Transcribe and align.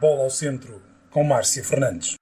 Bola 0.00 0.22
ao 0.22 0.30
centro, 0.30 0.80
com 1.10 1.24
Márcia 1.24 1.64
Fernandes. 1.64 2.14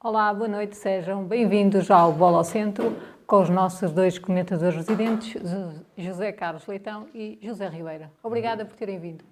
Olá, 0.00 0.32
boa 0.32 0.48
noite, 0.48 0.74
sejam 0.74 1.22
bem-vindos 1.22 1.90
ao 1.90 2.14
Bola 2.14 2.38
ao 2.38 2.44
Centro 2.44 2.96
com 3.26 3.42
os 3.42 3.50
nossos 3.50 3.92
dois 3.92 4.18
comentadores 4.18 4.74
residentes, 4.74 5.34
José 5.98 6.32
Carlos 6.32 6.66
Leitão 6.66 7.10
e 7.12 7.38
José 7.42 7.68
Ribeira. 7.68 8.10
Obrigada 8.22 8.64
por 8.64 8.74
terem 8.74 8.98
vindo. 8.98 9.22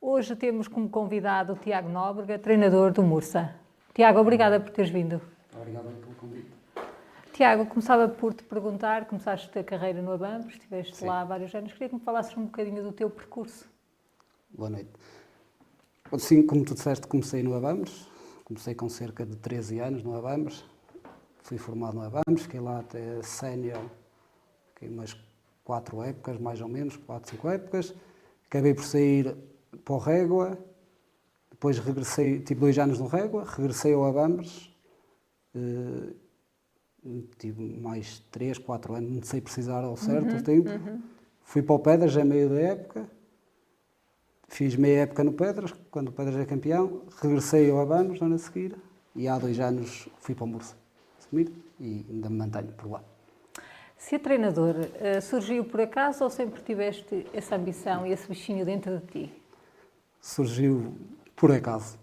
Hoje 0.00 0.34
temos 0.34 0.66
como 0.66 0.88
convidado 0.90 1.52
o 1.52 1.56
Tiago 1.56 1.88
Nóbrega, 1.88 2.36
treinador 2.36 2.90
do 2.90 3.04
Mursa. 3.04 3.54
Tiago, 3.94 4.18
obrigada 4.18 4.58
por 4.58 4.70
teres 4.70 4.90
vindo. 4.90 5.22
Obrigado 5.54 5.84
pelo 5.84 6.14
convite. 6.16 6.50
Tiago, 7.32 7.64
começava 7.64 8.08
por 8.08 8.34
te 8.34 8.42
perguntar, 8.42 9.04
começaste 9.04 9.56
a 9.56 9.62
carreira 9.62 10.02
no 10.02 10.10
Abambos, 10.10 10.54
estiveste 10.54 10.96
Sim. 10.96 11.06
lá 11.06 11.20
há 11.20 11.24
vários 11.24 11.54
anos, 11.54 11.72
queria 11.72 11.90
que 11.90 11.94
me 11.94 12.00
falasses 12.00 12.36
um 12.36 12.46
bocadinho 12.46 12.82
do 12.82 12.90
teu 12.90 13.08
percurso. 13.08 13.70
Boa 14.52 14.68
noite. 14.68 14.90
Assim 16.10 16.44
como 16.44 16.64
tu 16.64 16.74
disseste, 16.74 17.06
comecei 17.06 17.40
no 17.42 17.54
Abamos. 17.54 18.08
Comecei 18.44 18.74
com 18.74 18.88
cerca 18.88 19.24
de 19.24 19.36
13 19.36 19.78
anos 19.78 20.02
no 20.02 20.16
Abamos. 20.16 20.64
Fui 21.38 21.56
formado 21.56 21.94
no 21.94 22.02
Abamos, 22.02 22.42
fiquei 22.42 22.58
lá 22.58 22.80
até 22.80 23.22
sénior, 23.22 23.80
fiquei 24.74 24.88
umas 24.88 25.16
quatro 25.62 26.02
épocas, 26.02 26.38
mais 26.38 26.60
ou 26.60 26.68
menos, 26.68 26.96
quatro, 26.96 27.30
cinco 27.30 27.48
épocas. 27.48 27.94
Acabei 28.46 28.74
por 28.74 28.84
sair 28.84 29.36
para 29.84 29.94
o 29.94 29.98
Régua, 29.98 30.58
depois 31.48 31.78
regressei, 31.78 32.40
tive 32.40 32.60
dois 32.60 32.76
anos 32.76 32.98
no 32.98 33.06
Régua, 33.06 33.44
regressei 33.44 33.94
ao 33.94 34.04
Abamos, 34.04 34.76
eh, 35.54 36.12
tive 37.38 37.62
mais 37.80 38.18
três, 38.32 38.58
quatro 38.58 38.94
anos, 38.94 39.10
não 39.10 39.22
sei 39.22 39.40
precisar 39.40 39.84
ao 39.84 39.96
certo 39.96 40.34
o 40.36 40.42
tempo. 40.42 40.68
Fui 41.42 41.62
para 41.62 41.76
o 41.76 41.78
Pedras 41.78 42.16
a 42.16 42.24
meio 42.24 42.48
da 42.48 42.60
época, 42.60 43.08
fiz 44.50 44.76
meia 44.76 45.02
época 45.02 45.24
no 45.24 45.32
Pedras, 45.32 45.72
quando 45.90 46.08
o 46.08 46.12
Pedras 46.12 46.36
é 46.36 46.44
campeão, 46.44 47.02
regressei 47.22 47.70
ao 47.70 47.80
Abamos 47.80 48.20
no 48.20 48.26
ano 48.26 48.34
a 48.34 48.38
seguir 48.38 48.76
e 49.14 49.26
há 49.26 49.38
dois 49.38 49.58
anos 49.60 50.08
fui 50.18 50.34
para 50.34 50.44
o 50.44 50.48
Mursa 50.48 50.76
assumir 51.18 51.50
e 51.78 52.04
ainda 52.10 52.28
me 52.28 52.36
mantenho 52.36 52.72
por 52.72 52.90
lá. 52.90 53.02
Ser 53.96 54.18
treinador 54.18 54.74
eh, 54.98 55.20
surgiu 55.20 55.64
por 55.64 55.80
acaso 55.80 56.24
ou 56.24 56.30
sempre 56.30 56.60
tiveste 56.62 57.26
essa 57.32 57.54
ambição 57.54 58.06
e 58.06 58.12
esse 58.12 58.26
bichinho 58.26 58.64
dentro 58.64 58.98
de 58.98 59.06
ti? 59.06 59.42
Surgiu 60.20 60.94
por 61.36 61.52
acaso. 61.52 61.98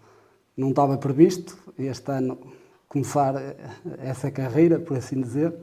Não 0.55 0.69
estava 0.69 0.97
previsto 0.97 1.57
este 1.77 2.11
ano 2.11 2.37
começar 2.87 3.35
eh, 3.35 3.57
essa 3.97 4.31
carreira, 4.31 4.79
por 4.79 4.95
assim 4.95 5.19
dizer. 5.19 5.53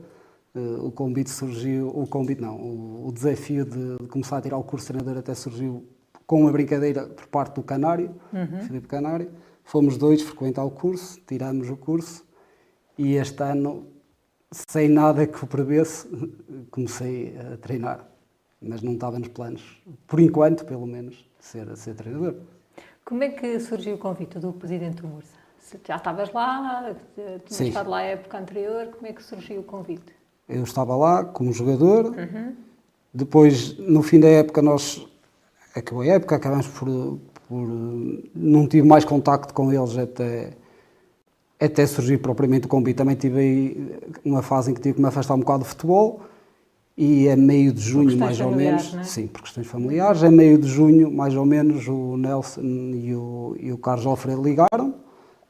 Eh, 0.53 0.59
O 0.59 0.91
convite 0.91 1.29
surgiu, 1.29 1.87
o 1.87 2.05
convite 2.05 2.41
não, 2.41 2.57
o, 2.57 3.07
o 3.07 3.11
desafio 3.11 3.65
de, 3.65 3.97
de 3.97 4.07
começar 4.07 4.37
a 4.37 4.41
tirar 4.41 4.57
o 4.57 4.63
curso 4.63 4.85
de 4.87 4.93
treinador 4.93 5.17
até 5.17 5.33
surgiu 5.33 5.85
com 6.25 6.41
uma 6.41 6.51
brincadeira 6.51 7.05
por 7.05 7.27
parte 7.27 7.55
do 7.55 7.63
Canário, 7.63 8.15
Filipe 8.67 8.87
Canário. 8.87 9.31
Fomos 9.63 9.97
dois 9.97 10.21
frequentar 10.21 10.63
o 10.63 10.71
curso, 10.71 11.19
tiramos 11.25 11.69
o 11.69 11.77
curso 11.77 12.23
e 12.97 13.15
este 13.15 13.41
ano, 13.43 13.87
sem 14.69 14.87
nada 14.87 15.25
que 15.25 15.43
o 15.43 15.47
prevesse, 15.47 16.07
comecei 16.71 17.35
a 17.37 17.57
treinar. 17.57 18.07
Mas 18.61 18.81
não 18.81 18.93
estava 18.93 19.19
nos 19.19 19.27
planos, 19.27 19.83
por 20.07 20.19
enquanto, 20.19 20.65
pelo 20.65 20.87
menos, 20.87 21.29
ser, 21.39 21.75
ser 21.75 21.93
treinador. 21.93 22.35
Como 23.03 23.23
é 23.23 23.29
que 23.29 23.59
surgiu 23.59 23.95
o 23.95 23.97
convite 23.97 24.39
do 24.39 24.53
presidente 24.53 25.01
do 25.01 25.07
Mursa? 25.07 25.35
Já 25.85 25.97
estavas 25.97 26.31
lá, 26.31 26.95
tinhas 27.45 27.59
estado 27.59 27.89
lá 27.89 27.97
a 27.97 28.03
época 28.03 28.37
anterior, 28.37 28.87
como 28.87 29.07
é 29.07 29.13
que 29.13 29.23
surgiu 29.23 29.61
o 29.61 29.63
convite? 29.63 30.13
Eu 30.47 30.63
estava 30.63 30.95
lá 30.95 31.23
como 31.23 31.51
jogador. 31.51 32.15
Depois, 33.13 33.77
no 33.77 34.01
fim 34.03 34.19
da 34.19 34.27
época, 34.27 34.61
nós 34.61 35.07
acabou 35.75 36.01
a 36.03 36.07
época, 36.07 36.35
acabamos 36.35 36.67
por, 36.67 37.19
por 37.47 37.67
não 38.35 38.67
tive 38.67 38.87
mais 38.87 39.03
contacto 39.05 39.53
com 39.53 39.71
eles 39.71 39.97
até 39.97 40.53
até 41.59 41.85
surgir 41.85 42.17
propriamente 42.17 42.65
o 42.65 42.69
convite. 42.69 42.97
Também 42.97 43.15
tive 43.15 43.39
aí 43.39 43.99
uma 44.25 44.41
fase 44.41 44.71
em 44.71 44.73
que 44.73 44.81
tive 44.81 44.95
que 44.95 45.01
me 45.01 45.07
afastar 45.07 45.35
um 45.35 45.39
bocado 45.39 45.59
do 45.59 45.65
futebol 45.65 46.21
e 46.97 47.29
a 47.29 47.35
meio 47.35 47.71
de 47.73 47.81
junho, 47.81 48.17
mais 48.17 48.39
ou 48.39 48.51
menos, 48.51 48.93
é? 48.95 49.03
sim, 49.03 49.27
por 49.27 49.41
questões 49.41 49.67
familiares, 49.67 50.23
a 50.23 50.31
meio 50.31 50.57
de 50.57 50.67
junho, 50.67 51.11
mais 51.11 51.35
ou 51.35 51.45
menos, 51.45 51.87
o 51.87 52.15
Nelson 52.17 52.61
e 52.61 53.13
o, 53.15 53.55
e 53.59 53.71
o 53.71 53.77
Carlos 53.77 54.05
Alfredo 54.05 54.41
ligaram 54.41 54.95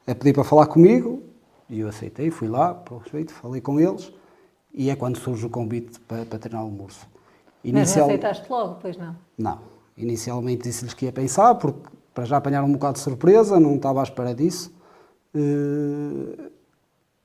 a 0.08 0.16
pedir 0.16 0.34
para 0.34 0.44
falar 0.44 0.68
comigo 0.68 1.22
e 1.70 1.80
eu 1.80 1.88
aceitei, 1.88 2.30
fui 2.32 2.48
lá, 2.48 2.74
por 2.74 3.00
respeito, 3.02 3.34
falei 3.34 3.62
com 3.62 3.80
eles 3.80 4.12
e 4.74 4.90
é 4.90 4.96
quando 4.96 5.18
surge 5.18 5.46
o 5.46 5.50
convite 5.50 6.00
para, 6.02 6.26
para 6.26 6.40
treinar 6.40 6.66
o 6.66 6.70
Murso. 6.72 7.06
Mas 7.64 7.74
não 7.74 7.80
Inicial- 7.82 8.06
aceitaste 8.08 8.46
logo, 8.50 8.78
pois 8.82 8.98
não? 8.98 9.16
não. 9.38 9.60
Inicialmente 9.98 10.64
disse-lhes 10.64 10.94
que 10.94 11.06
ia 11.06 11.12
pensar, 11.12 11.56
porque 11.56 11.80
para 12.14 12.26
já 12.26 12.38
apanharam 12.38 12.68
um 12.68 12.74
bocado 12.74 12.94
de 12.94 13.00
surpresa, 13.00 13.60
não 13.60 13.76
estava 13.76 14.00
à 14.02 14.04
espera 14.04 14.34
disso. 14.34 14.74
Eh, 15.34 16.52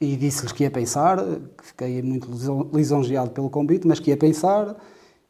E 0.03 0.17
disse-lhes 0.17 0.51
que 0.53 0.63
ia 0.65 0.71
pensar, 0.71 1.19
que 1.59 1.63
fiquei 1.67 2.01
muito 2.01 2.31
lison- 2.31 2.71
lisonjeado 2.73 3.33
pelo 3.33 3.51
convite, 3.51 3.87
mas 3.87 4.01
que 4.01 4.09
ia 4.11 4.17
pensar, 4.17 4.75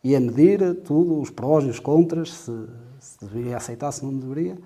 ia 0.04 0.20
medir 0.20 0.76
tudo, 0.84 1.18
os 1.20 1.28
prós 1.28 1.64
e 1.64 1.68
os 1.68 1.80
contras, 1.80 2.32
se, 2.32 2.52
se 3.00 3.18
deveria 3.20 3.56
aceitar, 3.56 3.90
se 3.90 4.04
não 4.04 4.14
deveria. 4.16 4.56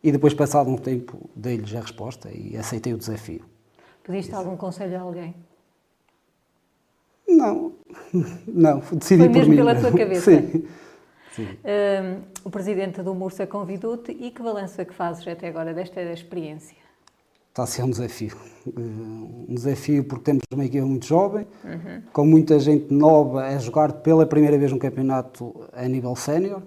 E 0.00 0.12
depois, 0.12 0.32
passado 0.32 0.70
um 0.70 0.76
tempo, 0.76 1.28
dei-lhes 1.34 1.74
a 1.74 1.80
resposta 1.80 2.30
e 2.32 2.56
aceitei 2.56 2.94
o 2.94 2.96
desafio. 2.98 3.42
Pediste 4.04 4.32
algum 4.32 4.56
conselho 4.56 4.96
a 4.96 5.00
alguém? 5.00 5.34
Não, 7.28 7.72
não, 8.46 8.80
decidi 8.92 9.24
Foi 9.24 9.28
por 9.28 9.38
mesmo 9.38 9.50
mim. 9.50 9.56
pela 9.56 9.74
tua 9.80 9.90
cabeça? 9.92 10.30
Sim. 10.30 10.64
O 12.44 12.50
presidente 12.50 13.02
do 13.02 13.14
Mursa 13.14 13.46
convidou-te 13.46 14.12
e 14.12 14.30
que 14.30 14.42
balanço 14.42 14.80
é 14.80 14.84
que 14.84 14.94
fazes 14.94 15.26
até 15.26 15.48
agora 15.48 15.72
desta 15.72 16.00
experiência? 16.02 16.76
Está 17.50 17.64
a 17.64 17.66
ser 17.66 17.82
um 17.82 17.90
desafio. 17.90 18.36
Eh, 18.66 18.70
Um 19.48 19.54
desafio 19.54 20.04
porque 20.04 20.24
temos 20.24 20.42
uma 20.52 20.64
equipa 20.64 20.86
muito 20.86 21.04
jovem, 21.06 21.46
com 22.12 22.24
muita 22.24 22.58
gente 22.58 22.92
nova 22.92 23.44
a 23.44 23.58
jogar 23.58 23.92
pela 23.92 24.24
primeira 24.24 24.56
vez 24.56 24.72
um 24.72 24.78
campeonato 24.78 25.54
a 25.72 25.86
nível 25.86 26.16
sénior 26.16 26.62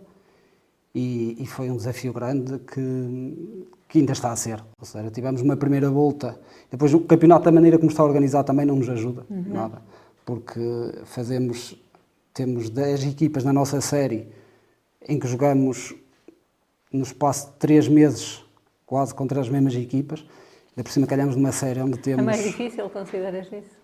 e, 0.94 1.36
e 1.42 1.46
foi 1.48 1.72
um 1.72 1.76
desafio 1.78 2.14
grande 2.14 2.60
que, 2.60 3.60
que 3.90 4.00
ainda 4.00 4.14
está 4.14 4.32
a 4.32 4.36
ser. 4.36 4.64
Ou 4.80 4.86
seja, 4.86 5.10
tivemos 5.10 5.42
uma 5.42 5.58
primeira 5.58 5.90
volta, 5.90 6.40
depois 6.70 6.94
o 6.94 7.00
campeonato 7.00 7.46
da 7.46 7.52
maneira 7.52 7.78
como 7.80 7.90
está 7.90 8.04
organizado 8.04 8.46
também 8.46 8.66
não 8.66 8.76
nos 8.76 8.90
ajuda 8.90 9.26
nada, 9.30 9.82
porque 10.24 10.60
fazemos, 11.06 11.76
temos 12.32 12.70
10 12.70 13.06
equipas 13.08 13.44
na 13.44 13.52
nossa 13.52 13.82
série 13.82 14.28
em 15.08 15.20
que 15.20 15.28
jogamos 15.28 15.94
no 16.92 17.04
espaço 17.04 17.48
de 17.48 17.54
três 17.54 17.88
meses, 17.88 18.44
quase 18.86 19.14
contra 19.14 19.40
as 19.40 19.50
mesmas 19.50 19.76
equipas. 19.76 20.20
Ainda 20.72 20.84
por 20.84 20.92
cima 20.92 21.08
calhamos 21.08 21.36
numa 21.36 21.52
série 21.52 21.82
onde 21.82 22.00
É 22.00 22.02
temos... 22.02 22.26
mais 22.26 22.44
difícil, 22.44 22.90
consideras 22.90 23.48
isso? 23.48 23.76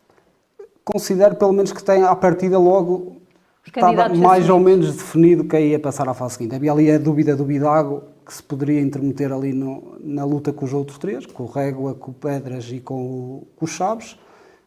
Considero 0.83 1.35
pelo 1.35 1.53
menos 1.53 1.71
que 1.71 1.83
tem 1.83 2.03
à 2.03 2.15
partida 2.15 2.57
logo 2.57 3.17
estava 3.65 4.09
mais 4.15 4.49
ou 4.49 4.59
menos 4.59 4.95
definido 4.95 5.43
quem 5.45 5.67
ia 5.67 5.79
passar 5.79 6.09
à 6.09 6.13
fase 6.13 6.35
seguinte. 6.35 6.55
Havia 6.55 6.71
ali 6.71 6.89
a 6.91 6.97
dúvida 6.97 7.35
do 7.35 7.45
Bidago, 7.45 8.03
que 8.25 8.33
se 8.33 8.41
poderia 8.41 8.81
intermeter 8.81 9.31
ali 9.31 9.53
no- 9.53 9.95
na 9.99 10.25
luta 10.25 10.51
com 10.51 10.65
os 10.65 10.73
outros 10.73 10.97
três, 10.97 11.25
com 11.25 11.43
o 11.43 11.45
Régua, 11.45 11.93
com 11.93 12.11
o 12.11 12.13
Pedras 12.13 12.69
e 12.71 12.79
com 12.79 12.95
o, 12.95 13.47
com 13.55 13.65
o 13.65 13.67
Chaves, 13.67 14.17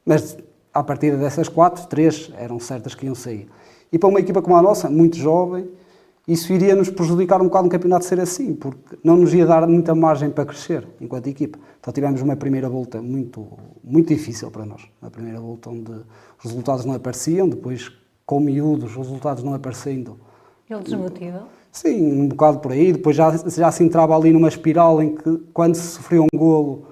mas 0.06 0.38
à 0.72 0.82
partida 0.82 1.16
dessas 1.16 1.48
quatro, 1.48 1.87
três 1.88 2.31
eram 2.38 2.59
certas 2.60 2.94
que 2.94 3.06
iam 3.06 3.14
sair. 3.14 3.48
E 3.93 3.98
para 3.98 4.09
uma 4.09 4.20
equipa 4.20 4.41
como 4.41 4.56
a 4.56 4.62
nossa, 4.62 4.88
muito 4.88 5.16
jovem, 5.16 5.69
isso 6.26 6.52
iria 6.52 6.74
nos 6.74 6.88
prejudicar 6.88 7.40
um 7.42 7.44
bocado 7.44 7.64
no 7.64 7.70
campeonato 7.70 8.06
ser 8.06 8.18
assim, 8.18 8.54
porque 8.54 8.98
não 9.04 9.16
nos 9.16 9.34
ia 9.34 9.44
dar 9.44 9.66
muita 9.68 9.94
margem 9.94 10.30
para 10.30 10.46
crescer 10.46 10.86
enquanto 11.00 11.26
equipa. 11.26 11.58
Então 11.78 11.93
tivemos 11.93 12.22
uma 12.22 12.34
primeira 12.34 12.69
volta 12.69 13.02
muito, 13.02 13.46
muito 13.82 14.08
difícil 14.08 14.50
para 14.50 14.64
nós. 14.64 14.82
Uma 15.02 15.10
primeira 15.10 15.38
volta 15.38 15.69
onde 15.69 15.93
os 15.93 16.44
resultados 16.44 16.87
não 16.87 16.94
apareciam, 16.94 17.46
depois 17.46 17.93
com 18.25 18.40
miúdos, 18.40 18.93
os 18.93 18.96
resultados 18.96 19.43
não 19.43 19.52
aparecendo. 19.52 20.19
Ele 20.69 20.82
desmotiva? 20.82 21.46
Sim, 21.70 22.20
um 22.20 22.28
bocado 22.28 22.58
por 22.60 22.72
aí. 22.72 22.93
Depois 22.93 23.14
já, 23.14 23.37
já 23.37 23.70
se 23.70 23.84
entrava 23.84 24.16
ali 24.16 24.32
numa 24.32 24.49
espiral 24.49 25.02
em 25.02 25.14
que, 25.14 25.38
quando 25.52 25.75
se 25.75 25.88
sofria 25.88 26.22
um 26.22 26.28
golo, 26.34 26.87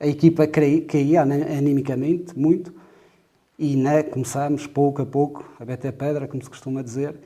a 0.00 0.06
equipa 0.06 0.46
caía 0.46 1.26
né, 1.26 1.58
animicamente 1.58 2.38
muito. 2.38 2.72
E 3.58 3.76
né, 3.76 4.02
começamos, 4.02 4.66
pouco 4.66 5.02
a 5.02 5.06
pouco, 5.06 5.44
a 5.58 5.64
bater 5.64 5.92
pedra, 5.92 6.28
como 6.28 6.42
se 6.42 6.48
costuma 6.48 6.80
dizer, 6.80 7.16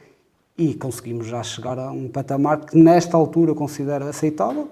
e 0.56 0.74
conseguimos 0.74 1.26
já 1.26 1.42
chegar 1.42 1.78
a 1.78 1.90
um 1.90 2.08
patamar 2.08 2.60
que, 2.60 2.76
nesta 2.76 3.16
altura, 3.16 3.54
considero 3.54 4.06
aceitável. 4.06 4.68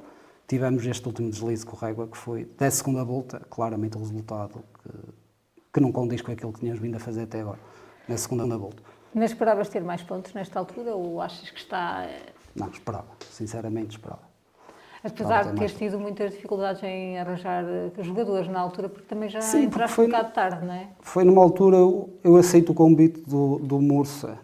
Tivemos 0.46 0.84
este 0.84 1.06
último 1.06 1.30
deslize 1.30 1.64
com 1.64 1.76
o 1.76 1.78
Régua, 1.78 2.08
que 2.08 2.16
foi, 2.18 2.44
da 2.58 2.70
segunda 2.70 3.04
volta, 3.04 3.40
claramente 3.48 3.96
o 3.96 4.00
resultado 4.00 4.62
que, 4.82 4.90
que 5.74 5.80
não 5.80 5.92
condiz 5.92 6.20
com 6.22 6.32
aquilo 6.32 6.52
que 6.52 6.60
tínhamos 6.60 6.80
vindo 6.82 6.96
a 6.96 6.98
fazer 6.98 7.22
até 7.22 7.40
agora, 7.40 7.58
na 8.08 8.16
segunda 8.16 8.58
volta. 8.58 8.82
Mas 9.14 9.30
esperavas 9.30 9.68
ter 9.68 9.82
mais 9.82 10.02
pontos 10.02 10.34
nesta 10.34 10.58
altura 10.58 10.94
ou 10.94 11.20
achas 11.20 11.50
que 11.50 11.58
está. 11.58 12.04
eh, 12.04 12.32
Não, 12.54 12.68
esperava, 12.68 13.06
sinceramente 13.30 13.90
esperava. 13.96 14.28
Apesar 15.02 15.44
de 15.46 15.54
teres 15.56 15.72
tido 15.74 15.98
muitas 15.98 16.32
dificuldades 16.32 16.82
em 16.82 17.18
arranjar 17.18 17.64
eh, 17.64 17.90
jogadores 18.02 18.48
na 18.48 18.60
altura, 18.60 18.88
porque 18.88 19.06
também 19.06 19.28
já 19.30 19.40
Sim, 19.40 19.64
entraste 19.64 19.96
foi- 19.96 20.06
um 20.06 20.10
bocado 20.10 20.32
tarde, 20.34 20.66
não 20.66 20.74
é? 20.74 20.88
Foi 21.00 21.24
numa 21.24 21.42
altura, 21.42 21.76
eu, 21.78 22.10
eu 22.22 22.36
aceito 22.36 22.70
o 22.72 22.74
convite 22.74 23.20
do, 23.22 23.58
do 23.60 23.80
Mursa 23.80 24.38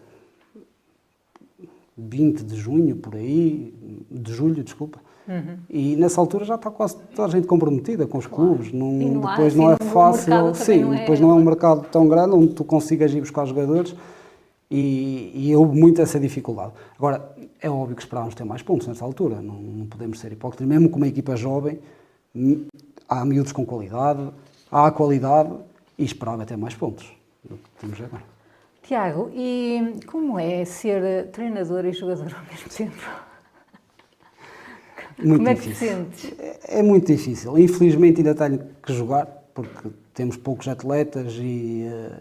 20 1.97 2.43
de 2.43 2.55
junho, 2.55 2.95
por 2.95 3.15
aí, 3.15 3.73
de 4.11 4.33
julho, 4.33 4.63
desculpa. 4.63 4.99
Uhum. 5.27 5.57
E 5.69 5.95
nessa 5.95 6.21
altura 6.21 6.45
já 6.45 6.55
está 6.55 6.71
quase 6.71 6.95
toda 7.15 7.27
a 7.27 7.31
gente 7.31 7.47
comprometida 7.47 8.07
com 8.07 8.17
os 8.17 8.27
claro. 8.27 8.51
clubes. 8.51 8.71
Não, 8.71 8.91
não 8.91 9.21
depois 9.21 9.53
há, 9.53 9.57
não 9.57 9.67
assim, 9.69 9.83
é 9.83 9.91
fácil. 9.91 10.55
Sim, 10.55 10.83
não 10.83 10.93
é... 10.93 10.99
depois 10.99 11.19
não 11.19 11.31
é 11.31 11.33
um 11.33 11.43
mercado 11.43 11.85
tão 11.91 12.07
grande 12.07 12.35
onde 12.35 12.53
tu 12.53 12.63
consigas 12.63 13.13
ir 13.13 13.19
buscar 13.19 13.45
jogadores 13.45 13.95
e, 14.69 15.31
e 15.33 15.55
houve 15.55 15.77
muito 15.77 16.01
essa 16.01 16.19
dificuldade. 16.19 16.71
Agora, 16.97 17.35
é 17.61 17.69
óbvio 17.69 17.95
que 17.95 18.01
esperávamos 18.01 18.35
ter 18.35 18.43
mais 18.43 18.61
pontos 18.61 18.87
nessa 18.87 19.03
altura, 19.03 19.41
não, 19.41 19.55
não 19.55 19.85
podemos 19.85 20.19
ser 20.19 20.31
hipócritas. 20.31 20.67
Mesmo 20.67 20.89
com 20.89 20.97
uma 20.97 21.07
equipa 21.07 21.35
jovem, 21.35 21.79
há 23.09 23.25
miúdos 23.25 23.51
com 23.51 23.65
qualidade, 23.65 24.29
há 24.71 24.91
qualidade 24.91 25.53
e 25.97 26.05
esperava 26.05 26.45
ter 26.45 26.57
mais 26.57 26.75
pontos 26.75 27.11
do 27.43 27.55
que 27.55 27.69
temos 27.81 27.99
agora. 27.99 28.36
Tiago, 28.87 29.29
e 29.33 29.99
como 30.05 30.39
é 30.39 30.63
ser 30.63 31.27
treinador 31.31 31.85
e 31.85 31.91
jogador 31.91 32.33
ao 32.33 32.45
mesmo 32.45 32.69
tempo? 32.69 33.27
Muito 35.19 35.43
como 35.43 35.55
difícil. 35.55 35.89
é 35.89 36.05
que 36.05 36.11
te 36.11 36.21
sentes? 36.21 36.39
É, 36.39 36.79
é 36.79 36.83
muito 36.83 37.05
difícil. 37.05 37.57
Infelizmente 37.57 38.19
ainda 38.19 38.33
tenho 38.33 38.61
que 38.81 38.93
jogar, 38.93 39.25
porque 39.53 39.89
temos 40.13 40.37
poucos 40.37 40.69
atletas 40.69 41.33
e, 41.33 41.85
eh, 41.85 42.19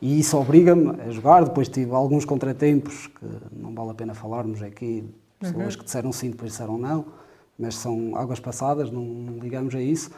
e 0.00 0.20
isso 0.20 0.38
obriga-me 0.38 0.98
a 0.98 1.10
jogar. 1.10 1.44
Depois 1.44 1.68
tive 1.68 1.92
alguns 1.92 2.24
contratempos 2.24 3.08
que 3.08 3.26
não 3.52 3.74
vale 3.74 3.90
a 3.90 3.94
pena 3.94 4.14
falarmos 4.14 4.62
aqui, 4.62 5.04
pessoas 5.38 5.74
uhum. 5.74 5.78
que 5.80 5.84
disseram 5.84 6.10
sim, 6.10 6.30
depois 6.30 6.52
disseram 6.52 6.78
não, 6.78 7.04
mas 7.58 7.74
são 7.74 8.16
águas 8.16 8.40
passadas, 8.40 8.90
não, 8.90 9.02
não 9.02 9.38
ligamos 9.40 9.74
a 9.74 9.82
isso. 9.82 10.10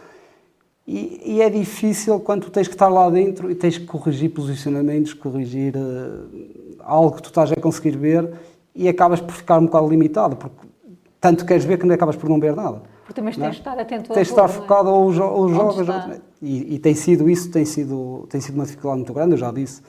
E, 0.92 1.36
e, 1.36 1.40
é 1.40 1.48
difícil 1.48 2.18
quando 2.18 2.46
tu 2.46 2.50
tens 2.50 2.66
que 2.66 2.74
estar 2.74 2.88
lá 2.88 3.08
dentro 3.08 3.48
e 3.48 3.54
tens 3.54 3.78
que 3.78 3.84
corrigir 3.84 4.28
posicionamentos, 4.30 5.14
corrigir 5.14 5.76
uh, 5.76 6.26
algo 6.80 7.14
que 7.14 7.22
tu 7.22 7.28
estás 7.28 7.52
a 7.52 7.54
conseguir 7.54 7.96
ver 7.96 8.28
e 8.74 8.88
acabas 8.88 9.20
por 9.20 9.32
ficar 9.32 9.60
um 9.60 9.66
bocado 9.66 9.88
limitado, 9.88 10.34
porque 10.34 10.66
tanto 11.20 11.46
queres 11.46 11.64
ver 11.64 11.78
que 11.78 11.86
não 11.86 11.94
acabas 11.94 12.16
por 12.16 12.28
não 12.28 12.40
ver 12.40 12.56
nada. 12.56 12.82
Porque 13.04 13.14
também 13.14 13.32
tens 13.32 13.44
é? 13.44 13.50
de 13.50 13.56
estar 13.58 13.78
atento 13.78 14.12
Tens 14.12 14.26
de 14.26 14.32
estar 14.32 14.46
é? 14.46 14.48
focado 14.48 14.88
é? 14.88 14.92
ou, 14.92 15.04
ou 15.04 15.48
jogas. 15.48 15.88
Ou, 15.88 16.20
e, 16.42 16.74
e, 16.74 16.78
tem 16.80 16.96
sido 16.96 17.30
isso, 17.30 17.52
tem 17.52 17.64
sido, 17.64 18.26
tem 18.28 18.40
sido 18.40 18.56
uma 18.56 18.64
dificuldade 18.64 18.98
muito 18.98 19.12
grande, 19.12 19.34
eu 19.34 19.38
já 19.38 19.52
disse. 19.52 19.82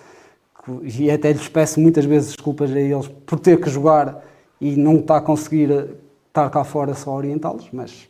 Que, 0.64 1.02
e 1.02 1.10
até 1.10 1.32
lhes 1.32 1.48
peço 1.48 1.80
muitas 1.80 2.06
vezes 2.06 2.36
desculpas 2.36 2.72
a 2.72 2.80
eles 2.80 3.08
por 3.08 3.40
ter 3.40 3.60
que 3.60 3.72
jogar 3.72 4.24
e 4.62 4.76
não 4.76 4.98
estar 4.98 5.18
a 5.18 5.22
conseguir 5.22 5.72
eh, 5.72 5.88
estar 6.28 6.48
cá 6.52 6.64
fora 6.64 6.94
só 6.94 7.16
orientá-los, 7.16 7.70
mas 7.74 8.08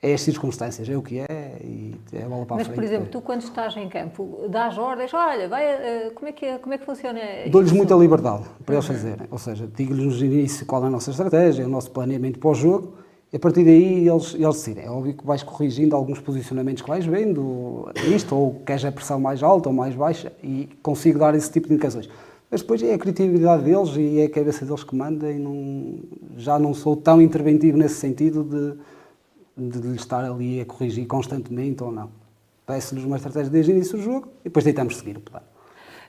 é 0.00 0.14
as 0.14 0.20
circunstâncias, 0.20 0.88
é 0.88 0.96
o 0.96 1.02
que 1.02 1.18
é 1.18 1.58
e 1.60 1.94
é 2.12 2.22
a 2.22 2.28
bola 2.28 2.46
para 2.46 2.56
Mas, 2.56 2.62
a 2.62 2.64
frente. 2.66 2.74
por 2.76 2.84
exemplo, 2.84 3.08
tu 3.10 3.20
quando 3.20 3.42
estás 3.42 3.76
em 3.76 3.88
campo, 3.88 4.46
dás 4.48 4.78
ordens, 4.78 5.12
olha, 5.12 5.48
vai, 5.48 5.64
eh, 5.64 6.12
como, 6.14 6.28
é 6.28 6.32
que, 6.32 6.58
como 6.58 6.72
é 6.72 6.78
que 6.78 6.84
funciona 6.84 7.20
Dou-lhes 7.50 7.72
muita 7.72 7.94
liberdade 7.96 8.44
para 8.64 8.76
eles 8.76 8.86
fazerem, 8.86 9.26
ou 9.28 9.38
seja, 9.38 9.68
digo-lhes 9.74 10.20
no 10.20 10.24
início 10.24 10.64
qual 10.66 10.84
é 10.84 10.86
a 10.86 10.90
nossa 10.90 11.10
estratégia, 11.10 11.66
o 11.66 11.68
nosso 11.68 11.90
planeamento 11.90 12.38
para 12.38 12.50
o 12.50 12.54
jogo, 12.54 12.94
e 13.32 13.36
a 13.36 13.40
partir 13.40 13.64
daí 13.64 14.08
eles, 14.08 14.34
eles 14.34 14.54
decidem. 14.54 14.84
É 14.84 14.90
óbvio 14.90 15.14
que 15.14 15.26
vais 15.26 15.42
corrigindo 15.42 15.96
alguns 15.96 16.20
posicionamentos 16.20 16.82
que 16.82 16.88
vais 16.88 17.04
vendo, 17.04 17.90
isto, 18.14 18.36
ou 18.36 18.54
queres 18.64 18.84
a 18.84 18.92
pressão 18.92 19.18
mais 19.18 19.42
alta 19.42 19.68
ou 19.68 19.74
mais 19.74 19.96
baixa, 19.96 20.32
e 20.42 20.68
consigo 20.80 21.18
dar 21.18 21.34
esse 21.34 21.50
tipo 21.50 21.66
de 21.66 21.74
indicações. 21.74 22.08
Mas 22.50 22.62
depois 22.62 22.82
é 22.82 22.94
a 22.94 22.98
criatividade 22.98 23.64
deles 23.64 23.94
e 23.96 24.20
é 24.20 24.24
a 24.24 24.30
cabeça 24.30 24.64
deles 24.64 24.84
que 24.84 24.94
manda, 24.94 25.30
e 25.30 25.38
não, 25.38 25.98
já 26.36 26.56
não 26.56 26.72
sou 26.72 26.96
tão 26.96 27.20
interventivo 27.20 27.76
nesse 27.76 27.96
sentido 27.96 28.44
de 28.44 28.78
de 29.58 29.78
lhe 29.80 29.96
estar 29.96 30.24
ali 30.24 30.60
a 30.60 30.64
corrigir 30.64 31.06
constantemente 31.06 31.82
ou 31.82 31.90
não. 31.90 32.10
Peço-lhes 32.64 33.04
uma 33.04 33.16
estratégia 33.16 33.50
desde 33.50 33.72
o 33.72 33.74
início 33.74 33.98
do 33.98 34.04
jogo 34.04 34.28
e 34.40 34.44
depois 34.44 34.64
tentamos 34.64 34.96
seguir 34.96 35.16
o 35.16 35.20
plano. 35.20 35.46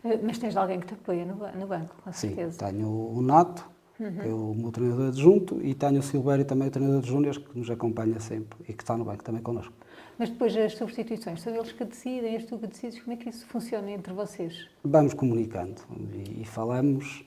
Eh, 0.03 0.19
mas 0.21 0.37
tens 0.37 0.55
alguém 0.55 0.79
que 0.79 0.87
te 0.87 0.93
apoia 0.93 1.25
no, 1.25 1.35
no 1.35 1.67
banco, 1.67 1.95
com 2.03 2.11
certeza. 2.11 2.51
Sim, 2.51 2.73
tenho 2.73 2.87
o 2.87 3.21
Nato, 3.21 3.65
uhum. 3.99 4.11
que 4.11 4.27
é 4.27 4.33
o 4.33 4.53
meu 4.55 4.71
treinador 4.71 5.07
adjunto, 5.07 5.59
e 5.61 5.73
tenho 5.73 5.99
o 5.99 6.03
Silvério 6.03 6.45
também, 6.45 6.67
o 6.67 6.71
treinador 6.71 7.01
de 7.01 7.09
júniores, 7.09 7.37
que 7.37 7.57
nos 7.57 7.69
acompanha 7.69 8.19
sempre 8.19 8.59
e 8.67 8.73
que 8.73 8.83
está 8.83 8.95
no 8.97 9.05
banco 9.05 9.23
também 9.23 9.41
connosco. 9.41 9.73
Mas 10.17 10.29
depois 10.29 10.55
as 10.57 10.75
substituições, 10.75 11.41
são 11.41 11.55
eles 11.55 11.71
que 11.71 11.85
decidem, 11.85 12.35
és 12.35 12.45
tu 12.45 12.57
que 12.57 12.67
decides, 12.67 12.99
como 12.99 13.13
é 13.13 13.15
que 13.15 13.29
isso 13.29 13.45
funciona 13.47 13.89
entre 13.89 14.13
vocês? 14.13 14.67
Vamos 14.83 15.13
comunicando 15.13 15.81
e, 16.13 16.41
e 16.41 16.45
falamos, 16.45 17.25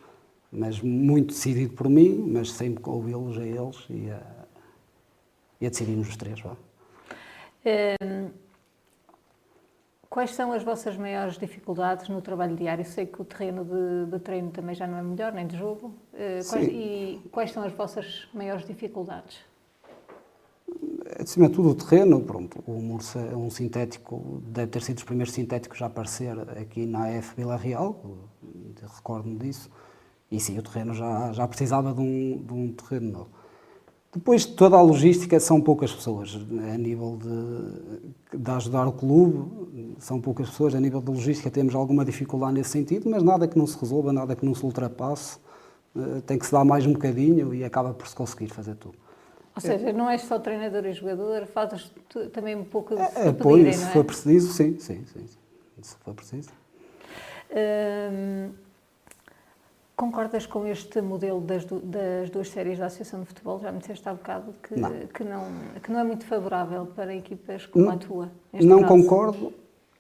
mas 0.51 0.81
muito 0.83 1.29
decidido 1.29 1.73
por 1.73 1.89
mim, 1.89 2.31
mas 2.31 2.53
sempre 2.53 2.83
ouvi-los 2.87 3.39
a 3.39 3.47
eles 3.47 3.87
e 3.89 4.11
a, 4.11 4.42
e 5.63 5.67
a 5.67 5.71
decidirmos 5.71 6.09
os 6.09 6.17
três. 6.17 6.43
Hum, 7.65 8.31
quais 10.11 10.33
são 10.33 10.53
as 10.53 10.65
vossas 10.65 10.97
maiores 10.97 11.39
dificuldades 11.39 12.09
no 12.09 12.21
trabalho 12.21 12.57
diário? 12.57 12.85
Sei 12.85 13.07
que 13.07 13.23
o 13.23 13.25
terreno 13.25 13.65
de, 13.65 14.11
de 14.11 14.19
treino 14.19 14.51
também 14.51 14.75
já 14.75 14.89
não 14.89 14.99
é 14.99 15.03
melhor, 15.03 15.33
nem 15.33 15.47
de 15.47 15.57
jogo. 15.57 15.95
Uh, 16.13 16.51
quais, 16.51 16.69
e 16.69 17.23
quais 17.31 17.53
são 17.53 17.63
as 17.63 17.73
vossas 17.73 18.29
maiores 18.35 18.67
dificuldades? 18.67 19.39
Acima 21.21 21.49
de 21.49 21.55
tudo, 21.55 21.71
o 21.71 21.75
terreno, 21.77 22.21
pronto, 22.23 22.63
o 22.67 22.73
Mursa 22.73 23.21
é 23.21 23.37
um 23.37 23.51
sintético, 23.51 24.43
deve 24.47 24.71
ter 24.71 24.83
sido 24.83 24.99
os 24.99 25.05
primeiros 25.05 25.33
sintéticos 25.33 25.81
a 25.83 25.87
aparecer 25.87 26.35
aqui 26.59 26.87
na 26.87 27.07
AF 27.07 27.37
Vila 27.37 27.57
Real, 27.57 28.01
recordo-me 28.97 29.37
disso, 29.37 29.71
e 30.31 30.41
sim, 30.41 30.59
o 30.59 30.63
terreno 30.63 30.95
já, 30.95 31.31
já 31.33 31.47
precisava 31.47 31.93
de 31.93 32.01
um, 32.01 32.43
de 32.43 32.55
um 32.55 32.73
terreno 32.73 33.13
novo. 33.13 33.42
Depois, 34.15 34.45
toda 34.45 34.77
a 34.77 34.83
logística 34.83 35.41
são 35.41 35.61
poucas 35.61 35.91
pessoas. 35.91 36.35
A 36.35 36.77
nível 36.77 37.19
de, 37.21 38.39
de 38.39 38.51
ajudar 38.51 38.87
o 38.87 38.93
clube, 38.93 39.97
são 39.99 40.21
poucas 40.21 40.51
pessoas. 40.51 40.75
A 40.75 40.81
nível 40.81 41.01
de 41.01 41.11
logística, 41.11 41.51
temos 41.51 41.75
alguma 41.75 42.05
dificuldade 42.05 42.53
nesse 42.55 42.71
sentido, 42.71 43.09
mas 43.09 43.23
nada 43.23 43.49
que 43.49 43.57
não 43.57 43.67
se 43.67 43.79
resolva, 43.79 44.13
nada 44.13 44.37
que 44.37 44.45
não 44.45 44.55
se 44.55 44.65
ultrapasse. 44.65 45.39
Eh, 45.97 46.21
tem 46.27 46.39
que 46.39 46.47
se 46.47 46.53
dar 46.53 46.65
mais 46.65 46.87
um 46.87 46.93
bocadinho 46.93 47.55
e 47.55 47.65
acaba 47.65 47.93
por 47.93 48.07
se 48.07 48.15
conseguir 48.15 48.49
fazer 48.49 48.75
tudo. 48.77 48.97
Ou 49.55 49.61
seja, 49.61 49.93
não 49.93 50.09
és 50.09 50.23
só 50.23 50.39
treinador 50.39 50.87
e 50.87 50.93
jogador, 50.93 51.47
fazes 51.47 51.93
também 52.33 52.57
um 52.57 52.65
pouco 52.65 52.95
de 52.95 53.03
é, 53.03 53.29
Apoio, 53.29 53.71
se 53.73 53.85
é? 53.85 53.87
for 53.89 54.03
preciso, 54.03 54.51
sim, 54.53 54.79
sim, 54.79 55.05
sim, 55.05 55.27
sim. 55.27 55.39
Se 55.83 55.97
for 55.97 56.15
preciso. 56.15 56.49
Hum, 57.51 58.51
Concordas 60.03 60.47
com 60.47 60.67
este 60.67 61.01
modelo 61.01 61.41
das, 61.41 61.65
das, 61.65 62.29
duas 62.29 62.49
séries 62.49 62.77
da 62.77 62.87
Associação 62.87 63.21
de 63.21 63.27
Futebol? 63.27 63.61
Já 63.61 63.71
me 63.71 63.79
disseste 63.79 64.09
há 64.09 64.13
bocado 64.13 64.53
que 64.61 64.75
não, 64.75 64.91
que 64.91 65.23
não, 65.23 65.45
que 65.81 65.93
não 65.93 66.01
é 66.01 66.03
muito 66.03 66.27
favorável 66.27 66.87
para 66.87 67.15
equipas 67.15 67.67
como 67.67 67.85
não, 67.85 67.93
a 67.93 67.97
tua. 67.97 68.33
Não 68.53 68.81
caso. 68.81 68.89
concordo, 68.89 69.53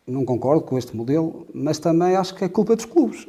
não 0.04 0.24
concordo 0.24 0.64
com 0.64 0.76
este 0.76 0.96
modelo, 0.96 1.46
mas 1.54 1.78
também 1.78 2.16
acho 2.16 2.34
que 2.34 2.44
é 2.44 2.48
culpa 2.48 2.74
dos 2.74 2.84
clubes. 2.84 3.28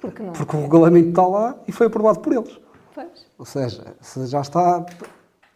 Porque, 0.00 0.22
não 0.22 0.32
Porque 0.32 0.56
o 0.56 0.62
regulamento 0.62 1.10
está 1.10 1.26
lá 1.26 1.54
e 1.68 1.72
foi 1.72 1.88
aprovado 1.88 2.20
por 2.20 2.32
eles. 2.32 2.58
Pois. 2.94 3.26
Ou 3.38 3.44
seja, 3.44 3.94
se 4.00 4.24
já 4.24 4.40
está 4.40 4.86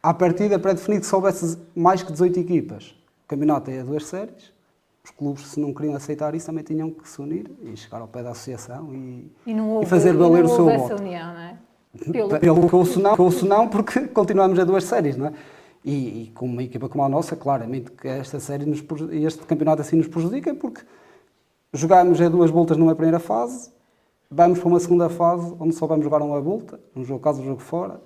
à 0.03 0.13
partida 0.13 0.59
pré-definido 0.59 1.01
que 1.01 1.07
se 1.07 1.15
houvesse 1.15 1.57
mais 1.75 2.03
que 2.03 2.13
18 2.13 2.39
equipas, 2.39 2.95
o 3.25 3.29
campeonato 3.29 3.71
é 3.71 3.81
a 3.81 3.83
duas 3.83 4.05
séries, 4.05 4.53
os 5.03 5.11
clubes, 5.11 5.47
se 5.47 5.59
não 5.59 5.73
queriam 5.73 5.95
aceitar 5.95 6.35
isso, 6.35 6.47
também 6.47 6.63
tinham 6.63 6.91
que 6.91 7.09
se 7.09 7.21
unir 7.21 7.51
e 7.63 7.77
chegar 7.77 8.01
ao 8.01 8.09
pé 8.09 8.23
da 8.23 8.31
associação 8.31 8.95
e, 8.95 9.33
e, 9.47 9.61
houve, 9.61 9.87
e 9.87 9.89
fazer 9.89 10.13
valer 10.13 10.45
o 10.45 10.49
seu 10.49 10.65
voto. 10.67 11.01
União, 11.01 11.33
não 11.33 11.41
é? 11.41 11.59
Pelo, 12.13 12.39
Pelo 12.39 12.69
que 12.69 12.77
ouço 12.77 13.01
não, 13.01 13.15
ouço 13.19 13.47
não, 13.47 13.69
porque 13.69 14.07
continuamos 14.09 14.59
a 14.59 14.65
duas 14.65 14.85
séries, 14.85 15.17
não 15.17 15.27
é? 15.27 15.33
E, 15.83 16.25
e, 16.25 16.31
com 16.33 16.45
uma 16.45 16.63
equipa 16.63 16.89
como 16.89 17.03
a 17.03 17.09
nossa, 17.09 17.35
claramente 17.35 17.91
que 17.91 18.07
esta 18.07 18.39
série 18.39 18.67
nos, 18.67 18.85
este 19.13 19.45
campeonato 19.47 19.81
assim 19.81 19.97
nos 19.97 20.07
prejudica, 20.07 20.55
porque 20.55 20.83
jogámos 21.73 22.21
a 22.21 22.29
duas 22.29 22.51
voltas 22.51 22.77
numa 22.77 22.95
primeira 22.95 23.19
fase, 23.19 23.73
vamos 24.31 24.59
para 24.59 24.69
uma 24.69 24.79
segunda 24.79 25.09
fase 25.09 25.55
onde 25.59 25.75
só 25.75 25.87
vamos 25.87 26.05
jogar 26.05 26.21
uma 26.21 26.41
volta, 26.41 26.79
um 26.95 27.03
jogo 27.03 27.21
casa, 27.21 27.41
um 27.41 27.45
jogo 27.45 27.63
fora. 27.63 28.01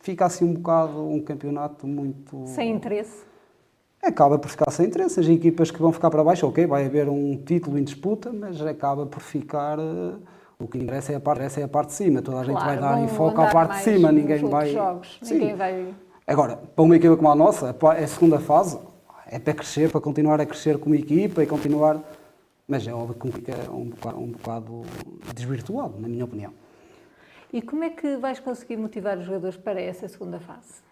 Fica 0.00 0.26
assim 0.26 0.44
um 0.44 0.54
bocado 0.54 1.02
um 1.08 1.20
campeonato 1.20 1.86
muito. 1.86 2.46
Sem 2.46 2.70
interesse 2.70 3.27
acaba 4.02 4.38
por 4.38 4.50
ficar 4.50 4.70
sem 4.70 4.86
interesse. 4.86 5.20
As 5.20 5.26
equipas 5.26 5.70
que 5.70 5.80
vão 5.80 5.92
ficar 5.92 6.10
para 6.10 6.22
baixo, 6.22 6.46
ok, 6.46 6.66
vai 6.66 6.86
haver 6.86 7.08
um 7.08 7.36
título 7.36 7.78
em 7.78 7.84
disputa, 7.84 8.32
mas 8.32 8.60
acaba 8.60 9.06
por 9.06 9.20
ficar. 9.20 9.78
Uh, 9.78 10.18
o 10.58 10.66
que 10.66 10.76
interessa 10.76 11.12
é 11.12 11.16
a 11.16 11.20
parte, 11.20 11.60
é 11.60 11.62
a 11.62 11.68
parte 11.68 11.88
de 11.88 11.94
cima. 11.94 12.20
Toda 12.20 12.40
a 12.40 12.44
gente 12.44 12.56
claro, 12.56 12.68
vai 12.68 12.78
dar 12.80 13.00
em 13.00 13.08
foco 13.08 13.40
à 13.40 13.46
parte 13.46 13.76
de 13.76 13.82
cima, 13.82 14.10
ninguém 14.10 14.44
vai. 14.44 14.72
Jogos, 14.72 15.20
ninguém 15.22 15.54
vai. 15.54 15.94
Agora, 16.26 16.56
para 16.56 16.84
uma 16.84 16.96
equipa 16.96 17.16
como 17.16 17.30
a 17.30 17.34
nossa, 17.34 17.74
é 17.96 18.04
a 18.04 18.08
segunda 18.08 18.40
fase, 18.40 18.78
é 19.26 19.38
para 19.38 19.54
crescer, 19.54 19.90
para 19.90 20.00
continuar 20.00 20.40
a 20.40 20.46
crescer 20.46 20.78
como 20.78 20.94
equipa 20.94 21.42
e 21.42 21.46
continuar. 21.46 22.00
Mas 22.66 22.86
é 22.86 22.92
óbvio 22.92 23.14
que 23.14 23.32
fica 23.32 23.54
um 23.70 23.84
bocado, 23.84 24.18
um 24.18 24.26
bocado 24.26 24.82
desvirtuado, 25.34 25.94
na 25.98 26.06
minha 26.08 26.24
opinião. 26.24 26.52
E 27.50 27.62
como 27.62 27.82
é 27.82 27.88
que 27.88 28.16
vais 28.16 28.38
conseguir 28.40 28.76
motivar 28.76 29.16
os 29.16 29.24
jogadores 29.24 29.56
para 29.56 29.80
essa 29.80 30.06
segunda 30.06 30.38
fase? 30.38 30.82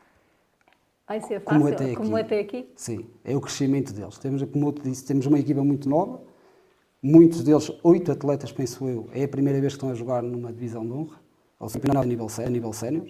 Vai 1.09 1.21
ser 1.21 1.41
fácil, 1.41 1.61
como 1.61 1.73
até 1.73 1.85
aqui. 1.85 1.97
Como 1.97 2.17
até 2.17 2.41
aqui? 2.41 2.69
Sim, 2.75 3.07
é 3.25 3.37
o 3.37 3.41
crescimento 3.41 3.93
deles. 3.93 4.19
Temos, 4.19 4.43
como 4.43 4.69
eu 4.69 4.73
te 4.73 4.83
disse, 4.83 5.05
temos 5.05 5.27
uma 5.27 5.39
equipa 5.39 5.63
muito 5.63 5.89
nova, 5.89 6.21
muitos 7.01 7.45
deles, 7.45 7.71
oito 7.85 8.11
atletas, 8.11 8.51
penso 8.51 8.89
eu, 8.89 9.09
é 9.13 9.23
a 9.23 9.29
primeira 9.29 9.61
vez 9.61 9.75
que 9.75 9.77
estão 9.77 9.91
a 9.91 9.95
jogar 9.95 10.23
numa 10.23 10.53
divisão 10.53 10.85
de 10.85 10.93
honra, 10.93 11.21
ou 11.61 11.69
seja, 11.69 11.85
a 11.97 12.05
nível, 12.05 12.27
a 12.45 12.51
nível 12.51 12.73
sénior, 12.73 13.07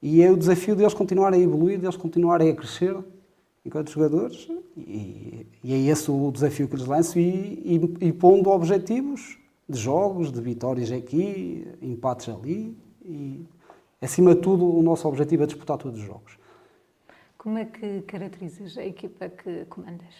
e 0.00 0.22
é 0.22 0.30
o 0.30 0.36
desafio 0.36 0.74
deles 0.74 0.94
continuarem 0.94 1.40
a 1.40 1.44
evoluir, 1.44 1.78
deles 1.78 1.96
continuarem 1.96 2.50
a 2.50 2.54
crescer 2.54 2.96
enquanto 3.64 3.90
jogadores, 3.90 4.48
e, 4.76 5.46
e 5.62 5.74
é 5.74 5.78
esse 5.90 6.10
o 6.10 6.30
desafio 6.30 6.68
que 6.68 6.76
lhes 6.76 6.86
lanço, 6.86 7.18
e, 7.18 7.22
e, 8.00 8.06
e 8.08 8.12
pondo 8.12 8.48
objetivos 8.48 9.38
de 9.68 9.78
jogos, 9.78 10.32
de 10.32 10.40
vitórias 10.40 10.90
aqui, 10.90 11.66
empates 11.82 12.28
ali, 12.28 12.76
e 13.04 13.44
acima 14.00 14.34
de 14.34 14.40
tudo, 14.40 14.66
o 14.66 14.82
nosso 14.82 15.06
objetivo 15.06 15.42
é 15.42 15.46
disputar 15.46 15.76
todos 15.76 16.00
os 16.00 16.06
jogos. 16.06 16.38
Como 17.44 17.58
é 17.58 17.66
que 17.66 18.00
caracterizas 18.06 18.78
a 18.78 18.86
equipa 18.86 19.28
que 19.28 19.66
comandas? 19.66 20.14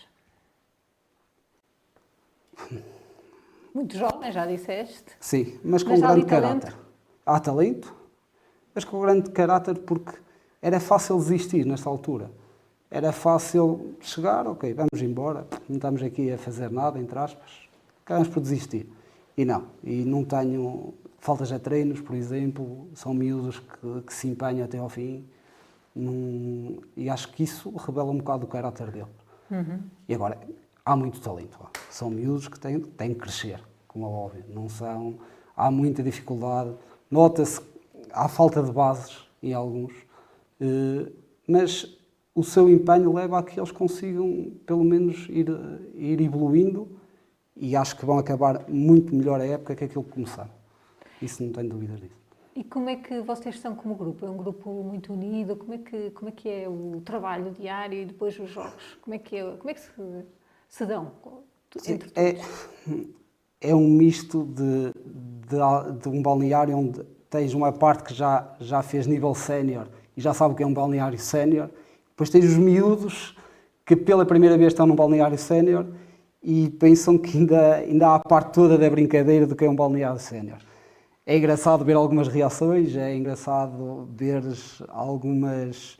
Muito 3.74 3.96
jovem, 3.96 4.30
já 4.30 4.44
disseste. 4.44 5.12
Sim, 5.18 5.58
mas 5.64 5.82
com 5.82 5.92
Mas 5.92 6.00
grande 6.00 6.26
caráter. 6.26 6.60
talento? 6.60 6.78
Há 7.24 7.40
talento, 7.40 7.94
mas 8.74 8.84
com 8.84 9.00
grande 9.00 9.30
caráter 9.30 9.78
porque 9.78 10.18
era 10.60 10.78
fácil 10.78 11.16
desistir 11.16 11.64
nesta 11.64 11.88
altura. 11.88 12.30
Era 12.90 13.10
fácil 13.10 13.96
chegar, 14.02 14.46
ok, 14.46 14.74
vamos 14.74 15.00
embora, 15.00 15.46
não 15.66 15.76
estamos 15.76 16.02
aqui 16.02 16.30
a 16.30 16.36
fazer 16.36 16.70
nada, 16.70 16.98
entre 16.98 17.18
aspas, 17.18 17.70
acabamos 18.04 18.28
por 18.28 18.40
desistir. 18.42 18.86
E 19.34 19.46
não, 19.46 19.64
e 19.82 20.04
não 20.04 20.26
tenho 20.26 20.92
faltas 21.20 21.50
a 21.50 21.58
treinos, 21.58 22.02
por 22.02 22.14
exemplo, 22.14 22.86
são 22.92 23.14
miúdos 23.14 23.60
que, 23.60 24.02
que 24.02 24.12
se 24.12 24.28
empenham 24.28 24.62
até 24.66 24.76
ao 24.76 24.90
fim, 24.90 25.26
Não- 25.94 26.78
e 26.96 27.08
acho 27.08 27.32
que 27.32 27.42
isso 27.44 27.70
revela 27.76 28.10
um 28.10 28.18
bocado 28.18 28.44
o 28.44 28.48
caráter 28.48 28.90
dele. 28.90 29.06
E 30.08 30.14
agora, 30.14 30.38
há 30.84 30.96
muito 30.96 31.20
talento 31.20 31.58
lá. 31.60 31.70
São 31.90 32.10
miúdos 32.10 32.48
que 32.48 32.58
têm, 32.58 32.80
têm 32.80 33.14
que 33.14 33.20
crescer, 33.20 33.60
como 33.86 34.04
é 34.06 34.08
óbvio. 34.08 34.44
Não 34.48 34.68
são, 34.68 35.18
há 35.56 35.70
muita 35.70 36.02
dificuldade. 36.02 36.74
Nota-se 37.10 37.60
que 37.60 37.66
há 38.12 38.28
falta 38.28 38.62
de 38.62 38.72
bases 38.72 39.28
em 39.42 39.52
alguns, 39.54 39.92
eh, 40.60 41.12
mas 41.46 41.96
o 42.34 42.42
seu 42.42 42.68
empenho 42.68 43.12
leva 43.12 43.38
a 43.38 43.42
que 43.42 43.60
eles 43.60 43.70
consigam, 43.70 44.52
pelo 44.66 44.82
menos, 44.82 45.26
ir, 45.28 45.46
ir 45.94 46.20
evoluindo 46.20 46.88
e 47.56 47.76
acho 47.76 47.96
que 47.96 48.04
vão 48.04 48.18
acabar 48.18 48.64
muito 48.68 49.14
melhor 49.14 49.40
a 49.40 49.46
época 49.46 49.76
que 49.76 49.84
aquilo 49.84 50.02
que 50.02 50.10
começaram. 50.10 50.50
Isso 51.22 51.42
não 51.44 51.52
tenho 51.52 51.68
dúvidas 51.68 52.00
disso. 52.00 52.16
E 52.54 52.62
como 52.62 52.88
é 52.88 52.96
que 52.96 53.20
vocês 53.20 53.56
estão 53.56 53.74
como 53.74 53.94
grupo? 53.96 54.24
É 54.24 54.30
um 54.30 54.36
grupo 54.36 54.70
muito 54.84 55.12
unido? 55.12 55.56
Como 55.56 55.74
é 55.74 55.78
que, 55.78 56.10
como 56.10 56.28
é, 56.28 56.32
que 56.32 56.48
é 56.48 56.68
o 56.68 57.02
trabalho 57.04 57.50
diário 57.50 58.00
e 58.02 58.04
depois 58.04 58.38
os 58.38 58.48
jogos? 58.50 58.96
Como 59.00 59.14
é 59.14 59.18
que, 59.18 59.36
é, 59.36 59.56
como 59.56 59.70
é 59.70 59.74
que 59.74 59.80
se, 59.80 59.90
se 60.68 60.86
dão 60.86 61.12
entre 61.86 62.10
É, 62.14 62.34
todos? 62.34 62.44
é 63.60 63.74
um 63.74 63.88
misto 63.88 64.44
de, 64.44 64.92
de, 65.48 66.00
de 66.00 66.08
um 66.08 66.22
balneário 66.22 66.76
onde 66.76 67.02
tens 67.28 67.54
uma 67.54 67.72
parte 67.72 68.04
que 68.04 68.14
já, 68.14 68.54
já 68.60 68.82
fez 68.82 69.06
nível 69.06 69.34
sénior 69.34 69.88
e 70.16 70.20
já 70.20 70.32
sabe 70.32 70.54
o 70.54 70.56
que 70.56 70.62
é 70.62 70.66
um 70.66 70.74
balneário 70.74 71.18
sénior, 71.18 71.68
depois 72.10 72.30
tens 72.30 72.44
os 72.44 72.56
miúdos 72.56 73.36
que 73.84 73.96
pela 73.96 74.24
primeira 74.24 74.56
vez 74.56 74.72
estão 74.72 74.86
num 74.86 74.94
balneário 74.94 75.36
sénior 75.36 75.86
e 76.40 76.68
pensam 76.70 77.18
que 77.18 77.36
ainda, 77.36 77.74
ainda 77.76 78.08
há 78.08 78.14
a 78.16 78.20
parte 78.20 78.52
toda 78.52 78.78
da 78.78 78.88
brincadeira 78.88 79.46
do 79.46 79.56
que 79.56 79.64
é 79.64 79.68
um 79.68 79.74
balneário 79.74 80.20
sénior. 80.20 80.58
É 81.26 81.38
engraçado 81.38 81.84
ver 81.86 81.94
algumas 81.94 82.28
reações, 82.28 82.94
é 82.94 83.16
engraçado 83.16 84.06
ver 84.14 84.42
algumas 84.88 85.96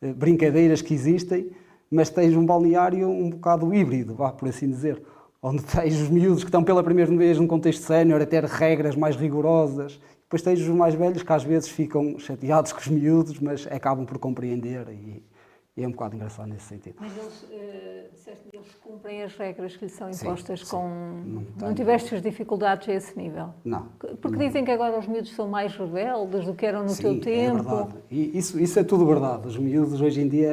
eh, 0.00 0.12
brincadeiras 0.12 0.80
que 0.80 0.94
existem, 0.94 1.50
mas 1.90 2.10
tens 2.10 2.36
um 2.36 2.46
balneário 2.46 3.08
um 3.08 3.28
bocado 3.30 3.74
híbrido, 3.74 4.14
vá 4.14 4.30
por 4.30 4.48
assim 4.48 4.68
dizer, 4.70 5.02
onde 5.42 5.64
tens 5.64 6.00
os 6.00 6.08
miúdos 6.08 6.44
que 6.44 6.48
estão 6.48 6.62
pela 6.62 6.84
primeira 6.84 7.14
vez 7.16 7.38
num 7.40 7.46
contexto 7.48 7.82
sénior 7.82 8.22
a 8.22 8.26
ter 8.26 8.44
regras 8.44 8.94
mais 8.94 9.16
rigorosas, 9.16 10.00
depois 10.22 10.42
tens 10.42 10.60
os 10.60 10.68
mais 10.68 10.94
velhos 10.94 11.24
que 11.24 11.32
às 11.32 11.42
vezes 11.42 11.68
ficam 11.68 12.16
chateados 12.16 12.72
com 12.72 12.78
os 12.78 12.86
miúdos, 12.86 13.40
mas 13.40 13.66
acabam 13.66 14.06
por 14.06 14.18
compreender 14.18 14.86
e, 14.90 15.20
e 15.78 15.84
é 15.84 15.86
um 15.86 15.92
bocado 15.92 16.16
engraçado 16.16 16.48
nesse 16.48 16.64
sentido. 16.64 16.96
Mas 16.98 17.12
eles, 17.16 17.46
disseste 18.12 18.48
que 18.50 18.56
eles 18.56 18.74
cumprem 18.82 19.22
as 19.22 19.36
regras 19.36 19.76
que 19.76 19.84
lhes 19.84 19.94
são 19.94 20.12
Sim, 20.12 20.26
impostas 20.26 20.60
sim. 20.60 20.66
com... 20.66 20.88
Não 21.56 21.68
Não, 21.68 21.74
tiveste 21.74 22.16
as 22.16 22.20
dificuldades 22.20 22.88
a 22.88 22.94
esse 22.94 23.16
nível? 23.16 23.50
Não. 23.64 23.86
Porque 24.20 24.36
dizem 24.36 24.64
que 24.64 24.72
agora 24.72 24.98
os 24.98 25.06
miúdos 25.06 25.32
são 25.36 25.46
mais 25.46 25.76
rebeldes 25.76 26.44
do 26.44 26.52
que 26.52 26.66
eram 26.66 26.82
no 26.82 26.88
Sim, 26.88 27.02
teu 27.02 27.12
é 27.12 27.20
tempo. 27.20 27.62
verdade. 27.62 27.94
E 28.10 28.36
isso, 28.36 28.58
isso 28.58 28.76
é 28.78 28.82
tudo 28.82 29.06
verdade. 29.06 29.46
Os 29.46 29.56
miúdos 29.56 30.00
hoje 30.00 30.20
em 30.20 30.28
dia 30.28 30.50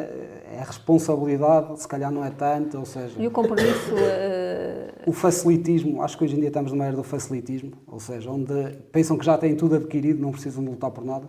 é 0.52 0.60
responsabilidade, 0.64 1.82
se 1.82 1.88
calhar 1.88 2.12
não 2.12 2.24
é 2.24 2.30
tanto, 2.30 2.78
ou 2.78 2.86
seja, 2.86 3.20
e 3.20 3.26
o 3.26 3.32
compromisso... 3.32 3.94
eh, 3.98 4.94
o 5.08 5.12
facilitismo, 5.12 6.04
acho 6.04 6.16
que 6.18 6.24
hoje 6.24 6.36
em 6.36 6.40
dia 6.40 6.50
estamos 6.50 6.72
numa 6.72 6.86
era 6.86 6.96
do 6.96 7.04
facilitismo, 7.04 7.72
ou 7.88 8.00
seja, 8.00 8.30
onde 8.30 8.54
pensam 8.92 9.18
que 9.18 9.26
já 9.26 9.38
têm 9.40 9.56
tudo 9.56 9.76
adquirido, 9.76 10.22
não 10.22 10.32
precisam 10.32 10.64
de 10.64 10.70
lutar 10.70 10.92
por 10.92 11.04
nada. 11.04 11.28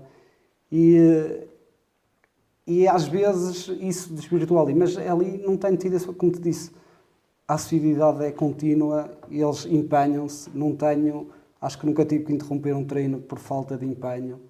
E, 0.70 0.98
eh, 0.98 1.46
e 2.66 2.88
às 2.88 3.06
vezes 3.06 3.68
isso 3.80 4.12
desvirtua 4.12 4.62
ali, 4.62 4.74
mas 4.74 4.96
ali 4.98 5.38
não 5.38 5.56
tenho 5.56 5.76
tido, 5.76 6.14
como 6.14 6.32
te 6.32 6.40
disse, 6.40 6.72
a 7.46 7.54
assiduidade 7.54 8.24
é 8.24 8.32
contínua, 8.32 9.08
eles 9.30 9.66
empenham-se, 9.66 10.50
não 10.52 10.74
tenho, 10.74 11.28
acho 11.60 11.78
que 11.78 11.86
nunca 11.86 12.04
tive 12.04 12.24
que 12.24 12.32
interromper 12.32 12.74
um 12.74 12.84
treino 12.84 13.20
por 13.20 13.38
falta 13.38 13.76
de 13.76 13.86
empenho. 13.86 14.40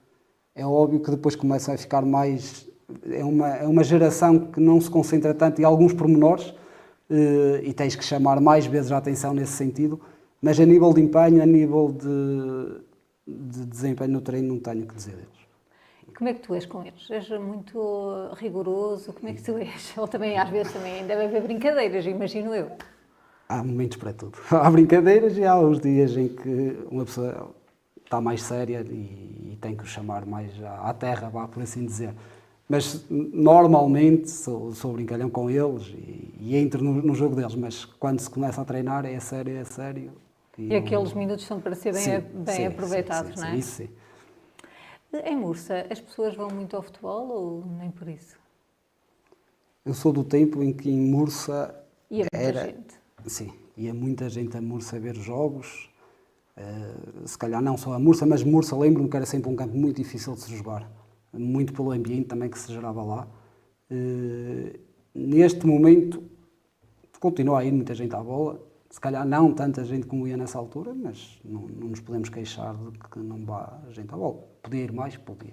É 0.55 0.65
óbvio 0.65 1.01
que 1.01 1.11
depois 1.11 1.37
começam 1.37 1.75
a 1.75 1.77
ficar 1.77 2.07
mais. 2.07 2.67
É 3.11 3.23
uma, 3.23 3.49
é 3.49 3.67
uma 3.67 3.85
geração 3.85 4.39
que 4.39 4.61
não 4.61 4.81
se 4.81 4.89
concentra 4.89 5.35
tanto 5.35 5.61
em 5.61 5.65
alguns 5.65 5.93
pormenores 5.93 6.55
eh, 7.11 7.61
e 7.65 7.75
tens 7.75 7.95
que 7.95 8.05
chamar 8.05 8.41
mais 8.41 8.65
vezes 8.65 8.91
a 8.93 8.97
atenção 8.97 9.35
nesse 9.35 9.53
sentido, 9.53 10.01
mas 10.41 10.59
a 10.59 10.65
nível 10.65 10.93
de 10.95 11.03
empenho, 11.03 11.43
a 11.43 11.47
nível 11.47 11.93
de, 11.93 12.81
de 13.27 13.67
desempenho 13.67 14.13
no 14.13 14.21
treino, 14.23 14.49
não 14.49 14.59
tenho 14.59 14.87
que 14.87 14.95
dizer 14.95 15.17
deles. 15.17 15.46
Como 16.17 16.29
é 16.31 16.35
que 16.35 16.41
tu 16.45 16.55
és 16.55 16.67
com 16.67 16.83
eles? 16.89 17.05
És 17.19 17.29
muito 17.51 17.79
rigoroso? 18.43 19.13
Como 19.13 19.29
é 19.29 19.35
que 19.35 19.43
tu 19.43 19.57
és? 19.59 19.83
Ou 20.03 20.09
também, 20.09 20.39
às 20.39 20.51
vezes, 20.51 20.73
também 20.73 21.07
deve 21.07 21.25
haver 21.27 21.43
brincadeiras, 21.43 22.05
imagino 22.07 22.55
eu. 22.55 22.69
Há 23.49 23.63
momentos 23.63 23.97
para 23.97 24.13
tudo. 24.13 24.39
Há 24.51 24.71
brincadeiras 24.71 25.37
e 25.39 25.45
há 25.45 25.59
os 25.59 25.81
dias 25.81 26.17
em 26.17 26.29
que 26.29 26.77
uma 26.91 27.05
pessoa 27.05 27.55
está 28.05 28.21
mais 28.21 28.43
séria 28.43 28.85
e, 28.89 29.53
e 29.53 29.59
tem 29.61 29.77
que 29.77 29.85
o 29.85 29.87
chamar 29.87 30.27
mais 30.27 30.51
à, 30.65 30.93
terra, 30.93 31.29
vá 31.29 31.47
por 31.47 31.63
assim 31.63 31.87
dizer. 31.87 32.13
Mas 32.69 33.05
normalmente 33.11 34.29
sou, 34.29 34.73
sou 34.73 34.93
brincalhão 34.95 35.31
com 35.31 35.49
eles 35.49 35.87
e, 35.97 36.35
e 36.41 36.57
entro 36.57 36.83
no, 36.83 36.95
no 36.95 37.15
jogo 37.15 37.37
deles, 37.37 37.55
mas 37.55 37.85
quando 37.85 38.19
se 38.19 38.29
começa 38.29 38.61
a 38.61 38.65
treinar 38.65 39.05
é 39.07 39.19
sério, 39.21 39.57
é 39.57 39.65
sério. 39.65 40.11
E 40.59 40.75
não- 40.75 40.81
aqueles 40.81 41.13
minutos 41.13 41.45
são 41.47 41.61
para 41.61 41.75
ser 41.77 41.93
bem, 41.93 42.21
Sim, 42.21 42.45
bem 42.45 42.67
sim, 42.67 42.67
aproveitados, 42.67 43.31
sim, 43.31 43.37
sim, 43.37 43.37
não 43.37 43.47
sim, 43.49 43.55
é? 43.55 43.59
Isso 43.59 43.71
sim. 43.77 43.89
Em 45.13 45.37
Mursa, 45.37 45.85
as 45.91 46.01
pessoas 46.01 46.37
vão 46.37 46.49
muito 46.51 46.77
ao 46.77 46.83
futebol 46.83 47.29
ou 47.29 47.67
nem 47.67 47.91
por 47.91 48.09
isso? 48.09 48.39
Eu 49.85 49.95
sou 49.95 50.13
do 50.13 50.25
tempo 50.25 50.63
em 50.63 50.73
que 50.73 50.91
em 50.91 51.01
Mursa 51.01 51.75
E 52.11 52.23
a 52.23 52.27
muita 52.33 52.37
era, 52.37 52.65
gente. 52.67 52.95
Sim, 53.27 53.53
ia 53.77 53.95
muita 53.95 54.29
gente 54.29 54.57
a 54.57 54.61
Mursa 54.61 54.99
ver 54.99 55.15
jogos. 55.17 55.91
eh, 56.57 57.27
se 57.27 57.39
calhar 57.39 57.63
não 57.63 57.77
só 57.79 57.93
a 57.95 57.99
Mursa, 57.99 58.27
mas 58.27 58.43
Mursa 58.45 58.77
lembro-me 58.77 59.09
que 59.11 59.17
era 59.17 59.27
sempre 59.27 59.51
um 59.51 59.57
campo 59.57 59.77
muito 59.77 59.97
difícil 59.99 60.35
de 60.35 60.43
se 60.43 60.57
jogar. 60.57 60.91
Muito 61.33 61.73
pelo 61.75 61.93
ambiente 61.93 62.29
também 62.29 62.51
que 62.51 62.59
se 62.59 62.73
gerava 62.73 63.03
lá. 63.05 63.29
Eh, 63.91 64.81
neste 65.15 65.67
momento, 65.67 66.23
continua 67.21 67.61
a 67.61 67.65
ir 67.65 67.73
muita 67.73 67.95
gente 67.95 68.15
à 68.15 68.23
bola. 68.23 68.61
Se 68.97 69.01
calhar 69.01 69.27
não 69.27 69.53
tanta 69.53 69.85
gente 69.85 70.07
como 70.07 70.27
ia 70.27 70.39
nessa 70.39 70.57
altura, 70.57 70.95
mas 70.95 71.39
não, 71.45 71.61
não 71.69 71.89
nos 71.89 72.01
podemos 72.01 72.31
queixar 72.31 72.75
de 72.75 72.99
que 72.99 73.19
não 73.19 73.45
vá 73.45 73.79
gente 73.91 74.11
à 74.11 74.17
bola. 74.17 74.39
Podia 74.63 74.85
ir 74.85 74.91
mais? 74.91 75.15
Podia. 75.19 75.53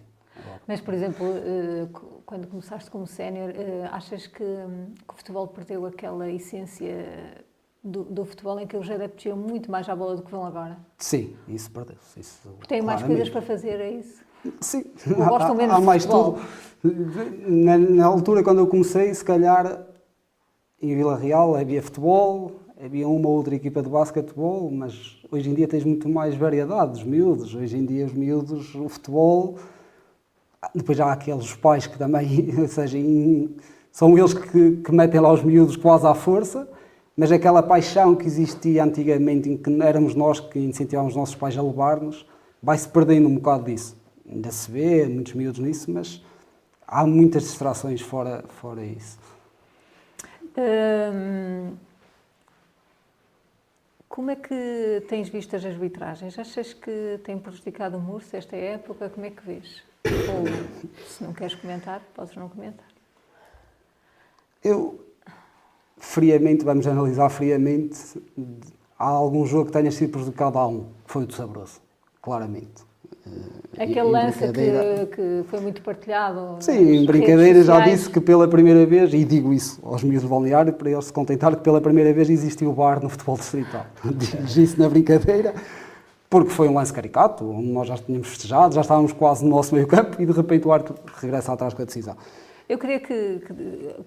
Mas, 0.65 0.79
por 0.79 0.93
exemplo, 0.93 1.25
eh, 1.25 1.89
quando 2.25 2.47
começaste 2.47 2.89
como 2.89 3.05
sénior, 3.05 3.49
eh, 3.49 3.85
achas 3.91 4.27
que, 4.27 4.41
hum, 4.41 4.93
que 5.05 5.13
o 5.13 5.17
futebol 5.17 5.45
perdeu 5.45 5.85
aquela 5.85 6.31
essência 6.31 7.43
do, 7.83 8.05
do 8.05 8.23
futebol 8.23 8.57
em 8.61 8.65
que 8.65 8.77
os 8.77 8.89
adeptos 8.89 9.25
iam 9.25 9.35
muito 9.35 9.69
mais 9.69 9.89
à 9.89 9.95
bola 9.97 10.15
do 10.15 10.21
que 10.21 10.31
vão 10.31 10.45
agora? 10.45 10.77
Sim, 10.97 11.35
isso 11.45 11.69
perdeu-se. 11.69 12.21
Têm 12.69 12.81
mais 12.81 13.03
coisas 13.03 13.29
para 13.29 13.41
fazer, 13.41 13.77
é 13.81 13.91
isso? 13.91 14.23
Sim, 14.61 14.85
Ou 15.19 15.25
gostam 15.25 15.51
há, 15.51 15.55
menos 15.55 15.75
há 15.75 15.79
de 15.81 15.85
mais 15.85 16.05
futebol? 16.05 16.39
tudo. 16.81 17.51
Na, 17.51 17.77
na 17.77 18.05
altura, 18.05 18.41
quando 18.41 18.59
eu 18.59 18.67
comecei, 18.67 19.13
se 19.13 19.25
calhar 19.25 19.85
em 20.81 20.95
Vila 20.95 21.17
Real 21.17 21.55
havia 21.55 21.83
futebol, 21.83 22.62
havia 22.83 23.07
uma 23.07 23.29
ou 23.29 23.35
outra 23.35 23.55
equipa 23.55 23.81
de 23.81 23.87
basquetebol, 23.87 24.69
mas 24.69 25.17
hoje 25.31 25.49
em 25.49 25.53
dia 25.53 25.65
tens 25.67 25.85
muito 25.85 26.09
mais 26.09 26.35
variedade 26.35 26.91
dos 26.91 27.03
miúdos. 27.03 27.55
Hoje 27.55 27.77
em 27.77 27.85
dia, 27.85 28.05
os 28.05 28.13
miúdos, 28.13 28.75
o 28.75 28.89
futebol. 28.89 29.57
Depois 30.75 30.99
há 30.99 31.13
aqueles 31.13 31.55
pais 31.55 31.87
que 31.87 31.97
também, 31.97 32.53
ou 32.59 32.67
seja, 32.67 32.97
são 33.89 34.17
eles 34.17 34.33
que, 34.33 34.77
que 34.77 34.91
metem 34.91 35.21
lá 35.21 35.31
os 35.31 35.41
miúdos 35.41 35.77
quase 35.77 36.05
à 36.05 36.13
força, 36.13 36.67
mas 37.15 37.31
aquela 37.31 37.63
paixão 37.63 38.15
que 38.15 38.25
existia 38.25 38.83
antigamente, 38.83 39.49
em 39.49 39.55
que 39.55 39.81
éramos 39.81 40.13
nós 40.13 40.41
que 40.41 40.59
incentivávamos 40.59 41.13
os 41.13 41.17
nossos 41.17 41.35
pais 41.35 41.57
a 41.57 41.61
levar-nos, 41.61 42.25
vai-se 42.61 42.89
perdendo 42.89 43.29
um 43.29 43.35
bocado 43.35 43.63
disso. 43.63 43.95
Ainda 44.29 44.51
se 44.51 44.69
vê 44.69 45.07
muitos 45.07 45.33
miúdos 45.33 45.59
nisso, 45.59 45.89
mas 45.89 46.21
há 46.85 47.05
muitas 47.05 47.43
distrações 47.43 48.01
fora, 48.01 48.43
fora 48.49 48.83
isso. 48.83 49.17
Hum, 50.57 51.71
como 54.13 54.29
é 54.29 54.35
que 54.35 55.03
tens 55.07 55.27
visto 55.27 55.55
as 55.55 55.65
arbitragens? 55.65 56.37
Achas 56.37 56.71
que 56.71 57.19
tem 57.23 57.35
prejudicado 57.39 57.97
o 57.97 57.99
Mursa 57.99 58.37
esta 58.37 58.55
época? 58.55 59.09
Como 59.09 59.25
é 59.25 59.31
que 59.31 59.43
vês? 59.43 59.81
Ou, 60.05 61.03
se 61.07 61.23
não 61.23 61.33
queres 61.33 61.55
comentar, 61.55 61.99
podes 62.13 62.35
não 62.35 62.47
comentar. 62.47 62.85
Eu, 64.63 65.03
friamente, 65.97 66.63
vamos 66.63 66.85
analisar 66.85 67.27
friamente, 67.29 68.21
há 68.99 69.07
algum 69.07 69.47
jogo 69.47 69.65
que 69.65 69.71
tenha 69.71 69.91
sido 69.91 70.11
prejudicado 70.11 70.59
a 70.59 70.67
um, 70.67 70.83
que 70.83 71.11
foi 71.11 71.23
o 71.23 71.25
do 71.25 71.33
Sabroso, 71.33 71.81
claramente. 72.21 72.83
Aquele 73.77 74.03
lance 74.03 74.39
que, 74.51 75.15
que, 75.15 75.43
foi 75.47 75.59
muito 75.59 75.81
partilhado. 75.81 76.57
Sim, 76.59 76.95
em 76.95 77.05
brincadeira 77.05 77.63
já 77.63 77.79
disse 77.79 78.09
que 78.09 78.19
pela 78.19 78.47
primeira 78.47 78.85
vez, 78.85 79.13
e 79.13 79.23
digo 79.23 79.51
isso 79.51 79.79
aos 79.83 80.03
miúdos 80.03 80.23
do 80.23 80.29
balneário, 80.29 80.73
para 80.73 80.91
eles 80.91 81.05
se 81.05 81.13
contentar, 81.13 81.55
que 81.55 81.63
pela 81.63 81.81
primeira 81.81 82.13
vez 82.13 82.29
existiu 82.29 82.69
o 82.69 82.73
bar 82.73 83.01
no 83.01 83.09
futebol 83.09 83.35
distrital. 83.35 83.85
Diz 84.15 84.57
isso 84.57 84.79
na 84.79 84.87
brincadeira, 84.87 85.55
porque 86.29 86.51
foi 86.51 86.67
um 86.67 86.75
lance 86.75 86.93
caricato, 86.93 87.43
nós 87.43 87.87
já 87.87 87.97
tínhamos 87.97 88.27
festejado, 88.27 88.75
já 88.75 88.81
estávamos 88.81 89.11
quase 89.11 89.43
no 89.43 89.51
nosso 89.51 89.73
meio 89.73 89.87
campo 89.87 90.21
e 90.21 90.25
de 90.25 90.31
repente 90.31 90.67
o 90.67 90.71
árbitro 90.71 90.95
regressa 91.15 91.53
atrás 91.53 91.73
com 91.73 91.81
a 91.81 91.85
decisão. 91.85 92.15
Eu 92.69 92.77
queria 92.77 92.99
que, 92.99 93.39
que, 93.39 93.53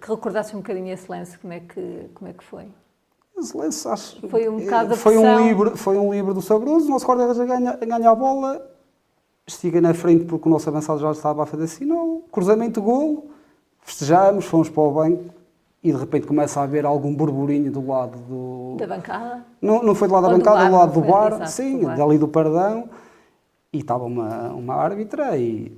que 0.01 0.09
recordasse 0.09 0.55
um 0.55 0.61
bocadinho 0.61 0.93
esse 0.93 1.11
lance, 1.11 1.39
como 1.39 1.53
é 1.53 1.61
que, 1.61 2.11
como 2.15 2.31
é 2.31 2.33
que 2.33 2.45
foi? 2.45 2.67
Esse 3.37 3.57
lance, 3.57 3.87
acho, 3.89 4.29
foi 4.29 4.49
um 4.49 4.59
bocado 4.59 4.97
foi 4.97 5.19
um 5.19 5.47
livro 5.47 5.77
Foi 5.77 5.99
um 5.99 6.13
livro 6.13 6.33
do 6.33 6.41
Sabroso, 6.41 6.87
o 6.87 6.91
nosso 6.91 7.07
guarda-redes 7.07 7.39
ganha, 7.39 7.77
ganha 7.77 8.11
a 8.11 8.15
bola, 8.15 8.76
estiga 9.47 9.81
na 9.81 9.95
frente 9.95 10.25
porque 10.25 10.49
o 10.49 10.51
nosso 10.51 10.69
avançado 10.69 10.99
já 11.01 11.11
estava 11.13 11.43
a 11.43 11.47
fazer 11.47 11.69
sinal, 11.69 12.23
cruzamento, 12.33 12.83
golo, 12.83 13.27
festejamos, 13.81 14.45
fomos 14.45 14.69
para 14.69 14.83
o 14.83 14.93
banco 14.93 15.25
e 15.83 15.93
de 15.93 15.99
repente 15.99 16.27
começa 16.27 16.61
a 16.61 16.65
haver 16.65 16.85
algum 16.85 17.15
burburinho 17.15 17.71
do 17.71 17.87
lado 17.87 18.19
do... 18.19 18.77
Da 18.77 18.89
bancada? 18.89 19.45
Não, 19.63 19.83
não 19.85 19.95
foi 19.95 20.09
do 20.09 20.15
lado 20.15 20.25
da 20.25 20.31
bancada, 20.31 20.65
do, 20.65 20.71
do 20.71 20.77
lado 20.77 21.01
do 21.01 21.01
bar, 21.01 21.35
exato, 21.35 21.51
sim, 21.51 21.79
do 21.79 21.87
bar. 21.87 21.97
dali 21.97 22.19
do 22.19 22.27
Pardão, 22.27 22.89
e 23.73 23.79
estava 23.79 24.05
uma, 24.05 24.49
uma 24.53 24.75
árbitra 24.75 25.37
e 25.37 25.77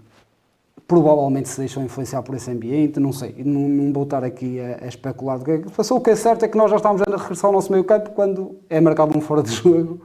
provavelmente 0.86 1.50
se 1.50 1.58
deixou 1.58 1.82
influenciar 1.82 2.22
por 2.22 2.34
esse 2.34 2.50
ambiente, 2.50 2.98
não 2.98 3.12
sei, 3.12 3.34
não, 3.44 3.68
não 3.68 3.92
vou 3.92 4.04
estar 4.04 4.24
aqui 4.24 4.58
a, 4.58 4.84
a 4.84 4.88
especular 4.88 5.38
do 5.38 5.44
que 5.44 5.50
é 5.50 5.58
que 5.58 5.70
passou. 5.70 5.98
O 5.98 6.00
que 6.00 6.08
é 6.08 6.16
certo 6.16 6.46
é 6.46 6.48
que 6.48 6.56
nós 6.56 6.70
já 6.70 6.78
estávamos 6.78 7.02
a 7.02 7.16
regressar 7.16 7.48
ao 7.48 7.52
nosso 7.52 7.70
meio 7.70 7.84
campo 7.84 8.10
quando 8.12 8.56
é 8.70 8.80
marcado 8.80 9.16
um 9.16 9.20
fora 9.20 9.42
de 9.42 9.52
jogo, 9.52 10.00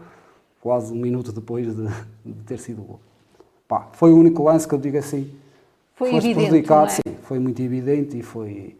quase 0.59 0.91
um 0.91 0.97
minuto 0.97 1.31
depois 1.31 1.73
de, 1.73 1.87
de 2.25 2.43
ter 2.45 2.59
sido 2.59 2.81
o 2.81 2.85
gol. 2.85 2.99
Pá, 3.67 3.87
foi 3.93 4.11
o 4.11 4.17
único 4.17 4.43
lance 4.43 4.67
que 4.67 4.73
eu 4.73 4.79
digo 4.79 4.97
assim. 4.97 5.31
Foi 5.95 6.09
evidente, 6.09 6.35
prejudicado, 6.35 6.87
é? 6.87 6.89
sim, 6.89 7.15
foi 7.23 7.39
muito 7.39 7.61
evidente 7.61 8.17
e 8.17 8.23
foi. 8.23 8.75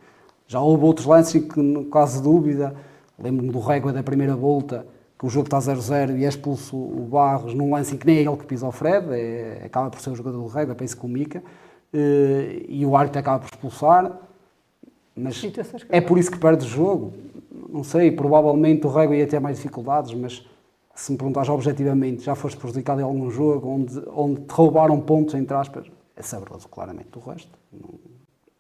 Já 0.48 0.60
houve 0.60 0.84
outros 0.84 1.06
lances 1.06 1.44
que, 1.44 1.60
no 1.60 1.86
caso 1.86 2.18
de 2.18 2.24
dúvida, 2.24 2.76
lembro-me 3.18 3.52
do 3.52 3.60
Régua 3.60 3.94
da 3.94 4.04
primeira 4.04 4.36
volta, 4.36 4.86
que 5.18 5.26
o 5.26 5.30
jogo 5.30 5.48
está 5.48 5.58
0-0 5.58 6.18
e 6.18 6.26
é 6.26 6.28
expulso 6.28 6.76
o 6.76 7.08
Barros 7.10 7.54
num 7.54 7.72
lance 7.72 7.96
em 7.96 7.98
que 7.98 8.06
nem 8.06 8.18
é 8.18 8.22
ele 8.22 8.36
que 8.36 8.46
pisa 8.46 8.68
o 8.68 8.72
Fred, 8.72 9.08
é, 9.12 9.62
acaba 9.66 9.90
por 9.90 10.02
ser 10.02 10.10
o 10.10 10.16
jogador 10.16 10.38
do 10.38 10.48
Régua, 10.48 10.76
penso 10.76 10.98
que 10.98 11.06
o 11.06 11.10
Mica, 11.10 11.42
eh, 11.94 12.66
e 12.68 12.86
o 12.86 12.98
árbitro 12.98 13.20
acaba 13.20 13.40
por 13.40 13.46
expulsar. 13.46 14.12
Mas 15.16 15.42
é 15.90 16.02
por 16.02 16.18
isso 16.18 16.32
que 16.32 16.40
perde 16.40 16.66
o 16.66 16.68
jogo. 16.68 17.14
Não 17.70 17.84
sei, 17.84 18.12
provavelmente 18.12 18.86
o 18.86 18.90
Régua 18.90 19.16
ia 19.16 19.28
ter 19.28 19.40
mais 19.40 19.58
dificuldades, 19.58 20.14
mas 20.14 20.46
se 20.94 21.12
me 21.12 21.18
perguntares 21.18 21.50
objetivamente, 21.50 22.24
já 22.24 22.36
foste 22.36 22.58
prejudicado 22.58 23.02
em 23.02 23.04
algum 23.04 23.30
jogo 23.30 23.68
onde, 23.68 24.00
onde 24.10 24.42
te 24.42 24.52
roubaram 24.52 25.00
pontos, 25.02 25.34
entre 25.34 25.56
aspas, 25.56 25.92
é 26.16 26.22
saboroso, 26.22 26.68
claramente. 26.70 27.18
O 27.18 27.20
resto, 27.20 27.52
não... 27.72 28.00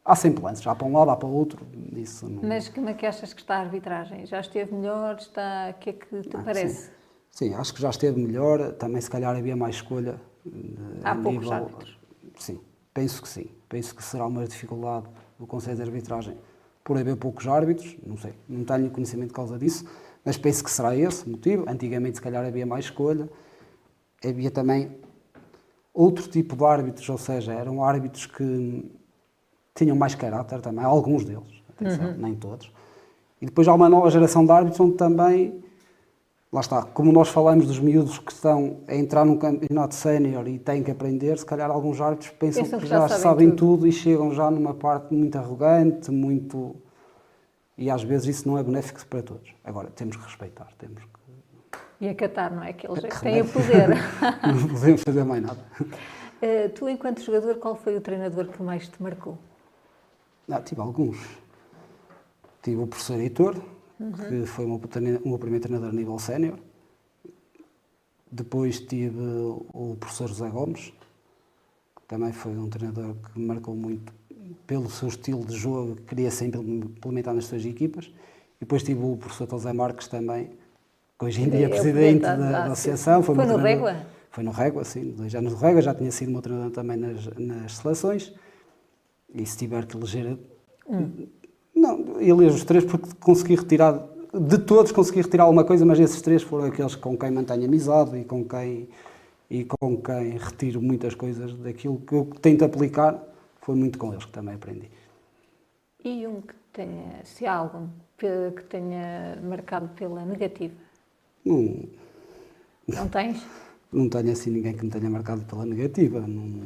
há 0.04 0.16
sempre 0.16 0.44
lances, 0.44 0.66
há 0.66 0.74
para 0.74 0.88
um 0.88 0.98
lado, 0.98 1.12
há 1.12 1.16
para 1.16 1.28
o 1.28 1.32
outro. 1.32 1.66
Isso 1.96 2.28
não... 2.28 2.42
Mas 2.42 2.68
como 2.70 2.90
é 2.90 2.94
que 2.96 3.06
achas 3.06 3.34
que 3.34 3.42
está 3.42 3.58
a 3.58 3.60
arbitragem? 3.60 4.26
Já 4.26 4.40
esteve 4.40 4.74
melhor? 4.74 5.16
Está... 5.16 5.76
O 5.76 5.80
que 5.80 5.92
é 5.92 5.94
que 5.94 6.22
te 6.22 6.36
ah, 6.36 6.42
parece? 6.44 6.92
Sim. 7.32 7.50
sim. 7.50 7.54
acho 7.54 7.74
que 7.74 7.82
já 7.82 7.92
esteve 7.92 8.20
melhor. 8.20 8.72
Também, 8.74 9.00
se 9.00 9.10
calhar, 9.10 9.36
havia 9.36 9.56
mais 9.56 9.76
escolha. 9.76 10.20
Há 11.04 11.16
poucos 11.16 11.52
árbitros? 11.52 12.00
Sim, 12.38 12.60
penso 12.94 13.22
que 13.22 13.30
sim. 13.30 13.48
Penso 13.70 13.96
que 13.96 14.04
será 14.04 14.26
uma 14.26 14.46
dificuldade 14.46 15.06
do 15.38 15.46
Conselho 15.46 15.76
de 15.76 15.84
Arbitragem 15.84 16.36
por 16.84 16.98
haver 16.98 17.16
poucos 17.16 17.48
árbitros. 17.48 17.96
Não 18.06 18.18
sei, 18.18 18.34
não 18.50 18.66
tenho 18.66 18.90
conhecimento 18.90 19.30
de 19.30 19.36
causa 19.36 19.58
disso 19.58 19.86
mas 20.26 20.38
penso 20.38 20.64
que 20.64 20.72
será 20.72 20.96
esse 20.96 21.26
o 21.26 21.30
motivo. 21.30 21.66
Antigamente, 21.68 22.18
se 22.18 22.22
calhar, 22.22 22.46
havia 22.46 22.66
mais 22.66 22.86
escolha. 22.86 23.30
Havia 24.24 24.50
também 24.50 24.92
outro 25.94 26.28
tipo 26.28 26.56
de 26.56 26.66
árbitros, 26.66 27.08
ou 27.10 27.18
seja, 27.18 27.54
eram 27.54 27.84
árbitros 27.84 28.26
que 28.26 28.92
tinham 29.76 29.96
mais 29.96 30.16
caráter 30.16 30.62
também, 30.62 30.84
alguns 30.84 31.24
deles, 31.26 31.62
atenção, 31.70 32.08
uhum. 32.08 32.18
nem 32.18 32.36
todos. 32.36 32.72
E 33.42 33.46
depois 33.46 33.68
há 33.68 33.74
uma 33.74 33.90
nova 33.90 34.10
geração 34.10 34.46
de 34.46 34.52
árbitros 34.52 34.80
onde 34.80 34.96
também, 34.96 35.64
lá 36.52 36.62
está, 36.62 36.84
como 36.84 37.12
nós 37.12 37.30
falamos 37.30 37.68
dos 37.68 37.80
miúdos 37.80 38.18
que 38.18 38.32
estão 38.32 38.78
a 38.88 38.96
entrar 38.96 39.26
num 39.26 39.38
campeonato 39.38 39.94
sénior 39.96 40.48
e 40.48 40.58
têm 40.58 40.84
que 40.84 40.92
aprender, 40.92 41.38
se 41.38 41.46
calhar 41.46 41.70
alguns 41.70 42.00
árbitros 42.00 42.32
pensam, 42.32 42.64
pensam 42.64 42.80
que, 42.80 42.86
já, 42.86 43.02
já 43.02 43.08
sabem, 43.10 43.24
sabem 43.24 43.50
tudo. 43.50 43.78
tudo. 43.78 43.88
e 43.88 43.92
chegam 43.92 44.32
já 44.32 44.50
numa 44.50 44.74
parte 44.74 45.14
muito 45.14 45.38
arrogante, 45.38 46.10
muito 46.12 46.76
e 47.78 47.90
às 47.90 48.04
vezes 48.04 48.38
isso 48.38 48.48
não 48.48 48.58
é 48.58 48.64
benéfico 48.64 49.06
para 49.08 49.24
todos. 49.24 49.54
Agora, 49.64 49.90
temos 49.90 50.16
que 50.16 50.24
respeitar, 50.24 50.70
temos 50.78 51.04
que... 51.04 51.10
E 52.02 52.10
acatar, 52.10 52.54
não 52.54 52.64
é? 52.64 52.74
Que 52.74 52.86
eles 52.86 53.04
é 53.04 53.08
que 53.08 53.20
têm 53.22 53.42
o 53.42 53.48
poder. 53.48 53.90
não 54.46 54.68
podemos 54.68 55.02
fazer 55.02 55.24
mais 55.24 55.42
nada. 55.42 55.66
Uh, 55.80 56.70
tu, 56.76 56.90
enquanto 56.90 57.22
jogador, 57.22 57.56
qual 57.56 57.76
foi 57.76 57.96
o 57.96 58.02
treinador 58.02 58.48
que 58.48 58.62
mais 58.62 58.88
te 58.88 59.02
marcou? 59.02 59.38
Ah, 60.50 60.62
tive 60.62 60.82
alguns. 60.82 61.18
Tive 62.62 62.82
o 62.82 62.88
professor 62.88 63.20
Heitor, 63.20 63.56
uhum. 64.00 64.12
que 64.12 64.46
foi 64.46 64.66
o 64.66 64.68
meu, 64.68 64.78
o 64.78 65.30
meu 65.30 65.40
primeiro 65.40 65.64
treinador 65.64 65.90
a 65.90 65.94
nível 65.94 66.20
sénior. 66.20 66.60
Depois 68.30 68.80
tive 68.80 69.22
o 69.74 69.96
professor 70.00 70.28
José 70.28 70.50
Gomes, 70.50 70.94
que 71.96 72.02
também 72.08 72.34
foi 72.34 72.58
um 72.58 72.70
treinador 72.70 73.16
que 73.16 73.40
me 73.40 73.46
marcou 73.46 73.76
muito 73.76 74.14
pelo 74.66 74.90
seu 74.90 75.08
estilo 75.08 75.46
de 75.46 75.56
jogo, 75.56 75.96
que 75.96 76.04
queria 76.04 76.32
sempre 76.32 76.60
implementar 76.60 77.34
nas 77.34 77.46
suas 77.46 77.66
equipas. 77.66 78.06
E 78.58 78.60
depois 78.62 78.84
tive 78.84 79.04
o 79.04 79.18
professor 79.18 79.50
José 79.50 79.74
Marques 79.74 80.08
também, 80.08 80.52
que 81.18 81.26
hoje 81.26 81.42
em 81.42 81.50
dia 81.50 81.62
é, 81.62 81.64
é 81.64 81.70
presidente 81.70 82.22
da, 82.22 82.36
da, 82.36 82.64
associação. 82.66 83.22
Foi, 83.22 83.36
foi 83.36 83.46
no 83.46 83.58
Régua? 83.58 83.96
Foi 84.32 84.44
no 84.44 84.52
Régua, 84.52 84.84
sim, 84.84 85.12
dois 85.12 85.34
anos 85.36 85.54
no 85.54 85.60
Régua, 85.60 85.82
já 85.82 85.94
tinha 85.94 86.12
sido 86.12 86.32
meu 86.32 86.42
treinador 86.42 86.72
também 86.72 86.98
nas, 86.98 87.28
nas 87.38 87.78
seleções. 87.78 88.34
E 89.34 89.46
se 89.46 89.58
tiver 89.58 89.86
que 89.86 89.98
eleger. 89.98 90.38
Hum. 90.90 91.28
Não, 91.76 92.22
elejo 92.22 92.56
os 92.56 92.64
três 92.64 92.86
porque 92.86 93.10
consegui 93.20 93.56
retirar. 93.56 94.08
De 94.34 94.58
todos 94.58 94.92
consegui 94.92 95.22
retirar 95.22 95.44
alguma 95.44 95.64
coisa, 95.64 95.86
mas 95.86 96.00
esses 96.00 96.22
três 96.22 96.42
foram 96.42 96.66
aqueles 96.66 96.96
com 96.96 97.16
quem 97.16 97.30
mantenho 97.30 97.66
amizade 97.66 98.18
e 98.18 98.24
com 98.24 98.44
quem, 98.44 98.90
e 99.50 99.64
com 99.66 99.98
quem 99.98 100.38
retiro 100.38 100.82
muitas 100.82 101.14
coisas 101.14 101.54
daquilo 101.54 101.98
que 102.00 102.14
eu 102.16 102.28
tento 102.42 102.66
aplicar 102.66 103.33
foi 103.64 103.76
muito 103.76 103.98
com 103.98 104.12
eles 104.12 104.26
que 104.26 104.32
também 104.32 104.56
aprendi. 104.56 104.90
E 106.04 106.28
um 106.28 106.42
que 106.42 106.54
tenha, 106.74 107.22
se 107.24 107.46
há 107.46 107.56
algum, 107.56 107.88
que 108.18 108.64
tenha 108.70 109.38
marcado 109.42 109.88
pela 109.90 110.26
negativa? 110.26 110.74
Não. 111.46 111.76
Não 112.88 113.08
tens? 113.08 113.42
Não 113.92 114.10
tenho 114.10 114.32
assim 114.32 114.50
ninguém 114.50 114.74
que 114.74 114.84
me 114.84 114.92
tenha 114.92 115.10
marcado 115.10 115.46
pela 115.46 115.66
negativa. 115.66 116.20
Não... 116.22 116.62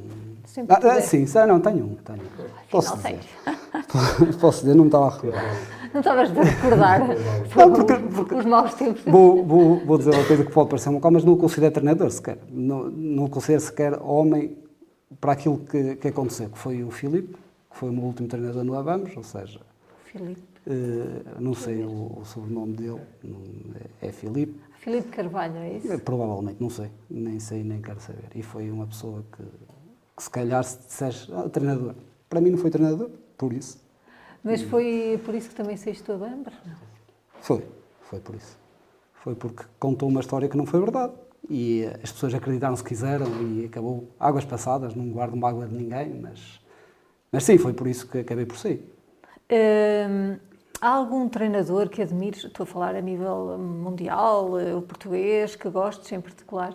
Ah, 0.69 0.79
ah, 0.81 1.01
sim, 1.01 1.27
sei, 1.27 1.45
não, 1.45 1.59
tenho 1.59 1.85
um. 1.85 1.95
Tenho. 1.95 2.21
Posso 2.71 2.95
dizer. 2.97 3.19
Posso 4.39 4.61
dizer, 4.61 4.73
não 4.73 4.85
me 4.85 4.87
estava 4.87 5.07
a 5.07 5.09
recordar. 5.09 5.55
Não 5.93 5.99
estavas 5.99 6.37
a 6.37 6.41
recordar 6.41 6.99
não, 6.99 7.73
porque, 7.73 7.93
porque, 8.15 8.35
os 8.35 8.45
maus 8.45 8.73
tempos. 8.73 9.03
Vou, 9.03 9.45
vou, 9.45 9.85
vou 9.85 9.97
dizer 9.97 10.11
uma 10.15 10.25
coisa 10.25 10.45
que 10.45 10.51
pode 10.51 10.69
parecer 10.69 10.89
uma 10.89 11.01
coisa, 11.01 11.13
mas 11.13 11.23
não 11.25 11.33
o 11.33 11.37
considero 11.37 11.73
treinador 11.73 12.09
sequer. 12.09 12.39
Não, 12.49 12.89
não 12.89 13.25
o 13.25 13.29
considero 13.29 13.61
sequer 13.61 14.01
homem 14.01 14.57
para 15.19 15.33
aquilo 15.33 15.59
que, 15.59 15.95
que 15.95 16.07
aconteceu, 16.09 16.49
que 16.49 16.57
foi 16.57 16.83
o 16.83 16.91
Filipe, 16.91 17.33
que 17.69 17.77
foi 17.77 17.89
o 17.89 17.93
meu 17.93 18.03
último 18.03 18.27
treinador 18.27 18.63
no 18.63 18.77
Abamos, 18.77 19.15
ou 19.15 19.23
seja... 19.23 19.61
Filipe. 20.05 20.41
Uh, 20.65 21.39
não 21.41 21.53
sei 21.53 21.83
o, 21.83 22.19
o, 22.19 22.25
sobrenome 22.25 22.73
dele, 22.73 23.01
é, 24.01 24.07
é 24.07 24.11
Filipe. 24.11 24.59
Filipe 24.79 25.07
Carvalho, 25.09 25.57
é 25.57 25.77
isso? 25.77 25.99
provavelmente, 25.99 26.57
não 26.59 26.69
sei, 26.69 26.91
nem 27.09 27.39
sei, 27.39 27.63
nem 27.63 27.81
quero 27.81 28.01
saber. 28.01 28.29
E 28.35 28.43
foi 28.43 28.69
uma 28.69 28.85
pessoa 28.85 29.23
que, 29.31 29.43
que 30.15 30.23
se 30.23 30.29
calhar, 30.29 30.61
se 30.63 30.79
disseres, 30.79 31.29
ah, 31.31 31.47
treinador. 31.47 31.95
Para 32.29 32.41
mim 32.41 32.49
não 32.49 32.57
foi 32.57 32.69
treinador, 32.69 33.09
por 33.37 33.53
isso. 33.53 33.81
Mas 34.43 34.61
foi 34.61 35.21
por 35.23 35.35
isso 35.35 35.49
que 35.49 35.55
também 35.55 35.77
saíste 35.77 36.11
a 36.11 36.17
Bambra? 36.17 36.53
Foi, 37.39 37.65
foi 38.01 38.19
por 38.19 38.35
isso. 38.35 38.57
Foi 39.13 39.35
porque 39.35 39.63
contou 39.79 40.09
uma 40.09 40.19
história 40.19 40.49
que 40.49 40.57
não 40.57 40.65
foi 40.65 40.81
verdade 40.81 41.13
e 41.49 41.85
as 42.03 42.11
pessoas 42.11 42.33
acreditaram 42.33 42.75
se 42.75 42.83
quiseram 42.83 43.27
e 43.41 43.65
acabou 43.65 44.09
águas 44.19 44.45
passadas, 44.45 44.95
não 44.95 45.09
guardo 45.09 45.35
mágoa 45.35 45.67
de 45.67 45.75
ninguém, 45.75 46.13
mas, 46.21 46.59
mas 47.31 47.43
sim, 47.43 47.57
foi 47.57 47.73
por 47.73 47.87
isso 47.87 48.07
que 48.07 48.19
acabei 48.19 48.45
por 48.45 48.57
sair. 48.57 48.93
Hum, 49.49 50.37
há 50.81 50.89
algum 50.89 51.29
treinador 51.29 51.89
que 51.89 52.01
admires, 52.01 52.43
estou 52.43 52.63
a 52.63 52.67
falar 52.67 52.95
a 52.95 53.01
nível 53.01 53.57
mundial, 53.57 54.59
eh, 54.59 54.75
o 54.75 54.81
português, 54.81 55.55
que 55.55 55.69
gostes 55.69 56.11
em 56.11 56.19
particular? 56.19 56.73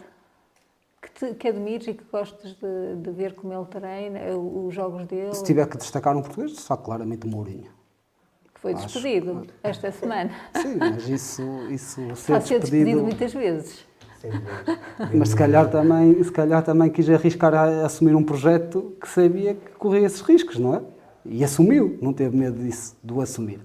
Que, 1.03 1.11
te, 1.11 1.35
que 1.35 1.49
admires 1.49 1.89
e 1.89 1.95
que 1.95 2.05
gostes 2.05 2.55
de, 2.55 2.97
de, 2.97 3.11
ver 3.11 3.35
como 3.35 3.53
ele 3.53 3.67
treina, 3.67 4.19
eh, 4.19 4.35
os 4.35 4.73
jogos 4.73 5.07
dele? 5.07 5.35
Se 5.35 5.45
tiver 5.45 5.67
que 5.69 5.77
destacar 5.77 6.17
um 6.17 6.23
português, 6.23 6.53
só 6.53 6.77
claramente 6.77 7.27
o 7.27 7.31
Mourinho. 7.31 7.71
Que 8.55 8.61
foi 8.61 8.75
despedido 8.75 9.41
Acho... 9.41 9.53
esta 9.63 9.93
semana. 9.93 10.31
Sim, 10.63 10.77
mas 10.77 11.09
isso, 11.09 11.43
isso 11.69 12.01
ser, 12.17 12.17
ser 12.17 12.39
despedido... 12.39 12.61
despedido 12.61 13.03
muitas 13.03 13.35
vezes. 13.35 13.92
Mas 15.15 15.31
se 15.31 15.37
calhar 15.37 15.71
também, 15.71 16.23
se 16.23 16.33
calhar 16.33 16.63
também 16.63 16.91
quis 16.91 17.09
arriscar 17.09 17.55
a, 17.55 17.87
assumir 17.87 18.15
um 18.15 18.23
projeto 18.23 18.95
que 19.01 19.09
sabia 19.09 19.55
que 19.55 19.71
corria 19.79 20.07
esses 20.07 20.21
riscos, 20.21 20.59
não 20.59 20.75
é? 20.75 20.83
E 21.25 21.45
assumiu, 21.45 21.99
não 22.03 22.13
teve 22.13 22.37
medo 22.37 22.59
disso, 22.63 22.97
de 23.03 23.13
o 23.13 23.21
assumir. 23.21 23.61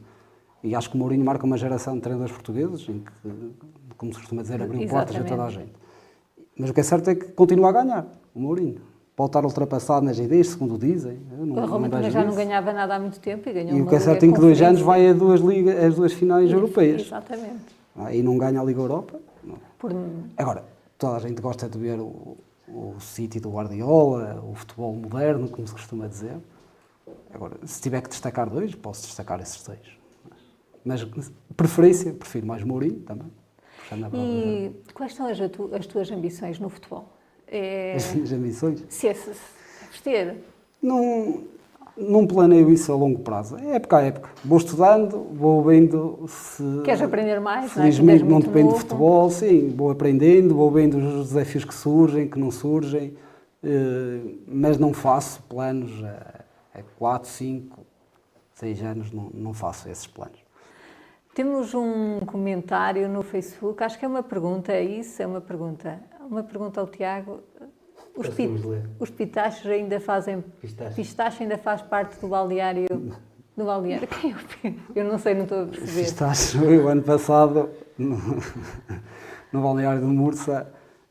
E 0.64 0.76
acho 0.76 0.90
que 0.90 0.96
o 0.96 1.00
Mourinho 1.00 1.24
marca 1.24 1.46
uma 1.46 1.58
geração 1.58 1.96
de 1.96 2.02
treinadores 2.02 2.34
portugueses 2.34 2.88
em 2.90 3.00
que, 3.00 3.12
como 3.98 4.14
se 4.14 4.20
costuma 4.20 4.42
dizer, 4.42 4.62
abriu 4.62 4.82
Exatamente. 4.82 5.14
portas 5.14 5.16
a 5.16 5.24
toda 5.24 5.44
a 5.46 5.50
gente. 5.50 5.74
Mas 6.58 6.70
o 6.70 6.74
que 6.74 6.80
é 6.80 6.84
certo 6.84 7.10
é 7.10 7.16
que 7.16 7.26
continua 7.32 7.70
a 7.70 7.72
ganhar. 7.72 8.08
o 8.34 8.40
Mourinho. 8.40 8.82
Pode 9.16 9.30
estar 9.30 9.44
ultrapassado 9.46 10.06
nas 10.06 10.20
ideias, 10.20 10.50
segundo 10.50 10.78
dizem. 10.78 11.18
Não, 11.40 11.58
A 11.58 11.66
Roma 11.66 11.90
também 11.90 12.12
já 12.12 12.24
não 12.24 12.36
ganhava 12.36 12.72
nada 12.72 12.96
há 12.96 13.00
muito 13.00 13.20
tempo 13.20 13.50
e 13.50 13.54
ganhou 13.54 13.76
E 13.76 13.82
o 13.82 13.88
que 13.88 13.96
é 13.96 14.00
certo 14.00 14.18
é 14.18 14.20
que 14.20 14.26
em 14.28 14.40
dois 14.40 14.62
anos 14.62 14.82
vai 14.82 15.10
a 15.10 15.14
duas, 15.14 15.42
ligas, 15.42 15.84
as 15.84 15.96
duas 15.96 16.14
finais 16.14 16.52
europeias. 16.52 17.02
Exatamente. 17.02 17.78
Ah, 17.96 18.14
E 18.14 18.22
não 18.22 18.38
ganha 18.38 18.62
a 18.62 18.64
Liga 18.64 18.80
Europa. 18.80 19.20
Por, 19.78 19.92
Agora, 20.38 20.66
toda 20.98 21.18
a 21.18 21.20
gente 21.20 21.42
gosta 21.42 21.70
de 21.70 21.78
ver 21.78 22.00
o, 22.00 22.38
o 22.68 22.96
City 23.00 23.40
do 23.40 23.52
Guardiola, 23.52 24.42
o 24.44 24.56
futebol 24.56 24.94
moderno, 24.96 25.48
como 25.50 25.68
se 25.68 25.74
costuma 25.74 26.08
dizer. 26.08 26.38
Agora, 27.34 27.58
se 27.66 27.82
tiver 27.82 28.02
que 28.02 28.10
destacar 28.10 28.50
dois, 28.50 28.74
posso 28.76 29.04
destacar 29.06 29.40
esses 29.42 29.62
dois. 29.64 29.80
Mas, 30.84 31.06
preferência, 31.56 32.14
prefiro 32.14 32.48
mais 32.48 32.64
Mourinho 32.64 33.02
também. 33.02 33.32
brava 33.90 34.18
e 34.18 34.74
quais 34.94 35.14
são 35.14 35.28
as, 35.28 35.40
atu- 35.40 35.74
as 35.76 35.86
tuas 35.86 36.10
ambições 36.12 36.60
no 36.60 36.70
futebol? 36.70 37.14
É, 37.48 37.96
As 37.96 38.14
minhas 38.14 38.32
ambições. 38.32 38.84
se 38.90 39.08
é 39.08 39.14
se- 39.14 39.32
vestir, 39.92 40.38
Não, 40.82 41.44
não 41.98 42.28
planeio 42.28 42.70
isso 42.70 42.92
a 42.92 42.96
longo 42.96 43.20
prazo. 43.20 43.58
É 43.58 43.76
época 43.76 43.98
a 43.98 44.02
época. 44.02 44.30
Vou 44.46 44.58
estudando, 44.58 45.28
vou 45.34 45.64
vendo 45.64 46.26
se. 46.28 46.64
queres 46.84 47.02
aprender 47.02 47.40
mais? 47.40 47.72
Felizmente 47.72 48.24
não, 48.24 48.30
não 48.30 48.38
é? 48.38 48.40
Muito 48.40 48.48
depende 48.48 48.74
de 48.74 48.80
futebol, 48.80 49.30
sim, 49.30 49.74
vou 49.76 49.90
aprendendo, 49.90 50.56
vou 50.56 50.72
vendo 50.72 50.98
os 50.98 51.30
desafios 51.30 51.66
que 51.66 51.74
surgem, 51.74 52.28
que 52.30 52.40
não 52.40 52.52
surgem, 52.52 53.16
eh, 53.64 54.20
mas 54.48 54.78
não 54.78 54.94
faço 54.94 55.42
planos 55.44 55.92
a 56.04 56.38
4, 56.98 57.30
5, 57.30 57.86
6 58.54 58.84
anos, 58.84 59.12
não, 59.12 59.30
não 59.34 59.54
faço 59.54 59.90
esses 59.90 60.08
planos. 60.08 60.40
Temos 61.34 61.74
um 61.76 62.20
comentário 62.22 63.08
no 63.08 63.22
Facebook, 63.22 63.84
acho 63.84 64.00
que 64.00 64.06
é 64.06 64.08
uma 64.08 64.24
pergunta, 64.24 64.72
é 64.72 64.84
isso? 64.84 65.22
É 65.22 65.28
uma 65.28 65.42
pergunta. 65.42 66.00
Uma 66.28 66.44
pergunta 66.44 66.82
ao 66.82 66.88
Tiago. 66.88 67.42
Os, 68.18 68.28
pi- 68.30 68.48
Conseguimos 68.48 68.66
ler. 68.66 68.90
os 69.00 69.10
pitachos 69.10 69.66
ainda 69.68 70.00
fazem. 70.00 70.44
Pistache. 70.60 70.96
Pistache 70.96 71.44
ainda 71.44 71.58
faz 71.58 71.82
parte 71.82 72.20
do 72.20 72.28
balneário. 72.28 72.88
Do 73.56 73.66
balneário. 73.66 74.08
Quem 74.08 74.32
é 74.32 74.36
o 74.36 74.76
Eu 74.96 75.06
não 75.06 75.18
sei, 75.18 75.34
não 75.36 75.44
estou 75.44 75.64
a 75.64 75.66
perceber. 75.68 76.02
Estás, 76.02 76.54
eu 76.62 76.88
ano 76.88 77.02
passado, 77.04 77.70
no, 77.98 78.18
no 79.52 79.62
balneário 79.62 80.00
de 80.02 80.06
Mursa, 80.08 80.68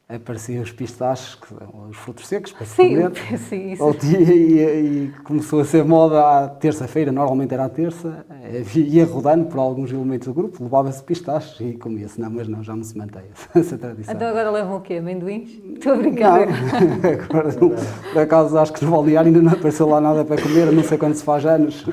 apareciam 0.08 0.62
os 0.62 0.70
são 0.70 1.88
os 1.90 1.96
frutos 1.96 2.26
secos, 2.28 2.54
se 2.60 2.66
Sim, 2.66 2.96
sim, 3.36 3.72
isso. 3.72 3.92
Dia 3.98 4.20
e, 4.20 5.04
e 5.06 5.08
começou 5.24 5.60
a 5.60 5.64
ser 5.64 5.84
moda 5.84 6.20
à 6.44 6.48
terça-feira, 6.48 7.10
normalmente 7.10 7.52
era 7.52 7.64
à 7.64 7.68
terça, 7.68 8.24
eh, 8.30 8.62
ia 8.76 9.04
rodando 9.04 9.46
por 9.46 9.58
alguns 9.58 9.90
elementos 9.90 10.28
do 10.28 10.34
grupo, 10.34 10.62
levava-se 10.62 11.02
pistachos 11.02 11.60
e 11.60 11.72
comia-se. 11.74 12.20
Não, 12.20 12.30
mas 12.30 12.46
não, 12.46 12.62
já 12.62 12.76
não 12.76 12.84
se 12.84 12.96
mantém 12.96 13.24
essa 13.54 13.76
tradição. 13.76 14.14
Então 14.14 14.28
agora 14.28 14.50
levam 14.50 14.76
o 14.76 14.80
quê? 14.80 14.94
Amendoins? 14.94 15.50
Estou 15.74 15.92
a 15.92 15.96
Não, 15.96 16.02
brincar. 16.02 16.42
agora 17.28 17.52
não. 17.60 17.70
Por 18.12 18.18
acaso 18.22 18.56
acho 18.58 18.72
que 18.72 18.84
no 18.84 18.90
balneário 18.92 19.28
ainda 19.28 19.42
não 19.42 19.52
apareceu 19.52 19.88
lá 19.88 20.00
nada 20.00 20.24
para 20.24 20.40
comer, 20.40 20.70
não 20.72 20.84
sei 20.84 20.98
quando 20.98 21.14
se 21.14 21.24
faz 21.24 21.44
anos. 21.44 21.84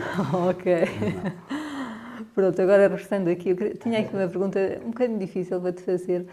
ok. 0.50 0.88
Pronto, 2.34 2.62
agora 2.62 2.88
restando 2.88 3.30
aqui, 3.30 3.54
tinha 3.76 4.00
aqui 4.00 4.16
uma 4.16 4.28
pergunta 4.28 4.82
um 4.84 4.90
bocadinho 4.90 5.20
difícil 5.20 5.60
para 5.62 5.72
te 5.74 5.82
fazer. 5.84 6.28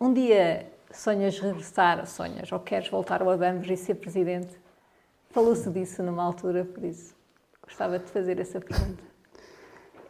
Um 0.00 0.12
dia 0.12 0.71
sonhas 0.92 1.38
regressar, 1.38 2.06
sonhas, 2.06 2.50
ou 2.52 2.60
queres 2.60 2.88
voltar 2.88 3.22
ao 3.22 3.30
Abamos 3.30 3.68
e 3.68 3.76
ser 3.76 3.94
presidente? 3.96 4.58
Falou-se 5.30 5.68
disso 5.70 6.02
numa 6.02 6.22
altura, 6.22 6.64
por 6.64 6.84
isso 6.84 7.14
gostava 7.62 7.98
de 7.98 8.04
fazer 8.10 8.38
essa 8.38 8.60
pergunta. 8.60 9.02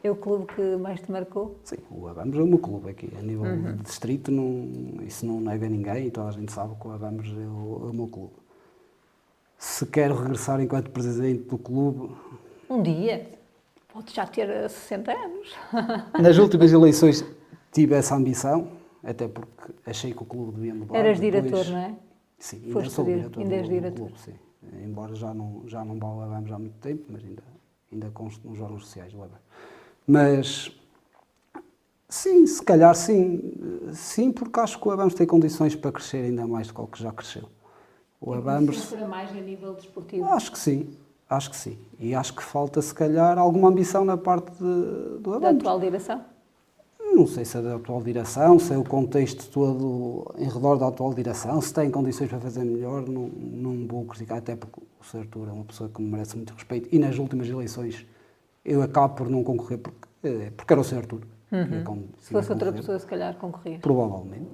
É 0.04 0.10
o 0.10 0.16
clube 0.16 0.46
que 0.52 0.76
mais 0.76 1.00
te 1.00 1.12
marcou? 1.12 1.56
Sim, 1.62 1.76
o 1.88 2.08
Abamos 2.08 2.36
é 2.36 2.42
o 2.42 2.46
meu 2.46 2.58
clube 2.58 2.90
aqui, 2.90 3.08
a 3.16 3.22
nível 3.22 3.44
de 3.56 3.82
distrito, 3.84 4.32
não, 4.32 5.00
isso 5.06 5.24
não 5.24 5.40
nega 5.40 5.68
ninguém 5.68 6.08
e 6.08 6.10
toda 6.10 6.28
a 6.28 6.32
gente 6.32 6.50
sabe 6.50 6.74
que 6.74 6.88
o 6.88 6.90
Abamos 6.90 7.28
é 7.28 7.30
o, 7.30 7.86
é 7.86 7.90
o 7.90 7.94
meu 7.94 8.08
clube. 8.08 8.32
Se 9.56 9.86
quero 9.86 10.16
regressar 10.16 10.60
enquanto 10.60 10.90
presidente 10.90 11.44
do 11.44 11.56
clube, 11.56 12.12
Um 12.68 12.82
dia? 12.82 13.30
Podes 13.92 14.12
já 14.14 14.26
ter 14.26 14.48
eh, 14.48 14.68
60 14.68 15.12
anos. 15.12 15.54
nas 16.18 16.36
últimas 16.38 16.72
eleições 16.72 17.24
tive 17.70 17.94
essa 17.94 18.16
ambição, 18.16 18.72
até 19.02 19.28
porque 19.28 19.72
achei 19.86 20.12
que 20.12 20.22
o 20.22 20.26
clube 20.26 20.52
devia 20.52 20.74
mudar. 20.74 20.96
Eras 20.98 21.18
Depois- 21.20 21.42
diretor, 21.44 21.66
não 21.72 21.78
é? 21.78 21.94
Sim, 22.38 22.56
ainda 22.64 22.72
Foste 22.72 22.90
sou 22.90 23.04
dire- 23.04 23.18
diretor 23.20 23.40
ainda 23.40 23.54
és 23.54 23.62
do, 23.62 23.68
diretor. 23.74 23.96
clube, 24.06 24.20
sim. 24.20 24.34
Embora 24.84 25.14
já 25.14 25.32
não, 25.34 25.62
já 25.66 25.84
não 25.84 25.98
vá 25.98 26.06
ao 26.08 26.20
Abamos 26.22 26.50
há 26.52 26.58
muito 26.58 26.78
tempo, 26.78 27.04
mas 27.08 27.22
ainda, 27.24 27.42
ainda 27.92 28.10
consto 28.10 28.48
nos 28.48 28.60
órgãos 28.60 28.84
sociais 28.84 29.12
do 29.12 29.18
Abamos. 29.22 29.42
Mas, 30.06 30.72
sim, 32.08 32.46
se 32.46 32.62
calhar 32.62 32.94
sim. 32.94 33.52
Sim, 33.92 34.32
porque 34.32 34.58
acho 34.60 34.78
que 34.80 34.88
o 34.88 34.90
Abamos 34.90 35.14
tem 35.14 35.26
condições 35.26 35.74
para 35.74 35.92
crescer 35.92 36.18
ainda 36.24 36.46
mais 36.46 36.68
do 36.68 36.74
que 36.74 36.80
o 36.80 36.86
que 36.86 37.02
já 37.02 37.12
cresceu. 37.12 37.48
O 38.20 38.32
Abamos, 38.32 38.86
para 38.86 39.08
mais 39.08 39.30
a 39.30 39.34
nível 39.40 39.74
desportivo. 39.74 40.24
acho 40.26 40.52
que 40.52 40.58
sim, 40.58 40.96
acho 41.28 41.50
que 41.50 41.56
sim. 41.56 41.76
E 41.98 42.14
acho 42.14 42.34
que 42.34 42.42
falta, 42.42 42.80
se 42.80 42.94
calhar, 42.94 43.36
alguma 43.38 43.68
ambição 43.68 44.04
na 44.04 44.16
parte 44.16 44.52
de- 44.52 45.18
do 45.18 45.30
Da 45.30 45.36
Abamos. 45.38 45.60
atual 45.60 45.80
direção? 45.80 46.24
Não 47.14 47.26
sei 47.26 47.44
se 47.44 47.58
é 47.58 47.62
da 47.62 47.76
atual 47.76 48.02
direção, 48.02 48.58
se 48.58 48.72
é 48.72 48.78
o 48.78 48.84
contexto 48.84 49.50
todo 49.50 50.34
em 50.38 50.48
redor 50.48 50.76
da 50.76 50.88
atual 50.88 51.12
direção, 51.12 51.60
se 51.60 51.72
tem 51.72 51.90
condições 51.90 52.30
para 52.30 52.40
fazer 52.40 52.64
melhor, 52.64 53.06
não, 53.06 53.28
não 53.28 53.86
vou 53.86 54.04
criticar, 54.06 54.38
até 54.38 54.56
porque 54.56 54.80
o 54.80 55.04
Sr. 55.04 55.18
Artur 55.18 55.48
é 55.48 55.52
uma 55.52 55.64
pessoa 55.64 55.90
que 55.90 56.00
me 56.00 56.10
merece 56.10 56.36
muito 56.36 56.54
respeito 56.54 56.88
e 56.90 56.98
nas 56.98 57.18
últimas 57.18 57.48
eleições 57.48 58.06
eu 58.64 58.80
acabo 58.80 59.14
por 59.14 59.28
não 59.28 59.44
concorrer 59.44 59.78
porque, 59.78 60.08
eh, 60.24 60.52
porque 60.56 60.72
era 60.72 60.80
o 60.80 60.84
Sr. 60.84 60.98
Artur. 60.98 61.20
é 61.50 61.56
Uhum. 61.56 62.04
Se 62.18 62.32
fosse 62.32 62.50
outra 62.50 62.72
pessoa, 62.72 62.98
se 62.98 63.06
calhar 63.06 63.36
concorria. 63.36 63.78
Provavelmente. 63.78 64.48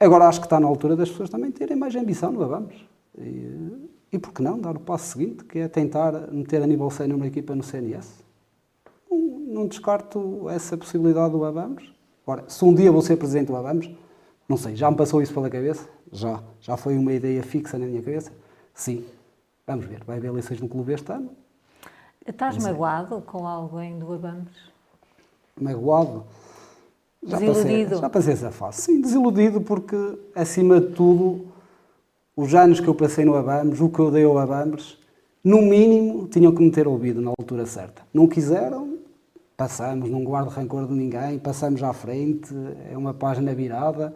Agora 0.00 0.26
acho 0.26 0.40
que 0.40 0.46
está 0.46 0.58
na 0.58 0.66
altura 0.66 0.96
das 0.96 1.08
pessoas 1.08 1.30
também 1.30 1.52
terem 1.52 1.76
mais 1.76 1.94
ambição 1.94 2.32
no 2.32 2.46
Vamos. 2.46 2.84
E, 3.16 3.88
e 4.12 4.18
por 4.18 4.32
que 4.32 4.42
não 4.42 4.58
dar 4.60 4.76
o 4.76 4.80
passo 4.80 5.12
seguinte, 5.12 5.44
que 5.44 5.60
é 5.60 5.68
tentar 5.68 6.32
meter 6.32 6.62
a 6.62 6.66
nível 6.66 6.90
sénior 6.90 7.16
uma 7.16 7.26
equipa 7.26 7.54
no 7.54 7.62
CNS? 7.62 8.24
Não, 9.58 9.66
descarto 9.66 10.48
essa 10.48 10.76
possibilidade 10.76 11.32
do 11.32 11.44
Avamos. 11.44 11.92
Agora, 12.24 12.44
se 12.46 12.64
um 12.64 12.72
dia 12.72 12.92
vou 12.92 13.02
ser 13.02 13.16
presidente 13.16 13.48
do 13.48 13.56
Avamos, 13.56 13.90
não 14.48 14.56
sei, 14.56 14.76
já 14.76 14.88
me 14.88 14.96
passou 14.96 15.20
isso 15.20 15.34
pela 15.34 15.50
cabeça? 15.50 15.88
Já. 16.12 16.40
Já 16.60 16.76
foi 16.76 16.96
uma 16.96 17.12
ideia 17.12 17.42
fixa 17.42 17.76
na 17.76 17.86
minha 17.86 18.00
cabeça? 18.00 18.30
Sim. 18.72 19.04
Vamos 19.66 19.86
ver. 19.86 20.04
Vai 20.04 20.18
haver 20.18 20.28
eleições 20.28 20.60
no 20.60 20.68
clube 20.68 20.92
este 20.92 21.10
ano. 21.10 21.30
Estás 22.24 22.56
magoado 22.62 23.20
com 23.22 23.48
alguém 23.48 23.98
do 23.98 24.12
Abamos? 24.12 24.52
magoado. 25.60 26.22
Já 27.20 27.36
Desiludido. 27.36 27.88
Passei, 27.90 28.00
já 28.00 28.10
passei 28.10 28.32
essa 28.34 28.50
fase. 28.52 28.82
Sim, 28.82 29.00
desiludido 29.00 29.60
porque, 29.60 29.96
acima 30.36 30.80
de 30.80 30.92
tudo, 30.92 31.46
os 32.36 32.54
anos 32.54 32.78
que 32.78 32.86
eu 32.86 32.94
passei 32.94 33.24
no 33.24 33.34
Abamos, 33.34 33.80
o 33.80 33.88
que 33.88 33.98
eu 33.98 34.08
dei 34.08 34.22
ao 34.22 34.38
Abamos, 34.38 35.00
no 35.42 35.60
mínimo, 35.60 36.28
tinham 36.28 36.54
que 36.54 36.62
me 36.62 36.70
ter 36.70 36.86
ouvido 36.86 37.20
na 37.20 37.32
altura 37.36 37.66
certa. 37.66 38.02
Não 38.14 38.28
quiseram, 38.28 38.98
passamos, 39.58 40.08
não 40.08 40.22
guardo 40.22 40.50
rancor 40.50 40.86
de 40.86 40.94
ninguém, 40.94 41.36
passamos 41.36 41.82
à 41.82 41.92
frente, 41.92 42.54
é 42.88 42.96
uma 42.96 43.12
página 43.12 43.52
virada, 43.52 44.14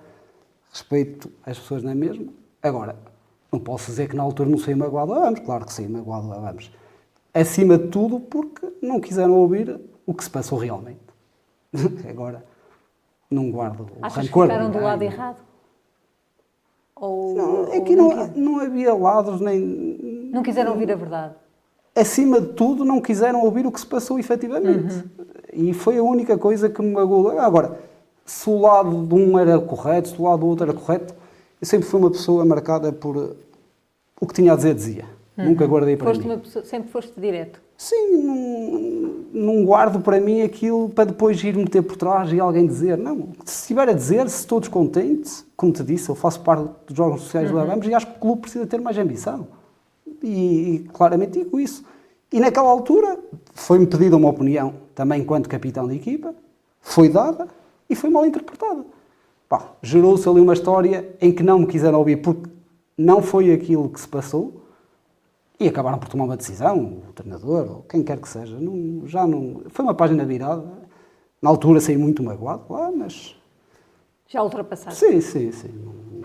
respeito 0.70 1.33
as 1.44 1.59
pessoas 1.59 1.83
na 1.83 1.96
mesma. 1.96 2.33
Agora, 2.62 2.94
não 3.50 3.59
posso 3.59 3.87
dizer 3.87 4.09
que 4.09 4.14
na 4.14 4.22
altura 4.22 4.48
não 4.48 4.57
saí 4.57 4.76
magoado 4.76 5.12
ao 5.12 5.18
Abamos, 5.18 5.40
claro 5.40 5.66
que 5.66 5.72
saí 5.72 5.88
magoado 5.88 6.33
ao 6.33 6.38
Abamos. 6.38 6.70
Acima 7.35 7.76
de 7.76 7.88
tudo, 7.88 8.20
porque 8.20 8.72
não 8.81 9.00
quiseram 9.00 9.35
ouvir 9.35 9.81
o 10.07 10.14
que 10.14 10.22
se 10.22 10.31
passou 10.31 10.59
realmente. 10.59 11.00
Agora, 12.09 12.44
não 13.28 13.50
guardo 13.50 13.88
Achas 14.00 14.22
que 14.22 14.26
rancor 14.28 14.46
de 14.46 14.52
ficaram 14.52 14.70
do 14.70 14.81
lado 14.81 15.02
errado? 15.02 15.42
Ou, 16.94 17.35
Não, 17.35 17.72
é 17.72 17.78
ou 17.78 17.85
que 17.85 17.96
não, 17.96 18.14
não, 18.14 18.28
não 18.28 18.61
havia 18.61 18.94
lados 18.94 19.40
nem. 19.40 19.59
não 20.33 20.40
quiseram 20.40 20.70
ouvir 20.70 20.92
a 20.92 20.94
verdade? 20.94 21.35
Acima 21.94 22.40
de 22.40 22.48
tudo, 22.48 22.85
não 22.85 23.00
quiseram 23.00 23.42
ouvir 23.44 23.66
o 23.66 23.72
que 23.72 23.81
se 23.81 23.87
passou 23.87 24.18
efetivamente. 24.18 25.05
E 25.52 25.74
foi 25.74 25.98
a 25.98 26.02
única 26.02 26.38
coisa 26.38 26.68
que 26.70 26.81
me 26.81 26.92
magoou. 26.92 27.38
Agora, 27.38 27.78
se 28.24 28.48
o 28.48 28.59
lado 28.59 29.07
de 29.07 29.14
um 29.14 29.38
era 29.38 29.59
correto, 29.59 30.09
se 30.09 30.20
o 30.20 30.24
lado 30.24 30.40
do 30.40 30.46
outro 30.46 30.70
era 30.70 30.72
correto, 30.72 31.14
eu 31.61 31.66
sempre 31.66 31.87
fui 31.87 32.00
uma 32.00 32.11
pessoa 32.11 32.44
marcada 32.44 32.92
por 32.92 33.16
uh, 33.16 33.37
o 34.20 34.26
que 34.26 34.35
tinha 34.35 34.52
a 34.52 34.57
dizer, 34.57 34.74
dizia. 34.74 35.05
Nunca 35.37 35.66
guardei 35.66 35.96
para 35.96 36.09
Foste 36.09 36.26
mim. 36.26 36.38
pessoa, 36.38 36.64
sempre 36.64 36.90
foste 36.90 37.18
direto. 37.18 37.61
Sim, 37.76 38.22
não, 38.22 39.24
não 39.33 39.64
guardo 39.64 40.00
para 40.00 40.20
mim 40.20 40.42
aquilo 40.42 40.90
para 40.90 41.05
depois 41.05 41.42
ir 41.42 41.57
meter 41.57 41.83
por 41.83 41.96
trás 41.96 42.33
e 42.33 42.38
alguém 42.38 42.66
dizer. 42.66 42.98
Não, 42.98 43.28
se 43.44 43.62
estiver 43.62 43.88
a 43.88 43.92
dizer, 43.92 44.28
se 44.28 44.46
todos 44.46 44.68
contentes, 44.68 45.44
como 45.57 45.72
te 45.72 45.83
disse, 45.83 46.09
eu 46.09 46.14
faço 46.14 46.40
parte 46.40 46.68
dos 46.87 47.00
órgãos 47.00 47.22
sociais 47.22 47.50
do 47.50 47.59
Abamos 47.59 47.87
e 47.87 47.94
acho 47.94 48.07
que 48.07 48.16
o 48.16 48.20
clube 48.20 48.42
precisa 48.42 48.66
ter 48.66 48.81
mais 48.81 48.96
ambição. 48.98 49.48
E, 50.22 50.86
claramente 50.92 51.38
digo 51.38 51.58
isso. 51.58 51.84
E 52.32 52.40
naquela 52.40 52.68
altura 52.70 53.18
foi-me 53.54 53.86
pedida 53.86 54.16
uma 54.16 54.28
opinião, 54.28 54.74
também 54.94 55.20
enquanto 55.22 55.48
capitão 55.48 55.86
de 55.86 55.96
equipa, 55.96 56.34
foi 56.80 57.08
dada 57.08 57.48
e 57.88 57.94
foi 57.94 58.10
mal 58.10 58.24
interpretada. 58.24 58.84
Gerou-se 59.82 60.26
ali 60.26 60.40
uma 60.40 60.54
história 60.54 61.14
em 61.20 61.30
que 61.30 61.42
não 61.42 61.58
me 61.58 61.66
quiseram 61.66 61.98
ouvir 61.98 62.16
porque 62.16 62.48
não 62.96 63.20
foi 63.20 63.52
aquilo 63.52 63.88
que 63.90 64.00
se 64.00 64.08
passou 64.08 64.62
e 65.60 65.68
acabaram 65.68 65.98
por 65.98 66.08
tomar 66.08 66.24
uma 66.24 66.36
decisão, 66.36 67.02
o 67.08 67.12
treinador, 67.12 67.70
ou 67.70 67.82
quem 67.82 68.02
quer 68.02 68.18
que 68.18 68.28
seja. 68.28 68.58
Não, 68.58 69.06
já 69.06 69.26
não, 69.26 69.62
foi 69.68 69.84
uma 69.84 69.94
página 69.94 70.24
virada. 70.24 70.64
Na 71.40 71.50
altura 71.50 71.80
saí 71.80 71.96
muito 71.96 72.22
magoado 72.22 72.64
lá, 72.72 72.90
mas 72.90 73.36
Já 74.26 74.42
ultrapassaste. 74.42 74.98
sim, 74.98 75.20
sim, 75.20 75.52
sim. 75.52 76.24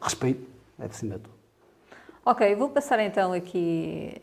Respeito, 0.00 0.46
é 0.78 0.86
acima 0.86 1.14
de 1.14 1.20
tudo. 1.20 1.33
Ok, 2.26 2.54
vou 2.54 2.70
passar 2.70 3.00
então 3.00 3.34
aqui 3.34 4.14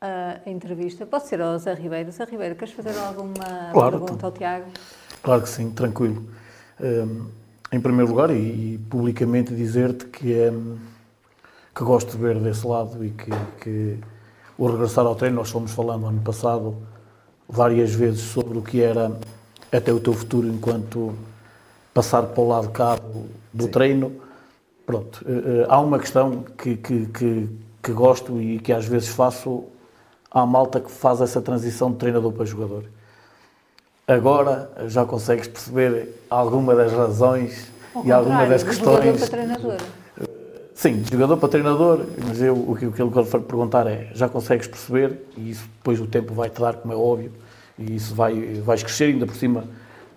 a 0.00 0.48
entrevista. 0.48 1.04
Pode 1.04 1.26
ser 1.26 1.40
ao 1.40 1.58
Zé 1.58 1.74
Ribeiro. 1.74 2.12
Zé 2.12 2.24
Ribeiro, 2.24 2.54
queres 2.54 2.72
fazer 2.72 2.96
alguma 3.00 3.70
claro, 3.72 3.90
pergunta 3.90 4.12
então. 4.12 4.28
ao 4.28 4.32
Tiago? 4.32 4.66
Claro 5.20 5.42
que 5.42 5.48
sim, 5.48 5.70
tranquilo. 5.70 6.24
Um, 6.80 7.26
em 7.72 7.80
primeiro 7.80 8.08
lugar, 8.10 8.30
e, 8.30 8.74
e 8.74 8.78
publicamente 8.88 9.52
dizer-te 9.56 10.06
que, 10.06 10.32
um, 10.50 10.78
que 11.74 11.82
gosto 11.82 12.12
de 12.12 12.18
ver 12.18 12.38
desse 12.38 12.64
lado 12.64 13.04
e 13.04 13.10
que, 13.10 13.30
que 13.60 13.98
o 14.56 14.68
regressar 14.68 15.04
ao 15.04 15.16
treino, 15.16 15.34
nós 15.36 15.50
fomos 15.50 15.72
falando 15.72 16.06
ano 16.06 16.20
passado 16.20 16.76
várias 17.48 17.92
vezes 17.92 18.20
sobre 18.20 18.56
o 18.56 18.62
que 18.62 18.80
era 18.80 19.18
até 19.72 19.92
o 19.92 19.98
teu 19.98 20.12
futuro 20.12 20.46
enquanto 20.46 21.12
passar 21.92 22.22
para 22.22 22.40
o 22.40 22.46
lado 22.46 22.68
cá 22.70 22.94
do, 22.94 23.26
do 23.52 23.66
treino. 23.66 24.21
Pronto, 24.84 25.24
uh, 25.24 25.66
há 25.68 25.80
uma 25.80 25.98
questão 25.98 26.44
que, 26.58 26.76
que, 26.76 27.06
que, 27.06 27.48
que 27.82 27.92
gosto 27.92 28.40
e 28.40 28.58
que 28.58 28.72
às 28.72 28.86
vezes 28.86 29.08
faço 29.08 29.64
à 30.30 30.44
malta 30.44 30.80
que 30.80 30.90
faz 30.90 31.20
essa 31.20 31.40
transição 31.40 31.90
de 31.92 31.98
treinador 31.98 32.32
para 32.32 32.44
jogador. 32.44 32.84
Agora 34.06 34.70
já 34.88 35.04
consegues 35.04 35.46
perceber 35.46 36.08
alguma 36.28 36.74
das 36.74 36.92
razões 36.92 37.70
Ao 37.94 38.04
e 38.04 38.10
alguma 38.10 38.46
das 38.46 38.62
questões. 38.62 39.04
Jogador 39.04 39.18
para 39.18 39.28
treinador. 39.28 39.76
Sim, 40.74 41.04
jogador 41.08 41.36
para 41.36 41.48
treinador, 41.48 42.00
mas 42.26 42.42
eu, 42.42 42.54
o 42.54 42.76
que, 42.76 42.86
eu 42.86 43.10
quero 43.10 43.24
perguntar 43.42 43.86
é: 43.86 44.10
já 44.14 44.28
consegues 44.28 44.66
perceber, 44.66 45.16
e 45.36 45.50
isso 45.50 45.64
depois 45.76 46.00
o 46.00 46.06
tempo 46.08 46.34
vai-te 46.34 46.60
dar, 46.60 46.74
como 46.74 46.92
é 46.92 46.96
óbvio, 46.96 47.30
e 47.78 47.94
isso 47.94 48.14
vai, 48.14 48.34
vais 48.54 48.82
crescer 48.82 49.04
ainda 49.04 49.24
por 49.24 49.36
cima 49.36 49.64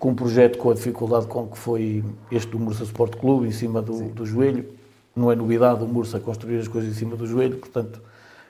com 0.05 0.11
um 0.11 0.15
projeto 0.15 0.59
com 0.59 0.69
a 0.69 0.75
dificuldade 0.75 1.25
com 1.25 1.47
que 1.47 1.57
foi 1.57 2.03
este 2.31 2.51
do 2.51 2.59
Mursa 2.59 2.83
Sport 2.83 3.15
Clube, 3.15 3.47
em 3.47 3.51
cima 3.51 3.81
do, 3.81 4.03
do 4.09 4.23
joelho. 4.23 4.63
Não 5.15 5.31
é 5.31 5.35
novidade 5.35 5.83
o 5.83 5.87
Mursa 5.87 6.19
construir 6.19 6.59
as 6.59 6.67
coisas 6.67 6.91
em 6.91 6.93
cima 6.93 7.15
do 7.15 7.25
joelho, 7.25 7.57
portanto, 7.57 7.99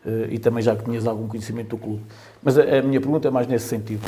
uh, 0.05 0.25
e 0.29 0.37
também 0.37 0.61
já 0.61 0.75
que 0.75 0.83
tinhas 0.83 1.07
algum 1.07 1.29
conhecimento 1.29 1.69
do 1.69 1.77
clube. 1.77 2.01
Mas 2.43 2.57
a, 2.57 2.79
a 2.79 2.81
minha 2.81 2.99
pergunta 2.99 3.29
é 3.29 3.31
mais 3.31 3.47
nesse 3.47 3.69
sentido. 3.69 4.05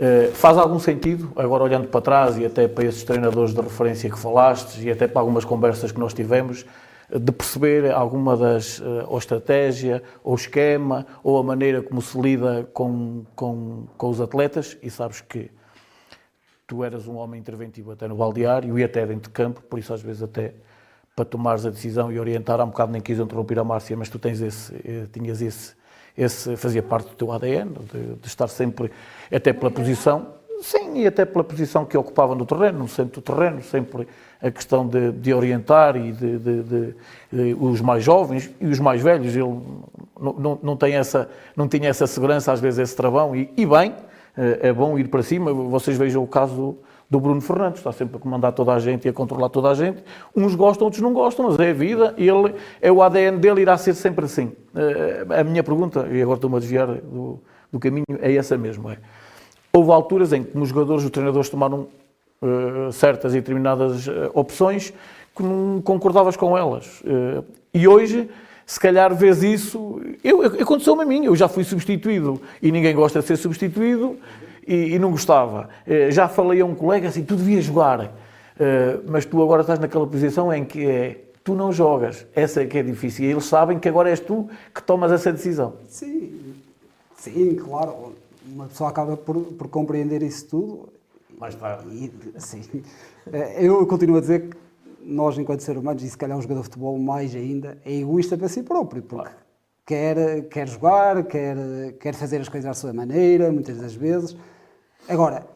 Uh, 0.00 0.32
faz 0.32 0.56
algum 0.56 0.78
sentido, 0.78 1.30
agora 1.36 1.64
olhando 1.64 1.88
para 1.88 2.00
trás 2.00 2.38
e 2.38 2.46
até 2.46 2.66
para 2.66 2.84
esses 2.84 3.04
treinadores 3.04 3.52
de 3.52 3.60
referência 3.60 4.08
que 4.08 4.18
falaste 4.18 4.80
e 4.80 4.90
até 4.90 5.06
para 5.06 5.20
algumas 5.20 5.44
conversas 5.44 5.92
que 5.92 6.00
nós 6.00 6.14
tivemos, 6.14 6.64
de 7.14 7.30
perceber 7.30 7.92
alguma 7.92 8.38
das, 8.38 8.78
uh, 8.78 9.04
ou 9.06 9.18
estratégia, 9.18 10.02
ou 10.24 10.34
esquema, 10.34 11.04
ou 11.22 11.38
a 11.38 11.42
maneira 11.42 11.82
como 11.82 12.00
se 12.00 12.18
lida 12.18 12.66
com, 12.72 13.26
com, 13.36 13.84
com 13.98 14.08
os 14.08 14.18
atletas, 14.18 14.78
e 14.82 14.88
sabes 14.88 15.20
que 15.20 15.50
tu 16.68 16.84
eras 16.84 17.08
um 17.08 17.16
homem 17.16 17.40
interventivo 17.40 17.92
até 17.92 18.06
no 18.06 18.14
baldeário 18.14 18.78
e 18.78 18.84
até 18.84 19.04
dentro 19.06 19.22
de 19.22 19.30
campo, 19.30 19.62
por 19.62 19.78
isso 19.78 19.92
às 19.92 20.02
vezes 20.02 20.22
até 20.22 20.52
para 21.16 21.24
tomares 21.24 21.64
a 21.64 21.70
decisão 21.70 22.12
e 22.12 22.20
orientar, 22.20 22.60
há 22.60 22.64
um 22.64 22.68
bocado 22.68 22.92
nem 22.92 23.00
quis 23.00 23.18
interromper 23.18 23.58
a 23.58 23.64
Márcia, 23.64 23.96
mas 23.96 24.10
tu 24.10 24.18
tens 24.18 24.40
esse, 24.40 24.72
eh, 24.84 25.06
tinhas 25.10 25.40
esse, 25.40 25.74
esse 26.16 26.56
fazia 26.56 26.82
parte 26.82 27.08
do 27.08 27.14
teu 27.14 27.32
ADN, 27.32 27.70
de, 27.70 28.14
de, 28.16 28.26
estar 28.26 28.46
sempre, 28.48 28.92
até 29.32 29.52
pela 29.52 29.70
posição, 29.70 30.34
sim, 30.60 31.00
e 31.00 31.06
até 31.06 31.24
pela 31.24 31.42
posição 31.42 31.86
que 31.86 31.96
ocupava 31.96 32.34
no 32.34 32.44
terreno, 32.44 32.80
no 32.80 32.88
centro 32.88 33.20
do 33.20 33.24
terreno, 33.24 33.62
sempre 33.62 34.06
a 34.40 34.50
questão 34.50 34.86
de, 34.86 35.10
de 35.10 35.32
orientar 35.32 35.96
e 35.96 36.12
de, 36.12 36.38
de, 36.38 36.94
os 37.58 37.80
mais 37.80 38.04
jovens 38.04 38.50
e 38.60 38.66
os 38.66 38.78
mais 38.78 39.02
velhos, 39.02 39.34
ele 39.34 39.60
não, 40.20 40.32
não, 40.34 40.58
não, 40.62 40.76
tem 40.76 40.94
essa, 40.96 41.30
não 41.56 41.66
tinha 41.66 41.88
essa 41.88 42.06
segurança, 42.06 42.52
às 42.52 42.60
vezes 42.60 42.78
esse 42.78 42.94
travão, 42.94 43.34
e, 43.34 43.50
e 43.56 43.64
bem, 43.64 43.94
é 44.60 44.72
bom 44.72 44.98
ir 44.98 45.08
para 45.08 45.22
cima, 45.22 45.52
vocês 45.52 45.96
vejam 45.96 46.22
o 46.22 46.26
caso 46.26 46.78
do 47.10 47.18
Bruno 47.18 47.40
Fernandes, 47.40 47.78
está 47.78 47.90
sempre 47.90 48.16
a 48.16 48.20
comandar 48.20 48.52
toda 48.52 48.74
a 48.74 48.78
gente 48.78 49.06
e 49.06 49.08
a 49.08 49.12
controlar 49.12 49.48
toda 49.48 49.70
a 49.70 49.74
gente. 49.74 50.02
Uns 50.36 50.54
gostam, 50.54 50.84
outros 50.84 51.02
não 51.02 51.12
gostam, 51.12 51.46
mas 51.46 51.58
é 51.58 51.70
a 51.70 51.72
vida 51.72 52.14
ele, 52.18 52.54
é 52.80 52.92
o 52.92 53.02
ADN 53.02 53.38
dele, 53.38 53.62
irá 53.62 53.78
ser 53.78 53.94
sempre 53.94 54.26
assim. 54.26 54.52
Eh, 54.74 55.26
a 55.40 55.42
minha 55.42 55.64
pergunta, 55.64 56.06
e 56.10 56.20
agora 56.20 56.36
estou-me 56.36 56.56
a 56.56 56.60
desviar 56.60 56.86
do, 56.86 57.40
do, 57.72 57.78
caminho, 57.78 58.04
é 58.20 58.34
essa 58.34 58.58
mesmo. 58.58 58.90
É. 58.90 58.98
Houve 59.72 59.90
alturas 59.90 60.32
em 60.32 60.44
que 60.44 60.58
os 60.58 60.68
jogadores, 60.68 61.04
os 61.04 61.10
treinadores 61.10 61.48
tomaram 61.48 61.88
uh, 62.42 62.92
certas 62.92 63.32
e 63.32 63.36
determinadas 63.36 64.06
uh, 64.06 64.30
opções 64.34 64.92
que 65.34 65.42
não 65.42 65.80
concordavas 65.80 66.36
com 66.36 66.56
elas. 66.58 67.00
Uh, 67.00 67.44
e 67.72 67.88
hoje, 67.88 68.28
se 68.68 68.78
calhar 68.78 69.14
vês 69.14 69.42
isso, 69.42 69.98
eu, 70.22 70.42
aconteceu-me 70.42 71.02
a 71.02 71.06
mim, 71.06 71.24
eu 71.24 71.34
já 71.34 71.48
fui 71.48 71.64
substituído 71.64 72.38
e 72.60 72.70
ninguém 72.70 72.94
gosta 72.94 73.20
de 73.20 73.26
ser 73.26 73.38
substituído 73.38 74.18
e, 74.66 74.94
e 74.94 74.98
não 74.98 75.10
gostava. 75.10 75.70
Eh, 75.86 76.10
já 76.10 76.28
falei 76.28 76.60
a 76.60 76.66
um 76.66 76.74
colega 76.74 77.08
assim, 77.08 77.24
tu 77.24 77.34
devias 77.34 77.64
jogar, 77.64 78.12
eh, 78.60 79.00
mas 79.06 79.24
tu 79.24 79.42
agora 79.42 79.62
estás 79.62 79.78
naquela 79.78 80.06
posição 80.06 80.52
em 80.52 80.66
que 80.66 80.84
é, 80.84 81.18
tu 81.42 81.54
não 81.54 81.72
jogas. 81.72 82.26
Essa 82.34 82.62
é 82.62 82.66
que 82.66 82.76
é 82.76 82.82
difícil. 82.82 83.24
E 83.24 83.30
eles 83.30 83.46
sabem 83.46 83.78
que 83.78 83.88
agora 83.88 84.10
és 84.10 84.20
tu 84.20 84.50
que 84.74 84.82
tomas 84.82 85.12
essa 85.12 85.32
decisão. 85.32 85.76
Sim, 85.88 86.54
sim, 87.16 87.54
claro. 87.54 88.12
Uma 88.46 88.66
pessoa 88.66 88.90
acaba 88.90 89.16
por, 89.16 89.34
por 89.34 89.68
compreender 89.68 90.22
isso 90.22 90.46
tudo. 90.46 90.90
Mais 91.40 91.54
tarde. 91.54 91.88
E, 91.90 92.38
sim. 92.38 92.62
Eh, 93.32 93.64
eu 93.64 93.86
continuo 93.86 94.18
a 94.18 94.20
dizer 94.20 94.50
que 94.50 94.67
nós, 95.08 95.38
enquanto 95.38 95.60
seres 95.60 95.80
humanos, 95.80 96.02
e 96.02 96.10
se 96.10 96.16
calhar 96.16 96.36
um 96.36 96.42
jogador 96.42 96.60
de 96.60 96.66
futebol 96.66 96.98
mais 96.98 97.34
ainda, 97.34 97.78
é 97.84 97.94
egoísta 97.94 98.36
para 98.36 98.48
si 98.48 98.62
próprio, 98.62 99.02
porque 99.02 99.24
claro. 99.24 99.36
quer, 99.86 100.48
quer 100.48 100.68
jogar, 100.68 101.24
quer, 101.24 101.56
quer 101.98 102.14
fazer 102.14 102.40
as 102.42 102.48
coisas 102.48 102.70
à 102.70 102.74
sua 102.74 102.92
maneira, 102.92 103.50
muitas 103.50 103.78
das 103.78 103.94
vezes. 103.94 104.36
Agora, 105.08 105.46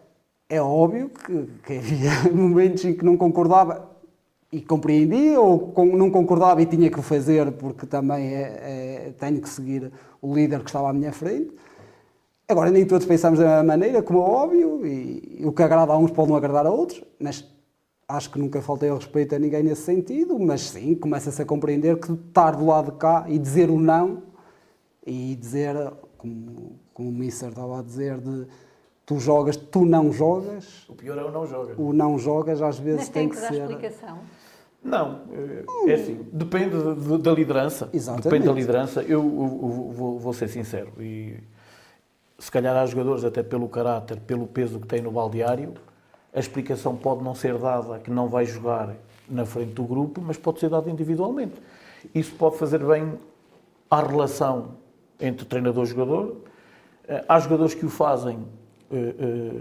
é 0.49 0.61
óbvio 0.61 1.11
que, 1.11 1.49
que 1.67 1.79
havia 1.79 2.11
momentos 2.33 2.83
em 2.87 2.95
que 2.95 3.05
não 3.05 3.17
concordava 3.17 3.91
e 4.51 4.61
compreendia, 4.63 5.39
ou 5.39 5.73
não 5.85 6.11
concordava 6.11 6.63
e 6.63 6.67
tinha 6.67 6.91
que 6.91 6.99
o 6.99 7.03
fazer 7.03 7.53
porque 7.53 7.87
também 7.87 8.35
é, 8.35 8.41
é, 9.09 9.15
tenho 9.19 9.41
que 9.41 9.49
seguir 9.49 9.93
o 10.21 10.35
líder 10.35 10.61
que 10.61 10.71
estava 10.71 10.89
à 10.89 10.93
minha 10.93 11.13
frente. 11.13 11.53
Agora, 12.49 12.71
nem 12.71 12.87
todos 12.87 13.07
pensamos 13.07 13.39
da 13.39 13.47
mesma 13.47 13.63
maneira, 13.65 14.03
como 14.03 14.19
é 14.19 14.23
óbvio, 14.23 14.87
e, 14.87 15.39
e 15.41 15.47
o 15.47 15.53
que 15.53 15.63
agrada 15.63 15.93
a 15.93 15.99
uns 15.99 16.11
pode 16.11 16.31
não 16.31 16.37
agradar 16.37 16.67
a 16.67 16.71
outros, 16.71 17.03
mas 17.19 17.47
acho 18.17 18.31
que 18.31 18.39
nunca 18.39 18.61
faltei 18.61 18.89
ao 18.89 18.97
respeito 18.97 19.35
a 19.35 19.39
ninguém 19.39 19.63
nesse 19.63 19.83
sentido, 19.83 20.39
mas 20.39 20.63
sim, 20.63 20.95
começa-se 20.95 21.41
a 21.41 21.45
compreender 21.45 21.99
que 21.99 22.13
estar 22.13 22.53
do 22.53 22.67
lado 22.67 22.93
de 22.93 22.99
cá 22.99 23.25
e 23.29 23.39
dizer 23.39 23.71
o 23.71 23.79
não, 23.79 24.23
e 25.07 25.35
dizer, 25.37 25.75
como, 26.19 26.79
como 26.93 27.09
o 27.09 27.13
Mister 27.13 27.49
estava 27.49 27.81
a 27.81 27.83
dizer, 27.83 28.19
de 28.19 28.47
tu 29.05 29.19
jogas, 29.19 29.57
tu 29.57 29.85
não 29.85 30.13
jogas. 30.13 30.87
O 30.89 30.95
pior 30.95 31.19
é 31.19 31.25
o 31.25 31.31
não 31.31 31.47
jogas. 31.47 31.79
O 31.79 31.93
não 31.93 32.19
jogas 32.19 32.63
às 32.63 32.79
vezes 32.79 33.01
Mas 33.01 33.09
tem, 33.09 33.29
tem 33.29 33.31
que, 33.31 33.37
que 33.37 33.55
ser. 33.55 33.63
explicação. 33.63 34.19
Não, 34.85 35.21
é 35.87 35.95
assim, 35.95 36.27
depende 36.33 36.75
da 37.19 37.33
liderança. 37.33 37.89
Exatamente. 37.93 38.25
Depende 38.25 38.47
da 38.47 38.53
liderança. 38.53 39.03
Eu, 39.03 39.23
vou, 39.23 40.19
vou, 40.19 40.33
ser 40.33 40.49
sincero 40.49 40.93
e 40.99 41.39
se 42.37 42.51
calhar 42.51 42.77
há 42.77 42.85
jogadores 42.85 43.25
até 43.25 43.45
pelo 43.45 43.69
caráter, 43.69 44.19
pelo 44.21 44.47
peso 44.47 44.81
que 44.81 44.87
tem 44.89 45.01
no 45.01 45.13
baldeário, 45.13 45.75
a 46.35 46.41
explicação 46.41 46.97
pode 46.97 47.23
não 47.23 47.35
ser 47.35 47.59
dada 47.59 47.99
que 47.99 48.11
não 48.11 48.29
vai 48.29 48.47
jogar 48.47 48.95
na 49.29 49.45
frente 49.45 49.73
do 49.73 49.85
grupo, 49.85 50.21
mas 50.21 50.37
pode 50.37 50.61
ser 50.61 50.71
dada 50.71 50.91
individualmente. 50.91 51.55
Isso 52.15 52.35
pode 52.35 52.57
fazer 52.57 52.79
bem 52.79 53.15
à 53.91 54.01
relação 54.01 54.77
entre 55.21 55.45
treinador 55.45 55.85
e 55.85 55.87
jogador. 55.87 56.37
Eh, 57.07 57.25
há 57.29 57.39
jogadores 57.39 57.75
que 57.75 57.85
o 57.85 57.91
fazem 57.91 58.39
eh, 58.91 59.15
eh, 59.19 59.53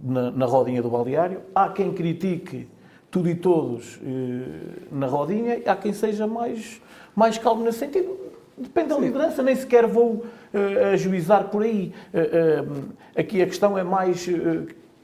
na, 0.00 0.30
na, 0.30 0.46
rodinha 0.46 0.80
do 0.80 0.88
baldeário. 0.88 1.42
Há 1.54 1.68
quem 1.68 1.92
critique 1.92 2.68
tudo 3.10 3.28
e 3.28 3.34
todos 3.34 3.98
na 4.92 5.06
rodinha, 5.06 5.62
há 5.64 5.74
quem 5.74 5.92
seja 5.92 6.26
mais, 6.26 6.82
mais 7.14 7.38
calmo 7.38 7.64
nesse 7.64 7.78
sentido. 7.78 8.14
Depende 8.58 8.88
da 8.88 8.98
liderança, 8.98 9.42
nem 9.42 9.54
sequer 9.54 9.86
vou 9.86 10.12
uh, 10.14 10.92
ajuizar 10.92 11.48
por 11.48 11.62
aí. 11.62 11.94
Uh, 12.12 12.62
uh, 12.62 12.88
aqui 13.14 13.40
a 13.40 13.46
questão 13.46 13.76
é 13.76 13.84
mais 13.84 14.26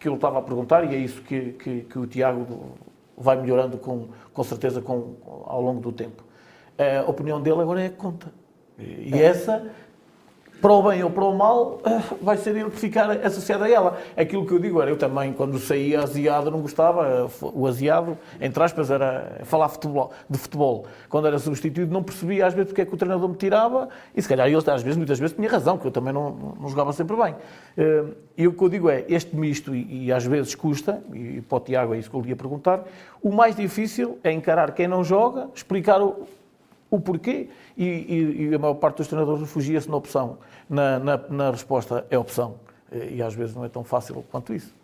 que 0.02 0.08
eu 0.08 0.16
estava 0.16 0.40
a 0.40 0.42
perguntar, 0.42 0.82
e 0.84 0.96
é 0.96 0.98
isso 0.98 1.22
que, 1.22 1.52
que, 1.52 1.82
que 1.82 1.96
o 1.96 2.08
Tiago 2.08 2.72
vai 3.16 3.40
melhorando 3.40 3.78
com, 3.78 4.08
com 4.34 4.42
certeza 4.42 4.82
com, 4.82 5.14
ao 5.46 5.62
longo 5.62 5.80
do 5.80 5.92
tempo. 5.92 6.24
A 6.76 7.08
opinião 7.08 7.40
dele 7.40 7.60
agora 7.60 7.82
é 7.82 7.88
que 7.88 7.94
conta. 7.94 8.32
E 8.76 9.14
é. 9.14 9.22
essa 9.22 9.70
para 10.62 10.72
o 10.72 10.80
bem 10.80 11.02
ou 11.02 11.10
para 11.10 11.24
o 11.24 11.36
mal, 11.36 11.80
ah, 11.82 12.00
vai 12.22 12.36
ser 12.36 12.54
ele 12.54 12.70
que 12.70 12.78
ficar 12.78 13.10
associado 13.10 13.64
a 13.64 13.68
ela. 13.68 13.98
Aquilo 14.16 14.46
que 14.46 14.52
eu 14.52 14.60
digo 14.60 14.80
era, 14.80 14.88
eu 14.88 14.96
também, 14.96 15.32
quando 15.32 15.58
saía 15.58 16.00
aziado, 16.00 16.52
não 16.52 16.60
gostava. 16.60 17.28
O 17.42 17.66
aziado, 17.66 18.16
entre 18.40 18.62
aspas, 18.62 18.88
era 18.88 19.40
falar 19.42 19.68
futebol, 19.68 20.12
de 20.30 20.38
futebol. 20.38 20.86
Quando 21.08 21.26
era 21.26 21.36
substituído, 21.40 21.92
não 21.92 22.04
percebia 22.04 22.46
às 22.46 22.54
vezes 22.54 22.68
porque 22.68 22.82
é 22.82 22.84
que 22.86 22.94
o 22.94 22.96
treinador 22.96 23.28
me 23.28 23.34
tirava, 23.34 23.88
e 24.14 24.22
se 24.22 24.28
calhar 24.28 24.46
ele, 24.46 24.56
às 24.56 24.82
vezes, 24.82 24.96
muitas 24.96 25.18
vezes, 25.18 25.34
tinha 25.34 25.50
razão, 25.50 25.76
que 25.76 25.84
eu 25.84 25.90
também 25.90 26.12
não, 26.12 26.54
não 26.60 26.68
jogava 26.68 26.92
sempre 26.92 27.16
bem. 27.16 27.34
Ah, 27.76 28.12
e 28.38 28.46
o 28.46 28.52
que 28.52 28.62
eu 28.62 28.68
digo 28.68 28.88
é, 28.88 29.04
este 29.08 29.34
misto, 29.34 29.74
e, 29.74 30.04
e 30.06 30.12
às 30.12 30.24
vezes 30.24 30.54
custa, 30.54 31.02
e 31.12 31.40
para 31.40 31.56
o 31.56 31.60
Tiago 31.60 31.92
é 31.92 31.98
isso 31.98 32.08
que 32.08 32.16
eu 32.16 32.20
lhe 32.20 32.28
ia 32.28 32.36
perguntar, 32.36 32.84
o 33.20 33.32
mais 33.32 33.56
difícil 33.56 34.16
é 34.22 34.30
encarar 34.30 34.72
quem 34.72 34.86
não 34.86 35.02
joga, 35.02 35.48
explicar 35.54 36.00
o, 36.00 36.24
o 36.92 37.00
porquê, 37.00 37.48
e, 37.76 37.84
e, 37.84 38.48
e, 38.50 38.54
a 38.54 38.58
maior 38.58 38.74
parte 38.74 38.98
dos 38.98 39.08
treinadores 39.08 39.40
refugia-se 39.40 39.88
na 39.88 39.96
opção. 39.96 40.36
Na, 40.68 40.98
na, 40.98 41.16
na, 41.16 41.50
resposta 41.50 42.06
é 42.10 42.18
opção. 42.18 42.56
E 43.10 43.22
às 43.22 43.34
vezes 43.34 43.54
não 43.54 43.64
é 43.64 43.68
tão 43.70 43.82
fácil 43.82 44.22
quanto 44.30 44.52
isso. 44.52 44.74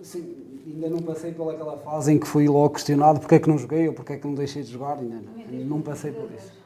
Sim, 0.00 0.34
ainda 0.66 0.88
não 0.88 1.02
passei 1.02 1.32
pelaquela 1.32 1.76
fase 1.76 2.12
em 2.12 2.18
que 2.18 2.26
fui 2.26 2.48
logo 2.48 2.70
questionado 2.70 3.20
porque 3.20 3.34
é 3.34 3.38
que 3.38 3.48
não 3.48 3.58
joguei 3.58 3.86
ou 3.86 3.92
porque 3.92 4.14
é 4.14 4.16
que 4.16 4.26
não 4.26 4.34
deixei 4.34 4.62
de 4.62 4.72
jogar, 4.72 4.98
ainda 4.98 5.16
não, 5.16 5.76
não 5.76 5.82
passei 5.82 6.12
por 6.12 6.30
isso. 6.32 6.64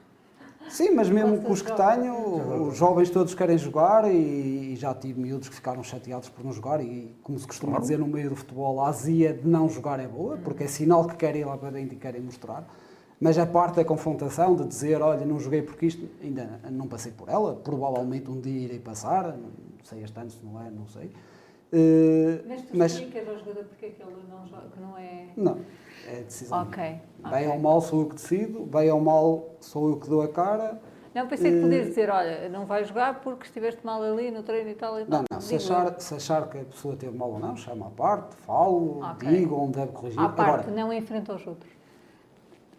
Sim, 0.71 0.91
mas 0.91 1.09
mesmo 1.09 1.41
com 1.41 1.53
os 1.53 1.63
que 1.63 1.73
tenho, 1.73 2.69
os 2.69 2.77
jovens 2.77 3.11
todos 3.11 3.35
querem 3.35 3.59
jogar 3.59 4.09
e, 4.13 4.75
e 4.75 4.77
já 4.77 4.95
tive 4.95 5.21
miúdos 5.21 5.49
que 5.49 5.55
ficaram 5.55 5.83
chateados 5.83 6.29
por 6.29 6.45
não 6.45 6.53
jogar 6.53 6.81
e, 6.81 7.17
como 7.23 7.39
se 7.39 7.47
costuma 7.47 7.81
dizer 7.81 7.99
no 7.99 8.07
meio 8.07 8.31
do 8.31 8.37
futebol, 8.37 8.81
a 8.81 8.89
azia 8.89 9.33
de 9.33 9.49
não 9.49 9.69
jogar 9.69 9.99
é 9.99 10.07
boa, 10.07 10.37
porque 10.37 10.65
é 10.65 10.67
sinal 10.69 11.07
que 11.07 11.17
querem 11.17 11.41
ir 11.41 11.45
lá 11.47 11.57
para 11.57 11.71
dentro 11.71 11.95
e 11.95 11.99
querem 11.99 12.21
mostrar. 12.21 12.65
Mas 13.21 13.37
a 13.37 13.45
parte 13.47 13.77
da 13.77 13.85
confrontação, 13.85 14.55
de 14.55 14.65
dizer, 14.67 15.03
olha, 15.03 15.27
não 15.27 15.41
joguei 15.41 15.61
porque 15.61 15.87
isto, 15.87 16.09
ainda 16.23 16.61
não 16.71 16.87
passei 16.87 17.11
por 17.11 17.29
ela, 17.29 17.55
provavelmente 17.57 18.31
um 18.31 18.41
dia 18.41 18.61
irei 18.65 18.79
passar, 18.79 19.37
não 19.37 19.51
sei 19.83 20.05
este 20.05 20.19
ano 20.19 20.31
se 20.31 20.45
não 20.45 20.61
é, 20.63 20.71
não 20.71 20.87
sei. 20.87 21.11
Eh, 21.73 22.41
Mas 22.47 22.63
tu 22.63 22.69
mas, 22.79 22.93
explicas 22.93 23.29
ao 23.29 23.39
jogador 23.39 23.65
porque 23.65 23.87
é 23.87 23.89
que 23.91 24.03
ele 24.03 24.15
não 24.31 24.47
joga, 24.47 24.69
que 24.69 24.81
não 24.81 24.97
é... 24.97 25.27
não, 25.37 25.59
é 26.07 26.23
decisão. 26.23 26.63
Ok. 26.63 26.83
Bem 26.83 27.01
ok. 27.25 27.49
ou 27.49 27.59
mal 27.59 27.81
sou 27.81 28.01
eu 28.03 28.07
que 28.07 28.15
decido, 28.15 28.61
bem 28.65 28.91
ou 28.91 29.01
mal 29.01 29.57
sou 29.61 29.91
eu 29.91 29.97
que 29.99 30.09
dou 30.09 30.23
a 30.23 30.29
cara, 30.29 30.81
Não, 31.13 31.27
pensei 31.27 31.53
que 31.53 31.61
podias 31.61 31.87
Eh, 31.87 31.89
dizer, 31.89 32.11
olha, 32.11 32.49
não 32.49 32.65
vais 32.67 32.87
jogar 32.87 33.21
porque 33.21 33.45
estiveste 33.47 33.85
mal 33.85 34.01
ali 34.01 34.31
no 34.31 34.43
treino 34.45 34.71
e 34.71 34.75
tal 34.77 35.01
e 35.01 35.05
tal. 35.05 35.19
Não, 35.21 35.25
não. 35.31 35.41
Se 35.41 35.57
achar, 35.57 36.01
se 36.01 36.15
achar 36.15 36.49
que 36.49 36.59
a 36.59 36.65
pessoa 36.65 36.95
teve 36.97 37.17
mal 37.17 37.31
ou 37.33 37.41
não, 37.41 37.57
chama 37.57 37.89
à 37.89 37.91
parte, 37.91 38.37
falo, 38.47 39.01
Ok. 39.03 39.29
digo 39.29 39.57
onde 39.57 39.73
deve 39.73 39.91
corrigir. 39.93 40.21
À 40.21 40.29
parte, 40.29 40.69
Agora, 40.69 40.71
não 40.71 40.93
enfrenta 40.93 41.35
os 41.35 41.45
outros. 41.47 41.78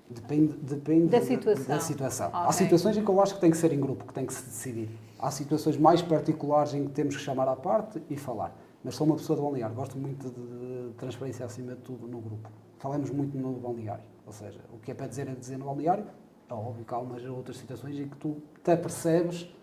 Depende, 0.09 0.53
depende 0.57 1.07
Da 1.07 1.21
situação. 1.21 1.65
da 1.67 1.79
situação. 1.79 2.29
Há 2.33 2.41
Ok. 2.43 2.53
situações 2.53 2.97
em 2.97 3.03
que 3.03 3.09
eu 3.09 3.21
acho 3.21 3.35
que 3.35 3.41
tem 3.41 3.51
que 3.51 3.57
ser 3.57 3.71
em 3.73 3.79
grupo, 3.79 4.05
que 4.05 4.13
tem 4.13 4.25
que 4.25 4.33
se 4.33 4.43
decidir. 4.43 4.89
Há 5.19 5.29
situações 5.31 5.77
mais 5.77 6.01
particulares 6.01 6.73
em 6.73 6.85
que 6.85 6.91
temos 6.91 7.15
que 7.15 7.21
chamar 7.21 7.47
à 7.47 7.55
parte 7.55 8.01
e 8.09 8.15
falar. 8.17 8.55
Mas 8.83 8.95
sou 8.95 9.05
uma 9.05 9.17
pessoa 9.17 9.35
de 9.37 9.43
balneário, 9.43 9.75
gosto 9.75 9.97
muito 9.97 10.29
de 10.29 10.93
transparência 10.97 11.45
acima 11.45 11.75
de 11.75 11.81
tudo 11.81 12.07
no 12.07 12.19
grupo. 12.19 12.49
Falamos 12.79 13.09
muito 13.09 13.37
no 13.37 13.51
balneário. 13.53 14.03
Ou 14.25 14.31
seja, 14.31 14.59
o 14.73 14.77
que 14.77 14.91
é 14.91 14.93
para 14.93 15.07
dizer 15.07 15.27
é 15.27 15.33
dizer 15.35 15.57
no 15.57 15.65
balneário. 15.65 16.05
É 16.49 16.53
óbvio 16.53 16.85
que 16.85 16.93
há 16.93 16.97
umas 16.97 17.23
outras 17.25 17.57
situações 17.57 17.99
em 17.99 18.07
que 18.07 18.15
tu 18.17 18.37
te 18.63 18.71
apercebes 18.71 19.53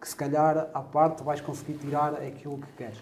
que 0.00 0.08
se 0.08 0.14
calhar 0.14 0.68
à 0.74 0.80
parte 0.82 1.24
vais 1.24 1.40
conseguir 1.40 1.74
tirar 1.78 2.14
aquilo 2.14 2.58
que 2.58 2.72
queres. 2.76 2.98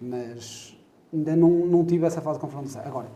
Mas 0.00 0.76
ainda 1.12 1.36
não, 1.36 1.48
não 1.50 1.84
tive 1.84 2.06
essa 2.06 2.20
fase 2.20 2.38
de 2.38 2.44
confrontação. 2.44 2.82
Agora, 2.84 3.08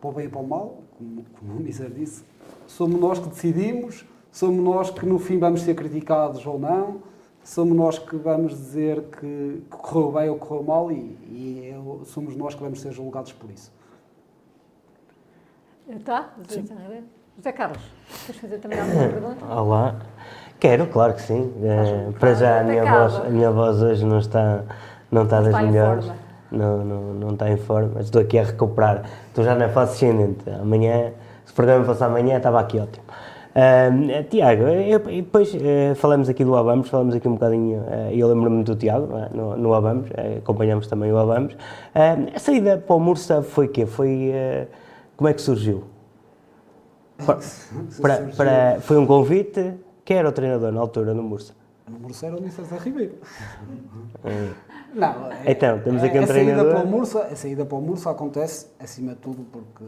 para 0.00 0.10
o 0.10 0.12
bem 0.12 0.26
e 0.26 0.28
para 0.28 0.40
o 0.40 0.46
mal, 0.46 0.78
como, 0.96 1.24
como 1.38 1.52
o 1.58 1.62
Miser 1.62 1.90
disse, 1.90 2.24
somos 2.66 3.00
nós 3.00 3.18
que 3.18 3.28
decidimos, 3.28 4.04
somos 4.30 4.62
nós 4.62 4.90
que 4.90 5.04
no 5.06 5.18
fim 5.18 5.38
vamos 5.38 5.62
ser 5.62 5.74
criticados 5.74 6.44
ou 6.46 6.58
não, 6.58 7.02
somos 7.42 7.76
nós 7.76 7.98
que 7.98 8.16
vamos 8.16 8.52
dizer 8.52 9.02
que, 9.04 9.62
que 9.70 9.76
correu 9.76 10.12
bem 10.12 10.28
ou 10.30 10.36
correu 10.36 10.62
mal 10.62 10.90
e, 10.92 10.96
e 11.28 11.70
eu- 11.72 12.02
somos 12.04 12.36
nós 12.36 12.54
que 12.54 12.62
vamos 12.62 12.80
ser 12.80 12.92
julgados 12.92 13.32
por 13.32 13.50
isso. 13.50 13.72
Tá? 16.04 16.34
José 17.36 17.52
Carlos, 17.52 17.82
queres 18.26 18.40
fazer 18.40 18.58
também 18.58 18.78
alguma 18.80 19.08
pergunta? 19.08 19.44
Olá. 19.46 19.96
Quero, 20.60 20.86
claro 20.88 21.14
que 21.14 21.22
sim. 21.22 21.54
Eh, 21.62 22.10
para 22.18 22.34
já 22.34 22.60
a 22.60 22.64
minha, 22.64 22.84
voz, 22.84 23.14
a 23.14 23.30
minha 23.30 23.50
voz 23.50 23.80
hoje 23.80 24.04
não 24.04 24.18
está, 24.18 24.64
não 25.10 25.22
está 25.22 25.36
Não 25.40 25.44
das 25.44 25.54
está 25.54 25.62
melhores. 25.62 26.12
Não, 26.50 26.84
não, 26.84 27.02
não 27.14 27.28
está 27.30 27.50
em 27.50 27.56
forma. 27.56 28.00
Estou 28.00 28.20
aqui 28.22 28.38
a 28.38 28.44
recuperar. 28.44 29.04
Estou 29.28 29.44
já 29.44 29.54
na 29.54 29.68
fase 29.68 29.92
ascendente. 29.92 30.48
Amanhã, 30.50 31.12
se 31.44 31.52
o 31.52 31.54
programa 31.54 31.84
fosse 31.84 32.02
amanhã, 32.04 32.36
estava 32.38 32.60
aqui 32.60 32.78
ótimo. 32.78 33.04
Ah, 33.54 33.90
Tiago, 34.30 34.62
eu- 34.64 35.00
depois 35.00 35.52
eh, 35.54 35.92
falamos 35.96 36.28
aqui 36.28 36.44
do 36.44 36.54
Abamos, 36.56 36.88
falamos 36.88 37.14
aqui 37.14 37.26
um 37.26 37.32
bocadinho, 37.32 37.82
eh, 37.88 38.10
eu 38.14 38.28
lembro-me 38.28 38.62
do 38.62 38.76
Tiago, 38.76 39.08
é? 39.18 39.28
no, 39.36 39.56
no 39.56 39.74
Abamos, 39.74 40.08
eh, 40.16 40.36
acompanhamos 40.38 40.86
também 40.86 41.12
o 41.12 41.18
Abamos. 41.18 41.56
A 42.34 42.38
saída 42.38 42.78
para 42.78 42.94
o 42.94 43.00
Mursa 43.00 43.42
foi 43.42 43.66
o 43.66 43.68
quê? 43.68 43.84
Foi, 43.84 44.32
como 45.16 45.28
é 45.28 45.32
que 45.34 45.40
surgiu? 45.42 45.84
Para- 47.26 47.38
para- 48.00 48.28
para- 48.36 48.76
foi 48.80 48.96
um 48.96 49.04
convite? 49.06 49.74
Quem 50.04 50.18
era 50.18 50.28
o 50.28 50.32
treinador 50.32 50.70
na 50.70 50.80
altura 50.80 51.12
no 51.12 51.22
Mursa? 51.22 51.52
No 51.88 51.98
Mursa 51.98 52.26
era 52.26 52.36
o 52.36 52.50
César 52.50 52.78
Ribeiro. 52.78 53.14
Eh, 54.24 54.52
Não, 54.94 55.30
é- 55.32 55.52
Então, 55.52 55.80
temos 55.80 56.02
aqui 56.02 56.18
um 56.18 56.22
a 56.22 56.26
saída 56.26 56.32
treinador. 56.44 56.72
Para 56.74 56.84
o 56.84 56.86
Mursa, 56.86 57.22
a 57.24 57.36
saída 57.36 57.64
para 57.66 57.76
o 57.78 57.80
Mursa 57.82 58.10
acontece, 58.10 58.66
acima 58.78 59.12
de 59.12 59.18
tudo, 59.20 59.44
porque, 59.52 59.84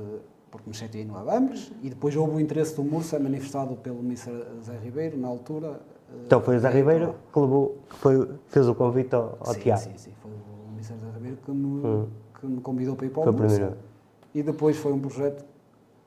porque 0.50 0.68
me 0.68 0.74
chateei 0.74 1.04
no 1.04 1.16
Abambres 1.16 1.72
e 1.82 1.88
depois 1.90 2.14
houve 2.16 2.36
o 2.36 2.40
interesse 2.40 2.74
do 2.76 2.82
Mursa 2.84 3.18
manifestado 3.18 3.74
pelo 3.76 4.00
Mr. 4.00 4.30
Zé 4.62 4.76
Ribeiro, 4.78 5.16
na 5.18 5.28
altura. 5.28 5.80
eh, 6.10 6.16
Então 6.26 6.40
foi 6.40 6.56
o 6.56 6.60
Zé 6.60 6.70
Ribeiro 6.70 7.14
que, 7.32 7.38
levou, 7.38 7.78
que 7.88 7.96
foi, 7.96 8.28
fez 8.48 8.68
o 8.68 8.74
convite 8.74 9.14
ao, 9.14 9.36
ao 9.40 9.54
sim, 9.54 9.60
Tiago. 9.60 9.80
Sim, 9.82 9.92
sim, 9.96 10.12
foi 10.22 10.30
o 10.30 10.72
Mr. 10.76 10.94
Zé 10.98 11.10
Ribeiro 11.14 11.36
que 11.44 11.50
me, 11.50 12.06
que 12.38 12.46
me 12.46 12.60
convidou 12.60 12.96
para 12.96 13.06
ir 13.06 13.10
para 13.10 13.20
o 13.20 13.22
Hum. 13.22 13.24
Foi 13.24 13.32
o 13.32 13.36
Mursa. 13.38 13.54
primeiro. 13.56 13.76
E 14.34 14.42
depois 14.42 14.76
foi 14.76 14.92
um 14.92 15.00
projeto 15.00 15.44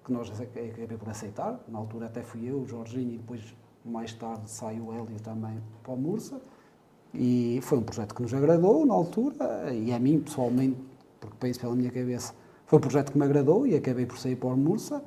que 0.05 0.11
nós 0.13 0.29
acabei 0.31 0.71
por 0.97 1.09
aceitar. 1.09 1.59
Na 1.67 1.79
altura 1.79 2.05
até 2.07 2.21
fui 2.21 2.47
eu, 2.49 2.59
o 2.61 2.67
Jorginho, 2.67 3.13
e 3.13 3.17
depois 3.17 3.53
mais 3.85 4.13
tarde 4.13 4.49
saiu 4.49 4.85
o 4.87 4.93
Hélio 4.93 5.19
também 5.23 5.55
para 5.83 5.93
o 5.93 5.97
Mursa. 5.97 6.39
E 7.13 7.59
foi 7.61 7.77
um 7.77 7.83
projeto 7.83 8.15
que 8.15 8.21
nos 8.21 8.33
agradou 8.33 8.85
na 8.85 8.93
altura, 8.93 9.71
e 9.71 9.93
a 9.93 9.99
mim 9.99 10.19
pessoalmente, 10.19 10.77
porque 11.21 11.35
penso 11.39 11.59
pela 11.59 11.75
minha 11.75 11.91
cabeça, 11.91 12.33
foi 12.65 12.77
um 12.79 12.81
projeto 12.81 13.11
que 13.11 13.17
me 13.17 13.23
agradou 13.23 13.67
e 13.67 13.75
acabei 13.75 14.05
por 14.05 14.17
sair 14.17 14.35
para 14.35 14.49
o 14.49 14.57
Mursa. 14.57 15.03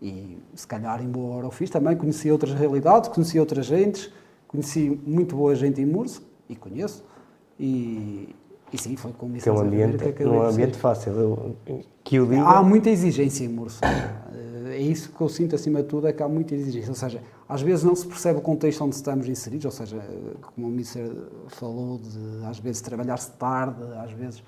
E 0.00 0.38
se 0.54 0.64
calhar 0.66 1.02
em 1.02 1.08
boa 1.08 1.36
hora 1.36 1.46
o 1.48 1.50
fiz 1.50 1.68
também, 1.68 1.96
conheci 1.96 2.30
outras 2.30 2.52
realidades, 2.54 3.08
conheci 3.08 3.40
outras 3.40 3.66
gentes, 3.66 4.08
conheci 4.46 5.00
muito 5.04 5.34
boa 5.34 5.54
gente 5.56 5.80
em 5.80 5.86
Mursa, 5.86 6.22
e 6.48 6.54
conheço. 6.54 7.02
E, 7.58 8.28
e 8.72 8.78
sim, 8.78 8.94
foi 8.94 9.12
com 9.12 9.28
Que 9.32 9.48
é 9.48 9.52
um 9.52 9.60
Ribeiro 9.64 9.94
ambiente, 9.94 10.12
que 10.12 10.24
um 10.24 10.42
ambiente 10.42 10.76
fácil. 10.76 11.12
Eu- 11.12 11.56
que 12.04 12.16
eu 12.16 12.26
digo. 12.26 12.42
Há 12.42 12.62
muita 12.62 12.88
exigência 12.88 13.44
em 13.44 13.48
Mursa. 13.48 13.80
Eh, 13.84 14.76
É 14.76 14.80
isso 14.80 15.10
que 15.10 15.20
eu 15.20 15.28
sinto 15.28 15.56
acima 15.56 15.82
de 15.82 15.88
tudo, 15.88 16.06
é 16.06 16.12
que 16.12 16.22
há 16.22 16.28
muita 16.28 16.54
exigência. 16.54 16.90
Ou 16.90 16.94
seja, 16.94 17.20
às 17.48 17.62
vezes 17.62 17.82
não 17.82 17.94
se 17.94 18.06
percebe 18.06 18.38
o 18.38 18.42
contexto 18.42 18.84
onde 18.84 18.94
estamos 18.94 19.26
inseridos, 19.26 19.64
ou 19.64 19.70
seja, 19.70 19.98
como 20.54 20.66
o 20.66 20.70
Mister 20.70 21.10
falou, 21.48 21.98
de 21.98 22.44
às 22.46 22.58
vezes 22.58 22.82
trabalhar-se 22.82 23.30
tarde, 23.32 23.82
às 24.04 24.12
vezes. 24.12 24.42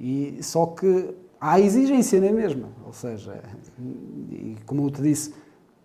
E, 0.00 0.38
só 0.42 0.66
que 0.66 1.14
há 1.40 1.60
exigência, 1.60 2.20
não 2.20 2.28
é 2.28 2.32
mesmo? 2.32 2.66
Ou 2.84 2.92
seja, 2.92 3.40
e 4.32 4.56
como 4.66 4.86
eu 4.86 4.90
te 4.90 5.00
disse, 5.00 5.32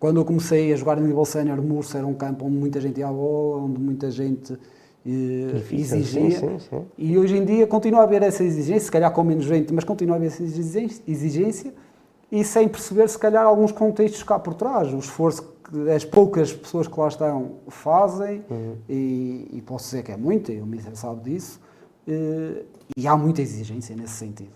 quando 0.00 0.16
eu 0.18 0.24
comecei 0.24 0.72
a 0.72 0.76
jogar 0.76 0.98
em 0.98 1.02
nível 1.02 1.24
sénior, 1.24 1.62
Mursa 1.62 1.98
era 1.98 2.06
um 2.06 2.14
campo 2.14 2.44
onde 2.46 2.56
muita 2.56 2.80
gente 2.80 2.98
ia 2.98 3.06
à 3.08 3.12
bola, 3.12 3.62
onde 3.62 3.80
muita 3.80 4.10
gente 4.10 4.58
eh, 5.06 5.52
Difícil, 5.54 5.98
exigia. 5.98 6.30
sim, 6.30 6.48
sim, 6.48 6.58
sim. 6.58 6.82
E 6.98 7.16
hoje 7.16 7.36
em 7.36 7.44
dia 7.44 7.66
continua 7.68 8.00
a 8.00 8.02
haver 8.02 8.22
essa 8.22 8.42
exigência, 8.42 8.86
se 8.86 8.90
calhar 8.90 9.12
com 9.12 9.22
menos 9.22 9.44
gente, 9.44 9.72
mas 9.72 9.84
continua 9.84 10.16
a 10.16 10.18
haver 10.18 10.26
essa 10.26 10.42
exigência 10.42 11.72
e 12.36 12.44
sem 12.44 12.68
perceber, 12.68 13.08
se 13.08 13.18
calhar, 13.18 13.46
alguns 13.46 13.72
contextos 13.72 14.22
cá 14.22 14.38
por 14.38 14.52
trás. 14.52 14.92
O 14.92 14.98
esforço 14.98 15.42
que 15.42 15.90
as 15.90 16.04
poucas 16.04 16.52
pessoas 16.52 16.86
que 16.86 17.00
lá 17.00 17.08
estão 17.08 17.52
fazem, 17.68 18.44
e, 18.88 19.48
e 19.54 19.62
posso 19.62 19.86
dizer 19.86 20.02
que 20.02 20.12
é 20.12 20.16
muito, 20.16 20.52
e 20.52 20.60
o 20.60 20.66
Mister 20.66 20.94
sabe 20.94 21.30
disso, 21.30 21.58
eh, 22.06 22.62
e 22.96 23.08
há 23.08 23.16
muita 23.16 23.40
exigência 23.40 23.96
nesse 23.96 24.12
sentido. 24.14 24.50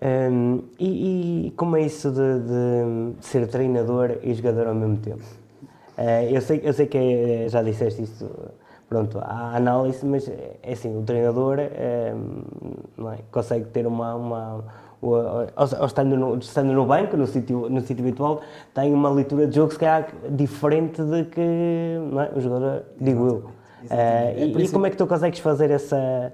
Hum, 0.00 0.62
e, 0.78 1.48
e 1.48 1.50
como 1.52 1.76
é 1.76 1.82
isso 1.82 2.10
de, 2.10 2.40
de 2.40 3.26
ser 3.26 3.46
treinador 3.48 4.16
e 4.22 4.32
jogador 4.32 4.68
ao 4.68 4.74
mesmo 4.74 4.96
tempo? 4.96 5.22
Eh, 5.96 6.30
eu, 6.32 6.40
sei, 6.40 6.60
eu 6.64 6.72
sei 6.72 6.86
que 6.86 6.96
é- 6.96 7.48
já 7.48 7.62
disseste 7.62 8.02
isso, 8.02 8.30
pronto, 8.88 9.18
há 9.20 9.56
análise, 9.56 10.06
mas 10.06 10.26
é 10.26 10.72
assim, 10.72 10.96
o 10.96 11.02
treinador 11.02 11.58
hum, 11.60 12.42
não 12.96 13.12
é, 13.12 13.18
consegue 13.30 13.66
ter 13.66 13.86
uma. 13.86 14.14
uma 14.14 14.87
o- 15.00 15.14
ao, 15.14 15.48
ao 15.80 15.86
estando, 15.86 16.16
no, 16.16 16.36
estando 16.38 16.72
no 16.72 16.84
banco, 16.86 17.16
no 17.16 17.26
sítio, 17.26 17.68
no 17.68 17.80
sítio 17.80 18.04
habitual, 18.04 18.40
tem 18.74 18.92
uma 18.92 19.10
leitura 19.10 19.46
de 19.46 19.54
jogo, 19.56 19.72
se 19.72 19.78
calhar, 19.78 20.08
diferente 20.30 21.02
de 21.02 21.24
que 21.24 21.98
não 22.10 22.20
é, 22.20 22.30
o 22.34 22.40
jogador, 22.40 22.84
digo 23.00 23.26
eu. 23.26 23.50
Eh, 23.90 24.34
É 24.36 24.46
e, 24.46 24.64
e 24.64 24.68
como 24.70 24.86
é 24.86 24.90
que 24.90 24.96
tu 24.96 25.06
consegues 25.06 25.38
fazer 25.40 25.70
essa, 25.70 26.32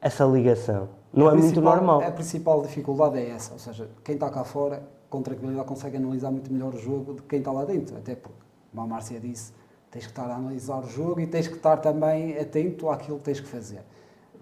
essa 0.00 0.24
ligação? 0.24 0.88
Não 1.12 1.28
A 1.28 1.32
é 1.32 1.34
muito 1.34 1.60
normal. 1.60 2.02
A 2.02 2.10
principal 2.10 2.62
dificuldade 2.62 3.18
é 3.18 3.30
essa, 3.30 3.52
ou 3.52 3.58
seja, 3.58 3.88
quem 4.04 4.14
está 4.14 4.28
cá 4.30 4.44
fora, 4.44 4.82
com 5.10 5.22
tranquilidade, 5.22 5.66
consegue 5.66 5.96
analisar 5.98 6.30
muito 6.30 6.52
melhor 6.52 6.74
o 6.74 6.78
jogo 6.78 7.12
do 7.14 7.22
que 7.22 7.28
quem 7.28 7.38
está 7.38 7.52
lá 7.52 7.64
dentro. 7.64 7.96
Até 7.96 8.14
porque, 8.14 8.36
como 8.70 8.82
a 8.82 8.86
Márcia 8.86 9.20
disse, 9.20 9.52
tens 9.90 10.04
que 10.04 10.10
estar 10.12 10.28
a 10.30 10.36
analisar 10.36 10.78
o 10.80 10.86
jogo 10.88 11.20
e 11.20 11.26
tens 11.26 11.46
que 11.48 11.54
estar 11.56 11.76
também 11.78 12.36
atento 12.38 12.88
àquilo 12.90 13.18
que 13.18 13.24
tens 13.24 13.40
que 13.40 13.46
fazer. 13.48 13.80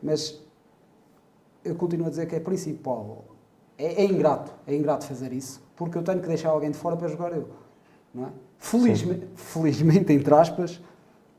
Mas 0.03 0.41
eu 1.64 1.75
continuo 1.75 2.07
a 2.07 2.11
dizer 2.11 2.27
que 2.27 2.35
é 2.37 2.41
principal. 2.41 3.25
É, 3.79 4.03
é 4.03 4.05
ingrato, 4.05 4.53
é 4.66 4.75
ingrato 4.75 5.05
fazer 5.07 5.33
isso, 5.33 5.62
porque 5.75 5.99
eu 5.99 6.03
tenho 6.03 6.20
que 6.20 6.29
deixar 6.29 6.51
alguém 6.51 6.70
de 6.70 6.77
fora 6.79 6.97
para 6.97 7.09
jogar 7.09 7.33
eu. 7.33 7.49
Não 8.14 8.27
é? 8.27 8.29
Felizmente, 8.59 9.27
felizmente, 9.35 10.12
entre 10.12 10.33
aspas, 10.35 10.81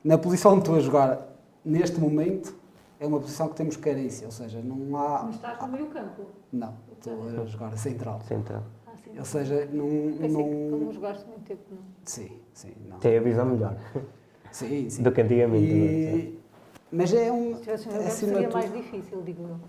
na 0.03 0.17
posição 0.17 0.51
onde 0.51 0.61
estou 0.61 0.75
a 0.75 0.79
jogar 0.79 1.27
neste 1.63 1.99
momento, 1.99 2.55
é 2.99 3.07
uma 3.07 3.19
posição 3.19 3.47
que 3.47 3.55
temos 3.55 3.77
carência, 3.77 4.25
ou 4.25 4.31
seja, 4.31 4.61
não 4.61 4.97
há. 4.97 5.23
Mas 5.23 5.35
estás 5.35 5.59
no 5.61 5.67
meio 5.69 5.85
campo. 5.87 6.23
Não, 6.51 6.73
estou 6.91 7.41
a 7.41 7.45
jogar 7.45 7.73
a 7.73 7.77
central. 7.77 8.21
Central. 8.21 8.63
Ah. 8.85 8.91
Ou 9.17 9.25
seja, 9.25 9.67
não. 9.71 9.87
Pensei 9.87 10.27
que 10.43 10.69
como 10.69 10.85
não... 10.85 10.91
jogaste 10.91 11.25
muito 11.27 11.43
tempo, 11.43 11.61
não. 11.71 11.77
Sim, 12.03 12.31
sim, 12.53 12.73
não. 12.89 12.97
Tem 12.99 13.17
a 13.17 13.21
visão 13.21 13.45
melhor 13.45 13.75
Sim, 14.51 14.89
sim. 14.89 15.03
do 15.03 15.11
que 15.11 15.21
antigamente. 15.21 15.73
não 15.73 15.77
é? 15.77 15.85
E... 15.85 16.39
Mas 16.91 17.13
é 17.13 17.31
um. 17.31 17.55
Se 17.55 17.61
tivesse 17.61 17.89
um 17.89 17.91
acima 17.91 18.11
seria 18.33 18.47
de 18.47 18.53
mais 18.53 18.65
tudo- 18.65 18.77
difícil, 18.81 19.21
digo 19.23 19.43
eu. 19.43 19.59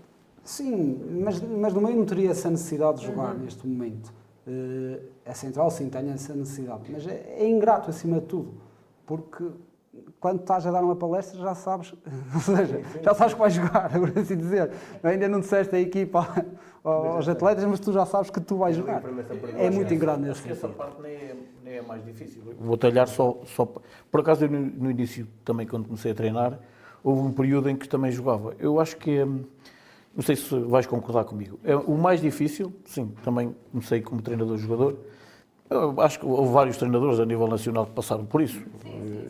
Sim, 0.47 0.97
mas, 1.25 1.41
mas 1.41 1.73
no 1.73 1.81
meio 1.81 1.97
não 1.97 2.05
teria 2.05 2.31
essa 2.31 2.49
necessidade 2.49 2.99
de 3.01 3.05
jogar 3.07 3.35
Uhum. 3.35 3.41
neste 3.41 3.67
momento. 3.67 4.13
Eh, 4.47 4.99
a 5.25 5.33
central, 5.33 5.69
sim, 5.69 5.89
tem 5.89 6.09
essa 6.09 6.33
necessidade. 6.33 6.83
Mas 6.89 7.05
é, 7.05 7.35
é 7.37 7.49
ingrato 7.49 7.89
acima 7.89 8.21
de 8.21 8.27
tudo. 8.27 8.53
Porque 9.05 9.43
quando 10.21 10.39
estás 10.39 10.65
a 10.65 10.71
dar 10.71 10.81
uma 10.85 10.95
palestra 10.95 11.37
já 11.41 11.53
sabes, 11.53 11.93
ou 12.33 12.39
seja, 12.39 12.81
já 13.03 13.13
sabes 13.13 13.33
que 13.33 13.39
vais 13.41 13.53
jogar, 13.53 13.89
por 13.99 14.17
assim 14.17 14.37
dizer. 14.37 14.71
Ainda 15.03 15.27
não 15.27 15.41
disseste 15.41 15.75
a 15.75 15.79
equipa 15.81 16.25
aos 16.81 17.27
atletas, 17.27 17.65
mas 17.65 17.81
tu 17.81 17.91
já 17.91 18.05
sabes 18.05 18.29
que 18.29 18.39
tu 18.39 18.55
vais 18.55 18.73
jogar. 18.77 19.03
É 19.57 19.69
muito 19.69 19.93
ingrato 19.93 20.21
nesse 20.21 20.31
Acho 20.31 20.43
que 20.43 20.51
essa 20.51 20.61
sentido. 20.61 20.77
parte 20.77 21.01
nem 21.01 21.11
é, 21.13 21.35
nem 21.61 21.73
é 21.75 21.81
mais 21.81 22.05
difícil. 22.05 22.41
Vou 22.57 22.77
talhar 22.77 23.09
só, 23.09 23.37
só. 23.47 23.65
Por 24.09 24.21
acaso, 24.21 24.45
eu 24.45 24.49
no, 24.49 24.61
no 24.61 24.89
início, 24.91 25.27
também 25.43 25.67
quando 25.67 25.83
comecei 25.87 26.13
a 26.13 26.15
treinar, 26.15 26.57
houve 27.03 27.21
um 27.23 27.33
período 27.33 27.69
em 27.69 27.75
que 27.75 27.89
também 27.89 28.13
jogava. 28.13 28.55
Eu 28.59 28.79
acho 28.79 28.95
que. 28.95 29.21
hum, 29.21 29.43
Não 30.17 30.23
sei 30.23 30.35
se 30.35 30.59
vais 30.61 30.87
concordar 30.87 31.25
comigo. 31.25 31.59
É, 31.63 31.75
o 31.75 31.95
mais 31.95 32.19
difícil, 32.19 32.73
sim, 32.85 33.13
também 33.23 33.55
comecei 33.71 34.01
como 34.01 34.19
treinador-jogador. 34.19 34.97
Acho 35.99 36.19
que 36.19 36.25
houve 36.25 36.51
vários 36.51 36.75
treinadores 36.75 37.19
a 37.19 37.25
nível 37.25 37.47
nacional 37.47 37.85
que 37.85 37.91
passaram 37.91 38.25
por 38.25 38.41
isso. 38.41 38.59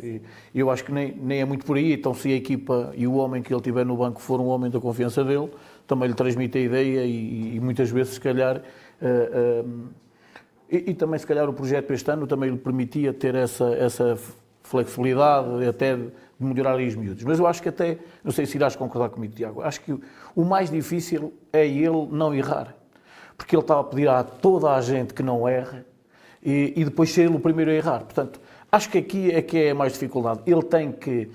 E 0.02 0.22
eu 0.56 0.70
acho 0.70 0.86
que 0.86 0.94
nem, 0.94 1.14
nem 1.14 1.42
é 1.42 1.46
muito 1.46 1.66
por 1.66 1.76
aí. 1.76 1.92
Então, 1.92 2.14
se 2.14 2.32
a 2.32 2.36
equipa 2.36 2.94
e 2.96 3.06
o 3.06 3.16
homem 3.16 3.42
que 3.42 3.54
ele 3.54 3.60
tiver 3.60 3.86
no 3.86 3.98
banco 3.98 4.22
for 4.22 4.40
um 4.40 4.46
homem 4.46 4.72
da 4.72 4.80
confiança 4.80 5.26
dele, 5.26 5.52
também 5.86 6.08
lhe 6.08 6.14
transmite 6.14 6.58
a 6.58 6.62
ideia 6.62 7.06
e, 7.06 7.58
e 7.58 7.60
muitas 7.60 7.90
vezes, 7.90 8.14
se 8.14 8.22
calhar. 8.22 8.62
eh, 9.02 9.32
eh, 9.34 9.66
e, 10.70 10.92
e 10.92 10.94
também, 10.94 11.20
se 11.20 11.28
calhar, 11.28 11.50
o 11.50 11.54
projeto 11.54 11.92
este 11.92 12.10
ano 12.10 12.26
também 12.28 12.50
lhe 12.50 12.58
permitia 12.58 13.12
ter 13.12 13.36
essa, 13.36 13.74
essa 13.74 14.18
flexibilidade, 14.64 15.66
até 15.66 15.98
de 16.40 16.46
melhorar 16.46 16.76
aí 16.76 16.88
os 16.88 16.96
miúdos. 16.96 17.24
Mas 17.24 17.40
eu 17.40 17.48
acho 17.48 17.62
que 17.62 17.70
até, 17.70 17.98
não 18.24 18.32
sei 18.32 18.46
se 18.46 18.58
irás 18.58 18.76
concordar 18.76 19.10
comigo, 19.10 19.34
Tiago, 19.34 19.62
acho 19.62 19.82
que 19.82 19.98
o, 20.36 20.46
mais 20.46 20.70
difícil 20.70 21.34
é 21.52 21.68
ele 21.68 22.08
não 22.12 22.34
errar. 22.34 22.76
Porque 23.36 23.56
ele 23.56 23.62
estava 23.62 23.82
a 23.82 23.84
pedir 23.84 24.08
a 24.08 24.24
toda 24.24 24.72
a 24.72 24.82
gente 24.82 25.14
que 25.14 25.24
não 25.24 25.48
erre 25.48 25.84
e, 26.44 26.74
e 26.76 26.86
depois 26.86 27.12
ser 27.12 27.24
ele 27.24 27.36
o 27.36 27.40
primeiro 27.40 27.72
a 27.72 27.74
errar. 27.74 28.00
Portanto, 28.00 28.40
acho 28.72 28.90
que 28.90 28.98
aqui 28.98 29.32
é 29.32 29.42
que 29.42 29.58
é 29.58 29.74
mais 29.74 29.94
dificuldade. 29.94 30.42
Ele 30.46 30.64
tem 30.64 30.92
que, 30.92 31.30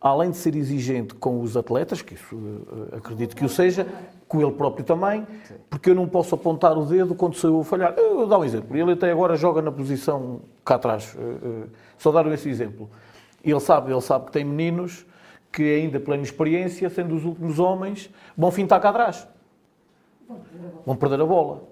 além 0.00 0.30
de 0.30 0.36
ser 0.36 0.54
exigente 0.54 1.14
com 1.14 1.40
os 1.40 1.56
atletas, 1.56 2.02
que 2.02 2.14
isso 2.14 2.36
eh, 2.36 2.96
acredito 2.96 3.34
que 3.34 3.44
o 3.44 3.48
seja, 3.48 3.86
com 4.28 4.40
ele 4.40 4.52
próprio 4.52 4.84
também, 4.84 5.26
porque 5.70 5.90
eu 5.90 5.94
não 5.94 6.08
posso 6.08 6.34
apontar 6.34 6.76
o 6.76 6.84
dedo 6.84 7.14
quando 7.14 7.36
sou 7.36 7.50
eu 7.50 7.60
a 7.60 7.64
falhar. 7.64 7.94
Eu 7.96 8.16
vou 8.16 8.26
dar 8.26 8.38
um 8.38 8.44
exemplo. 8.44 8.76
Ele 8.76 8.92
até 8.92 9.10
agora 9.10 9.36
joga 9.36 9.62
na 9.62 9.70
posição 9.70 10.40
cá 10.64 10.74
atrás. 10.74 11.16
Eh, 11.18 11.22
eh, 11.22 11.68
Só 11.96 12.10
dar 12.10 12.26
esse 12.32 12.48
exemplo. 12.48 12.90
Ele 13.50 13.60
sabe, 13.60 13.92
ele 13.92 14.00
sabe 14.00 14.26
que 14.26 14.32
tem 14.32 14.44
meninos 14.44 15.06
que 15.52 15.62
ainda 15.62 15.98
pela 15.98 16.16
inexperiência, 16.16 16.90
sendo 16.90 17.14
os 17.14 17.24
últimos 17.24 17.58
homens, 17.58 18.10
vão 18.36 18.50
fintar 18.50 18.80
cá 18.80 18.90
atrás. 18.90 19.26
Vão 20.84 20.96
perder 20.96 21.20
a 21.20 21.24
bola. 21.24 21.62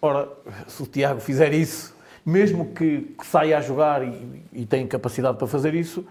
Ora, 0.00 0.28
se 0.66 0.82
o 0.82 0.86
Tiago 0.86 1.20
fizer 1.20 1.52
isso, 1.52 1.94
mesmo 2.24 2.72
que, 2.72 3.14
que 3.18 3.26
saia 3.26 3.58
a 3.58 3.60
jogar 3.60 4.02
e, 4.02 4.42
e 4.52 4.66
tenha 4.66 4.86
capacidade 4.86 5.38
para 5.38 5.46
fazer 5.46 5.74
isso, 5.74 6.04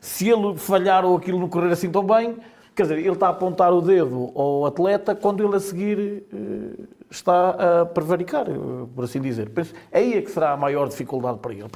se 0.00 0.28
ele 0.28 0.56
falhar 0.56 1.04
ou 1.04 1.16
aquilo 1.16 1.38
não 1.38 1.48
correr 1.48 1.72
assim 1.72 1.90
tão 1.90 2.04
bem, 2.04 2.36
quer 2.74 2.82
dizer, 2.82 2.98
ele 2.98 3.10
está 3.10 3.28
a 3.28 3.30
apontar 3.30 3.72
o 3.72 3.80
dedo 3.80 4.30
ao 4.34 4.66
atleta 4.66 5.14
quando 5.14 5.42
ele 5.42 5.56
a 5.56 5.60
seguir 5.60 6.24
eh, 6.32 6.84
está 7.10 7.80
a 7.80 7.86
prevaricar, 7.86 8.46
eh, 8.48 8.54
por 8.94 9.04
assim 9.04 9.20
dizer. 9.20 9.48
Penso, 9.48 9.72
aí 9.90 10.14
é 10.14 10.22
que 10.22 10.30
será 10.30 10.52
a 10.52 10.56
maior 10.56 10.88
dificuldade 10.88 11.38
para 11.38 11.54
ele. 11.54 11.70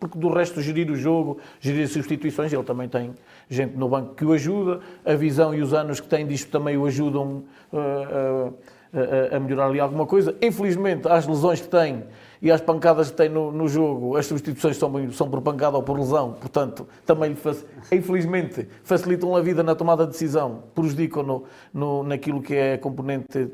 Porque 0.00 0.18
do 0.18 0.30
resto, 0.30 0.62
gerir 0.62 0.90
o 0.90 0.96
jogo, 0.96 1.36
gerir 1.60 1.84
as 1.84 1.90
substituições, 1.92 2.50
ele 2.52 2.62
também 2.64 2.88
tem 2.88 3.14
gente 3.50 3.76
no 3.76 3.86
banco 3.86 4.14
que 4.14 4.24
o 4.24 4.32
ajuda, 4.32 4.80
a 5.04 5.14
visão 5.14 5.54
e 5.54 5.60
os 5.60 5.74
anos 5.74 6.00
que 6.00 6.08
tem 6.08 6.26
disto 6.26 6.50
também 6.50 6.76
o 6.78 6.86
ajudam 6.86 7.44
a, 7.72 8.50
a- 9.32 9.36
a 9.36 9.38
melhorar 9.40 9.66
ali 9.66 9.78
alguma 9.78 10.06
coisa. 10.06 10.34
Infelizmente, 10.42 11.06
às 11.06 11.26
lesões 11.26 11.60
que 11.60 11.68
tem 11.68 12.02
e 12.42 12.50
às 12.50 12.60
pancadas 12.62 13.10
que 13.10 13.16
tem 13.18 13.28
no, 13.28 13.52
no 13.52 13.68
jogo, 13.68 14.16
as 14.16 14.24
substituições 14.26 14.78
são, 14.78 14.90
são 15.12 15.28
por 15.30 15.42
pancada 15.42 15.76
ou 15.76 15.82
por 15.82 15.98
lesão, 15.98 16.32
portanto, 16.32 16.88
também 17.04 17.36
infelizmente 17.92 18.66
facilitam 18.82 19.36
a 19.36 19.42
vida 19.42 19.62
na 19.62 19.74
tomada 19.74 20.04
de 20.06 20.12
decisão, 20.12 20.62
prejudicam 20.74 21.22
no, 21.22 21.44
no, 21.72 22.02
naquilo 22.02 22.40
que 22.40 22.54
é 22.54 22.78
componente 22.78 23.48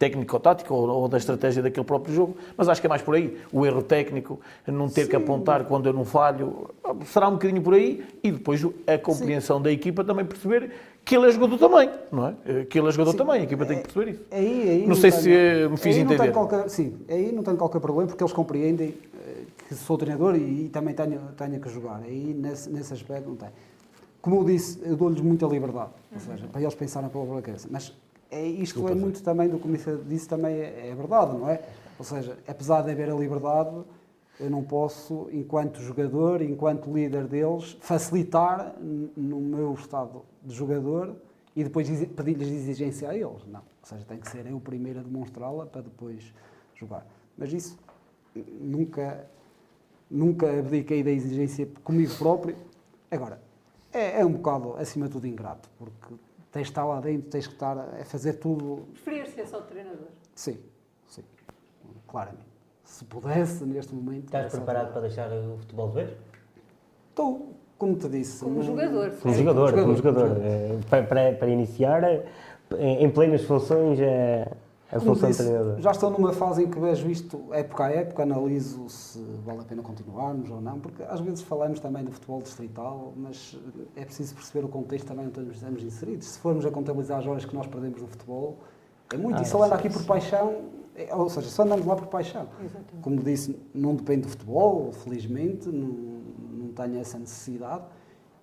técnico-tática 0.00 0.72
ou, 0.72 0.88
ou 0.88 1.08
da 1.08 1.18
estratégia 1.18 1.62
daquele 1.62 1.84
próprio 1.84 2.14
jogo, 2.14 2.34
mas 2.56 2.70
acho 2.70 2.80
que 2.80 2.86
é 2.86 2.88
mais 2.88 3.02
por 3.02 3.14
aí. 3.14 3.36
O 3.52 3.66
erro 3.66 3.82
técnico, 3.82 4.40
não 4.66 4.88
ter 4.88 5.06
que 5.06 5.14
apontar 5.14 5.64
quando 5.66 5.86
eu 5.86 5.92
não 5.92 6.06
falho, 6.06 6.70
será 7.04 7.28
um 7.28 7.32
bocadinho 7.32 7.60
por 7.60 7.74
aí 7.74 8.02
e 8.24 8.32
depois 8.32 8.64
a 8.86 8.96
compreensão 8.96 9.60
da 9.60 9.70
equipa 9.70 10.02
também 10.02 10.24
perceber 10.24 10.70
que 11.04 11.14
ele 11.14 11.26
é 11.28 11.32
jogador 11.32 11.58
também, 11.58 11.90
não 12.10 12.28
é? 12.28 12.64
Que 12.64 12.78
ele 12.78 12.88
é 12.88 12.92
jogador 12.92 13.12
também, 13.12 13.42
a 13.42 13.44
equipa 13.44 13.66
tem 13.66 13.76
que 13.76 13.82
perceber 13.92 14.12
isso. 14.12 14.22
Aí, 14.30 14.68
aí 14.70 14.86
Não 14.86 14.94
sei 14.94 15.10
se 15.10 15.22
tenho- 15.24 15.70
me 15.70 15.76
fiz 15.76 15.96
entender. 15.96 16.18
tenho 16.18 16.32
qualquer, 16.32 16.70
sim, 16.70 16.96
aí 17.06 17.30
não 17.30 17.42
tenho 17.42 17.58
qualquer 17.58 17.80
problema 17.80 18.08
porque 18.08 18.24
eles 18.24 18.32
compreendem 18.32 18.94
eh, 19.26 19.42
que 19.68 19.74
sou 19.74 19.98
treinador 19.98 20.34
e, 20.34 20.64
e 20.64 20.68
também 20.70 20.94
tenho, 20.94 21.20
tenho 21.36 21.60
que 21.60 21.68
jogar. 21.68 22.00
Aí 22.02 22.34
nesse, 22.34 22.70
nesse 22.70 22.94
aspecto 22.94 23.28
não 23.28 23.36
tem. 23.36 23.50
Como 24.22 24.36
eu 24.36 24.44
disse, 24.44 24.80
eu 24.82 24.96
dou-lhes 24.96 25.20
muita 25.20 25.44
liberdade, 25.46 25.90
ou 26.12 26.20
seja, 26.20 26.46
para 26.50 26.60
eles 26.62 26.74
pensarem 26.74 27.08
pela 27.10 27.24
própria 27.24 27.42
cabeça. 27.42 27.68
Mas 27.70 27.94
é, 28.30 28.46
isto 28.46 28.86
é 28.88 28.94
muito 28.94 29.22
também 29.22 29.48
do 29.48 29.58
que 29.58 29.66
o 29.66 29.68
Mifa 29.68 29.98
disse, 30.06 30.28
também 30.28 30.54
é, 30.54 30.90
é 30.90 30.94
verdade, 30.94 31.36
não 31.36 31.48
é? 31.48 31.62
Ou 31.98 32.04
seja, 32.04 32.38
apesar 32.46 32.82
de 32.82 32.90
haver 32.90 33.10
a 33.10 33.14
liberdade, 33.14 33.82
eu 34.38 34.48
não 34.48 34.62
posso, 34.62 35.28
enquanto 35.32 35.80
jogador, 35.80 36.40
enquanto 36.40 36.90
líder 36.92 37.26
deles, 37.26 37.76
facilitar 37.80 38.74
no 38.80 39.40
meu 39.40 39.74
estado 39.74 40.22
de 40.42 40.54
jogador 40.54 41.14
e 41.54 41.64
depois 41.64 41.88
pedir-lhes 41.88 42.48
exigência 42.48 43.10
a 43.10 43.14
eles. 43.14 43.44
Não. 43.46 43.60
Ou 43.60 43.84
seja, 43.84 44.04
tem 44.06 44.18
que 44.18 44.30
ser 44.30 44.46
eu 44.46 44.56
o 44.56 44.60
primeiro 44.60 45.00
a 45.00 45.02
demonstrá-la 45.02 45.66
para 45.66 45.82
depois 45.82 46.32
jogar. 46.74 47.06
Mas 47.36 47.52
isso 47.52 47.78
nunca, 48.34 49.26
nunca 50.10 50.58
abdiquei 50.58 51.02
da 51.02 51.10
exigência 51.10 51.68
comigo 51.84 52.14
próprio. 52.14 52.56
Agora, 53.10 53.42
é, 53.92 54.20
é 54.20 54.24
um 54.24 54.32
bocado, 54.32 54.74
acima 54.76 55.06
de 55.06 55.12
tudo, 55.12 55.26
ingrato, 55.26 55.68
porque 55.76 56.14
tens 56.50 56.62
de 56.64 56.70
estar 56.70 56.84
lá 56.84 57.00
dentro, 57.00 57.30
tens 57.30 57.46
que 57.46 57.54
estar 57.54 57.78
a 57.78 58.04
fazer 58.04 58.34
tudo 58.34 58.86
Preferias 58.92 59.28
ser 59.30 59.46
só 59.46 59.60
treinador? 59.60 60.08
Sim, 60.34 60.58
sim. 61.08 61.22
Claramente. 62.06 62.44
Se 62.84 63.04
pudesse, 63.04 63.64
neste 63.64 63.94
momento. 63.94 64.24
Estás 64.26 64.50
preparado 64.52 64.92
para 64.92 65.02
deixar 65.02 65.30
o 65.32 65.56
futebol 65.58 65.88
de 65.90 65.94
vez? 65.94 66.10
Estou, 67.10 67.54
como 67.78 67.96
te 67.96 68.08
disse. 68.08 68.42
Como 68.42 68.56
não- 68.56 68.62
jogador. 68.64 69.10
Como 69.12 69.34
Sim, 69.34 69.40
jogador, 69.40 69.70
como 69.72 69.82
como 69.84 69.96
jogador, 69.96 70.20
jogador. 70.28 70.42
como 70.42 70.48
Eh, 70.48 70.78
Para, 70.90 71.02
para, 71.06 71.32
para 71.36 71.48
iniciar, 71.50 72.02
eh, 72.04 72.24
em 72.78 73.10
plenas 73.10 73.42
funções, 73.44 73.98
eh, 74.00 74.48
Como 74.98 75.14
disse, 75.14 75.44
treinador. 75.44 75.80
já 75.80 75.90
estou 75.92 76.10
numa 76.10 76.32
fase 76.32 76.64
em 76.64 76.68
que 76.68 76.78
vejo 76.78 77.08
isto 77.08 77.40
época 77.52 77.84
a 77.84 77.90
época, 77.92 78.22
analiso 78.24 78.88
se 78.88 79.20
vale 79.44 79.60
a 79.60 79.64
pena 79.64 79.82
continuarmos 79.82 80.50
ou 80.50 80.60
não, 80.60 80.80
porque 80.80 81.02
às 81.04 81.20
vezes 81.20 81.42
falamos 81.42 81.78
também 81.78 82.02
do 82.02 82.10
futebol 82.10 82.42
distrital, 82.42 83.12
mas 83.16 83.56
é 83.94 84.04
preciso 84.04 84.34
perceber 84.34 84.64
o 84.64 84.68
contexto 84.68 85.06
também 85.06 85.26
onde 85.26 85.50
estamos 85.52 85.82
inseridos. 85.84 86.26
Se 86.26 86.38
formos 86.40 86.66
a 86.66 86.70
contabilizar 86.70 87.18
as 87.20 87.26
horas 87.26 87.44
que 87.44 87.54
nós 87.54 87.66
perdemos 87.66 88.00
no 88.02 88.08
futebol, 88.08 88.58
é 89.12 89.16
muito. 89.16 89.38
Ah, 89.38 89.42
e 89.42 89.46
só 89.46 89.62
anda 89.62 89.76
sim, 89.76 89.86
aqui 89.86 89.90
por 89.90 90.04
paixão, 90.04 90.56
é- 90.96 91.14
ou 91.14 91.28
seja, 91.28 91.48
só 91.48 91.62
andamos 91.62 91.86
lá 91.86 91.94
por 91.96 92.06
paixão. 92.08 92.48
Exatamente. 92.60 92.94
Como 93.00 93.16
disse, 93.22 93.56
não 93.74 93.94
depende 93.94 94.22
do 94.22 94.28
futebol, 94.28 94.92
felizmente, 94.92 95.68
não, 95.68 95.88
não 96.52 96.68
tenho 96.72 96.98
essa 96.98 97.18
necessidade. 97.18 97.84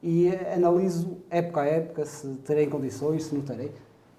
E 0.02 0.28
eh, 0.28 0.54
analiso 0.54 1.18
época 1.30 1.62
a 1.62 1.66
época 1.66 2.06
se 2.06 2.28
terei 2.45 2.68
condições, 2.68 3.26
se 3.26 3.36
não 3.36 3.41
terei. 3.41 3.72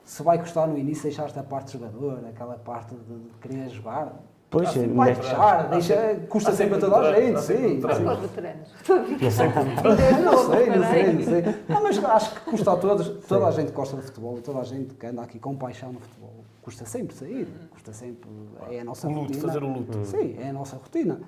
Se 0.09 0.23
vai 0.23 0.39
custar 0.39 0.67
no 0.67 0.79
início 0.79 1.03
deixar 1.03 1.27
esta 1.27 1.43
parte 1.43 1.67
de 1.67 1.73
jogador, 1.75 2.25
aquela 2.27 2.55
parte 2.55 2.95
de, 2.95 3.31
querer 3.43 3.69
jogar. 3.69 4.19
Pois, 4.49 4.75
vai 4.75 5.11
né? 5.11 5.17
custar, 5.17 5.69
deixa, 5.69 6.15
custa 6.31 6.53
sempre 6.53 6.77
a 6.77 6.81
toda 6.81 6.97
a 6.97 7.21
gente, 7.21 7.43
sim. 7.43 7.79
Mas 7.83 7.99
sim. 7.99 8.05
para 8.05 8.15
os 8.15 8.21
veteranos. 8.21 8.73
Não 8.89 9.31
sei. 9.31 9.47
Eu 9.47 10.25
não 10.25 10.51
sei, 10.51 10.71
não 10.71 10.89
sei, 10.89 11.13
não 11.13 11.23
sei. 11.23 11.65
Não, 11.69 11.83
mas 11.83 12.03
acho 12.03 12.35
que 12.35 12.41
custa 12.51 12.73
a 12.73 12.77
todos. 12.79 13.27
Toda 13.27 13.49
a 13.49 13.51
gente 13.51 13.71
gosta 13.71 13.97
de 13.99 14.03
futebol 14.05 14.41
toda 14.41 14.61
a 14.61 14.65
gente 14.65 14.95
que 14.95 15.07
anda 15.07 15.21
aqui 15.21 15.39
com 15.39 15.55
paixão 15.55 15.93
no 15.93 16.01
futebol. 16.01 16.33
Custa 16.63 16.87
sempre 16.87 17.15
sair, 17.15 17.47
custa 17.71 17.93
sempre. 17.93 18.31
É 18.71 18.81
a 18.81 18.85
nossa 18.85 19.07
O 19.09 19.11
luto, 19.11 19.25
rotina. 19.25 19.47
fazer 19.47 19.63
o 19.63 19.69
luto. 19.71 20.05
Sim, 20.07 20.37
é 20.39 20.49
a 20.49 20.53
nossa 20.55 20.77
rotina. 20.77 21.21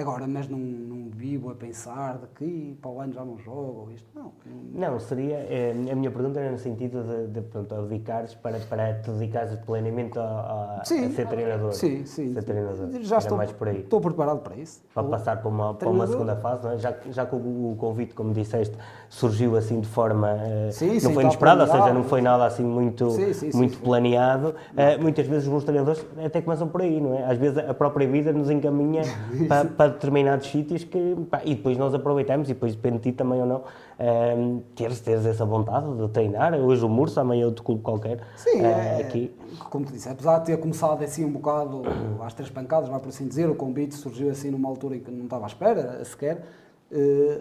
Agora, 0.00 0.26
mas 0.26 0.48
não, 0.48 0.58
não 0.58 1.10
vivo 1.10 1.50
a 1.50 1.54
pensar 1.54 2.18
de 2.18 2.26
que 2.28 2.44
"Ih, 2.44 2.78
para 2.80 2.90
o 2.90 3.00
ano 3.00 3.12
já 3.12 3.24
não 3.24 3.38
jogo 3.38 3.82
ou 3.86 3.92
isto. 3.92 4.08
Não. 4.14 4.32
não- 4.72 4.98
seria. 5.00 5.36
eh, 5.36 5.74
a 5.90 5.94
minha 5.94 6.10
pergunta 6.10 6.40
era 6.40 6.50
no 6.50 6.58
sentido 6.58 7.02
de, 7.02 7.26
de 7.28 7.40
pronto, 7.42 7.74
abdicares 7.74 8.34
para, 8.34 8.58
para 8.60 8.94
te 8.94 9.10
dedicares 9.10 9.54
plenamente 9.60 10.18
a, 10.18 10.22
a, 10.22 10.80
a 10.80 10.84
Sim. 10.84 11.10
ser 11.10 11.26
treinador. 11.28 11.72
Sim, 11.72 12.04
sim. 12.06 12.32
Ser 12.32 12.42
treinador. 12.44 12.88
Já 13.02 13.16
Era 13.16 13.18
estou, 13.24 13.36
mais 13.38 13.52
por 13.52 13.68
aí. 13.68 13.80
estou 13.80 14.00
preparado 14.00 14.40
para 14.40 14.56
isso. 14.56 14.82
Para 14.94 15.02
Estou- 15.02 15.10
passar 15.18 15.36
para 15.40 15.48
uma, 15.48 15.74
para 15.74 15.88
uma 15.88 16.06
segunda 16.06 16.36
fase, 16.36 16.66
é? 16.68 16.78
já, 16.78 16.94
já 17.10 17.26
que 17.26 17.34
o, 17.34 17.72
o 17.72 17.76
convite, 17.78 18.14
como 18.14 18.32
disseste, 18.32 18.76
surgiu 19.08 19.56
assim 19.56 19.80
de 19.80 19.88
forma. 19.88 20.30
eh, 20.42 20.70
Sim, 20.72 20.92
não 20.94 20.94
sim, 20.94 21.00
foi 21.00 21.10
está 21.10 21.22
inesperada, 21.22 21.60
ou 21.62 21.66
seja, 21.68 21.92
não 21.92 22.04
foi 22.04 22.20
nada 22.22 22.44
assim 22.46 22.64
muito, 22.64 23.10
Sim, 23.10 23.50
muito 23.54 23.78
planeado. 23.80 24.54
Eh, 24.76 24.96
muitas 24.98 25.26
vezes 25.26 25.44
os 25.44 25.52
bons 25.52 25.64
treinadores 25.64 26.04
até 26.24 26.40
começam 26.40 26.68
por 26.68 26.80
aí, 26.82 27.00
não 27.00 27.14
é? 27.18 27.24
Às 27.24 27.38
vezes 27.38 27.58
a 27.58 27.74
própria 27.74 28.06
vida 28.08 28.32
nos 28.32 28.50
encaminha 28.50 29.02
para, 29.48 29.64
para 29.68 29.89
determinados 29.90 30.46
sítios 30.48 30.84
que. 30.84 31.16
pá, 31.30 31.42
e 31.44 31.54
depois 31.54 31.76
nós 31.76 31.94
aproveitamos, 31.94 32.48
e 32.48 32.54
depois 32.54 32.74
depende 32.74 32.98
de 32.98 33.10
ti 33.10 33.12
também 33.12 33.40
ou 33.40 33.46
não, 33.46 33.62
eh, 33.98 34.36
teres, 34.74 35.00
teres 35.00 35.26
essa 35.26 35.44
vontade 35.44 35.94
de 35.96 36.08
treinar. 36.08 36.54
Hoje 36.54 36.84
o 36.84 36.88
Mursa, 36.88 37.20
amanhã 37.20 37.46
outro 37.46 37.62
clube 37.62 37.82
qualquer. 37.82 38.20
Sim, 38.36 38.60
eh, 38.62 38.98
é, 38.98 39.02
aqui. 39.02 39.34
como 39.68 39.84
te 39.84 39.92
disse, 39.92 40.08
apesar 40.08 40.38
de 40.38 40.46
ter 40.46 40.56
começado 40.58 41.02
assim 41.02 41.24
um 41.24 41.32
bocado 41.32 41.82
às 42.24 42.34
três 42.34 42.50
pancadas, 42.50 42.88
vai 42.88 42.98
por 43.00 43.08
assim 43.08 43.26
dizer, 43.26 43.48
o 43.48 43.54
convite 43.54 43.94
surgiu 43.94 44.30
assim 44.30 44.50
numa 44.50 44.68
altura 44.68 44.96
em 44.96 45.00
que 45.00 45.10
não 45.10 45.24
estava 45.24 45.44
à 45.44 45.48
espera 45.48 46.04
sequer, 46.04 46.42
eh, 46.90 47.40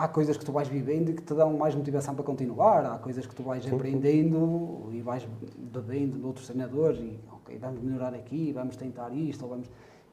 há 0.00 0.08
coisas 0.08 0.36
que 0.36 0.44
tu 0.44 0.50
vais 0.50 0.66
vivendo 0.66 1.10
e 1.10 1.12
que 1.12 1.22
te 1.22 1.34
dão 1.34 1.52
mais 1.52 1.74
motivação 1.74 2.14
para 2.14 2.24
continuar, 2.24 2.86
há 2.86 2.96
coisas 2.96 3.26
que 3.26 3.34
tu 3.34 3.42
vais 3.42 3.66
aprendendo 3.70 4.88
e 4.92 5.02
vais 5.02 5.28
bebendo 5.58 6.18
de 6.18 6.24
outros 6.24 6.46
treinadores 6.46 6.98
e 6.98 7.20
ok, 7.30 7.58
vamos 7.58 7.82
melhorar 7.82 8.14
aqui, 8.14 8.50
vamos 8.50 8.76
tentar 8.76 9.10
isto, 9.10 9.42
ou 9.42 9.50
vamos... 9.50 9.70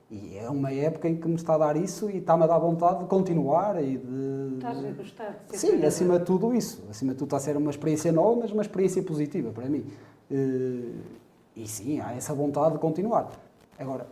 E 0.10 0.38
é 0.38 0.50
uma 0.50 0.72
época 0.72 1.10
em 1.10 1.18
que 1.18 1.28
me 1.28 1.36
está 1.36 1.56
a 1.56 1.58
dar 1.58 1.76
isso 1.76 2.10
e 2.10 2.18
está-me 2.20 2.44
a 2.44 2.48
dar 2.48 2.58
vontade 2.60 3.00
de 3.00 3.06
continuar 3.06 3.82
e 3.84 3.98
de... 3.98 4.54
Estás 4.56 4.78
a 4.86 4.92
gostar 4.92 5.40
de 5.52 5.58
ser 5.58 5.68
Sim, 5.68 5.86
acima 5.86 6.18
de 6.20 6.26
tudo 6.26 6.54
isso. 6.54 6.82
Acima 6.90 7.12
de 7.12 7.18
tudo 7.18 7.28
está 7.28 7.38
a 7.38 7.40
ser 7.42 7.58
uma 7.58 7.70
experiência 7.70 8.10
nova, 8.14 8.40
mas 8.42 8.52
uma 8.52 8.62
experiência 8.62 9.04
positiva 9.04 9.52
para 9.52 9.66
mim. 9.68 9.86
Eh, 10.32 10.92
E 11.58 11.68
sim, 11.68 12.00
há 12.00 12.14
essa 12.14 12.34
vontade 12.34 12.74
de 12.74 12.80
continuar. 12.80 13.32
Agora, 13.78 14.08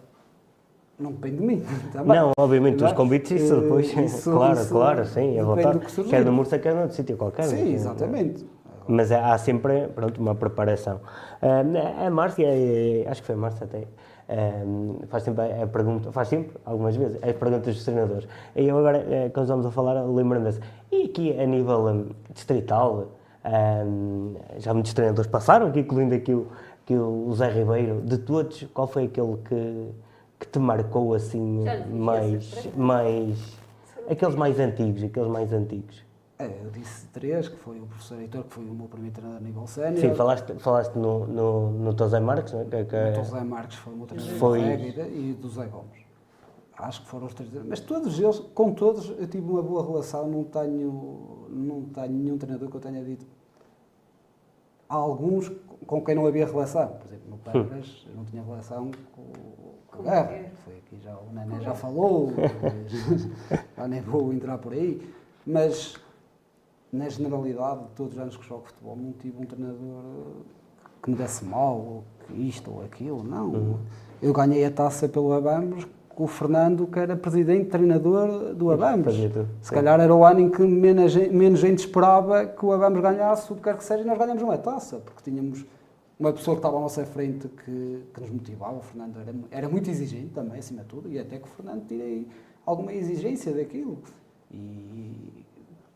não 1.00 1.12
depende 1.14 1.38
de 1.38 1.44
mim 1.44 1.64
também. 1.94 2.18
Não, 2.18 2.32
obviamente, 2.38 2.84
os 2.84 2.92
é? 2.92 2.94
convites, 2.96 3.32
isso 3.42 3.54
Eh, 3.54 3.62
depois. 3.62 3.96
isso- 3.98 4.32
claro, 4.36 4.60
isso 4.60 4.70
claro, 4.74 5.06
sim, 5.06 5.40
a 5.40 5.44
depende 5.44 5.44
vontade. 5.44 5.96
do. 5.96 6.04
Quer 6.10 6.26
no 6.26 6.32
Mursa, 6.34 6.60
quer 6.60 6.76
noutro 6.76 6.94
sítio 6.96 7.16
qualquer. 7.16 7.44
Sim, 7.46 7.64
mas, 7.64 7.74
exatamente. 7.74 8.46
Mas 8.88 9.12
há 9.14 9.38
sempre 9.38 9.88
pronto, 9.96 10.20
uma 10.22 10.36
preparação. 10.36 11.00
Ah, 11.42 12.06
a 12.06 12.10
Márcia, 12.10 12.48
eh, 12.50 13.06
acho 13.08 13.22
que 13.22 13.28
foi 13.28 13.36
a 13.36 13.38
Márcia 13.38 13.64
até, 13.66 13.88
ah, 14.28 15.06
faz 15.08 15.24
sempre 15.24 15.44
a 15.62 15.68
pergunta, 15.68 16.12
faz 16.12 16.28
sempre, 16.28 16.58
algumas 16.66 16.96
vezes, 16.96 17.18
as 17.22 17.34
perguntas 17.34 17.76
dos 17.76 17.84
treinadores. 17.84 18.28
E 18.56 18.68
eu 18.68 18.78
agora, 18.78 18.98
eh, 19.10 19.30
quando 19.34 19.46
estamos 19.46 19.66
a 19.66 19.72
falar, 19.72 20.04
lembro-me. 20.04 20.52
E 20.92 21.04
aqui 21.06 21.40
a 21.40 21.46
nível 21.46 21.86
hum, 21.88 22.10
distrital, 22.34 23.08
ah, 23.44 23.84
já 24.58 24.74
muitos 24.74 24.94
treinadores 24.94 25.30
passaram 25.30 25.68
aqui, 25.68 25.82
incluindo 25.82 26.16
aqui 26.16 26.34
o, 26.34 26.48
aqui 26.84 26.96
o 26.96 27.32
Zé 27.34 27.50
Ribeiro, 27.50 28.02
de 28.02 28.18
todos, 28.18 28.64
qual 28.74 28.88
foi 28.88 29.06
aquele 29.06 29.38
que, 29.48 29.90
que 30.40 30.48
te 30.48 30.60
marcou 30.60 31.14
assim 31.14 31.64
mais, 31.92 32.68
mais, 32.76 33.58
aqueles 34.10 34.36
mais 34.36 34.60
antigos, 34.60 35.04
aqueles 35.04 35.30
mais 35.30 35.54
antigos? 35.54 36.05
É, 36.38 36.60
eu 36.64 36.70
disse 36.70 37.08
três, 37.08 37.48
que 37.48 37.56
foi 37.56 37.80
o 37.80 37.86
professor 37.86 38.20
Heitor, 38.20 38.44
que 38.44 38.54
foi 38.54 38.66
o 38.66 38.74
meu 38.74 38.88
primeiro 38.88 39.16
treinador 39.16 39.42
a 39.42 39.44
nível 39.46 39.66
sénior. 39.68 40.02
Sim, 40.02 40.14
falaste, 40.16 40.54
falaste 40.60 40.94
no, 40.96 41.26
no, 41.26 41.72
no 41.72 41.98
José 41.98 42.20
Marques, 42.20 42.52
não 42.52 42.62
é? 42.62 42.66
Que, 42.66 42.84
que- 42.86 42.96
O 43.20 43.24
José 43.24 43.42
Marques 43.44 43.78
foi 43.78 43.94
o 43.94 43.98
meu 43.98 44.06
treinador 44.06 44.38
Foi. 44.38 44.60
da 44.60 44.66
Régida 44.66 45.08
e 45.08 45.34
do 45.34 45.48
Zé 45.50 45.66
Gomes. 45.68 46.04
Acho 46.78 47.02
que 47.04 47.08
foram 47.08 47.28
os 47.28 47.34
três. 47.34 47.50
Mas 47.66 47.80
todos 47.80 48.20
eles, 48.20 48.38
com 48.54 48.74
todos, 48.74 49.10
eu 49.18 49.28
tive 49.28 49.50
uma 49.50 49.64
boa 49.64 49.82
relação. 49.86 50.28
Não 50.28 50.44
tenho, 50.44 51.48
não 51.50 51.84
tenho 51.84 52.10
nenhum 52.12 52.38
treinador 52.38 52.70
que 52.70 52.76
eu 52.76 52.82
tenha 52.82 53.02
dito. 53.02 53.26
Há 54.90 54.96
alguns 54.96 55.50
com 55.88 56.04
quem 56.04 56.16
não 56.16 56.28
havia 56.28 56.46
relação. 56.46 56.86
Por 57.00 57.08
exemplo, 57.08 57.30
no 57.30 57.38
Pedras, 57.38 58.06
eu 58.10 58.16
não 58.16 58.26
tinha 58.26 58.44
relação 58.44 58.92
com, 59.16 59.24
com 59.88 60.00
o 60.00 60.04
Guerra. 60.04 60.24
o 60.26 60.28
Guerra. 60.28 60.52
Foi 60.66 60.74
aqui 60.78 61.00
já, 61.02 61.16
o 61.16 61.32
Nené 61.34 61.62
já 61.62 61.74
falou, 61.74 62.30
já 63.78 63.88
nem 63.88 64.02
vou 64.02 64.34
entrar 64.34 64.58
por 64.58 64.74
aí. 64.74 65.02
Mas, 65.48 65.96
na 66.96 67.10
generalidade, 67.10 67.84
de 67.84 67.90
todos 67.96 68.14
os 68.14 68.20
anos 68.20 68.38
que 68.38 68.46
jogo 68.46 68.64
futebol, 68.66 68.96
não 68.96 69.12
tive 69.14 69.38
um 69.38 69.46
treinador 69.46 70.04
que 71.04 71.10
me 71.12 71.16
desse 71.16 71.46
mal, 71.46 71.78
ou 71.78 72.04
que 72.26 72.34
isto 72.34 72.72
ou 72.72 72.84
aquilo, 72.84 73.24
não. 73.24 73.80
Eu 74.22 74.34
ganhei 74.34 74.66
a 74.66 74.72
taça 74.72 75.08
pelo 75.08 75.34
Abamos 75.34 75.86
com 76.10 76.24
o 76.24 76.28
Fernando, 76.28 76.88
que 76.88 76.98
era 76.98 77.16
presidente, 77.16 77.70
treinador 77.70 78.56
do 78.56 78.72
Abamos. 78.72 79.14
Se 79.62 79.72
calhar 79.72 80.00
era 80.00 80.16
o 80.16 80.24
ano 80.24 80.40
em 80.40 80.50
que 80.50 80.62
menos, 80.62 81.14
menos 81.16 81.60
gente 81.60 81.80
esperava 81.80 82.46
que 82.46 82.66
o 82.66 82.72
Abamos 82.72 83.02
ganhasse 83.02 83.52
o 83.52 83.56
que 83.56 83.64
quer 83.64 83.78
que 83.78 83.84
seja, 83.84 84.02
e 84.02 84.06
nós 84.06 84.18
ganhamos 84.18 84.42
uma 84.42 84.58
taça, 84.58 84.98
porque 84.98 85.30
tínhamos 85.30 85.66
uma 86.18 86.32
pessoa 86.32 86.56
que 86.56 86.60
estava 86.60 86.78
à 86.78 86.80
nossa 86.80 87.06
frente 87.06 87.50
que, 87.50 88.04
que 88.14 88.22
nos 88.22 88.30
motivava. 88.30 88.78
O 88.78 88.82
Fernando 88.82 89.20
era, 89.20 89.36
era 89.52 89.70
muito 89.70 89.90
exigente 89.90 90.30
também, 90.30 90.60
acima 90.60 90.82
de 90.82 90.88
tudo, 90.88 91.12
e 91.12 91.20
até 91.20 91.38
que 91.38 91.44
o 91.44 91.50
Fernando 91.50 91.86
tirei 91.86 92.28
alguma 92.66 92.94
exigência 92.94 93.54
daquilo. 93.54 94.00
E 94.50 95.45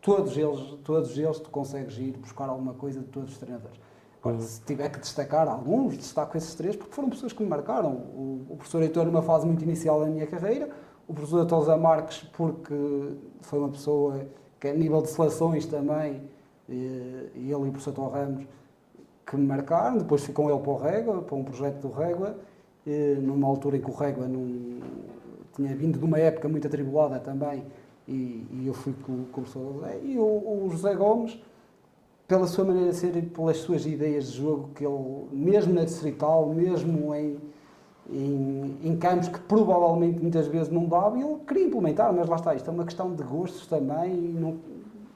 todos 0.02 0.38
eles, 0.38 0.60
todos 0.84 1.18
eles 1.18 1.40
tu 1.40 1.50
consegues 1.50 1.98
ir 1.98 2.18
buscar 2.18 2.50
alguma 2.50 2.74
coisa 2.74 3.00
de 3.00 3.08
todos 3.08 3.32
os 3.32 3.38
treinadores. 3.38 3.80
Agora, 4.22 4.40
se 4.42 4.62
tiver 4.62 4.90
que 4.90 5.00
destacar 5.00 5.48
alguns, 5.48 5.96
destaco 5.98 6.36
esses 6.38 6.54
três, 6.54 6.76
porque 6.76 6.94
foram 6.94 7.10
pessoas 7.10 7.32
que 7.32 7.42
me 7.42 7.50
marcaram. 7.50 7.92
O, 7.92 8.46
o 8.50 8.56
professor 8.58 8.82
Heitor, 8.82 9.06
numa 9.06 9.22
fase 9.22 9.46
muito 9.46 9.64
inicial 9.64 10.02
da 10.02 10.08
minha 10.08 10.28
carreira, 10.28 10.70
o 11.08 11.14
professor 11.14 11.46
Tosa 11.46 11.78
Marques, 11.78 12.24
porque 12.34 12.76
foi 13.42 13.60
uma 13.60 13.70
pessoa 13.70 14.28
que, 14.60 14.68
a 14.68 14.74
nível 14.74 15.02
de 15.02 15.10
seleções 15.10 15.66
também, 15.66 16.30
e, 16.68 17.32
e 17.34 17.52
ele 17.52 17.66
e 17.66 17.70
o 17.70 17.72
professor 17.72 17.94
Tom 17.94 18.10
Ramos, 18.10 18.46
que 19.26 19.38
me 19.38 19.48
marcaram. 19.48 19.98
Depois 19.98 20.24
fui 20.24 20.34
com 20.34 20.50
ele 20.50 20.60
para 20.60 20.72
o 20.72 20.78
Régua, 20.78 21.22
para 21.22 21.36
um 21.36 21.44
projeto 21.44 21.88
do 21.88 21.90
Régua, 21.90 22.36
e 22.86 23.16
numa 23.22 23.48
altura 23.48 23.78
em 23.78 23.82
que 23.82 23.90
o 23.90 23.94
Régua 23.94 24.28
não, 24.28 24.82
tinha 25.56 25.76
vindo 25.76 25.98
de 25.98 26.06
uma 26.06 26.20
época 26.20 26.48
muito 26.48 26.68
atribulada 26.68 27.20
também, 27.20 27.66
e, 28.10 28.48
e 28.52 28.68
eu 28.68 28.74
fui 28.74 28.94
com, 29.06 29.26
com 29.26 29.42
o 29.42 29.44
professor 29.44 29.74
José. 29.74 30.00
E 30.04 30.18
o, 30.18 30.66
o 30.66 30.68
José 30.72 30.96
Gomes, 30.96 31.40
pela 32.28 32.48
sua 32.48 32.66
maneira 32.66 32.90
de 32.90 32.96
ser 32.96 33.16
e 33.16 33.22
pelas 33.22 33.58
suas 33.58 33.86
ideias 33.86 34.32
de 34.32 34.38
jogo, 34.40 34.70
que 34.76 34.86
ele, 34.86 35.28
mesmo 35.32 35.74
na 35.74 35.84
distrital, 35.84 36.48
mesmo 36.50 37.14
em, 37.14 37.38
em, 38.10 38.78
em 38.84 38.98
campos 38.98 39.28
que 39.28 39.40
provavelmente 39.42 40.20
muitas 40.20 40.48
vezes 40.48 40.70
não 40.70 40.86
dava, 40.86 41.18
ele 41.18 41.38
queria 41.48 41.66
implementar, 41.66 42.12
mas 42.14 42.28
lá 42.28 42.36
está, 42.36 42.56
isto 42.56 42.70
é 42.70 42.74
uma 42.74 42.86
questão 42.86 43.14
de 43.14 43.24
gostos 43.24 43.68
também, 43.68 44.14
não, 44.16 44.58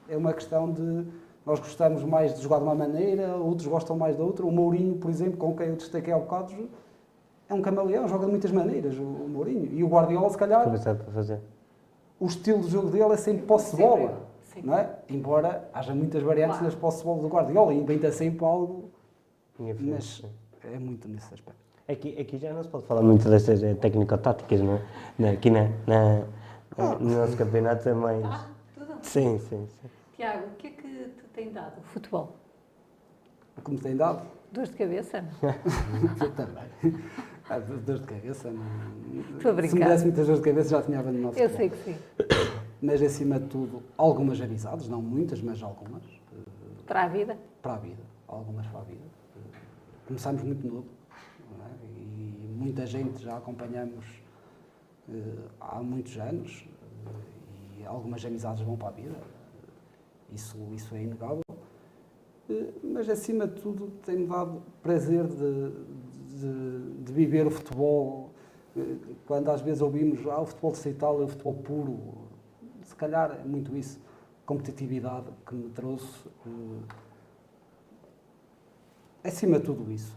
é 0.08 0.16
uma 0.16 0.32
questão 0.32 0.70
de 0.70 1.04
nós 1.44 1.58
gostamos 1.60 2.02
mais 2.02 2.34
de 2.34 2.42
jogar 2.42 2.58
de 2.58 2.64
uma 2.64 2.74
maneira, 2.74 3.36
outros 3.36 3.66
gostam 3.66 3.96
mais 3.96 4.16
da 4.16 4.24
outra. 4.24 4.46
O 4.46 4.50
Mourinho, 4.50 4.94
por 4.94 5.10
exemplo, 5.10 5.36
com 5.36 5.54
quem 5.54 5.68
eu 5.68 5.76
destaquei 5.76 6.12
há 6.12 6.18
bocado, 6.18 6.54
é 7.48 7.52
um 7.52 7.60
camaleão, 7.60 8.08
joga 8.08 8.24
de 8.24 8.30
muitas 8.30 8.50
maneiras, 8.50 8.96
o, 8.98 9.02
Mourinho. 9.02 9.68
E 9.70 9.84
o 9.84 9.88
Guardiola, 9.88 10.30
se 10.30 10.38
calhar, 10.38 10.64
Começar 10.64 10.92
a 10.92 11.12
fazer. 11.12 11.40
O 12.20 12.26
estilo 12.26 12.60
de 12.62 12.70
jogo 12.70 12.90
dele 12.90 13.12
é 13.12 13.16
sempre 13.16 13.44
posse 13.46 13.76
de 13.76 13.82
bola. 13.82 14.22
Não 14.62 14.74
é? 14.78 14.88
Embora 15.08 15.68
haja 15.74 15.92
muitas 15.94 16.22
variantes 16.22 16.58
Claro. 16.58 16.72
nas 16.72 16.74
posse 16.80 16.98
de 16.98 17.04
bola 17.04 17.22
do 17.22 17.28
Guardiola 17.28 17.74
e 17.74 17.78
inventa 17.78 18.12
sempre 18.12 18.44
algo, 18.44 18.90
mas 19.58 20.22
é 20.62 20.78
muito 20.78 21.08
nesse 21.08 21.34
aspecto. 21.34 21.60
Aqui, 21.88 22.18
aqui 22.20 22.38
já 22.38 22.52
não 22.52 22.62
se 22.62 22.68
pode 22.68 22.86
falar 22.86 23.02
muito 23.02 23.28
destas 23.28 23.62
eh, 23.62 23.74
técnico-táticas, 23.74 24.60
não 24.60 24.80
é? 25.18 25.30
Aqui 25.30 25.50
na, 25.50 25.64
na, 25.86 26.24
Ah. 26.78 26.94
no 27.00 27.16
nosso 27.18 27.36
campeonato 27.36 27.88
é 27.88 27.94
mais. 27.94 28.24
Ah, 28.24 28.46
tudo. 28.74 28.94
Sim, 29.02 29.38
sim, 29.38 29.66
sim. 29.82 29.88
Tiago, 30.16 30.46
o 30.46 30.50
que 30.56 30.68
é 30.68 30.70
que 30.70 30.82
te 30.88 31.24
tem 31.34 31.52
dado 31.52 31.78
o 31.80 31.82
futebol? 31.82 32.36
Como 33.62 33.78
tem 33.78 33.96
dado, 33.96 34.22
Dores 34.52 34.70
de 34.70 34.76
cabeça? 34.76 35.24
eu 36.20 36.30
também. 36.34 36.64
Ah, 37.48 37.58
Dores 37.58 38.00
de 38.00 38.06
cabeça, 38.06 38.50
não... 38.50 38.62
Estou 39.36 39.52
a 39.52 39.62
se 39.68 39.74
me 39.74 39.84
desse 39.84 40.04
muitas 40.04 40.26
dores 40.26 40.42
de 40.42 40.48
cabeça 40.48 40.68
já 40.70 40.82
tinha 40.82 40.98
abandonado 41.00 41.36
Eu 41.36 41.50
sei 41.50 41.68
que 41.68 41.76
sim. 41.76 41.96
Mas 42.80 43.02
acima 43.02 43.38
de 43.38 43.46
tudo, 43.48 43.82
algumas 43.98 44.40
amizades, 44.40 44.88
não 44.88 45.02
muitas, 45.02 45.40
mas 45.42 45.62
algumas, 45.62 46.02
Para 46.86 47.04
a 47.04 47.08
vida? 47.08 47.36
para 47.62 47.74
a 47.74 47.78
vida, 47.78 48.02
algumas 48.28 48.66
para 48.66 48.80
a 48.80 48.84
vida. 48.84 49.04
Começámos 50.06 50.42
muito 50.42 50.66
novo 50.66 50.86
é? 51.12 51.86
e 51.98 52.54
muita 52.56 52.84
gente 52.86 53.22
já 53.22 53.36
acompanhamos 53.36 54.04
eh, 55.08 55.22
há 55.60 55.82
muitos 55.82 56.16
anos 56.18 56.66
eh, 57.06 57.80
e 57.80 57.86
algumas 57.86 58.24
amizades 58.24 58.62
vão 58.62 58.76
para 58.76 58.88
a 58.88 58.92
vida, 58.92 59.16
isso, 60.32 60.56
isso 60.72 60.94
é 60.94 61.02
inegável. 61.02 61.40
Eh, 62.50 62.72
Mas 62.82 63.08
acima 63.08 63.46
de 63.46 63.60
tudo 63.62 63.90
tem-me 64.04 64.26
dado 64.26 64.62
prazer 64.82 65.26
de, 65.26 65.70
de, 66.34 67.02
de 67.04 67.12
viver 67.12 67.46
o 67.46 67.50
futebol. 67.50 68.30
eh, 68.76 68.96
Quando 69.26 69.50
às 69.50 69.60
vezes 69.60 69.82
ouvimos 69.82 70.26
ah, 70.26 70.40
o 70.40 70.46
futebol 70.46 70.72
distrital 70.72 71.20
é 71.20 71.24
o 71.24 71.28
futebol 71.28 71.54
puro, 71.54 71.98
se 72.82 72.94
calhar 72.96 73.38
é 73.40 73.44
muito 73.44 73.76
isso, 73.76 74.00
competitividade 74.46 75.26
que 75.46 75.54
me 75.54 75.68
trouxe. 75.70 76.26
eh, 76.46 76.94
acima 79.28 79.58
de 79.58 79.64
tudo 79.64 79.90
isso. 79.90 80.16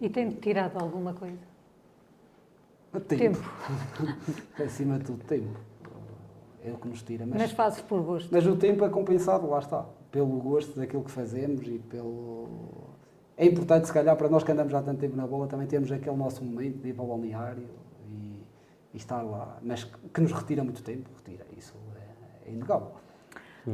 E 0.00 0.08
tem-te 0.08 0.36
tirado 0.36 0.78
alguma 0.78 1.12
coisa? 1.12 1.50
Tempo. 3.06 3.38
acima 4.64 4.98
de 4.98 5.04
tudo, 5.04 5.24
tempo. 5.24 5.58
É 6.64 6.72
o 6.72 6.76
que 6.76 6.88
nos 6.88 7.02
tira. 7.02 7.24
Mas, 7.26 7.40
Mas, 7.42 7.52
fazes 7.52 7.80
por 7.82 8.02
gosto. 8.02 8.28
mas 8.32 8.46
o 8.46 8.56
tempo 8.56 8.84
é 8.84 8.88
compensado, 8.88 9.46
lá 9.48 9.58
está, 9.60 9.84
pelo 10.10 10.26
gosto 10.40 10.78
daquilo 10.78 11.04
que 11.04 11.10
fazemos 11.10 11.66
e 11.66 11.78
pelo. 11.78 12.79
É 13.40 13.46
importante, 13.46 13.86
se 13.86 13.92
calhar, 13.94 14.14
para 14.16 14.28
nós 14.28 14.44
que 14.44 14.52
andamos 14.52 14.70
já 14.70 14.80
há 14.80 14.82
tanto 14.82 15.00
tempo 15.00 15.16
na 15.16 15.26
bola, 15.26 15.46
também 15.46 15.66
temos 15.66 15.90
aquele 15.90 16.14
nosso 16.14 16.44
momento 16.44 16.82
de 16.82 16.90
ir 16.90 16.92
para 16.92 17.04
o 17.04 17.08
balneário 17.08 17.66
e, 18.06 18.44
e 18.92 18.96
estar 18.98 19.22
lá. 19.22 19.56
Mas 19.62 19.82
que 19.82 19.98
que 20.12 20.20
nos 20.20 20.30
retira 20.30 20.62
muito 20.62 20.82
tempo, 20.82 21.08
retira. 21.16 21.46
Isso 21.56 21.74
é, 21.96 22.50
é 22.50 22.52
inegável. 22.52 22.92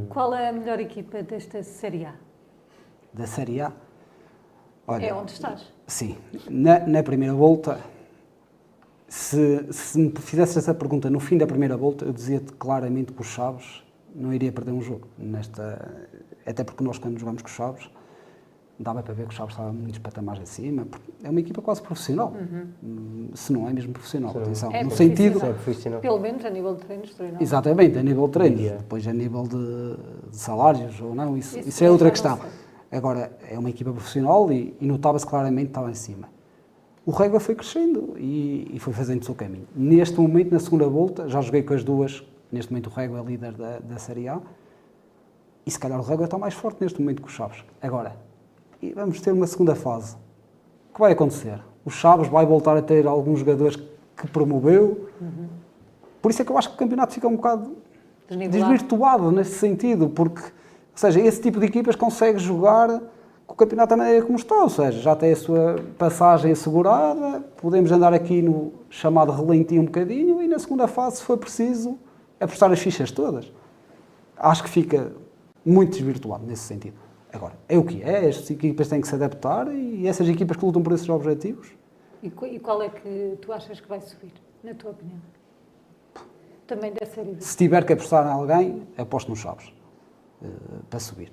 Qual 0.08 0.32
é 0.32 0.48
a 0.48 0.52
melhor 0.52 0.78
equipa 0.78 1.20
desta 1.20 1.64
Série 1.64 2.04
A? 2.04 2.14
Da 3.12 3.26
Série 3.26 3.60
A. 3.60 3.72
Olha, 4.86 5.06
É 5.06 5.12
onde 5.12 5.32
estás. 5.32 5.72
Sim. 5.84 6.16
Na, 6.48 6.86
na 6.86 7.02
primeira 7.02 7.34
volta, 7.34 7.80
se, 9.08 9.66
se 9.72 9.98
me 9.98 10.12
fizesse 10.20 10.58
essa 10.60 10.72
pergunta 10.72 11.10
no 11.10 11.18
fim 11.18 11.36
da 11.36 11.46
primeira 11.46 11.76
volta, 11.76 12.04
eu 12.04 12.12
dizia-te 12.12 12.52
claramente 12.52 13.12
que 13.12 13.20
o 13.20 13.24
Chaves 13.24 13.82
não 14.14 14.32
iria 14.32 14.52
perder 14.52 14.70
um 14.70 14.80
jogo. 14.80 15.08
Nesta, 15.18 16.06
até 16.46 16.62
porque 16.62 16.84
nós, 16.84 16.98
quando 16.98 17.18
jogamos 17.18 17.42
com 17.42 17.48
o 17.48 17.50
Chaves, 17.50 17.90
dava 18.78 19.02
para 19.02 19.14
ver 19.14 19.26
que 19.26 19.32
o 19.32 19.36
Chaves 19.36 19.54
estava 19.54 19.72
muitos 19.72 19.98
patamares 19.98 20.42
acima. 20.42 20.86
É 21.22 21.30
uma 21.30 21.40
equipa 21.40 21.62
quase 21.62 21.80
profissional, 21.80 22.34
uhum. 22.34 23.30
se 23.34 23.52
não 23.52 23.68
é 23.68 23.72
mesmo 23.72 23.92
profissional. 23.92 24.32
Sim. 24.32 24.38
Atenção, 24.40 24.72
é 24.72 24.84
no 24.84 24.90
sentido. 24.90 25.38
É 25.44 25.52
profissional. 25.52 26.00
Pelo 26.00 26.18
menos 26.18 26.44
a 26.44 26.50
nível 26.50 26.74
de 26.74 26.84
treinos, 26.84 27.14
treinar. 27.14 27.42
Exatamente, 27.42 27.98
a 27.98 28.02
nível 28.02 28.26
de 28.26 28.32
treinos. 28.32 28.60
Yeah. 28.60 28.82
Depois, 28.82 29.06
a 29.06 29.12
nível 29.12 29.42
de, 29.44 30.30
de, 30.30 30.36
salários 30.36 31.00
ou 31.00 31.14
não, 31.14 31.36
isso, 31.36 31.58
isso, 31.58 31.68
isso 31.68 31.84
é 31.84 31.90
outra 31.90 32.10
questão. 32.10 32.38
Agora, 32.90 33.36
é 33.50 33.58
uma 33.58 33.70
equipa 33.70 33.92
profissional 33.92 34.50
e, 34.52 34.76
e 34.80 34.86
notava-se 34.86 35.26
claramente 35.26 35.66
que 35.66 35.70
estava 35.70 35.90
em 35.90 35.94
cima. 35.94 36.28
O 37.04 37.12
Régua 37.12 37.38
foi 37.40 37.54
crescendo 37.54 38.14
e, 38.18 38.68
e, 38.74 38.78
foi 38.80 38.92
fazendo 38.92 39.22
o 39.22 39.24
seu 39.24 39.34
caminho. 39.34 39.66
Neste 39.74 40.20
momento, 40.20 40.52
na 40.52 40.58
segunda 40.58 40.88
volta, 40.88 41.28
já 41.28 41.40
joguei 41.40 41.62
com 41.62 41.72
as 41.72 41.84
duas. 41.84 42.24
Neste 42.50 42.72
momento, 42.72 42.88
o 42.88 42.90
Régua 42.90 43.20
é 43.20 43.22
líder 43.22 43.52
da, 43.52 43.78
da 43.78 43.96
Série 43.96 44.28
A. 44.28 44.40
E 45.64 45.70
se 45.70 45.78
calhar 45.78 45.98
o 45.98 46.02
Régua 46.02 46.24
está 46.24 46.36
mais 46.36 46.54
forte 46.54 46.78
neste 46.80 47.00
momento 47.00 47.22
que 47.22 47.28
o 47.28 47.30
Chaves. 47.30 47.64
Agora, 47.80 48.16
e 48.80 48.92
vamos 48.92 49.20
ter 49.20 49.32
uma 49.32 49.46
segunda 49.46 49.74
fase. 49.74 50.16
O 50.90 50.94
que 50.94 51.00
vai 51.00 51.12
acontecer? 51.12 51.60
O 51.84 51.90
Chaves 51.90 52.28
vai 52.28 52.44
voltar 52.44 52.76
a 52.76 52.82
ter 52.82 53.06
alguns 53.06 53.40
jogadores 53.40 53.76
que 54.16 54.26
promoveu. 54.28 55.08
Uhum. 55.20 55.48
Por 56.20 56.30
isso 56.30 56.42
é 56.42 56.44
que 56.44 56.50
eu 56.50 56.58
acho 56.58 56.70
que 56.70 56.74
o 56.74 56.78
campeonato 56.78 57.14
fica 57.14 57.28
um 57.28 57.36
bocado 57.36 57.76
desvirtuado 58.50 59.30
nesse 59.30 59.58
sentido, 59.58 60.08
porque, 60.08 60.42
ou 60.42 60.50
seja, 60.96 61.20
esse 61.20 61.40
tipo 61.40 61.60
de 61.60 61.66
equipas 61.66 61.94
consegue 61.94 62.38
jogar 62.38 63.00
com 63.46 63.54
o 63.54 63.56
campeonato 63.56 63.90
da 63.90 63.96
maneira 63.96 64.24
como 64.24 64.36
está, 64.36 64.56
ou 64.56 64.68
seja, 64.68 64.98
já 65.00 65.14
tem 65.14 65.32
a 65.32 65.36
sua 65.36 65.76
passagem 65.96 66.50
assegurada, 66.50 67.44
podemos 67.58 67.92
andar 67.92 68.12
aqui 68.12 68.42
no 68.42 68.72
chamado 68.90 69.30
relentinho 69.30 69.82
um 69.82 69.84
bocadinho 69.84 70.42
e 70.42 70.48
na 70.48 70.58
segunda 70.58 70.88
fase, 70.88 71.18
se 71.18 71.22
for 71.22 71.38
preciso, 71.38 71.96
apostar 72.40 72.72
as 72.72 72.80
fichas 72.80 73.12
todas. 73.12 73.52
Acho 74.36 74.64
que 74.64 74.68
fica 74.68 75.12
muito 75.64 75.92
desvirtuado 75.92 76.44
nesse 76.44 76.64
sentido. 76.64 77.05
Agora, 77.32 77.54
é 77.68 77.76
o 77.76 77.84
que 77.84 78.02
é, 78.02 78.28
as 78.28 78.48
equipas 78.50 78.88
têm 78.88 79.00
que 79.00 79.08
se 79.08 79.14
adaptar 79.14 79.68
e 79.72 80.06
essas 80.06 80.28
equipas 80.28 80.56
que 80.56 80.64
lutam 80.64 80.82
por 80.82 80.92
esses 80.92 81.08
objetivos. 81.08 81.70
E 82.22 82.30
qual 82.30 82.82
é 82.82 82.88
que 82.88 83.36
tu 83.40 83.52
achas 83.52 83.80
que 83.80 83.88
vai 83.88 84.00
subir, 84.00 84.32
na 84.64 84.74
tua 84.74 84.90
opinião? 84.90 85.20
Também 86.66 86.92
deve 86.92 87.12
ser 87.12 87.36
Se 87.40 87.56
tiver 87.56 87.84
que 87.84 87.92
apostar 87.92 88.26
em 88.26 88.30
alguém, 88.30 88.86
aposto 88.98 89.28
nos 89.28 89.38
Chaves, 89.38 89.72
uh, 90.42 90.82
para 90.90 90.98
subir. 90.98 91.32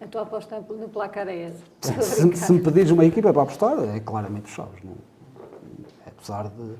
A 0.00 0.06
tua 0.06 0.22
aposta 0.22 0.60
no 0.60 0.88
placar 0.88 1.28
é 1.28 1.44
essa? 1.44 1.62
Se, 2.02 2.36
se, 2.36 2.52
me 2.52 2.60
pedires 2.60 2.90
uma 2.90 3.04
equipa 3.06 3.32
para 3.32 3.42
apostar, 3.42 3.78
é 3.84 4.00
claramente 4.00 4.46
os 4.46 4.50
Chaves. 4.50 4.82
Não? 4.82 4.96
Apesar 6.06 6.50
de, 6.50 6.76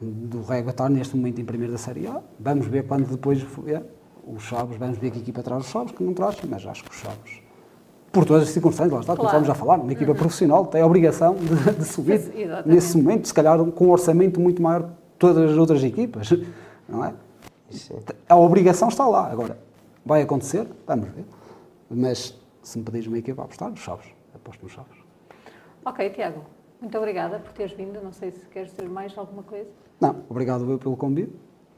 do 0.00 0.42
Régua 0.42 0.70
estar 0.70 0.88
neste 0.88 1.14
momento 1.14 1.40
em 1.40 1.44
primeiro 1.44 1.72
da 1.72 1.78
Série 1.78 2.06
A, 2.06 2.22
vamos 2.40 2.66
ver 2.66 2.86
quando 2.86 3.06
depois 3.06 3.42
vier 3.42 3.84
os 4.34 4.42
Chaves, 4.42 4.76
vamos 4.76 4.98
ver 4.98 5.10
que 5.10 5.18
equipa 5.18 5.42
traz 5.42 5.64
os 5.64 5.70
Chaves, 5.70 5.92
que 5.92 6.02
não 6.02 6.14
traz, 6.14 6.36
mas 6.48 6.66
acho 6.66 6.84
que 6.84 6.90
os 6.90 6.96
Chaves 6.96 7.48
por 8.12 8.24
todas 8.24 8.44
as 8.44 8.48
circunstâncias, 8.50 8.92
lá 8.92 9.00
está, 9.00 9.14
claro. 9.14 9.18
como 9.18 9.28
estamos 9.28 9.50
a 9.50 9.54
falar, 9.54 9.78
uma 9.80 9.92
equipa 9.92 10.12
uhum. 10.12 10.16
profissional 10.16 10.66
tem 10.66 10.80
a 10.80 10.86
obrigação 10.86 11.34
de, 11.34 11.72
de 11.78 11.84
subir 11.84 12.14
Exatamente. 12.14 12.68
nesse 12.68 12.96
momento, 12.96 13.28
se 13.28 13.34
calhar 13.34 13.62
com 13.64 13.86
um 13.86 13.90
orçamento 13.90 14.40
muito 14.40 14.62
maior 14.62 14.84
que 14.84 14.90
todas 15.18 15.50
as 15.50 15.56
outras 15.56 15.82
equipas, 15.84 16.30
não 16.88 17.04
é? 17.04 17.14
Sim. 17.70 17.98
A 18.28 18.36
obrigação 18.36 18.88
está 18.88 19.06
lá. 19.06 19.30
Agora, 19.30 19.58
vai 20.04 20.22
acontecer? 20.22 20.66
Vamos 20.86 21.08
ver. 21.10 21.24
Mas 21.90 22.38
se 22.62 22.78
me 22.78 22.84
pedires 22.84 23.06
uma 23.06 23.18
equipa 23.18 23.42
a 23.42 23.44
apostar, 23.44 23.70
nos 23.70 23.80
Chaves, 23.80 24.06
aposto 24.34 24.62
nos 24.62 24.72
Chaves. 24.72 24.98
Ok, 25.84 26.10
Tiago, 26.10 26.44
muito 26.80 26.96
obrigada 26.96 27.38
por 27.38 27.52
teres 27.52 27.72
vindo. 27.72 28.02
Não 28.02 28.12
sei 28.12 28.30
se 28.30 28.46
queres 28.46 28.70
dizer 28.70 28.88
mais 28.88 29.16
alguma 29.18 29.42
coisa. 29.42 29.68
Não, 30.00 30.16
obrigado 30.28 30.70
eu 30.70 30.78
pelo 30.78 30.96
convite. 30.96 31.34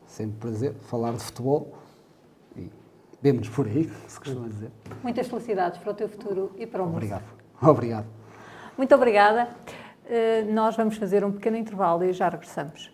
Sempre 0.07 0.39
prazer 0.39 0.75
falar 0.75 1.13
de 1.13 1.21
futebol. 1.21 1.73
Vemo-nos 3.23 3.49
por 3.49 3.67
aí, 3.67 3.91
se 4.09 4.19
costuma 4.19 4.49
dizer. 4.49 4.71
Muitas 5.03 5.29
felicidades 5.29 5.79
para 5.79 5.91
o 5.91 5.95
teu 5.95 6.09
futuro 6.09 6.53
e 6.57 6.67
para 6.67 6.83
o 6.83 6.87
mundo. 6.87 6.97
Obrigado. 6.97 7.25
Obrigado. 7.61 8.07
Muito 8.79 8.95
obrigada. 8.95 9.49
Eh, 10.07 10.43
nós 10.45 10.75
vamos 10.77 10.97
fazer 10.97 11.23
um 11.25 11.31
pequeno 11.31 11.57
intervalo 11.57 12.03
e 12.05 12.13
já 12.13 12.29
regressamos. 12.29 12.91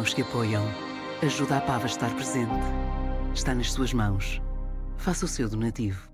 Mãos 0.00 0.14
que 0.14 0.22
apoiam. 0.22 0.64
Ajuda 1.22 1.58
a 1.58 1.60
Pava 1.60 1.82
a 1.82 1.86
estar 1.86 2.08
presente. 2.14 2.50
Está 3.34 3.54
nas 3.54 3.70
suas 3.70 3.92
mãos. 3.92 4.40
Faça 4.96 5.26
o 5.26 5.28
seu 5.28 5.46
donativo. 5.46 6.08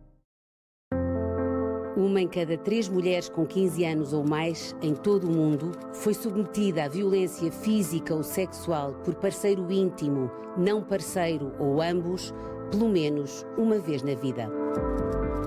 Uma 1.97 2.20
em 2.20 2.26
cada 2.26 2.59
três 2.59 2.89
mulheres 2.89 3.28
com 3.28 3.47
15 3.47 3.84
anos 3.84 4.12
ou 4.12 4.26
mais 4.28 4.74
em 4.82 4.93
todo 4.93 5.28
o 5.28 5.30
mundo 5.30 5.70
foi 5.95 6.14
submetida 6.14 6.82
à 6.82 6.89
violência 6.89 7.53
física 7.53 8.12
ou 8.12 8.24
sexual 8.24 8.93
por 9.05 9.14
parceiro 9.14 9.70
íntimo, 9.70 10.32
não 10.59 10.82
parceiro 10.82 11.53
ou 11.61 11.80
ambos, 11.80 12.34
pelo 12.72 12.89
menos 12.89 13.47
uma 13.57 13.78
vez 13.78 14.03
na 14.03 14.16
vida. 14.16 14.51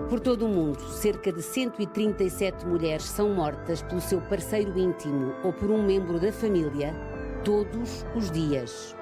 Por 0.09 0.21
todo 0.21 0.45
o 0.45 0.49
mundo, 0.49 0.79
cerca 0.79 1.29
de 1.29 1.41
137 1.41 2.65
mulheres 2.65 3.03
são 3.03 3.33
mortas 3.33 3.81
pelo 3.81 3.99
seu 3.99 4.21
parceiro 4.21 4.79
íntimo 4.79 5.33
ou 5.43 5.51
por 5.51 5.69
um 5.69 5.85
membro 5.85 6.17
da 6.21 6.31
família 6.31 7.08
todos 7.43 8.05
os 8.15 8.31
dias. 8.31 8.95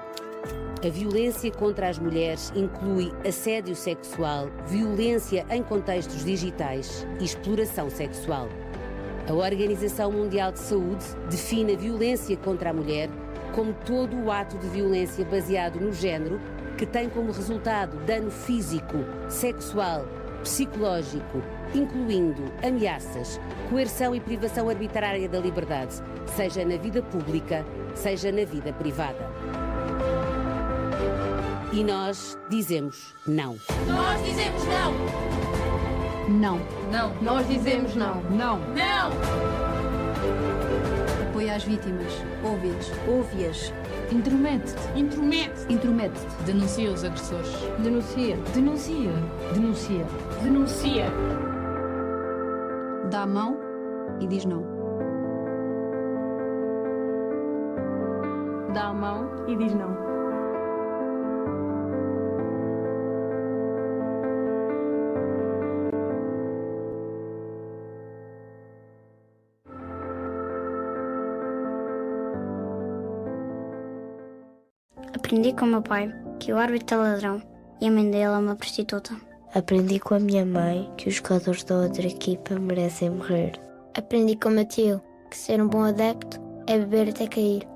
A 0.84 0.88
violência 0.88 1.50
contra 1.50 1.88
as 1.88 1.98
mulheres 1.98 2.52
inclui 2.54 3.12
assédio 3.26 3.74
sexual, 3.74 4.48
violência 4.66 5.44
em 5.50 5.62
contextos 5.62 6.24
digitais 6.24 7.06
e 7.20 7.24
exploração 7.24 7.90
sexual. 7.90 8.48
A 9.28 9.32
Organização 9.32 10.12
Mundial 10.12 10.52
de 10.52 10.60
Saúde 10.60 11.04
define 11.28 11.74
a 11.74 11.76
violência 11.76 12.36
contra 12.36 12.70
a 12.70 12.72
mulher 12.72 13.10
como 13.54 13.74
todo 13.84 14.16
o 14.16 14.30
ato 14.30 14.56
de 14.58 14.68
violência 14.68 15.24
baseado 15.24 15.80
no 15.80 15.92
género 15.92 16.40
que 16.76 16.86
tem 16.86 17.08
como 17.08 17.32
resultado 17.32 17.96
dano 18.06 18.30
físico, 18.30 18.98
sexual, 19.28 20.06
psicológico, 20.44 21.42
incluindo 21.74 22.42
ameaças, 22.66 23.40
coerção 23.68 24.14
e 24.14 24.20
privação 24.20 24.68
arbitrária 24.68 25.28
da 25.28 25.38
liberdade, 25.38 25.94
seja 26.36 26.64
na 26.64 26.76
vida 26.76 27.02
pública, 27.02 27.64
seja 27.94 28.30
na 28.32 28.44
vida 28.44 28.72
privada. 28.72 29.28
E 31.72 31.84
nós 31.84 32.38
dizemos 32.48 33.14
não. 33.26 33.56
Nós 33.86 34.24
dizemos 34.24 34.64
não. 34.64 35.28
Não. 36.28 36.60
Não. 36.90 37.14
Nós 37.22 37.46
dizemos 37.46 37.94
não. 37.94 38.22
Não. 38.30 38.58
Não. 38.58 39.10
Apoia 41.28 41.54
as 41.54 41.64
vítimas. 41.64 42.12
Ouve-as. 42.42 42.90
Ouve-as. 43.06 43.72
Intromete-te. 44.10 44.98
Intromete-te. 44.98 45.72
Intromete-te. 45.72 46.44
Denuncia 46.44 46.90
os 46.90 47.04
agressores. 47.04 47.50
Denuncia. 47.78 48.36
Denuncia. 48.54 49.12
Denuncia. 49.54 50.06
Denuncia. 50.42 51.47
Dá 53.10 53.22
a 53.22 53.26
mão 53.26 53.56
e 54.20 54.26
diz 54.26 54.44
não. 54.44 54.78
dá 58.78 58.88
a 58.88 58.94
mão 58.94 59.28
e 59.48 59.56
diz 59.56 59.74
não. 59.74 59.96
Aprendi 75.14 75.52
com 75.52 75.66
meu 75.66 75.82
pai 75.82 76.12
que 76.38 76.52
o 76.52 76.56
árbitro 76.56 76.96
é 76.96 76.98
ladrão 77.00 77.42
e 77.80 77.88
a 77.88 77.90
mãe 77.90 78.04
dele 78.10 78.24
é 78.24 78.30
uma 78.30 78.54
prostituta. 78.54 79.27
Aprendi 79.58 79.98
com 79.98 80.14
a 80.14 80.20
minha 80.20 80.46
mãe 80.46 80.88
que 80.96 81.08
os 81.08 81.16
jogadores 81.16 81.64
da 81.64 81.78
outra 81.78 82.06
equipa 82.06 82.54
merecem 82.60 83.10
morrer. 83.10 83.54
Aprendi 83.92 84.36
com 84.36 84.50
meu 84.50 84.64
tio 84.64 85.02
que 85.28 85.36
ser 85.36 85.60
um 85.60 85.66
bom 85.66 85.82
adepto 85.82 86.38
é 86.68 86.78
beber 86.78 87.08
até 87.08 87.26
cair. 87.26 87.66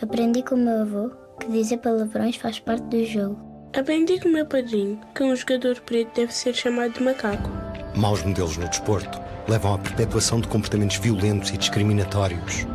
Aprendi 0.00 0.44
com 0.44 0.54
o 0.54 0.58
meu 0.58 0.82
avô 0.82 1.10
que 1.40 1.50
dizer 1.50 1.78
palavrões 1.78 2.36
faz 2.36 2.60
parte 2.60 2.84
do 2.84 3.04
jogo. 3.04 3.40
Aprendi 3.76 4.20
com 4.20 4.28
o 4.28 4.32
meu 4.32 4.46
padrinho 4.46 5.00
que 5.16 5.24
um 5.24 5.34
jogador 5.34 5.80
preto 5.80 6.14
deve 6.14 6.32
ser 6.32 6.54
chamado 6.54 6.92
de 6.92 7.02
macaco. 7.02 7.50
Maus 7.96 8.22
modelos 8.22 8.56
no 8.56 8.68
desporto 8.68 9.20
levam 9.48 9.74
à 9.74 9.78
perpetuação 9.78 10.40
de 10.40 10.46
comportamentos 10.46 10.98
violentos 10.98 11.50
e 11.50 11.58
discriminatórios. 11.58 12.68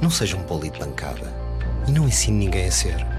Não 0.00 0.08
seja 0.08 0.36
um 0.36 0.44
poli 0.44 0.70
de 0.70 0.78
bancada 0.78 1.34
e 1.88 1.90
não 1.90 2.06
ensine 2.06 2.44
ninguém 2.44 2.68
a 2.68 2.70
ser. 2.70 3.17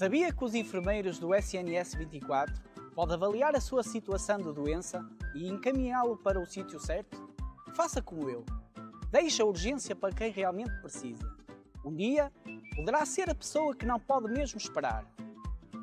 Sabia 0.00 0.32
que 0.32 0.42
os 0.42 0.54
enfermeiros 0.54 1.18
do 1.18 1.34
SNS 1.34 1.94
24 1.94 2.54
podem 2.94 3.16
avaliar 3.16 3.54
a 3.54 3.60
sua 3.60 3.82
situação 3.82 4.38
de 4.38 4.50
doença 4.50 5.06
e 5.34 5.46
encaminhá-lo 5.46 6.16
para 6.16 6.40
o 6.40 6.46
sítio 6.46 6.80
certo? 6.80 7.28
Faça 7.74 8.00
como 8.00 8.30
eu. 8.30 8.42
Deixe 9.10 9.42
a 9.42 9.44
urgência 9.44 9.94
para 9.94 10.14
quem 10.14 10.32
realmente 10.32 10.72
precisa. 10.80 11.30
Um 11.84 11.94
dia, 11.94 12.32
poderá 12.74 13.04
ser 13.04 13.28
a 13.28 13.34
pessoa 13.34 13.76
que 13.76 13.84
não 13.84 14.00
pode 14.00 14.32
mesmo 14.32 14.56
esperar. 14.56 15.04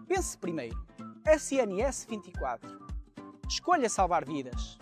Pense 0.08 0.36
primeiro. 0.36 0.84
SNS 1.24 2.08
24. 2.10 2.88
Escolha 3.48 3.88
salvar 3.88 4.26
vidas. 4.26 4.80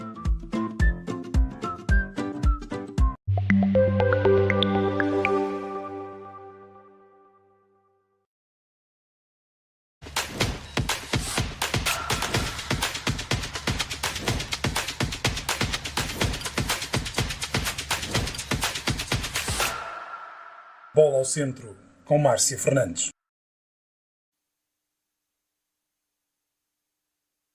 Ao 21.25 21.27
centro, 21.27 21.75
com 22.05 22.19
Márcia 22.19 22.57
Fernandes. 22.57 23.09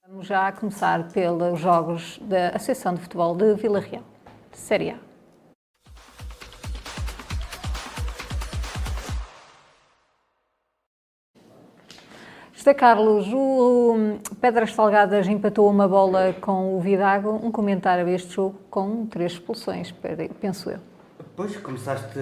Vamos 0.09 0.27
já 0.27 0.51
começar 0.51 1.09
pelos 1.13 1.61
jogos 1.61 2.19
da 2.19 2.49
Associação 2.49 2.95
de 2.95 3.01
Futebol 3.03 3.37
de 3.37 3.55
Vila 3.55 3.79
Real, 3.79 4.03
Série 4.53 4.91
A. 4.91 4.99
José 12.53 12.75
Carlos, 12.75 13.33
o 13.33 14.19
Pedras 14.41 14.75
Salgadas 14.75 15.29
empatou 15.29 15.71
uma 15.71 15.89
bola 15.89 16.35
com 16.35 16.77
o 16.77 16.81
Vidago. 16.81 17.31
Um 17.43 17.53
comentário 17.53 18.05
a 18.05 18.11
este 18.11 18.33
jogo 18.33 18.59
com 18.69 19.07
três 19.07 19.33
expulsões, 19.33 19.95
penso 20.41 20.71
eu. 20.71 21.00
Pois, 21.37 21.57
começaste, 21.57 22.19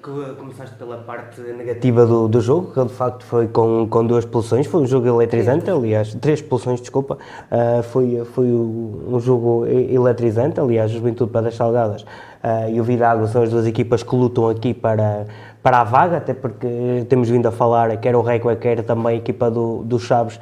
começaste 0.00 0.74
pela 0.76 0.98
parte 0.98 1.40
negativa 1.40 2.04
do, 2.04 2.26
do 2.26 2.40
jogo, 2.40 2.72
que 2.72 2.84
de 2.84 2.92
facto 2.92 3.24
foi 3.24 3.46
com, 3.46 3.86
com 3.88 4.04
duas 4.04 4.24
expulsões, 4.24 4.66
foi 4.66 4.82
um 4.82 4.86
jogo 4.86 5.06
eletrizante, 5.06 5.70
aliás, 5.70 6.14
três 6.14 6.40
expulsões, 6.40 6.80
desculpa, 6.80 7.18
uh, 7.50 7.82
foi, 7.84 8.24
foi 8.32 8.46
um 8.46 9.20
jogo 9.20 9.66
eletrizante, 9.66 10.58
aliás, 10.58 10.90
Juventude 10.90 11.30
Pedras 11.30 11.54
Salgadas. 11.54 12.02
Uh, 12.02 12.70
e 12.72 12.80
o 12.80 12.84
Vidago 12.84 13.28
são 13.28 13.42
as 13.42 13.50
duas 13.50 13.66
equipas 13.66 14.02
que 14.02 14.16
lutam 14.16 14.48
aqui 14.48 14.74
para, 14.74 15.26
para 15.62 15.80
a 15.80 15.84
vaga, 15.84 16.16
até 16.16 16.34
porque 16.34 17.06
temos 17.08 17.28
vindo 17.28 17.46
a 17.46 17.52
falar, 17.52 17.96
quer 17.98 18.16
o 18.16 18.20
Reco, 18.20 18.54
quer 18.56 18.82
também 18.82 19.14
a 19.14 19.16
equipa 19.16 19.50
do, 19.50 19.84
do 19.84 19.98
Chaves, 19.98 20.40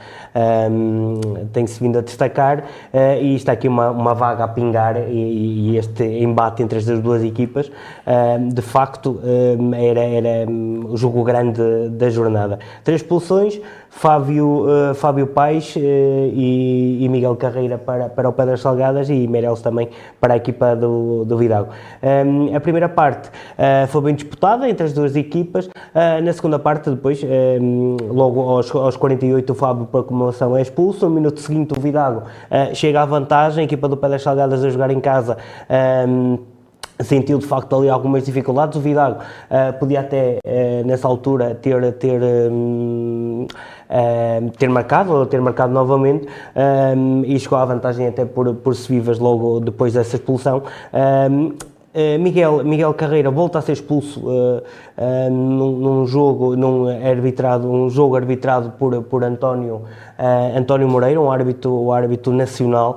um, 0.71 1.47
tem-se 1.53 1.79
vindo 1.79 1.99
a 1.99 2.03
destacar, 2.03 2.61
uh, 2.61 3.21
e 3.21 3.35
está 3.35 3.53
aqui 3.53 3.69
uma, 3.69 3.91
uma 3.91 4.15
vaga 4.15 4.45
a 4.45 4.49
pingar, 4.49 4.97
e, 4.97 5.73
e 5.73 5.77
este 5.77 6.05
embate 6.05 6.63
entre 6.63 6.79
as 6.79 6.87
duas 6.87 7.23
equipas, 7.23 7.71
um, 8.07 8.49
de 8.49 8.63
facto, 8.63 9.21
um, 9.23 9.75
era, 9.75 10.01
era 10.01 10.51
o 10.51 10.97
jogo 10.97 11.23
grande 11.23 11.61
da 11.91 12.09
jornada. 12.09 12.59
Três 12.83 13.03
expulsões, 13.03 13.61
Fábio, 13.91 14.67
uh, 14.67 14.95
Fábio 14.95 15.27
Paes 15.27 15.75
uh, 15.75 15.81
e, 15.81 17.05
e, 17.05 17.09
Miguel 17.09 17.35
Carreira 17.35 17.77
para, 17.77 18.09
para 18.09 18.29
o 18.29 18.33
Pedras 18.33 18.61
Salgadas 18.61 19.11
e 19.11 19.27
Meireles 19.27 19.61
também 19.61 19.91
para 20.21 20.35
a 20.35 20.37
equipa 20.37 20.77
do, 20.77 21.25
do 21.25 21.37
Vidago. 21.37 21.71
Um, 22.01 22.55
a 22.57 22.61
primeira 22.61 22.89
parte 22.89 23.29
uh, 23.29 23.87
foi 23.89 24.01
bem 24.03 24.15
disputada 24.15 24.69
entre 24.69 24.87
as 24.87 24.93
duas 24.93 25.17
equipas, 25.17 25.69
na 26.23 26.33
segunda 26.33 26.59
parte 26.59 26.89
depois, 26.89 27.21
um, 27.61 27.97
logo 28.11 28.41
aos, 28.41 28.73
aos 28.73 28.97
48 28.97 29.51
o 29.51 29.55
Fábio 29.57 29.87
por 29.87 30.03
acumulação 30.03 30.57
é 30.57 30.63
expulso, 30.63 31.09
no 31.09 31.15
minuto 31.15 31.41
seguinte 31.41 31.75
o 31.77 31.81
Vidago 31.81 32.23
chega 32.75 33.03
à 33.03 33.05
vantagem, 33.05 33.63
a 33.63 33.65
equipa 33.65 33.89
do 33.89 33.97
Pedras 33.97 34.23
Salgadas 34.23 34.65
a 34.65 34.71
jogar 34.71 34.91
em 34.93 35.01
casa 35.01 35.37
um, 36.09 36.39
sentiu 37.03 37.39
de 37.39 37.47
facto 37.47 37.77
ali 37.77 37.89
algumas 37.89 38.25
dificuldades. 38.25 38.77
O 38.77 38.81
Vidago 38.81 39.21
uh, 39.21 39.79
podia 39.79 40.01
até 40.01 40.39
uh, 40.45 40.87
nessa 40.87 41.09
altura 41.09 41.55
ter 41.55 41.93
ter 41.95 42.21
um, 42.23 43.47
uh, 43.89 44.51
ter 44.59 44.69
marcado 44.69 45.13
ou 45.13 45.27
ter 45.27 45.41
marcado 45.41 45.73
novamente 45.73 46.27
um, 46.97 47.23
e 47.25 47.39
chegou 47.39 47.59
à 47.59 47.65
vantagem 47.65 48.07
até 48.07 48.25
por 48.25 48.55
por 48.55 48.75
se 48.75 48.89
vivas 48.89 49.19
logo 49.19 49.61
depois 49.61 49.95
dessa 49.95 50.17
expulsão. 50.17 50.63
Um, 50.93 51.55
Miguel, 52.21 52.65
Miguel 52.65 52.95
Carreira 52.95 53.31
volta 53.31 53.59
a 53.59 53.63
ser 53.63 53.73
expulso 53.73 54.21
uh, 54.21 54.59
uh, 54.59 55.31
num, 55.31 55.77
num, 55.77 56.07
jogo, 56.07 56.55
num 56.55 56.87
arbitrado, 56.87 57.69
um 57.69 57.91
jogo 57.91 58.15
arbitrado 58.15 58.71
por, 58.73 59.03
por 59.03 59.25
António, 59.25 59.83
António 60.57 60.89
Moreira, 60.89 61.21
um 61.21 61.31
árbitro, 61.31 61.73
um 61.73 61.93
árbitro 61.93 62.33
nacional, 62.33 62.97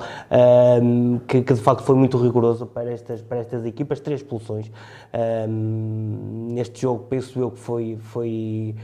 que, 1.27 1.41
que, 1.41 1.53
de 1.53 1.61
facto 1.61 1.83
foi 1.83 1.95
muito 1.95 2.17
rigoroso 2.17 2.65
para 2.65 2.91
estas, 2.91 3.21
para 3.21 3.39
estas 3.39 3.65
equipas, 3.65 3.99
três 3.99 4.21
expulsões. 4.21 4.69
neste 5.47 6.81
jogo 6.81 7.05
penso 7.09 7.39
eu 7.39 7.49
que 7.49 7.59
foi, 7.59 7.97
foi 7.99 8.75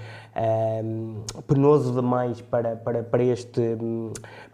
um, 0.84 1.16
penoso 1.48 1.94
demais 1.94 2.42
para, 2.42 2.76
para, 2.76 3.04
para, 3.04 3.24
este, 3.24 3.78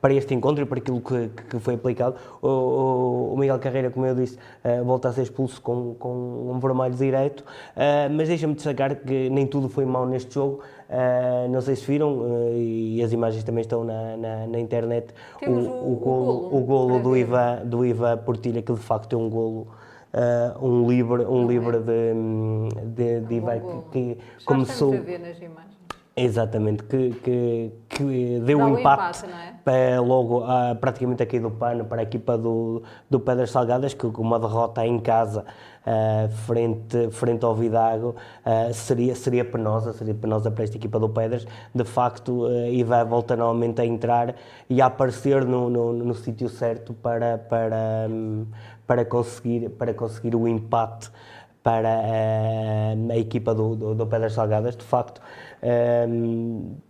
para 0.01 0.13
este 0.13 0.33
encontro 0.33 0.63
e 0.63 0.65
para 0.65 0.79
aquilo 0.79 1.01
que, 1.01 1.29
que 1.49 1.59
foi 1.59 1.75
aplicado. 1.75 2.15
O, 2.41 3.33
o, 3.33 3.37
Miguel 3.37 3.59
Carreira, 3.59 3.89
como 3.89 4.05
eu 4.05 4.15
disse, 4.15 4.37
uh, 4.63 4.83
volta 4.83 5.09
a 5.09 5.13
ser 5.13 5.23
expulso 5.23 5.61
com, 5.61 5.95
com 5.95 6.51
um 6.51 6.59
vermelho 6.59 6.95
direito, 6.95 7.41
uh, 7.41 8.11
mas 8.11 8.27
deixa-me 8.27 8.53
destacar 8.53 8.95
que 8.95 9.29
nem 9.29 9.47
tudo 9.47 9.69
foi 9.69 9.85
mau 9.85 10.05
neste 10.05 10.33
jogo. 10.33 10.61
Uh, 10.87 11.49
não 11.49 11.61
sei 11.61 11.75
se 11.75 11.85
viram, 11.85 12.23
e 12.53 13.01
as 13.03 13.11
imagens 13.11 13.43
também 13.43 13.61
estão 13.61 13.83
na, 13.83 14.15
na, 14.17 14.47
na 14.47 14.59
internet, 14.59 15.13
o, 15.41 15.49
o, 15.49 15.93
o, 15.93 15.95
golo, 15.95 16.57
o 16.57 16.61
golo 16.61 16.99
do 16.99 17.17
Iva, 17.17 17.61
do 17.65 17.85
Iva 17.85 18.15
Portilha, 18.17 18.61
que 18.61 18.71
de 18.71 18.79
facto 18.79 19.13
é 19.13 19.17
um 19.17 19.29
golo 19.29 19.67
uh, 20.15 20.65
um 20.65 20.87
livro, 20.87 21.31
um 21.31 21.47
livro 21.47 21.81
de, 21.81 22.13
de, 22.95 23.21
de 23.21 23.35
Ivan 23.35 23.59
que, 23.91 24.15
que 24.15 24.45
começou. 24.45 24.93
A 24.93 24.97
ver 24.97 25.19
nas 25.19 25.41
imagens. 25.41 25.74
Exatamente, 26.18 26.82
que, 26.84 27.09
que, 27.09 27.72
que 27.89 28.39
deu 28.45 28.57
um 28.57 28.80
impacto, 28.80 29.26
empate, 29.26 29.47
é? 29.49 29.53
para 29.66 29.99
logo 29.99 30.45
uh, 30.45 30.74
praticamente 30.80 31.22
aqui 31.22 31.41
do 31.41 31.51
pano 31.51 31.84
para 31.84 31.99
a 31.99 32.03
equipa 32.03 32.38
do, 32.38 32.84
do 33.09 33.20
Pedras 33.20 33.51
Salgadas, 33.51 33.93
que 33.93 34.05
uma 34.05 34.39
derrota 34.39 34.86
em 34.86 34.97
casa 34.97 35.43
uh, 35.86 36.30
frente, 36.45 37.09
frente 37.11 37.43
ao 37.43 37.53
Vidago 37.53 38.16
uh, 38.45 38.74
seria, 38.74 39.13
seria 39.13 39.43
penosa, 39.43 39.91
seria 39.91 40.13
penosa 40.13 40.49
para 40.49 40.63
esta 40.63 40.78
equipa 40.78 40.97
do 40.97 41.09
Pedras. 41.09 41.45
De 41.74 41.84
facto, 41.84 42.45
uh, 42.45 42.68
Ivan 42.68 43.03
volta 43.03 43.36
novamente 43.36 43.82
a 43.82 43.86
entrar 43.86 44.36
e 44.70 44.82
a 44.82 44.86
aparecer 44.86 45.43
no, 45.43 45.70
no, 45.70 45.91
no 45.91 46.13
sítio 46.16 46.47
certo 46.47 46.93
para, 46.93 47.39
para, 47.39 48.07
um, 48.09 48.45
para, 48.88 49.03
conseguir, 49.03 49.68
para 49.72 49.93
conseguir 49.93 50.34
o 50.34 50.47
empate 50.47 51.11
para 51.66 51.89
a 53.09 53.18
equipa 53.18 53.55
do, 53.55 53.76
do, 53.76 53.95
do 53.95 54.05
Pedras 54.05 54.34
Salgadas. 54.34 54.78
De 54.78 54.84
facto, 54.84 55.20
um, 55.66 56.84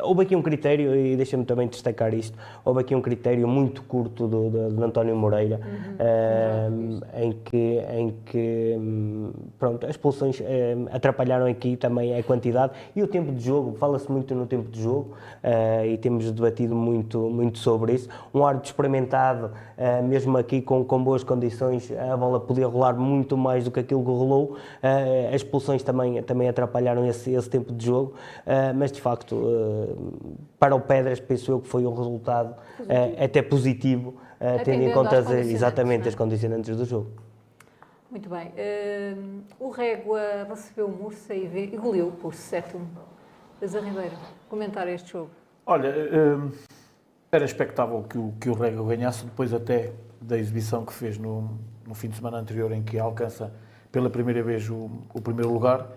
houve 0.00 0.22
aqui 0.22 0.36
um 0.36 0.42
critério, 0.42 0.94
e 0.94 1.16
deixa-me 1.16 1.44
também 1.44 1.68
destacar 1.68 2.14
isto, 2.14 2.36
houve 2.64 2.80
aqui 2.80 2.94
um 2.94 3.00
critério 3.00 3.46
muito 3.48 3.82
curto 3.82 4.26
do, 4.26 4.50
do, 4.50 4.68
do 4.70 4.84
António 4.84 5.16
Moreira, 5.16 5.60
uhum. 6.00 7.00
em 7.16 7.32
que, 7.32 7.80
em 7.92 8.14
que 8.24 8.78
pronto, 9.58 9.84
as 9.84 9.90
expulsões 9.90 10.40
atrapalharam 10.90 11.46
aqui 11.46 11.76
também 11.76 12.16
a 12.16 12.22
quantidade 12.22 12.72
e 12.94 13.02
o 13.02 13.06
tempo 13.06 13.32
de 13.32 13.44
jogo, 13.44 13.76
fala-se 13.76 14.10
muito 14.10 14.34
no 14.34 14.46
tempo 14.46 14.70
de 14.70 14.82
jogo 14.82 15.14
uh, 15.42 15.84
e 15.86 15.96
temos 15.98 16.30
debatido 16.30 16.74
muito, 16.74 17.18
muito 17.18 17.58
sobre 17.58 17.94
isso. 17.94 18.08
Um 18.34 18.44
árbitro 18.44 18.70
experimentado, 18.70 19.46
uh, 19.46 20.02
mesmo 20.02 20.36
aqui 20.36 20.60
com, 20.60 20.84
com 20.84 21.02
boas 21.02 21.22
condições, 21.22 21.92
a 21.92 22.16
bola 22.16 22.40
podia 22.40 22.66
rolar 22.66 22.94
muito 22.94 23.36
mais 23.36 23.64
do 23.64 23.70
que 23.70 23.80
aquilo 23.80 24.02
que 24.02 24.10
rolou. 24.10 24.56
Uh, 24.82 25.28
as 25.28 25.36
expulsões 25.36 25.82
também, 25.82 26.22
também 26.22 26.48
atrapalharam 26.48 27.06
esse, 27.06 27.32
esse 27.32 27.48
tempo 27.48 27.72
de 27.72 27.86
jogo, 27.86 28.14
mas 28.76 28.92
de 28.92 29.00
facto 29.00 29.34
para 30.58 30.74
o 30.74 30.80
Pedras, 30.80 31.20
penso 31.20 31.52
eu 31.52 31.60
que 31.60 31.68
foi 31.68 31.86
um 31.86 31.94
resultado 31.94 32.52
uh, 32.52 33.24
até 33.24 33.42
positivo, 33.42 34.10
uh, 34.40 34.64
tendo 34.64 34.82
em 34.82 34.92
conta 34.92 35.18
as, 35.18 35.30
exatamente 35.30 36.06
é? 36.06 36.08
as 36.08 36.14
condicionantes 36.14 36.76
do 36.76 36.84
jogo. 36.84 37.10
Muito 38.10 38.28
bem. 38.28 38.48
Uh, 38.48 39.42
o 39.60 39.70
Régua 39.70 40.46
recebeu 40.48 40.86
o 40.86 40.90
Mursa 40.90 41.34
e 41.34 41.74
engoliu 41.74 42.12
por 42.12 42.32
7-1. 42.32 42.80
Zé 43.66 43.80
Ribeiro, 43.80 44.14
comentar 44.48 44.86
este 44.88 45.12
jogo. 45.12 45.30
Olha, 45.66 45.92
era 47.30 47.44
expectável 47.44 48.04
que 48.04 48.16
o, 48.16 48.32
que 48.40 48.48
o 48.48 48.54
Régua 48.54 48.86
ganhasse, 48.86 49.24
depois 49.24 49.52
até 49.52 49.92
da 50.20 50.38
exibição 50.38 50.84
que 50.84 50.92
fez 50.92 51.18
no, 51.18 51.58
no 51.86 51.94
fim 51.94 52.08
de 52.08 52.16
semana 52.16 52.38
anterior, 52.38 52.70
em 52.72 52.82
que 52.82 52.98
alcança 52.98 53.52
pela 53.90 54.08
primeira 54.08 54.42
vez 54.42 54.68
o, 54.70 54.90
o 55.12 55.20
primeiro 55.20 55.52
lugar. 55.52 55.88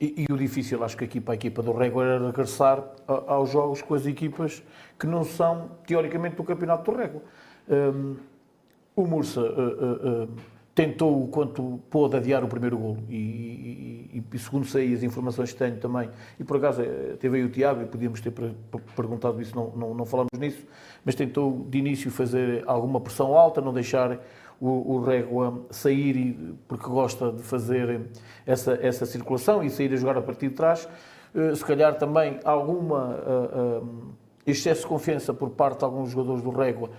E, 0.00 0.24
e, 0.26 0.32
o 0.32 0.36
difícil, 0.36 0.82
acho 0.82 0.96
que 0.96 1.04
aqui 1.04 1.20
para 1.20 1.34
a 1.34 1.36
equipa 1.36 1.62
do 1.62 1.72
Régua 1.72 2.04
era 2.04 2.26
regressar 2.26 2.82
a, 3.06 3.34
aos 3.34 3.50
jogos 3.50 3.82
com 3.82 3.94
as 3.94 4.06
equipas 4.06 4.62
que 4.98 5.06
não 5.06 5.24
são, 5.24 5.72
teoricamente, 5.86 6.36
do 6.36 6.42
Campeonato 6.42 6.90
do 6.90 6.96
Régua. 6.96 7.22
Um, 7.68 8.16
o 8.96 9.06
Mursa 9.06 9.42
uh, 9.42 9.44
uh, 9.44 10.22
uh, 10.24 10.28
tentou 10.74 11.22
o 11.22 11.28
quanto 11.28 11.80
pôde 11.90 12.16
adiar 12.16 12.42
o 12.42 12.48
primeiro 12.48 12.78
golo 12.78 13.04
e, 13.08 14.10
e, 14.14 14.24
e, 14.32 14.38
segundo 14.38 14.66
sei 14.66 14.94
as 14.94 15.02
informações 15.02 15.52
que 15.52 15.58
tenho 15.58 15.76
também 15.76 16.08
e 16.38 16.44
por 16.44 16.56
acaso 16.56 16.82
teve 17.18 17.36
aí 17.36 17.44
o 17.44 17.50
Tiago 17.50 17.82
e 17.82 17.86
podíamos 17.86 18.20
ter 18.20 18.32
perguntado 18.96 19.40
isso, 19.40 19.54
não, 19.54 19.70
não, 19.76 19.94
não 19.94 20.06
falamos 20.06 20.30
nisso 20.38 20.64
mas 21.04 21.14
tentou 21.14 21.66
de 21.68 21.78
início 21.78 22.10
fazer 22.10 22.64
alguma 22.66 23.00
pressão 23.00 23.36
alta, 23.36 23.60
não 23.60 23.72
deixar 23.72 24.18
o, 24.60 24.94
o 24.94 25.00
Régua 25.02 25.66
sair 25.70 26.56
porque 26.68 26.86
gosta 26.86 27.32
de 27.32 27.42
fazer 27.42 28.02
essa, 28.46 28.78
essa 28.82 29.06
circulação 29.06 29.62
e 29.62 29.70
sair 29.70 29.92
a 29.92 29.96
jogar 29.96 30.18
a 30.18 30.22
partir 30.22 30.48
de 30.48 30.54
trás 30.54 30.88
eh, 31.34 31.54
se 31.54 31.64
calhar 31.64 31.96
também 31.96 32.38
alguma 32.44 33.16
uh, 33.16 33.82
uh, 33.82 34.14
excesso 34.46 34.82
de 34.82 34.86
confiança 34.88 35.32
por 35.32 35.50
parte 35.50 35.78
de 35.78 35.84
alguns 35.84 36.10
jogadores 36.10 36.42
do 36.42 36.50
Régua. 36.50 36.90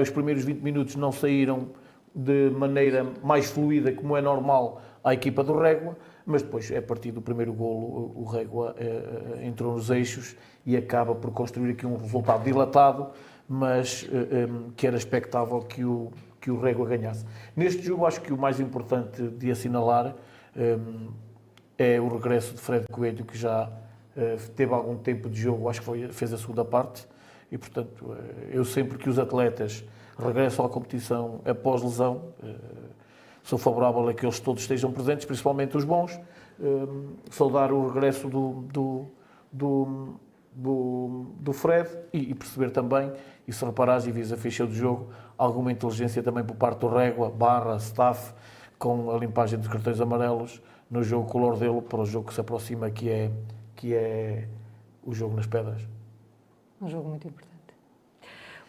Os 0.00 0.10
primeiros 0.10 0.44
20 0.44 0.60
minutos 0.60 0.96
não 0.96 1.12
saíram 1.12 1.68
de 2.14 2.50
maneira 2.50 3.04
mais 3.22 3.50
fluida, 3.50 3.92
como 3.92 4.16
é 4.16 4.22
normal, 4.22 4.80
à 5.02 5.12
equipa 5.12 5.42
do 5.42 5.58
Régua, 5.58 5.96
mas 6.24 6.42
depois, 6.42 6.70
a 6.70 6.80
partir 6.80 7.10
do 7.10 7.20
primeiro 7.20 7.52
golo, 7.52 8.12
o 8.14 8.24
Régua 8.24 8.74
eh, 8.78 9.02
eh, 9.40 9.46
entrou 9.46 9.74
nos 9.74 9.90
eixos 9.90 10.36
e 10.64 10.76
acaba 10.76 11.14
por 11.14 11.30
construir 11.32 11.72
aqui 11.72 11.84
um 11.84 11.96
resultado 11.96 12.44
dilatado, 12.44 13.08
mas 13.46 14.08
eh, 14.10 14.48
que 14.76 14.86
era 14.86 14.96
expectável 14.96 15.60
que 15.60 15.84
o, 15.84 16.10
que 16.44 16.50
o 16.50 16.60
Régua 16.60 16.86
ganhasse. 16.86 17.24
Neste 17.56 17.82
jogo, 17.82 18.04
acho 18.04 18.20
que 18.20 18.30
o 18.30 18.36
mais 18.36 18.60
importante 18.60 19.22
de 19.22 19.50
assinalar 19.50 20.14
é 21.78 21.98
o 21.98 22.06
regresso 22.06 22.52
de 22.52 22.60
Fred 22.60 22.86
Coelho, 22.92 23.24
que 23.24 23.36
já 23.36 23.72
teve 24.54 24.74
algum 24.74 24.98
tempo 24.98 25.30
de 25.30 25.40
jogo, 25.40 25.70
acho 25.70 25.80
que 25.80 25.86
foi, 25.86 26.08
fez 26.08 26.34
a 26.34 26.38
segunda 26.38 26.62
parte, 26.64 27.08
e 27.50 27.56
portanto, 27.56 28.14
eu 28.52 28.62
sempre 28.62 28.98
que 28.98 29.08
os 29.08 29.18
atletas 29.18 29.84
regresso 30.18 30.62
à 30.62 30.68
competição 30.68 31.40
após 31.44 31.82
lesão. 31.82 32.34
Eh, 32.42 32.54
sou 33.42 33.58
favorável 33.58 34.08
a 34.08 34.14
que 34.14 34.24
eles 34.24 34.40
todos 34.40 34.62
estejam 34.62 34.92
presentes, 34.92 35.24
principalmente 35.24 35.76
os 35.76 35.84
bons. 35.84 36.18
Eh, 36.60 36.86
saudar 37.30 37.72
o 37.72 37.88
regresso 37.88 38.28
do, 38.28 38.64
do, 38.72 39.06
do, 39.52 40.14
do, 40.52 41.26
do 41.40 41.52
Fred 41.52 41.88
e, 42.12 42.30
e, 42.30 42.34
perceber 42.34 42.70
também, 42.70 43.12
e 43.46 43.52
se 43.52 43.64
reparares 43.64 44.06
e 44.06 44.12
vis 44.12 44.32
a 44.32 44.36
ficha 44.36 44.66
do 44.66 44.72
jogo, 44.72 45.10
alguma 45.36 45.70
inteligência 45.70 46.22
também 46.22 46.44
por 46.44 46.56
parte 46.56 46.78
do 46.80 46.88
Régua, 46.88 47.30
Barra, 47.30 47.76
Staff, 47.76 48.34
com 48.78 49.10
a 49.10 49.18
limpagem 49.18 49.58
dos 49.58 49.68
cartões 49.68 50.00
amarelos 50.00 50.62
no 50.90 51.02
jogo 51.02 51.28
color 51.28 51.56
dele 51.56 51.80
para 51.82 52.00
o 52.00 52.06
jogo 52.06 52.28
que 52.28 52.34
se 52.34 52.40
aproxima, 52.40 52.90
que 52.90 53.10
é, 53.10 53.30
que 53.74 53.94
é 53.94 54.48
o 55.02 55.14
jogo 55.14 55.36
nas 55.36 55.46
pedras. 55.46 55.82
Um 56.80 56.88
jogo 56.88 57.08
muito 57.08 57.26
importante. 57.26 57.54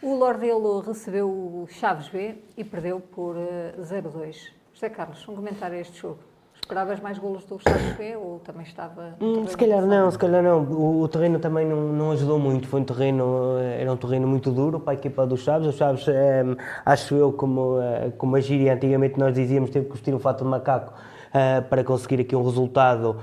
O 0.02 0.16
Lordelo 0.16 0.82
recebeu 0.82 1.30
o 1.30 1.68
Chaves 1.70 2.10
B 2.10 2.36
e 2.56 2.64
perdeu 2.64 3.00
por 3.00 3.36
0-2. 3.36 4.36
Eh, 4.36 4.54
José 4.74 4.90
Carlos, 4.90 5.28
um 5.28 5.36
comentário 5.36 5.78
a 5.78 5.80
este 5.80 5.98
jogo. 5.98 6.20
Esperavas 6.66 7.00
mais 7.00 7.20
golos 7.20 7.46
do 7.46 7.60
Chaves 7.60 7.96
B 7.96 8.16
ou 8.16 8.40
também 8.40 8.64
estava... 8.64 9.16
Hum, 9.22 9.46
se 9.46 9.56
calhar 9.56 9.86
não, 9.86 10.10
se 10.10 10.18
calhar 10.18 10.42
não. 10.42 10.64
O, 10.64 11.02
o 11.02 11.08
terreno 11.08 11.38
também 11.38 11.64
não, 11.64 11.94
não, 11.94 12.12
ajudou 12.12 12.40
muito. 12.40 12.68
Foi 12.68 12.82
um 12.82 12.84
terreno, 12.84 13.60
eh, 13.60 13.84
era 13.84 13.94
um 13.94 13.96
terreno 13.96 14.28
muito 14.28 14.50
duro 14.50 14.80
para 14.80 14.94
a 14.94 14.96
equipa 14.96 15.28
dos 15.28 15.42
Chaves. 15.42 15.68
Os 15.68 15.76
Chaves, 15.76 16.08
é, 16.08 16.44
acho 16.84 17.14
eu, 17.14 17.32
como, 17.32 17.78
como 18.18 18.36
a 18.36 18.42
gíria 18.42 18.74
antigamente 18.74 19.20
nós 19.20 19.36
dizíamos, 19.36 19.70
teve 19.70 19.86
que 19.86 19.92
vestir 19.92 20.16
um 20.16 20.18
fato 20.18 20.44
de 20.44 20.50
macaco 20.50 20.92
uh, 21.36 21.62
para 21.64 21.84
conseguir 21.84 22.22
aqui 22.22 22.36
um 22.36 22.44
resultado, 22.44 23.18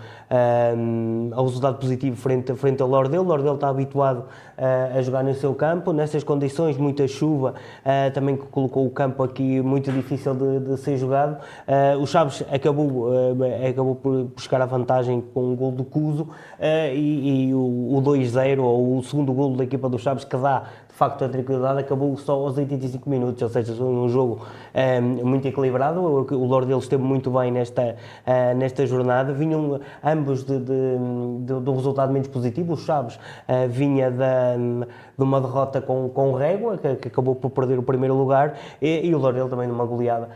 um, 0.77 1.31
um 1.35 1.43
resultado 1.45 1.79
positivo 1.79 2.17
frente, 2.17 2.55
frente 2.55 2.83
ao 2.83 2.89
Lordelo. 2.89 3.25
O 3.25 3.27
Lordelo 3.27 3.55
está 3.55 3.69
habituado 3.69 4.19
uh, 4.59 4.99
a 4.99 5.03
jogar 5.03 5.25
no 5.25 5.35
seu 5.35 5.55
campo, 5.55 5.93
nessas 5.93 6.23
condições, 6.23 6.77
muita 6.77 7.09
chuva, 7.09 7.55
uh, 7.81 8.13
também 8.13 8.37
colocou 8.37 8.87
o 8.87 8.91
campo 8.91 9.23
aqui 9.23 9.63
muito 9.63 9.91
difícil 9.91 10.35
de, 10.35 10.61
de 10.61 10.77
ser 10.77 10.97
jogado. 10.99 11.39
o 12.01 12.07
Chaves 12.07 12.45
acabou, 12.53 13.09
acabou 13.69 13.95
por 13.95 14.25
buscar 14.25 14.61
a 14.61 14.67
vantagem 14.67 15.21
com 15.33 15.53
um 15.53 15.57
gol 15.57 15.73
do 15.73 15.85
Cuso 15.85 16.29
e, 16.95 17.49
e, 17.49 17.55
o, 17.55 17.97
o 17.97 18.03
2-0, 18.03 18.61
ou 18.61 18.99
o 18.99 19.03
segundo 19.03 19.33
gol 19.33 19.57
da 19.57 19.65
equipa 19.65 19.89
do 19.89 19.99
Chaves, 19.99 20.25
que 20.25 20.37
dá 20.37 20.65
de 20.93 20.99
facto 20.99 21.25
a 21.25 21.29
tranquilidade 21.29 21.81
acabou 21.81 22.15
só 22.19 22.35
aos 22.35 22.59
85 22.59 23.09
minutos, 23.09 23.43
ou 23.43 23.49
seja, 23.49 23.73
um 23.83 24.11
jogo 24.11 24.43
um, 24.75 24.79
ehm, 24.79 25.25
muito 25.25 25.49
equilibrado. 25.49 26.03
O 26.03 26.45
Lorde 26.45 26.71
esteve 26.77 27.03
muito 27.03 27.31
bem 27.31 27.51
nesta, 27.51 27.97
uh, 28.27 28.55
nesta 28.55 28.85
jornada. 28.85 29.33
Vinham 29.33 29.81
ambos 30.05 30.45
de, 30.45 30.59
de, 30.59 30.99
de, 31.47 31.61
de 31.61 31.71
um 31.71 31.77
resultado 31.77 32.13
menos 32.13 32.29
positivo. 32.29 32.75
O 32.75 32.77
Chaves 32.77 33.17
uh, 33.17 33.67
vinha 33.71 34.11
da, 34.11 34.55
de 35.23 35.29
uma 35.29 35.41
derrota 35.41 35.81
com, 35.81 36.09
com 36.09 36.33
Régua, 36.33 36.77
que, 36.77 36.97
que, 36.97 37.09
acabou 37.09 37.35
por 37.35 37.51
perder 37.51 37.79
o 37.79 37.83
primeiro 37.83 38.15
lugar, 38.15 38.59
e, 38.81 39.07
e 39.07 39.15
o 39.15 39.19
Lordelo 39.19 39.49
também 39.49 39.69
numa 39.69 39.87
goleada, 39.87 40.29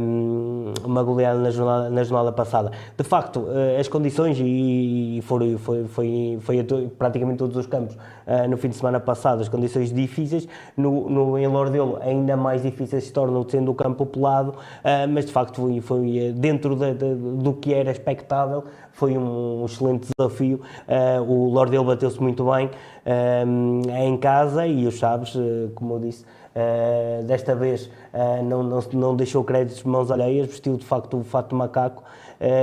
um, 0.00 0.72
uma 0.84 1.02
goleada 1.02 1.38
na 1.38 1.50
jornada, 1.50 1.90
na 1.90 2.04
jornada 2.04 2.32
passada. 2.32 2.70
De 2.96 3.04
facto, 3.04 3.40
uh, 3.40 3.80
as 3.80 3.88
condições, 3.88 4.38
e, 4.38 5.18
e 5.18 5.22
foi, 5.22 5.56
foi, 5.56 5.84
foi, 5.88 6.38
foi 6.40 6.64
praticamente 6.98 7.38
todos 7.38 7.56
os 7.56 7.66
campos 7.66 7.94
uh, 7.94 8.48
no 8.48 8.56
fim 8.58 8.68
de 8.68 8.76
semana 8.76 9.00
passado, 9.00 9.40
as 9.40 9.48
condições 9.48 9.92
difíceis, 9.92 10.46
no, 10.76 11.08
no, 11.08 11.38
em 11.38 11.46
Lordelo 11.46 11.98
ainda 12.02 12.36
mais 12.36 12.62
difíceis 12.62 13.04
se 13.04 13.12
tornam 13.12 13.44
sendo 13.48 13.70
o 13.70 13.74
campo 13.74 14.04
pelado, 14.04 14.50
uh, 14.50 15.08
mas 15.08 15.24
de 15.24 15.32
facto 15.32 15.62
foi, 15.62 15.80
foi 15.80 16.34
dentro 16.36 16.76
de, 16.76 16.94
de, 16.94 17.14
do 17.14 17.54
que 17.54 17.72
era 17.72 17.90
expectável, 17.90 18.64
foi 18.92 19.16
um 19.16 19.64
excelente 19.64 20.08
desafio. 20.18 20.60
Uh, 20.88 21.22
o 21.22 21.48
Lordelo 21.50 21.84
bateu-se 21.84 22.20
muito 22.20 22.44
bem 22.50 22.68
uh, 23.08 23.90
em 23.98 24.16
casa 24.18 24.66
e 24.66 24.86
o 24.86 24.92
Chaves, 24.92 25.34
uh, 25.34 25.70
como 25.74 25.94
eu 25.94 26.00
disse, 26.00 26.24
desta 27.24 27.54
vez 27.54 27.88
não, 28.44 28.64
não, 28.64 28.80
não 28.92 29.14
deixou 29.14 29.44
créditos 29.44 29.84
de 29.84 29.88
mãos 29.88 30.10
alheias, 30.10 30.48
vestiu 30.48 30.76
de 30.76 30.84
facto 30.84 31.16
o 31.16 31.22
fato 31.22 31.54
macaco 31.54 32.02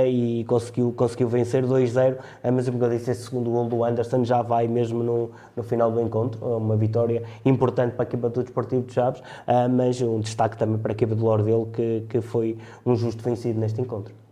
e 0.06 0.44
conseguiu, 0.44 0.92
conseguiu 0.94 1.28
vencer 1.28 1.64
2-0. 1.64 2.18
mas, 2.52 2.68
como 2.68 2.84
eu 2.84 2.90
disse, 2.90 3.12
esse 3.12 3.22
segundo 3.22 3.50
gol 3.50 3.64
do 3.64 3.82
Anderson 3.82 4.22
já 4.22 4.42
vai 4.42 4.68
mesmo 4.68 5.02
no, 5.02 5.30
no 5.56 5.62
final 5.62 5.90
do 5.90 5.98
encontro. 6.02 6.44
Uma 6.44 6.76
vitória 6.76 7.22
importante 7.42 7.94
para 7.94 8.04
a 8.04 8.06
equipa 8.08 8.28
do 8.28 8.42
Desportivo 8.42 8.82
de 8.82 8.92
Chaves, 8.92 9.22
mas 9.70 10.02
um 10.02 10.20
destaque 10.20 10.58
também 10.58 10.76
para 10.76 10.92
a 10.92 10.94
equipa 10.94 11.14
do 11.14 11.24
Lordelo, 11.24 11.64
que, 11.72 12.04
que 12.06 12.20
foi 12.20 12.58
um 12.84 12.96
justo 12.96 13.22
vencido 13.22 13.58
neste 13.58 13.80
encontro. 13.80 14.25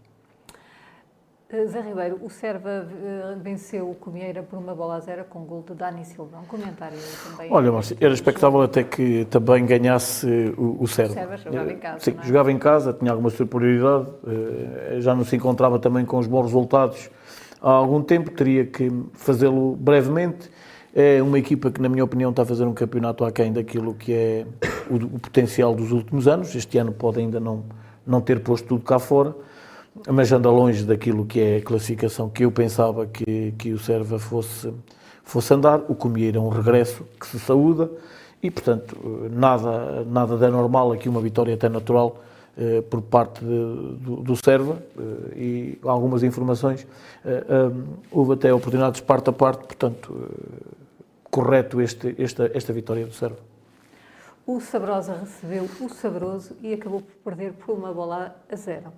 Eh, 1.54 1.66
Zé 1.66 1.80
Ribeiro, 1.80 2.18
o 2.20 2.28
Serva 2.28 2.68
eh, 2.70 3.36
venceu 3.40 3.88
o 3.88 3.94
Comieira 3.94 4.42
por 4.42 4.58
uma 4.58 4.74
bola 4.74 4.96
a 4.96 5.00
zero 5.00 5.24
com 5.24 5.40
o 5.40 5.44
gol 5.44 5.64
de 5.66 5.74
Dani 5.74 6.04
Silva. 6.04 6.38
Um 6.38 6.46
comentário 6.46 6.98
também. 7.22 7.52
Olha, 7.52 7.70
Márcio, 7.70 7.96
era 8.00 8.12
expectável 8.12 8.60
até 8.62 8.82
que 8.82 9.24
também 9.26 9.64
ganhasse 9.64 10.26
o, 10.58 10.82
o 10.82 10.88
Serva. 10.88 11.12
O 11.12 11.14
Serva 11.14 11.36
jogava 11.36 11.72
em 11.72 11.78
casa. 11.78 12.00
Sim, 12.00 12.16
é? 12.18 12.26
jogava 12.26 12.52
em 12.52 12.58
casa, 12.58 12.92
tinha 12.92 13.12
alguma 13.12 13.30
superioridade, 13.30 14.08
eh, 14.26 15.00
já 15.00 15.14
não 15.14 15.24
se 15.24 15.36
encontrava 15.36 15.78
também 15.78 16.04
com 16.04 16.18
os 16.18 16.26
bons 16.26 16.46
resultados 16.46 17.08
há 17.62 17.70
algum 17.70 18.02
tempo, 18.02 18.30
teria 18.30 18.66
que 18.66 18.90
fazê-lo 19.12 19.76
brevemente. 19.76 20.50
É 20.92 21.22
uma 21.22 21.38
equipa 21.38 21.70
que, 21.70 21.80
na 21.80 21.88
minha 21.88 22.04
opinião, 22.04 22.30
está 22.30 22.42
a 22.42 22.46
fazer 22.46 22.64
um 22.64 22.74
campeonato 22.74 23.24
aquém 23.24 23.52
daquilo 23.52 23.94
que 23.94 24.12
é 24.12 24.46
o, 24.90 24.96
o 24.96 25.18
potencial 25.18 25.74
dos 25.74 25.92
últimos 25.92 26.26
anos. 26.28 26.54
Este 26.54 26.78
ano 26.78 26.92
pode 26.92 27.20
ainda 27.20 27.38
não, 27.38 27.64
não 28.06 28.20
ter 28.20 28.40
posto 28.40 28.66
tudo 28.66 28.84
cá 28.84 28.98
fora 28.98 29.34
mas 30.08 30.32
anda 30.32 30.50
longe 30.50 30.84
daquilo 30.84 31.24
que 31.24 31.40
é 31.40 31.56
a 31.58 31.62
classificação 31.62 32.28
que 32.28 32.44
eu 32.44 32.50
pensava 32.50 33.06
que, 33.06 33.52
que 33.58 33.72
o 33.72 33.78
Serva 33.78 34.18
fosse, 34.18 34.72
fosse 35.22 35.54
andar. 35.54 35.82
O 35.88 35.94
Comieira 35.94 36.38
é 36.38 36.40
um 36.40 36.48
regresso 36.48 37.04
que 37.18 37.26
se 37.26 37.38
saúda 37.38 37.90
e, 38.42 38.50
portanto, 38.50 38.96
nada, 39.30 40.04
nada 40.04 40.36
de 40.36 40.44
anormal 40.44 40.92
aqui, 40.92 41.08
uma 41.08 41.20
vitória 41.20 41.54
até 41.54 41.68
natural 41.68 42.20
eh, 42.56 42.82
por 42.82 43.02
parte 43.02 43.40
de, 43.40 43.46
do, 43.46 44.16
do 44.16 44.36
Serva 44.36 44.82
eh, 44.98 45.38
e 45.38 45.78
algumas 45.82 46.22
informações. 46.22 46.86
Eh, 47.24 47.44
houve 48.10 48.34
até 48.34 48.52
oportunidades 48.52 49.00
parte 49.00 49.30
a 49.30 49.32
parte, 49.32 49.64
portanto, 49.64 50.30
correto 51.30 51.80
este, 51.80 52.14
esta, 52.18 52.50
esta 52.52 52.72
vitória 52.72 53.06
do 53.06 53.12
Serva. 53.12 53.38
O 54.46 54.60
Sabrosa 54.60 55.14
recebeu 55.14 55.68
o 55.80 55.88
Sabroso 55.88 56.54
e 56.62 56.74
acabou 56.74 57.00
por 57.00 57.32
perder 57.32 57.54
por 57.54 57.74
uma 57.74 57.92
bola 57.92 58.36
a 58.50 58.56
zero. 58.56 58.92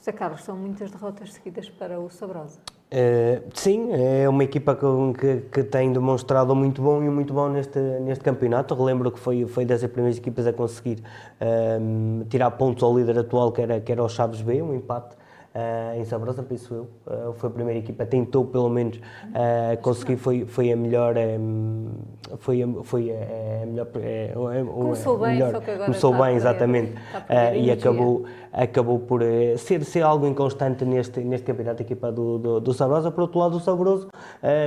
José 0.00 0.12
Carlos, 0.12 0.42
são 0.44 0.56
muitas 0.56 0.90
derrotas 0.90 1.34
seguidas 1.34 1.68
para 1.68 2.00
o 2.00 2.08
Sabrosa. 2.08 2.58
Uh, 2.90 3.50
sim, 3.52 3.90
é 3.92 4.26
uma 4.26 4.42
equipa 4.42 4.74
que, 4.74 5.42
que, 5.52 5.62
tem 5.62 5.92
demonstrado 5.92 6.56
muito 6.56 6.80
bom 6.80 7.02
e 7.02 7.10
muito 7.10 7.34
bom 7.34 7.50
neste, 7.50 7.78
neste 7.78 8.24
campeonato. 8.24 8.74
Relembro 8.74 9.12
que 9.12 9.20
foi, 9.20 9.46
foi 9.46 9.66
das 9.66 9.84
primeiras 9.84 10.16
equipas 10.16 10.46
a 10.46 10.54
conseguir 10.54 11.02
uh, 11.38 12.24
tirar 12.30 12.50
pontos 12.52 12.82
ao 12.82 12.96
líder 12.98 13.18
atual, 13.18 13.52
que 13.52 13.60
era, 13.60 13.78
que 13.78 13.92
era 13.92 14.02
o 14.02 14.08
Chaves 14.08 14.40
B, 14.40 14.62
um 14.62 14.74
empate 14.74 15.16
uh, 15.54 16.00
em 16.00 16.04
Sabrosa, 16.06 16.42
penso 16.42 16.74
eu. 16.74 16.88
Uh, 17.06 17.34
foi 17.34 17.50
a 17.50 17.52
primeira 17.52 17.78
equipa, 17.78 18.06
tentou 18.06 18.46
pelo 18.46 18.70
menos 18.70 18.96
uh, 18.96 19.80
conseguir, 19.82 20.16
foi, 20.16 20.46
foi 20.46 20.72
a 20.72 20.76
melhor. 20.76 21.14
Um, 21.18 21.90
foi, 22.38 22.62
a, 22.62 22.68
foi 22.82 23.10
a, 23.10 23.66
melhor. 23.66 23.88
É, 23.96 24.32
começou 24.64 25.18
bem, 25.18 25.32
melhor, 25.34 25.52
só 25.52 25.60
que 25.60 25.70
agora 25.70 25.84
começou 25.86 26.14
bem, 26.14 26.36
exatamente. 26.36 26.92
perder 27.26 27.60
e 27.60 27.70
acabou, 27.70 28.24
acabou 28.52 28.98
por 28.98 29.22
ser, 29.58 29.84
ser 29.84 30.02
algo 30.02 30.26
inconstante 30.26 30.84
neste, 30.84 31.20
neste 31.20 31.46
campeonato, 31.46 31.82
a 31.82 31.84
equipa 31.84 32.10
do, 32.12 32.38
do, 32.38 32.60
do 32.60 32.74
Sabrosa. 32.74 33.10
Por 33.10 33.22
outro 33.22 33.38
lado, 33.38 33.56
o 33.56 33.60
Sabroso, 33.60 34.08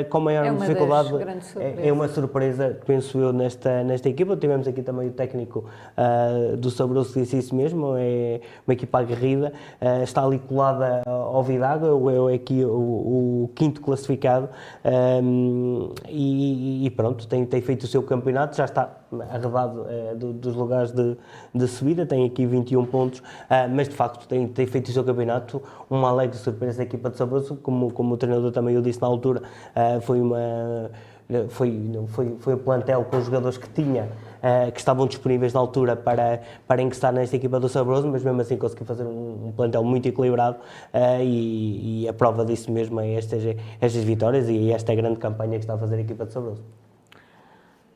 com 0.09 0.19
maior 0.19 0.45
é 0.45 0.51
dificuldade, 0.53 1.09
é, 1.57 1.87
é, 1.87 1.93
uma 1.93 2.07
surpresa, 2.07 2.77
penso 2.85 3.17
eu, 3.19 3.33
nesta, 3.33 3.83
nesta 3.83 4.09
equipa. 4.09 4.35
Tivemos 4.35 4.67
aqui 4.67 4.81
também 4.81 5.07
o 5.07 5.11
técnico 5.11 5.65
do 6.57 6.69
Sabroso 6.69 7.13
que 7.13 7.21
disse 7.21 7.37
isso 7.37 7.55
mesmo, 7.55 7.95
é 7.97 8.41
uma 8.67 8.73
equipa 8.73 8.99
aguerrida, 8.99 9.53
está 10.03 10.23
ali 10.23 10.39
colada 10.39 11.03
ao 11.05 11.43
Vidago, 11.43 12.09
é 12.29 12.33
aqui 12.33 12.63
o, 12.63 13.43
o 13.43 13.49
quinto 13.55 13.81
classificado 13.81 14.49
um, 15.23 15.93
e, 16.07 16.85
e, 16.85 16.89
pronto, 16.89 17.27
tem, 17.27 17.45
tem 17.53 17.61
feito 17.61 17.83
o 17.83 17.87
seu 17.87 18.01
campeonato, 18.01 18.57
já 18.57 18.65
está 18.65 18.89
arredado 19.29 19.85
é, 19.87 20.15
do, 20.15 20.33
dos 20.33 20.55
lugares 20.55 20.91
de, 20.91 21.15
de, 21.53 21.67
subida, 21.67 22.03
tem 22.03 22.25
aqui 22.25 22.47
21 22.47 22.83
pontos, 22.87 23.19
uh, 23.19 23.69
mas 23.71 23.87
de 23.87 23.93
facto 23.93 24.27
tem, 24.27 24.47
tem 24.47 24.65
feito 24.65 24.87
o 24.87 24.91
seu 24.91 25.03
campeonato, 25.03 25.61
uma 25.87 26.09
alegre 26.09 26.35
surpresa 26.35 26.79
da 26.79 26.83
equipa 26.83 27.11
de 27.11 27.17
Sabroso, 27.17 27.55
como, 27.57 27.93
como 27.93 28.15
o 28.15 28.17
treinador 28.17 28.51
também 28.51 28.75
o 28.75 28.81
disse 28.81 28.99
na 28.99 29.05
altura, 29.05 29.43
uh, 29.75 30.01
foi 30.01 30.19
uma 30.19 30.89
foi, 31.49 31.79
foi, 32.07 32.35
foi 32.39 32.53
o 32.55 32.57
plantel 32.57 33.05
com 33.05 33.17
os 33.17 33.25
jogadores 33.25 33.57
que 33.57 33.69
tinha 33.69 34.03
uh, 34.03 34.71
que 34.71 34.79
estavam 34.79 35.05
disponíveis 35.05 35.53
na 35.53 35.59
altura 35.59 35.95
para, 35.95 36.41
para 36.67 36.81
ingressar 36.81 37.13
nesta 37.13 37.35
equipa 37.35 37.59
do 37.59 37.69
Sabroso, 37.69 38.07
mas 38.07 38.23
mesmo 38.23 38.41
assim 38.41 38.57
conseguiu 38.57 38.85
fazer 38.85 39.03
um, 39.03 39.47
um 39.47 39.51
plantel 39.55 39.83
muito 39.83 40.07
equilibrado 40.07 40.57
uh, 40.57 41.21
e, 41.21 42.03
e, 42.03 42.09
a 42.09 42.13
prova 42.13 42.43
disso 42.43 42.71
mesmo 42.71 42.99
é 42.99 43.13
estas, 43.13 43.43
estas 43.79 44.03
vitórias 44.03 44.49
e 44.49 44.71
esta 44.71 44.93
grande 44.95 45.19
campanha 45.19 45.53
que 45.59 45.63
está 45.63 45.75
a 45.75 45.77
fazer 45.77 45.95
a 45.95 46.01
equipa 46.01 46.25
do 46.25 46.31
Sabroso. 46.31 46.82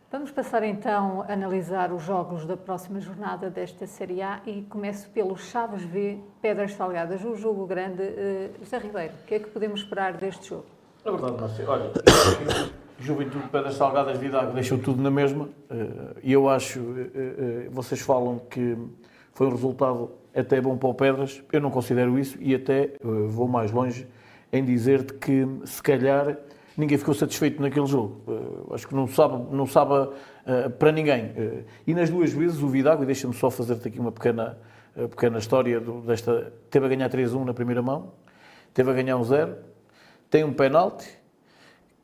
Vamos 0.09 0.31
passar 0.31 0.63
então 0.63 1.25
a 1.27 1.33
analisar 1.33 1.91
os 1.91 2.01
jogos 2.01 2.45
da 2.45 2.55
próxima 2.55 3.01
jornada 3.01 3.49
desta 3.49 3.85
Série 3.85 4.21
A 4.21 4.39
e 4.45 4.61
começo 4.61 5.09
pelo 5.09 5.35
Chaves 5.35 5.83
V 5.83 6.19
Pedras 6.41 6.71
Salgadas, 6.75 7.25
o 7.25 7.35
jogo 7.35 7.67
grande. 7.67 8.03
Uh, 8.03 8.63
José 8.63 8.77
Ribeiro, 8.77 9.13
o 9.21 9.27
que 9.27 9.35
é 9.35 9.39
que 9.39 9.49
podemos 9.49 9.81
esperar 9.81 10.13
deste 10.13 10.47
jogo? 10.47 10.63
Na 11.03 11.11
verdade, 11.11 11.55
sei. 11.57 11.65
Olha, 11.65 11.91
Juventude 12.97 13.49
Pedras 13.49 13.75
Salgadas 13.75 14.17
Vidago 14.17 14.53
deixou 14.53 14.77
tudo 14.77 15.03
na 15.03 15.11
mesma 15.11 15.49
eh, 15.69 16.15
e 16.23 16.31
eu 16.31 16.47
acho, 16.47 16.79
eh, 16.79 17.67
vocês 17.69 17.99
falam 17.99 18.39
que 18.49 18.77
foi 19.33 19.47
um 19.47 19.51
resultado 19.51 20.11
até 20.33 20.61
bom 20.61 20.77
para 20.77 20.87
o 20.87 20.93
Pedras, 20.93 21.43
eu 21.51 21.59
não 21.59 21.69
considero 21.69 22.17
isso 22.17 22.37
e 22.41 22.55
até 22.55 22.93
vou 23.03 23.47
mais 23.47 23.71
longe 23.71 24.07
em 24.51 24.63
dizer-te 24.63 25.13
que 25.13 25.45
se 25.65 25.83
calhar 25.83 26.37
ninguém 26.77 26.97
ficou 26.97 27.13
satisfeito 27.13 27.61
naquele 27.61 27.87
jogo. 27.87 28.21
Acho 28.71 28.87
que 28.87 28.93
não 28.95 29.07
sabe, 29.07 29.53
não 29.53 29.65
sabe 29.65 30.13
para 30.77 30.91
ninguém. 30.91 31.33
E 31.85 31.93
nas 31.93 32.09
duas 32.09 32.31
vezes 32.31 32.61
o 32.61 32.67
Vidago, 32.67 33.03
e 33.03 33.05
deixa-me 33.05 33.33
só 33.33 33.49
fazer-te 33.49 33.87
aqui 33.87 33.99
uma 33.99 34.11
pequena, 34.11 34.57
pequena 35.09 35.39
história 35.39 35.79
desta, 36.05 36.53
teve 36.69 36.85
a 36.85 36.89
ganhar 36.89 37.09
3-1 37.09 37.43
na 37.43 37.53
primeira 37.53 37.81
mão, 37.81 38.13
teve 38.73 38.91
a 38.91 38.93
ganhar 38.93 39.17
um 39.17 39.23
0, 39.23 39.55
tem 40.29 40.43
um 40.43 40.53
penalti 40.53 41.17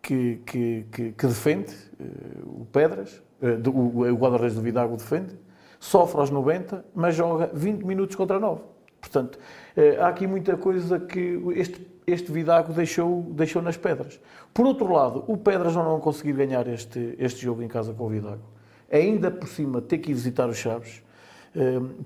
que, 0.03 0.41
que, 0.45 0.86
que, 0.91 1.11
que 1.13 1.28
defende 1.28 1.74
uh, 1.99 2.61
o 2.61 2.65
Pedras, 2.65 3.24
uh, 3.41 3.57
do, 3.57 3.71
o, 3.71 3.99
o 4.01 4.15
guarda-redes 4.15 4.55
do 4.55 4.61
Vidago 4.61 4.97
defende, 4.97 5.34
sofre 5.80 6.19
aos 6.19 6.30
90, 6.30 6.86
mas 6.93 7.15
joga 7.15 7.49
20 7.53 7.84
minutos 7.84 8.15
contra 8.15 8.38
9. 8.38 8.61
Portanto, 8.99 9.38
uh, 9.38 10.01
há 10.01 10.09
aqui 10.09 10.28
muita 10.28 10.57
coisa 10.57 10.99
que 10.99 11.41
este, 11.55 11.88
este 12.06 12.32
Vidago 12.32 12.74
deixou, 12.74 13.24
deixou 13.30 13.62
nas 13.62 13.78
pedras. 13.78 14.20
Por 14.54 14.66
outro 14.66 14.91
lado, 14.91 15.24
o 15.28 15.38
Pedras 15.38 15.76
não, 15.76 15.84
não 15.84 15.99
conseguir 15.99 16.34
ganhar 16.34 16.68
este, 16.68 17.16
este 17.18 17.41
jogo 17.41 17.62
em 17.62 17.68
casa 17.68 17.93
com 17.93 18.06
o 18.06 18.10
Vidago, 18.10 18.43
ainda 18.91 19.32
por 19.32 19.47
cima 19.47 19.82
ter 19.82 19.97
que 19.97 20.12
ir 20.12 20.14
visitar 20.14 20.47
os 20.47 20.58
Chaves, 20.58 21.04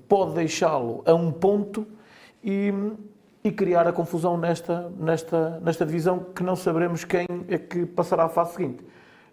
pode 0.08 0.34
deixá-lo 0.34 1.02
a 1.06 1.14
um 1.14 1.32
ponto 1.32 1.86
e 2.42 2.72
e 3.42 3.52
criar 3.52 3.86
a 3.86 3.92
confusão 3.92 4.36
nesta, 4.36 4.90
nesta, 4.98 5.60
nesta 5.60 5.86
divisão 5.86 6.18
que 6.34 6.42
não 6.42 6.56
saberemos 6.56 7.04
quem 7.04 7.26
é 7.48 7.56
que 7.56 7.86
passará 7.86 8.24
à 8.24 8.28
fase 8.28 8.54
seguinte. 8.54 8.84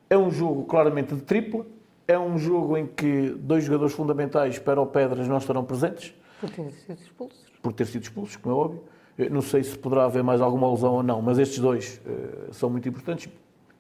É 0.10 0.18
um 0.18 0.30
jogo 0.30 0.64
claramente 0.66 1.16
de 1.16 1.22
tripla, 1.22 1.66
é 2.08 2.18
um 2.18 2.38
jogo 2.38 2.78
em 2.78 2.86
que 2.86 3.36
dois 3.40 3.64
jogadores 3.64 3.94
fundamentais 3.94 4.60
para 4.60 4.80
o 4.80 4.86
Pedras 4.86 5.28
não 5.28 5.38
estarão 5.38 5.64
presentes. 5.64 6.14
Por 6.40 6.50
ter 6.50 6.72
sido 6.72 7.02
expulsos. 7.02 7.46
Por 7.62 7.74
ter 7.74 7.88
sido 7.88 8.04
expulsos, 8.04 8.36
como 8.36 8.56
é 8.56 8.58
óbvio. 8.58 8.84
Não 9.32 9.42
sei 9.42 9.64
se 9.64 9.78
poderá 9.78 10.06
haver 10.06 10.24
mais 10.24 10.42
alguma 10.42 10.70
lesão 10.70 10.96
ou 10.96 11.04
não, 11.04 11.22
mas 11.22 11.40
estes 11.40 11.60
dois 11.60 12.02
uh, 12.06 12.54
são 12.54 12.70
muito 12.70 12.90
importantes, 12.90 13.30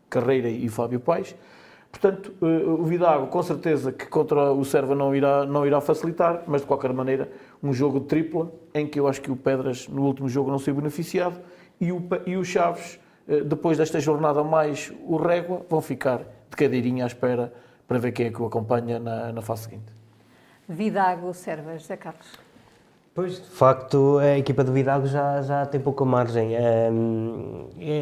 Carreira 0.10 0.50
e 0.50 0.70
Fábio 0.70 1.00
Paes. 1.00 1.36
Portanto, 1.92 2.34
uh, 2.42 2.82
o 2.82 2.84
Vidago, 2.86 3.28
com 3.28 3.44
certeza 3.44 3.92
que 3.92 4.06
contra 4.06 4.52
o 4.52 4.64
Serva 4.64 4.96
não 4.96 5.16
irá, 5.16 5.46
não 5.46 5.66
irá 5.66 5.82
facilitar, 5.82 6.44
mas 6.48 6.62
de 6.62 6.68
qualquer 6.68 6.94
maneira 6.94 7.30
um 7.62 7.74
jogo 7.74 8.00
de 8.00 8.06
tripla, 8.06 8.52
em 8.74 8.88
que 8.88 9.00
eu 9.00 9.08
acho 9.08 9.22
que 9.22 9.32
o 9.32 9.36
Pedras 9.36 9.88
no 9.88 10.04
último 10.04 10.30
jogo 10.30 10.52
não 10.52 10.60
saiu 10.60 10.76
beneficiado 10.76 11.40
e 11.80 11.92
o, 11.92 12.02
e 12.26 12.38
o 12.38 12.44
Chaves, 12.44 13.00
eh, 13.28 13.42
depois 13.42 13.78
desta 13.78 14.00
jornada 14.00 14.44
mais 14.44 14.94
o 15.06 15.18
Régua, 15.18 15.66
vão 15.70 15.82
ficar 15.82 16.20
de 16.50 16.56
cadeirinha 16.56 17.06
à 17.06 17.08
espera 17.08 17.54
para 17.88 17.98
ver 17.98 18.12
quem 18.12 18.28
é 18.28 18.32
que 18.32 18.42
o 18.42 18.46
acompanha 18.46 19.00
na, 19.00 19.32
na 19.32 19.42
fase 19.42 19.64
seguinte. 19.64 19.94
Vidago, 20.68 21.34
Servas, 21.34 21.82
José 21.82 21.98
Carlos. 21.98 22.45
Pois, 23.16 23.36
de 23.36 23.48
facto, 23.48 24.18
a 24.18 24.38
equipa 24.38 24.62
do 24.62 24.74
Vidago 24.74 25.08
já, 25.08 25.42
já 25.42 25.66
tem 25.66 25.80
pouca 25.80 26.04
margem. 26.04 26.54
É, 26.54 26.92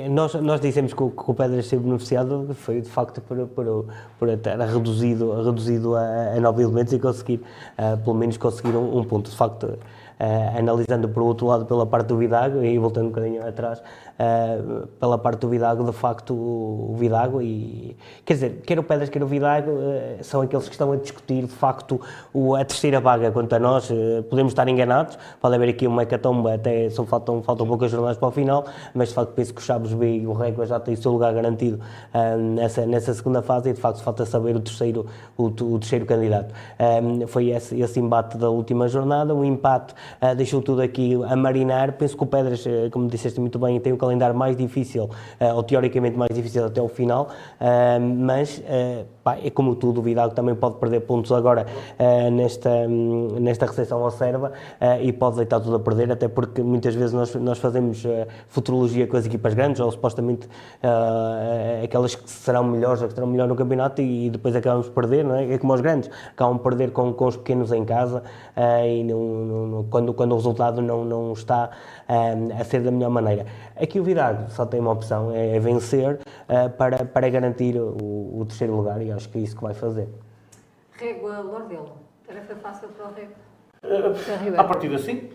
nós, 0.10 0.34
nós 0.34 0.60
dissemos 0.60 0.92
que 0.92 1.04
o, 1.04 1.12
que 1.12 1.30
o 1.30 1.36
Pedras 1.36 1.68
ser 1.68 1.78
beneficiado 1.78 2.48
foi, 2.56 2.82
de 2.82 2.90
facto, 2.90 3.22
por, 3.22 3.38
por, 3.50 3.86
por 4.18 4.38
ter 4.40 4.58
reduzido, 4.58 5.44
reduzido 5.44 5.96
a, 5.96 6.34
a 6.36 6.40
nove 6.40 6.64
elementos 6.64 6.94
e 6.94 6.98
conseguir, 6.98 7.44
uh, 7.78 7.96
pelo 8.04 8.16
menos, 8.16 8.38
conseguir 8.38 8.76
um, 8.76 8.98
um 8.98 9.04
ponto. 9.04 9.30
De 9.30 9.38
facto, 9.38 9.78
Uh, 10.14 10.60
analisando 10.60 11.10
por 11.10 11.24
outro 11.24 11.48
lado 11.48 11.66
pela 11.66 11.86
parte 11.86 12.08
do 12.08 12.18
Vidago 12.18 12.64
e 12.64 12.78
voltando 12.78 13.08
um 13.08 13.10
bocadinho 13.10 13.46
atrás 13.46 13.82
uh, 14.20 14.88
pela 15.00 15.18
parte 15.18 15.40
do 15.42 15.50
Vidago 15.50 15.84
de 15.84 15.92
facto 15.92 16.34
o, 16.34 16.96
Vidago 16.98 17.42
e 17.42 17.96
quer 18.26 18.34
dizer 18.34 18.62
quer 18.66 18.80
o 18.80 18.84
Pedras 18.84 19.10
quer 19.10 19.22
o 19.22 19.28
Vidago 19.28 19.72
uh, 19.72 20.24
são 20.24 20.42
aqueles 20.42 20.66
que 20.66 20.72
estão 20.72 20.92
a 20.92 20.96
discutir 20.96 21.44
de 21.44 21.52
facto 21.52 22.00
o, 22.34 22.56
a 22.56 22.64
terceira 22.66 23.00
vaga 23.00 23.32
quanto 23.32 23.54
a 23.54 23.60
nós 23.60 23.90
podemos 24.30 24.52
estar 24.52 24.68
enganados 24.68 25.18
pode 25.42 25.56
haver 25.56 25.70
aqui 25.70 25.88
uma 25.88 26.04
hecatomba 26.04 26.56
até 26.56 26.90
só 26.90 27.04
faltam, 27.04 27.44
faltam 27.44 27.68
poucas 27.68 27.92
jornadas 27.92 28.18
para 28.18 28.28
o 28.28 28.32
final 28.32 28.66
mas 28.94 29.10
de 29.10 29.16
facto 29.16 29.32
penso 29.34 29.54
que 29.54 29.62
o 29.62 29.64
Chaves 29.64 29.94
B 29.94 30.20
e 30.20 30.28
o 30.28 30.34
Régua 30.34 30.66
já 30.66 30.80
têm 30.80 30.94
o 30.94 30.98
seu 30.98 31.12
lugar 31.12 31.34
garantido 31.34 31.80
nessa, 32.56 32.86
nessa 32.86 33.14
segunda 33.14 33.42
fase 33.42 33.70
e 33.70 33.74
de 33.74 33.82
facto 33.82 34.02
falta 34.02 34.26
saber 34.26 34.56
o 34.56 34.60
terceiro 34.60 35.06
o, 35.38 35.46
o 35.46 35.80
terceiro 35.80 36.06
candidato 36.06 36.54
foi 37.28 37.50
esse, 37.50 37.80
esse 37.80 38.00
embate 38.00 38.38
da 38.38 38.50
última 38.50 38.88
jornada 38.88 39.34
um 39.34 39.44
empate 39.44 39.94
uh, 40.22 40.36
deixou 40.36 40.62
tudo 40.62 40.82
aqui 40.82 41.16
a 41.26 41.36
marinar. 41.36 41.94
Penso 41.94 42.16
que 42.16 42.24
o 42.24 42.26
Pedras, 42.26 42.66
uh, 42.66 42.90
como 42.92 43.08
disseste 43.08 43.40
muito 43.40 43.60
bem, 43.60 43.80
tem 43.80 43.94
um 43.94 43.98
calendário 43.98 44.13
mais 44.34 44.56
difícil, 44.56 45.04
uh, 45.06 45.56
ou 45.56 45.64
teoricamente 45.64 46.18
mais 46.18 46.32
difícil 46.34 46.66
até 46.66 46.82
o 46.82 46.88
final, 46.88 47.30
mas 48.02 48.62
é 49.44 49.50
como 49.50 49.76
tudo, 49.76 50.00
o 50.00 50.04
Vidal 50.04 50.32
também 50.32 50.56
pode 50.56 50.76
perder 50.76 51.02
pontos 51.02 51.32
agora 51.32 51.66
nesta, 52.32 52.70
um, 52.70 53.40
nesta 53.40 53.66
recepção 53.66 54.04
ao 54.04 54.12
Serva 54.12 54.52
e 55.02 55.14
pode 55.14 55.38
deitar 55.38 55.60
tudo 55.60 55.76
a 55.76 55.80
perder, 55.80 56.12
até 56.12 56.28
porque 56.28 56.62
muitas 56.62 56.94
vezes 56.96 57.14
nós, 57.14 57.34
nós 57.36 57.58
fazemos 57.58 58.04
futurologia 58.48 59.08
com 59.08 59.16
as 59.18 59.26
equipas 59.26 59.54
grandes, 59.54 59.80
ou 59.80 59.92
supostamente 59.92 60.48
aquelas 61.84 62.16
que 62.16 62.30
serão 62.30 62.64
melhores 62.64 63.02
ou 63.02 63.08
que 63.08 63.14
estarão 63.14 63.28
melhor 63.28 63.48
no 63.48 63.56
campeonato 63.56 64.02
e, 64.02 64.28
e 64.28 64.30
depois 64.30 64.56
acabamos 64.56 64.90
por 64.90 65.04
perder, 65.04 65.24
não 65.24 65.36
é? 65.36 65.54
É 65.54 65.58
como 65.58 65.74
os 65.74 65.82
grandes, 65.82 66.10
acabam 66.32 66.58
por 66.58 66.72
perder 66.72 66.92
com, 66.92 67.14
com 67.14 67.26
os 67.26 67.38
pequenos 67.38 67.72
em 67.72 67.86
casa 67.86 68.24
e 68.86 69.04
não, 69.04 69.20
não, 69.20 69.84
quando, 69.84 70.14
quando 70.14 70.34
o 70.34 70.36
resultado 70.36 70.82
não, 70.82 71.06
não 71.06 71.34
está 71.34 71.70
a 72.08 72.64
ser 72.64 72.82
da 72.82 72.92
melhor 72.92 73.10
maneira. 73.10 73.46
Aqui 73.76 74.00
o 74.00 74.04
Vidago 74.04 74.50
só 74.50 74.66
tem 74.66 74.80
uma 74.80 74.92
opção, 74.92 75.32
é, 75.32 75.56
é 75.56 75.60
vencer 75.60 76.20
uh, 76.50 76.70
para, 76.78 77.06
para 77.06 77.30
garantir 77.30 77.76
o, 77.78 78.40
o, 78.40 78.46
terceiro 78.46 78.76
lugar 78.76 79.02
e 79.02 79.12
acho 79.16 79.30
que 79.30 79.38
é 79.38 79.42
isso 79.42 79.56
que 79.56 79.64
vai 79.64 79.74
fazer. 79.74 80.08
Régua 80.94 81.40
Lordelo, 81.40 81.98
tarefa 82.26 82.56
fácil 82.56 82.90
para 82.90 83.08
o 83.08 83.14
Régua? 83.14 83.36
Uh, 83.84 84.60
a 84.60 84.64
partir 84.64 84.94
assim, 84.94 85.30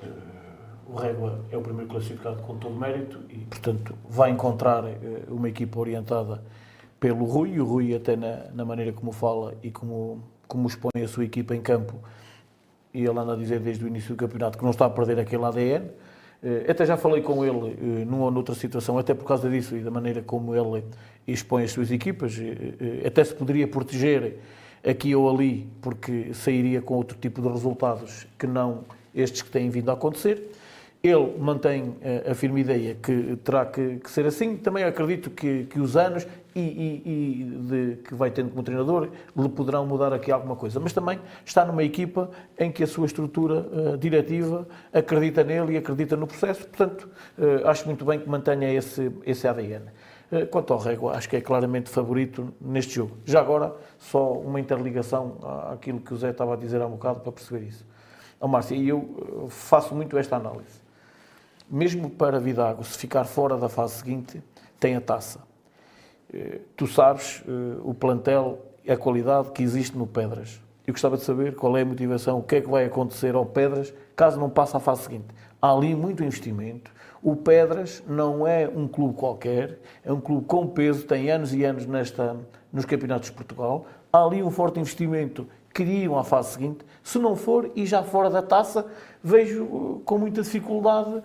o 0.87 0.95
Régua 0.95 1.41
é 1.51 1.57
o 1.57 1.61
primeiro 1.61 1.91
classificado 1.91 2.43
com 2.43 2.57
todo 2.57 2.74
mérito 2.74 3.20
e, 3.29 3.39
portanto, 3.39 3.95
vai 4.09 4.31
encontrar 4.31 4.85
uh, 4.85 4.89
uma 5.29 5.49
equipa 5.49 5.79
orientada 5.79 6.43
pelo 6.99 7.24
Rui, 7.24 7.51
e 7.51 7.61
o 7.61 7.64
Rui 7.64 7.95
até 7.95 8.16
na, 8.16 8.47
na 8.55 8.64
maneira 8.64 8.93
como 8.93 9.12
fala 9.12 9.55
e 9.62 9.70
como, 9.70 10.22
como 10.47 10.66
expõe 10.66 11.03
a 11.03 11.09
sua 11.09 11.24
equipa 11.24 11.55
em 11.55 11.61
campo, 11.61 11.95
e 12.93 13.05
ele 13.05 13.18
anda 13.18 13.35
a 13.35 13.37
dizer 13.37 13.61
desde 13.61 13.85
o 13.85 13.89
início 13.89 14.14
do 14.14 14.18
campeonato 14.18 14.59
que 14.59 14.64
não 14.64 14.70
está 14.70 14.87
a 14.87 14.91
perder 14.91 15.20
aquele 15.20 15.45
ADN. 15.45 15.91
Eh, 16.43 16.70
até 16.70 16.86
já 16.86 16.97
falei 16.97 17.20
com 17.20 17.45
ele 17.45 17.72
eh, 17.72 18.05
numa 18.05 18.26
ou 18.26 18.30
noutra 18.30 18.55
situação, 18.55 18.97
até 18.97 19.12
por 19.12 19.24
causa 19.24 19.51
disso 19.51 19.76
e 19.76 19.80
da 19.80 19.91
maneira 19.91 20.22
como 20.22 20.55
ele 20.55 20.84
expõe 21.26 21.64
as 21.64 21.72
suas 21.72 21.91
equipas. 21.91 22.39
Eh, 22.39 23.07
até 23.07 23.24
se 23.24 23.34
poderia 23.34 23.66
proteger 23.66 24.39
aqui 24.86 25.14
ou 25.14 25.28
ali, 25.28 25.68
porque 25.82 26.32
sairia 26.32 26.80
com 26.80 26.95
outro 26.95 27.18
tipo 27.20 27.43
de 27.43 27.49
resultados 27.49 28.26
que 28.39 28.47
não 28.47 28.84
estes 29.14 29.43
que 29.43 29.51
têm 29.51 29.68
vindo 29.68 29.91
a 29.91 29.95
acontecer. 29.95 30.53
Ele 31.03 31.32
mantém 31.39 31.97
a 32.28 32.34
firme 32.34 32.61
ideia 32.61 32.97
que 33.01 33.36
terá 33.45 33.64
que, 33.64 33.99
que 33.99 34.11
ser 34.11 34.26
assim. 34.26 34.57
Também 34.57 34.82
acredito 34.82 35.30
que, 35.30 35.64
que 35.64 35.78
os 35.78 35.97
anos 35.97 36.26
e, 36.59 37.02
e, 37.06 37.42
e 37.42 37.44
de, 37.44 38.02
que 38.02 38.14
vai 38.14 38.30
tendo 38.30 38.50
como 38.50 38.62
treinador 38.62 39.09
lhe 39.36 39.48
poderão 39.48 39.86
mudar 39.86 40.12
aqui 40.12 40.32
alguma 40.32 40.56
coisa. 40.56 40.80
Mas 40.80 40.92
também 40.92 41.20
está 41.44 41.64
numa 41.64 41.82
equipa 41.82 42.30
em 42.59 42.70
que 42.70 42.82
a 42.82 42.86
sua 42.86 43.06
estrutura 43.06 43.61
uh, 43.61 43.96
diretiva 43.96 44.66
acredita 44.92 45.44
nele 45.44 45.74
e 45.74 45.76
acredita 45.76 46.16
no 46.16 46.26
processo. 46.26 46.66
Portanto, 46.66 47.09
uh, 47.38 47.68
acho 47.68 47.86
muito 47.86 48.04
bem 48.04 48.18
que 48.18 48.28
mantenha 48.28 48.72
esse, 48.72 49.12
esse 49.24 49.46
ADN. 49.46 49.86
Uh, 50.30 50.46
quanto 50.46 50.72
ao 50.72 50.78
Régua, 50.78 51.12
acho 51.14 51.28
que 51.28 51.36
é 51.36 51.40
claramente 51.40 51.88
favorito 51.88 52.52
neste 52.61 52.94
jogo. 52.94 53.16
Já 53.24 53.40
agora, 53.40 53.74
só 53.98 54.32
uma 54.32 54.61
interligação 54.61 55.38
àquilo 55.72 56.00
que 56.00 56.12
o 56.12 56.16
Zé 56.16 56.30
estava 56.30 56.54
a 56.54 56.56
dizer 56.56 56.82
há 56.82 56.86
um 56.86 56.92
bocado 56.92 57.20
para 57.20 57.32
perceber 57.32 57.66
isso. 57.66 57.86
Márcia, 58.40 58.76
e 58.76 58.88
eu 58.88 59.48
faço 59.48 59.94
muito 59.94 60.16
esta 60.16 60.36
análise. 60.36 60.80
Mesmo 61.68 62.09
para 62.09 62.38
Vidago, 62.38 62.84
se 62.84 62.96
ficar 62.96 63.24
fora 63.24 63.56
da 63.56 63.68
fase 63.68 63.94
seguinte, 63.94 64.42
tem 64.78 64.94
a 64.94 65.00
taça 65.00 65.40
eh, 65.40 65.47
tu 66.76 66.87
sabes 66.87 67.43
eh, 67.47 67.81
o 67.83 67.95
plantel 67.95 68.59
a 68.89 68.97
qualidade 68.97 69.51
que 69.51 69.62
existe 69.62 69.97
no 69.97 70.07
Pedras. 70.07 70.61
Eu 70.87 70.93
gostava 70.95 71.16
de 71.18 71.22
saber 71.22 71.55
qual 71.55 71.76
é 71.76 71.83
a 71.83 71.85
motivação, 71.85 72.39
o 72.39 72.43
que 72.43 72.57
é 72.57 72.61
que 72.61 72.68
vai 72.68 72.87
acontecer 72.87 73.35
ao 73.35 73.45
Pedras 73.45 73.93
caso 74.16 74.41
não 74.41 74.49
passe 74.49 74.76
à 74.76 74.81
fase 74.81 75.03
seguinte. 75.03 75.26
Há 75.61 75.72
ali 75.72 75.95
muito 75.95 76.24
investimento. 76.24 76.91
O 77.22 77.37
Pedras 77.37 78.03
não 78.07 78.47
é 78.47 78.66
um 78.66 78.89
clube 78.89 79.14
qualquer, 79.14 79.79
é 80.05 80.12
um 80.12 80.20
clube 80.20 80.47
com 80.47 80.66
peso, 80.66 81.05
tem 81.05 81.31
anos 81.31 81.53
e 81.53 81.64
anos 81.64 81.85
nesta, 81.85 82.37
nos 82.72 82.85
campeonatos 82.85 83.29
de 83.29 83.35
Portugal. 83.35 83.85
Há 84.11 84.24
ali 84.24 84.43
um 84.43 84.51
forte 84.51 84.81
investimento 84.81 85.47
queriam 85.74 86.18
à 86.18 86.24
fase 86.24 86.53
seguinte. 86.53 86.79
Se 87.03 87.18
não 87.18 87.37
for, 87.37 87.70
e 87.76 87.87
já 87.87 88.03
fora 88.03 88.29
da 88.29 88.43
taça, 88.43 88.87
vejo 89.22 89.64
uh, 89.64 90.03
com 90.05 90.18
muita 90.18 90.43
dificuldade 90.43 91.22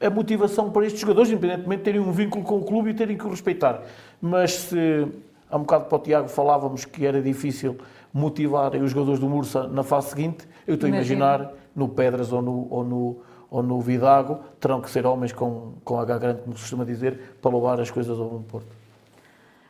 a 0.00 0.10
motivação 0.10 0.70
para 0.70 0.86
estes 0.86 1.00
jogadores, 1.00 1.30
independentemente 1.30 1.78
de 1.78 1.84
terem 1.84 2.00
um 2.00 2.12
vínculo 2.12 2.44
com 2.44 2.58
o 2.58 2.64
clube 2.64 2.90
e 2.90 2.94
terem 2.94 3.16
que 3.16 3.24
o 3.24 3.30
respeitar. 3.30 3.82
Mas 4.20 4.52
se 4.52 5.06
há 5.48 5.56
um 5.56 5.60
bocado 5.60 5.84
para 5.84 5.96
o 5.96 5.98
Tiago 6.00 6.28
falávamos 6.28 6.84
que 6.84 7.06
era 7.06 7.22
difícil 7.22 7.78
motivar 8.12 8.74
os 8.74 8.90
jogadores 8.90 9.20
do 9.20 9.28
Mursa 9.28 9.68
na 9.68 9.82
fase 9.82 10.10
seguinte, 10.10 10.48
eu 10.66 10.74
estou 10.74 10.88
a 10.88 10.90
imaginar 10.90 11.52
no 11.74 11.88
Pedras 11.88 12.32
ou 12.32 12.42
no, 12.42 12.66
ou 12.70 12.84
no, 12.84 13.16
ou 13.48 13.62
no 13.62 13.80
Vidago, 13.80 14.40
terão 14.58 14.80
que 14.80 14.90
ser 14.90 15.06
homens 15.06 15.32
com, 15.32 15.74
com 15.84 16.00
H 16.00 16.18
grande, 16.18 16.42
como 16.42 16.56
se 16.56 16.62
costuma 16.62 16.84
dizer, 16.84 17.36
para 17.40 17.54
levar 17.54 17.80
as 17.80 17.90
coisas 17.90 18.18
ao 18.18 18.28
bom 18.28 18.42
porto. 18.42 18.68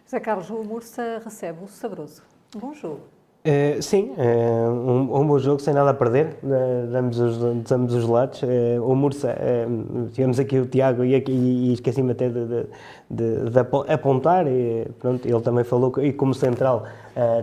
José 0.04 0.20
Carlos, 0.20 0.48
o 0.50 0.64
Mursa 0.64 1.20
recebe 1.22 1.64
o 1.64 1.68
Sabroso. 1.68 2.22
Bom 2.56 2.72
jogo. 2.72 3.19
Uh, 3.43 3.80
sim, 3.80 4.12
uh, 4.18 4.70
um, 4.70 5.18
um 5.18 5.26
bom 5.26 5.38
jogo 5.38 5.62
sem 5.62 5.72
nada 5.72 5.88
a 5.88 5.95
perder, 5.95 6.36
uh, 6.43 6.86
damos 6.93 7.18
os, 7.18 7.38
damos 7.66 7.95
os 7.95 8.07
lados. 8.07 8.43
o 8.84 8.95
Mursa, 8.95 9.34
tivemos 10.12 10.38
aqui 10.38 10.59
o 10.59 10.66
Tiago 10.66 11.03
e, 11.03 11.14
e, 11.16 11.70
e 11.70 11.72
esqueci-me 11.72 12.12
até 12.12 12.28
de, 12.28 12.45
de, 12.45 12.66
de, 13.11 13.51
de, 13.51 13.59
apontar, 13.88 14.47
e, 14.47 14.86
pronto, 14.99 15.26
ele 15.26 15.41
também 15.41 15.64
falou, 15.64 15.91
e 16.03 16.12
como 16.12 16.34
central 16.34 16.84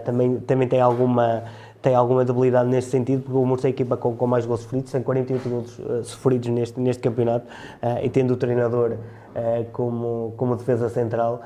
também, 0.06 0.38
também 0.41 0.68
tem 0.68 0.80
alguma 0.80 1.43
tem 1.82 1.95
alguma 1.95 2.26
debilidade 2.26 2.68
neste 2.68 2.91
sentido, 2.91 3.24
porque 3.24 3.38
o 3.38 3.45
Mursa 3.45 3.68
é 3.68 3.70
a 3.70 3.72
equipa 3.72 3.95
com, 3.95 4.16
com 4.16 4.28
mais 4.28 4.45
gols 4.45 4.62
sofridos, 4.62 4.91
tem 4.91 5.02
48 5.02 5.50
gols 5.50 5.80
uh, 5.80 6.04
sofridos 6.04 6.50
neste, 6.50 6.80
neste 6.80 7.02
campeonato, 7.02 7.45
uh, 7.48 8.04
e 8.04 8.10
tendo 8.10 8.34
o 8.34 8.38
treinador 8.38 8.91
uh, 8.91 9.66
como, 9.72 10.34
como 10.36 10.56
defesa 10.56 10.89
central, 10.89 11.41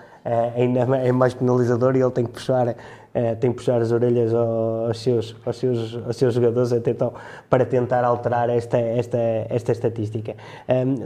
ainda 0.55 0.81
é 0.97 1.11
mais 1.11 1.33
penalizador 1.33 1.95
e 1.95 1.99
ele 1.99 2.11
tem 2.11 2.23
que 2.23 2.31
puxar 2.31 2.75
é, 3.13 3.35
tem 3.35 3.51
que 3.51 3.57
puxar 3.57 3.81
as 3.81 3.91
orelhas 3.91 4.33
aos 4.33 4.99
seus, 4.99 5.35
aos 5.45 5.57
seus, 5.57 5.99
aos 6.05 6.15
seus 6.15 6.33
jogadores 6.33 6.71
então, 6.71 7.13
para 7.49 7.65
tentar 7.65 8.03
alterar 8.03 8.49
esta, 8.49 8.77
esta, 8.77 9.17
esta 9.49 9.71
estatística. 9.71 10.35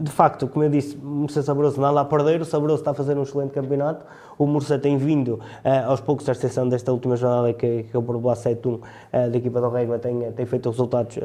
De 0.02 0.12
facto, 0.12 0.48
como 0.48 0.64
eu 0.64 0.70
disse, 0.70 0.98
Mursa 0.98 1.42
Sabroso 1.42 1.80
nada 1.80 2.02
a 2.02 2.06
perder, 2.06 2.42
o 2.42 2.46
Sabroso 2.46 2.82
está 2.82 2.92
a 2.92 2.94
fazer 2.94 3.18
um 3.18 3.24
excelente 3.24 3.52
campeonato, 3.52 4.06
o 4.38 4.46
Mursa 4.46 4.78
tem 4.78 4.98
vindo 4.98 5.36
uh, 5.36 5.42
aos 5.88 6.02
poucos, 6.02 6.28
à 6.28 6.34
exceção 6.34 6.68
desta 6.68 6.92
última 6.92 7.16
jornada 7.16 7.54
que, 7.54 7.84
que 7.84 7.98
lá 7.98 8.04
7-1 8.04 8.68
uh, 8.68 8.82
da 9.30 9.38
equipa 9.38 9.62
do 9.62 9.70
Régua, 9.70 10.00
tem, 10.00 10.32
tem 10.32 10.46
feito 10.46 10.70
resultados, 10.70 11.18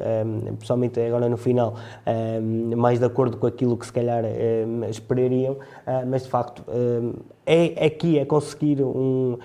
pessoalmente 0.59 1.01
agora 1.01 1.29
no 1.29 1.37
final, 1.37 1.75
mais 2.77 2.99
de 2.99 3.05
acordo 3.05 3.37
com 3.37 3.47
aquilo 3.47 3.77
que 3.77 3.87
se 3.87 3.93
calhar 3.93 4.25
esperariam, 4.89 5.55
uh, 5.55 5.59
mas 6.07 6.23
de 6.23 6.29
facto 6.29 6.65
é 7.47 7.87
aqui 7.87 8.21
a 8.21 8.27
conseguir 8.27 8.83
um, 8.83 9.39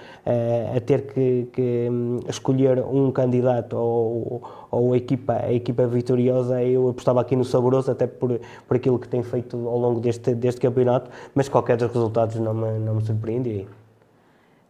a 0.75 0.79
ter 0.79 1.07
que, 1.07 1.47
que, 1.51 1.87
hum, 1.89 2.19
escolher 2.27 2.79
um 2.79 3.11
candidato 3.11 3.75
ou, 3.75 4.43
ou 4.69 4.93
a, 4.93 4.97
equipa, 4.97 5.33
a 5.33 5.53
equipa 5.53 5.87
vitoriosa, 5.87 6.61
eu 6.61 6.89
apostava 6.89 7.21
aqui 7.21 7.35
no 7.35 7.45
Saboroso, 7.45 7.91
até 7.91 8.05
por, 8.05 8.39
por 8.67 8.77
aquilo 8.77 8.99
que 8.99 9.07
tem 9.07 9.23
feito 9.23 9.55
ao 9.67 9.77
longo 9.79 9.99
deste, 9.99 10.35
deste 10.35 10.61
campeonato, 10.61 11.09
mas 11.33 11.49
qualquer 11.49 11.77
dos 11.77 11.91
resultados 11.91 12.35
não 12.35 12.53
me, 12.53 12.79
não 12.79 12.95
me 12.95 13.01
surpreenderia. 13.01 13.65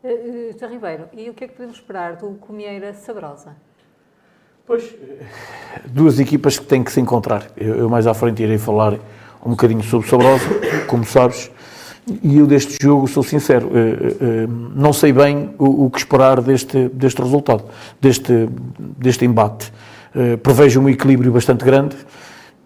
Uh, 0.03 0.55
uh, 0.63 0.69
Ribeiro, 0.69 1.05
e 1.13 1.29
o 1.29 1.33
que 1.33 1.45
é 1.45 1.47
que 1.47 1.55
podemos 1.55 1.77
esperar 1.77 2.15
do 2.15 2.35
Comieira 2.35 2.93
Sabrosa? 2.93 3.55
Pois, 4.67 4.95
duas 5.85 6.19
equipas 6.19 6.57
que 6.57 6.65
têm 6.65 6.83
que 6.83 6.91
se 6.91 6.99
encontrar. 6.99 7.47
Eu, 7.57 7.75
eu 7.75 7.89
mais 7.89 8.07
à 8.07 8.13
frente 8.13 8.41
irei 8.41 8.57
falar 8.57 8.93
um 9.45 9.51
bocadinho 9.51 9.83
sobre 9.83 10.07
Sabrosa, 10.07 10.45
como 10.87 11.03
sabes, 11.03 11.51
e 12.23 12.37
eu 12.37 12.45
deste 12.45 12.77
jogo, 12.81 13.07
sou 13.07 13.23
sincero, 13.23 13.71
eh, 13.73 13.79
eh, 13.79 14.15
eh, 14.21 14.47
não 14.75 14.93
sei 14.93 15.11
bem 15.11 15.49
o, 15.57 15.89
que 15.89 15.97
esperar 15.97 16.39
deste, 16.41 16.89
deste 16.89 17.21
resultado, 17.21 17.63
deste, 17.99 18.47
deste 18.77 19.25
embate. 19.25 19.71
Prevejo 20.41 20.79
um 20.79 20.87
equilíbrio 20.87 21.29
bastante 21.29 21.65
grande 21.65 21.93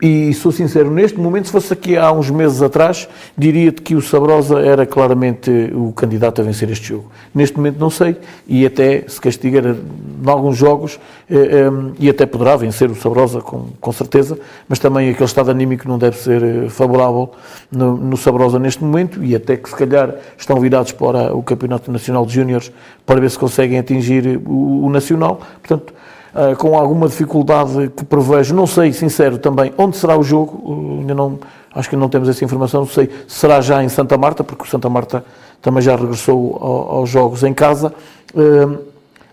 e 0.01 0.33
sou 0.33 0.49
sincero, 0.49 0.89
neste 0.89 1.19
momento, 1.19 1.47
se 1.47 1.51
fosse 1.51 1.73
aqui 1.73 1.97
há 1.97 2.09
uns 2.09 2.29
meses 2.29 2.61
atrás, 2.61 3.09
diria-te 3.37 3.81
que 3.81 3.95
o 3.95 4.01
Sabrosa 4.01 4.61
era 4.61 4.85
claramente 4.85 5.51
o 5.73 5.91
candidato 5.91 6.39
a 6.39 6.43
vencer 6.43 6.69
este 6.69 6.87
jogo. 6.87 7.11
Neste 7.35 7.57
momento 7.57 7.77
não 7.77 7.89
sei, 7.89 8.15
e 8.47 8.65
até 8.65 9.03
se 9.09 9.19
castigar 9.19 9.65
em 9.65 9.77
alguns 10.25 10.55
jogos, 10.55 10.97
eh, 11.29 11.35
eh, 11.35 11.69
e 11.99 12.09
até 12.09 12.25
poderá 12.25 12.55
vencer 12.55 12.89
o 12.89 12.95
Sabrosa 12.95 13.41
com, 13.41 13.67
com 13.81 13.91
certeza, 13.91 14.39
mas 14.69 14.79
também 14.79 15.09
aquele 15.09 15.25
estado 15.25 15.51
anímico 15.51 15.85
não 15.85 15.97
deve 15.97 16.15
ser 16.15 16.41
eh, 16.41 16.69
favorável 16.69 17.31
no, 17.69 17.97
no 17.97 18.15
Sabrosa 18.15 18.57
neste 18.57 18.81
momento, 18.81 19.21
e 19.21 19.35
até 19.35 19.57
que 19.57 19.69
se 19.69 19.75
calhar 19.75 20.15
estão 20.37 20.57
virados 20.61 20.93
para 20.93 21.35
o 21.35 21.43
Campeonato 21.43 21.91
Nacional 21.91 22.25
de 22.25 22.35
Júniores 22.35 22.71
para 23.05 23.19
ver 23.19 23.29
se 23.29 23.37
conseguem 23.37 23.77
atingir 23.77 24.39
o, 24.45 24.85
o 24.85 24.89
Nacional. 24.89 25.41
Portanto, 25.61 25.93
uh, 26.33 26.55
com 26.55 26.77
alguma 26.77 27.07
dificuldade 27.07 27.89
que 27.95 28.03
prevejo. 28.03 28.53
Não 28.53 28.67
sei, 28.67 28.93
sincero, 28.93 29.37
também 29.37 29.73
onde 29.77 29.97
será 29.97 30.17
o 30.17 30.23
jogo, 30.23 30.61
uh, 30.63 30.99
ainda 30.99 31.13
não, 31.13 31.39
acho 31.73 31.89
que 31.89 31.95
não 31.95 32.09
temos 32.09 32.29
essa 32.29 32.43
informação, 32.43 32.81
não 32.81 32.87
sei 32.87 33.09
se 33.27 33.39
será 33.39 33.61
já 33.61 33.83
em 33.83 33.89
Santa 33.89 34.17
Marta, 34.17 34.43
porque 34.43 34.63
o 34.63 34.67
Santa 34.67 34.89
Marta 34.89 35.23
também 35.61 35.81
já 35.81 35.95
regressou 35.95 36.57
ao, 36.61 36.97
aos 36.97 37.09
jogos 37.09 37.43
em 37.43 37.53
casa. 37.53 37.93
Uh, 38.33 38.89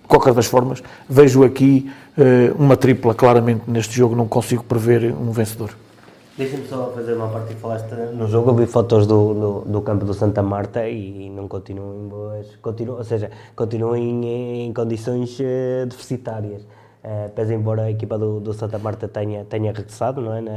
de 0.07 0.09
qualquer 0.09 0.35
das 0.35 0.47
formas, 0.47 0.81
vejo 1.09 1.43
aqui 1.43 1.91
uma 2.57 2.77
tripla, 2.77 3.13
claramente, 3.13 3.63
neste 3.67 3.97
jogo, 3.97 4.15
não 4.15 4.29
consigo 4.29 4.63
prever 4.63 5.13
um 5.13 5.33
vencedor. 5.33 5.71
Deixa-me 6.39 6.65
só 6.69 6.93
fazer 6.95 7.15
uma 7.15 7.29
parte 7.29 7.55
que 7.55 7.61
falaste 7.61 7.91
no 8.15 8.29
jogo. 8.29 8.51
Eu 8.51 8.55
vi 8.55 8.67
fotos 8.67 9.05
do, 9.05 9.35
do, 9.35 9.61
do, 9.63 9.81
campo 9.81 10.05
do 10.05 10.15
Santa 10.15 10.43
Marta 10.45 10.89
e 10.89 11.29
não 11.29 11.49
continuam 11.49 12.05
em 12.05 12.09
boas. 12.09 12.47
Continuam, 12.63 12.99
ou 12.99 13.05
seja, 13.05 13.31
continuam 13.57 13.97
em, 13.97 14.67
em 14.67 14.73
condições 14.73 15.37
deficitárias. 15.89 16.63
Uh, 17.07 17.31
pese 17.31 17.55
embora 17.55 17.83
a 17.83 17.91
equipa 17.91 18.19
do, 18.19 18.41
do, 18.41 18.53
Santa 18.53 18.81
Marta 18.81 19.07
tenha, 19.07 19.45
tenha 19.45 19.71
regressado, 19.73 20.21
não 20.21 20.35
é? 20.35 20.41
Na, 20.41 20.51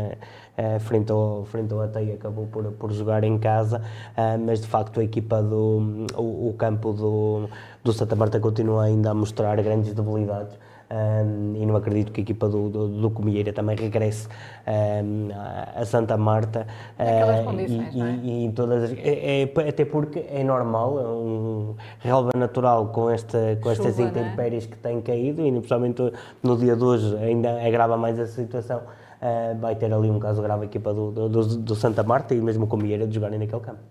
uh, 0.57 0.79
frente, 0.79 1.11
ao, 1.11 1.45
frente 1.45 1.71
ao 1.71 1.79
Ateia 1.79 2.15
acabou 2.15 2.47
por, 2.47 2.63
por 2.71 2.91
jogar 2.91 3.23
em 3.23 3.37
casa, 3.37 3.83
uh, 4.17 4.43
mas 4.43 4.59
de 4.59 4.65
facto 4.65 4.99
a 4.99 5.03
equipa 5.03 5.43
do 5.43 6.07
o, 6.15 6.49
o, 6.49 6.55
campo 6.57 6.91
do, 6.91 7.47
do 7.83 7.93
Santa 7.93 8.15
Marta 8.15 8.39
continua 8.39 8.85
ainda 8.85 9.11
a 9.11 9.13
mostrar 9.13 9.61
grandes 9.61 9.93
debilidades. 9.93 10.57
Um, 10.91 11.53
e 11.55 11.65
não 11.67 11.75
acredito 11.75 12.11
que 12.11 12.19
a 12.19 12.23
equipa 12.23 12.49
do, 12.49 12.67
do, 12.67 12.87
do 12.87 13.11
Comieira 13.11 13.53
também 13.53 13.75
regresse 13.75 14.27
um, 14.65 15.29
a 15.75 15.85
Santa 15.85 16.17
Marta 16.17 16.65
uh, 16.97 17.59
e, 17.59 18.01
é? 18.01 18.15
e, 18.23 18.45
e, 18.47 18.51
todas 18.53 18.91
é, 18.93 19.43
é, 19.43 19.69
até 19.69 19.85
porque 19.85 20.25
é 20.27 20.43
normal 20.43 20.99
é 20.99 21.07
um 21.07 21.75
relva 21.99 22.31
natural 22.35 22.87
com, 22.87 23.07
esta, 23.07 23.55
com 23.61 23.69
estas 23.69 23.95
Chuva, 23.95 24.01
é? 24.01 24.05
intempéries 24.05 24.65
que 24.65 24.77
têm 24.77 24.99
caído 24.99 25.45
e 25.45 25.51
principalmente 25.51 26.11
no 26.41 26.57
dia 26.57 26.75
de 26.75 26.83
hoje 26.83 27.15
ainda 27.17 27.63
agrava 27.63 27.95
mais 27.95 28.17
essa 28.17 28.41
situação 28.41 28.79
uh, 28.79 29.59
vai 29.59 29.75
ter 29.75 29.93
ali 29.93 30.09
um 30.09 30.17
caso 30.17 30.41
grave 30.41 30.63
a 30.63 30.65
equipa 30.65 30.91
do, 30.91 31.11
do, 31.11 31.29
do 31.29 31.75
Santa 31.75 32.01
Marta 32.01 32.33
e 32.33 32.41
mesmo 32.41 32.65
o 32.65 32.67
Comieira 32.67 33.05
de 33.05 33.13
jogarem 33.13 33.37
naquele 33.37 33.61
campo 33.61 33.81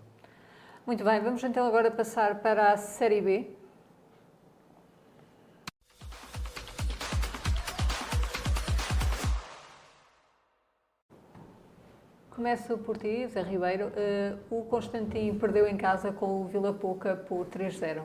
muito 0.85 1.05
bem, 1.05 1.21
vamos 1.21 1.41
então 1.45 1.65
agora 1.65 1.89
passar 1.89 2.41
para 2.41 2.73
a 2.73 2.77
Série 2.77 3.21
B 3.21 3.58
Começo 12.39 12.77
por 12.77 12.95
ti, 12.95 13.27
Zé 13.27 13.41
Ribeiro. 13.41 13.87
Uh, 13.87 14.59
o 14.59 14.61
Constantino 14.63 15.37
perdeu 15.37 15.67
em 15.67 15.75
casa 15.75 16.13
com 16.13 16.43
o 16.43 16.45
Vila 16.45 16.71
Pouca 16.71 17.13
por 17.13 17.45
3-0. 17.47 17.99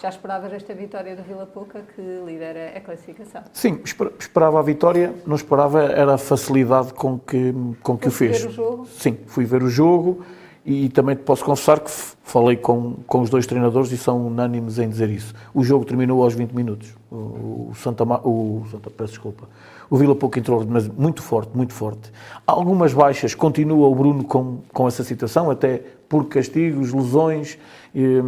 Já 0.00 0.08
esperavas 0.08 0.52
esta 0.52 0.72
vitória 0.72 1.16
do 1.16 1.24
Vila 1.24 1.46
Pouca 1.46 1.80
que 1.80 2.00
lidera 2.24 2.72
a 2.76 2.80
classificação? 2.80 3.42
Sim, 3.52 3.82
esperava 4.20 4.60
a 4.60 4.62
vitória, 4.62 5.12
não 5.26 5.34
esperava 5.34 5.82
era 5.82 6.14
a 6.14 6.18
facilidade 6.18 6.94
com 6.94 7.18
que, 7.18 7.52
com 7.82 7.98
que 7.98 8.06
o 8.06 8.12
fez. 8.12 8.40
ver 8.40 8.50
o 8.50 8.52
jogo? 8.52 8.86
Sim, 8.86 9.18
fui 9.26 9.44
ver 9.44 9.64
o 9.64 9.68
jogo 9.68 10.24
e 10.64 10.88
também 10.88 11.16
te 11.16 11.22
posso 11.22 11.44
confessar 11.44 11.80
que 11.80 11.90
falei 12.22 12.56
com, 12.56 12.96
com 13.06 13.20
os 13.20 13.30
dois 13.30 13.46
treinadores 13.46 13.90
e 13.92 13.96
são 13.96 14.26
unânimes 14.26 14.78
em 14.78 14.88
dizer 14.88 15.08
isso. 15.08 15.34
O 15.54 15.64
jogo 15.64 15.84
terminou 15.84 16.22
aos 16.22 16.34
20 16.34 16.52
minutos. 16.52 16.94
O, 17.10 17.70
o 17.70 17.72
Santa, 17.74 18.04
o 18.04 18.64
Santa, 18.70 18.90
peço 18.90 19.12
desculpa. 19.12 19.48
O 19.88 19.96
Vila 19.96 20.14
Pouco 20.14 20.38
entrou 20.38 20.64
mas 20.68 20.86
muito 20.86 21.22
forte, 21.22 21.50
muito 21.56 21.72
forte. 21.72 22.12
Algumas 22.46 22.92
baixas, 22.92 23.34
continua 23.34 23.88
o 23.88 23.94
Bruno 23.94 24.22
com, 24.22 24.58
com 24.72 24.86
essa 24.86 25.02
situação, 25.02 25.50
até 25.50 25.82
por 26.08 26.26
castigos, 26.26 26.92
lesões, 26.92 27.58
eh, 27.94 28.22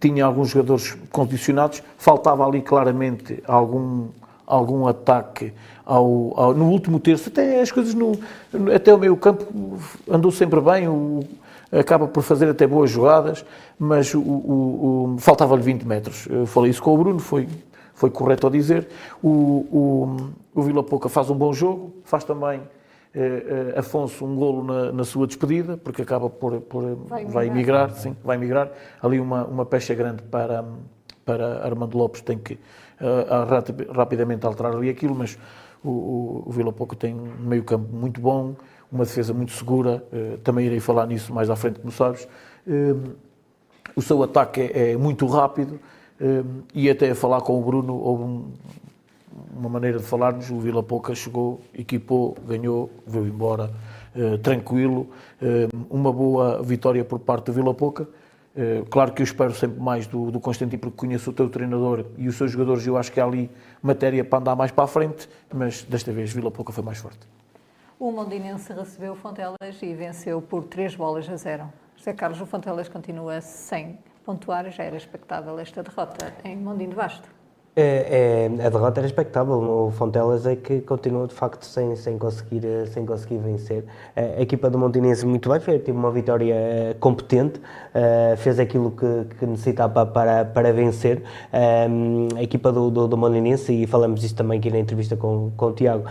tinha 0.00 0.26
alguns 0.26 0.50
jogadores 0.50 0.96
condicionados, 1.10 1.82
faltava 1.96 2.46
ali 2.46 2.60
claramente 2.60 3.42
algum, 3.46 4.08
algum 4.46 4.86
ataque 4.86 5.52
ao, 5.84 6.32
ao, 6.36 6.54
no 6.54 6.66
último 6.68 6.98
terço, 6.98 7.28
até 7.28 7.60
as 7.60 7.70
coisas 7.70 7.94
no, 7.94 8.12
até 8.74 8.92
o 8.92 8.98
meio 8.98 9.16
campo 9.16 9.46
andou 10.08 10.30
sempre 10.30 10.60
bem, 10.60 10.88
o, 10.88 11.20
acaba 11.72 12.06
por 12.06 12.22
fazer 12.22 12.48
até 12.48 12.66
boas 12.66 12.90
jogadas, 12.90 13.44
mas 13.78 14.14
o, 14.14 14.20
o, 14.20 15.14
o 15.14 15.18
faltava-lhe 15.18 15.62
20 15.62 15.84
metros. 15.84 16.26
Eu 16.28 16.46
falei 16.46 16.70
isso 16.70 16.82
com 16.82 16.94
o 16.94 16.98
Bruno, 16.98 17.18
foi, 17.18 17.48
foi 17.94 18.10
correto 18.10 18.46
a 18.46 18.50
dizer. 18.50 18.88
O, 19.22 19.28
o, 19.28 20.16
o 20.54 20.62
Vila 20.62 20.82
Pouca 20.82 21.08
faz 21.08 21.30
um 21.30 21.34
bom 21.34 21.52
jogo, 21.52 21.94
faz 22.04 22.24
também 22.24 22.60
eh, 23.14 23.72
eh, 23.74 23.78
Afonso 23.78 24.24
um 24.24 24.34
golo 24.36 24.64
na, 24.64 24.92
na, 24.92 25.04
sua 25.04 25.26
despedida, 25.26 25.76
porque 25.76 26.02
acaba 26.02 26.30
por, 26.30 26.60
por 26.62 26.96
vai, 27.08 27.24
vai 27.24 27.46
emigrar, 27.46 27.90
sim, 27.90 28.16
vai 28.24 28.36
emigrar. 28.36 28.70
Ali 29.02 29.20
uma, 29.20 29.44
uma 29.44 29.66
pecha 29.66 29.94
grande 29.94 30.22
para, 30.22 30.64
para 31.24 31.64
Armando 31.64 31.96
Lopes, 31.96 32.22
tem 32.22 32.38
que 32.38 32.54
uh, 32.54 33.92
rapidamente 33.92 34.46
alterar 34.46 34.74
ali 34.74 34.88
aquilo, 34.88 35.14
mas 35.14 35.38
o, 35.84 35.90
o, 35.90 36.42
o 36.46 36.50
Vila 36.52 36.72
Pouco 36.72 36.96
tem 36.96 37.14
um 37.14 37.48
meio 37.48 37.64
campo 37.64 37.94
muito 37.94 38.20
bom, 38.20 38.54
uma 38.92 39.04
defesa 39.04 39.32
muito 39.32 39.52
segura, 39.52 40.04
uh, 40.12 40.36
também 40.38 40.66
irei 40.66 40.78
falar 40.78 41.06
nisso 41.06 41.32
mais 41.32 41.48
à 41.48 41.56
frente, 41.56 41.80
como 41.80 41.90
sabes. 41.90 42.28
Uh, 42.66 43.16
o 43.96 44.02
seu 44.02 44.22
ataque 44.22 44.60
é, 44.60 44.92
é 44.92 44.96
muito 44.96 45.26
rápido 45.26 45.80
uh, 46.20 46.62
e 46.74 46.90
até 46.90 47.10
a 47.10 47.14
falar 47.14 47.40
com 47.40 47.58
o 47.58 47.64
Bruno 47.64 47.94
houve 47.94 48.22
um, 48.22 48.52
uma 49.56 49.68
maneira 49.70 49.98
de 49.98 50.04
falarmos, 50.04 50.50
o 50.50 50.60
Vila 50.60 50.82
Pouca 50.82 51.14
chegou, 51.14 51.60
equipou, 51.76 52.36
ganhou, 52.46 52.90
veio 53.06 53.26
embora, 53.26 53.70
tranquilo, 54.42 55.08
uma 55.88 56.12
boa 56.12 56.62
vitória 56.62 57.02
por 57.02 57.18
parte 57.18 57.46
do 57.46 57.54
Vila 57.54 57.72
Pouca. 57.72 58.06
Claro 58.90 59.12
que 59.12 59.22
eu 59.22 59.24
espero 59.24 59.54
sempre 59.54 59.80
mais 59.80 60.06
do, 60.06 60.30
do 60.30 60.38
Constantino, 60.38 60.78
porque 60.78 60.98
conheço 60.98 61.30
o 61.30 61.32
teu 61.32 61.48
treinador 61.48 62.04
e 62.18 62.28
os 62.28 62.36
seus 62.36 62.50
jogadores, 62.50 62.86
eu 62.86 62.98
acho 62.98 63.10
que 63.10 63.18
há 63.18 63.24
ali 63.24 63.50
matéria 63.82 64.22
para 64.22 64.38
andar 64.38 64.54
mais 64.54 64.70
para 64.70 64.84
a 64.84 64.86
frente, 64.86 65.26
mas 65.50 65.82
desta 65.82 66.12
vez 66.12 66.30
Vila 66.30 66.50
Pouca 66.50 66.72
foi 66.72 66.84
mais 66.84 66.98
forte. 66.98 67.26
O 68.04 68.10
Mondinense 68.10 68.72
recebeu 68.72 69.12
o 69.12 69.14
Fontelas 69.14 69.80
e 69.80 69.94
venceu 69.94 70.42
por 70.42 70.64
3 70.64 70.96
bolas 70.96 71.28
a 71.28 71.36
0. 71.36 71.72
José 71.94 72.12
Carlos, 72.12 72.40
o 72.40 72.46
Fontelas 72.46 72.88
continua 72.88 73.40
sem 73.40 73.96
pontuar, 74.24 74.68
já 74.72 74.82
era 74.82 74.96
expectável 74.96 75.56
esta 75.60 75.84
derrota 75.84 76.34
em 76.42 76.56
Mondinho 76.56 76.90
de 76.90 76.96
Basto. 76.96 77.28
É, 77.74 78.50
é, 78.60 78.66
a 78.66 78.68
derrota 78.68 79.00
era 79.00 79.06
expectável. 79.06 79.54
O 79.54 79.90
Fontelas 79.90 80.46
é 80.46 80.54
que 80.54 80.82
continua 80.82 81.26
de 81.26 81.32
facto 81.34 81.64
sem, 81.64 81.96
sem, 81.96 82.18
conseguir, 82.18 82.62
sem 82.88 83.06
conseguir 83.06 83.38
vencer. 83.38 83.84
A 84.14 84.42
equipa 84.42 84.68
do 84.68 84.78
Montinense 84.78 85.24
muito 85.24 85.48
bem, 85.48 85.58
fez, 85.58 85.82
teve 85.82 85.96
uma 85.96 86.10
vitória 86.10 86.54
eh, 86.54 86.96
competente, 87.00 87.60
fez 88.36 88.60
aquilo 88.60 88.90
que, 88.90 89.36
que, 89.38 89.46
necessitava 89.46 90.04
para, 90.04 90.44
para 90.44 90.70
vencer. 90.72 91.22
A 92.36 92.42
equipa 92.42 92.70
do, 92.70 92.90
do, 92.90 93.08
do 93.08 93.16
Montinense, 93.16 93.72
e 93.72 93.86
falamos 93.86 94.20
disso 94.20 94.34
também 94.34 94.58
aqui 94.58 94.70
na 94.70 94.78
entrevista 94.78 95.16
com, 95.16 95.50
com 95.56 95.66
o 95.66 95.72
Tiago, 95.72 96.04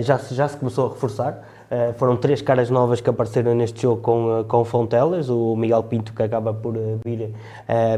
já, 0.00 0.16
já 0.16 0.48
se 0.48 0.56
começou 0.56 0.86
a 0.86 0.88
reforçar. 0.90 1.42
Uh, 1.72 1.94
foram 1.94 2.18
três 2.18 2.42
caras 2.42 2.68
novas 2.68 3.00
que 3.00 3.08
apareceram 3.08 3.54
neste 3.54 3.80
jogo 3.80 4.02
com, 4.02 4.40
uh, 4.40 4.44
com 4.44 4.62
Fontelas, 4.62 5.30
o 5.30 5.56
Miguel 5.56 5.82
Pinto 5.84 6.12
que 6.12 6.22
acaba 6.22 6.52
por 6.52 6.76
uh, 6.76 7.00
vir 7.02 7.30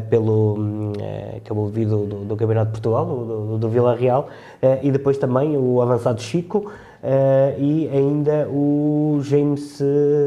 pelo 0.09 0.57
um, 0.57 0.93
acabou 1.37 1.67
de 1.67 1.73
vir 1.73 1.87
do, 1.89 2.07
do, 2.07 2.17
do, 2.25 2.37
Campeonato 2.37 2.67
de 2.67 2.81
Portugal, 2.81 3.05
do, 3.05 3.59
do, 3.59 3.69
Vila 3.69 3.97
Real, 3.97 4.29
e 4.81 4.93
depois 4.93 5.19
também 5.19 5.57
o 5.57 5.83
avançado 5.83 6.23
Chico 6.23 6.71
e 7.59 7.89
ainda 7.93 8.49
o 8.49 9.19
James 9.23 9.81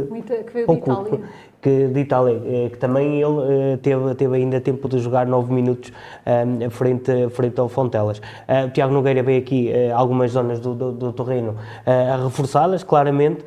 Muito, 0.09 0.33
que 1.61 1.87
de 1.87 1.99
Itália 1.99 2.41
eh, 2.45 2.69
que 2.71 2.77
também 2.77 3.21
ele 3.21 3.73
eh, 3.73 3.77
teve, 3.77 4.15
teve 4.15 4.37
ainda 4.37 4.61
tempo 4.61 4.87
de 4.87 4.99
jogar 4.99 5.25
9 5.25 5.51
minutos 5.51 5.91
um, 6.25 6.61
ehm, 6.61 6.69
frente, 6.69 7.29
frente 7.29 7.59
ao 7.59 7.67
Fontelas. 7.67 8.19
Uh, 8.19 8.69
Tiago 8.71 8.93
Nogueira 8.93 9.23
veio 9.23 9.39
aqui 9.39 9.71
uh, 9.71 9.95
algumas 9.95 10.31
zonas 10.31 10.59
do, 10.59 10.73
do, 10.73 10.91
do 10.91 11.13
terreno 11.13 11.51
uh, 11.51 12.13
a 12.13 12.23
reforçá-las, 12.23 12.83
claramente, 12.83 13.43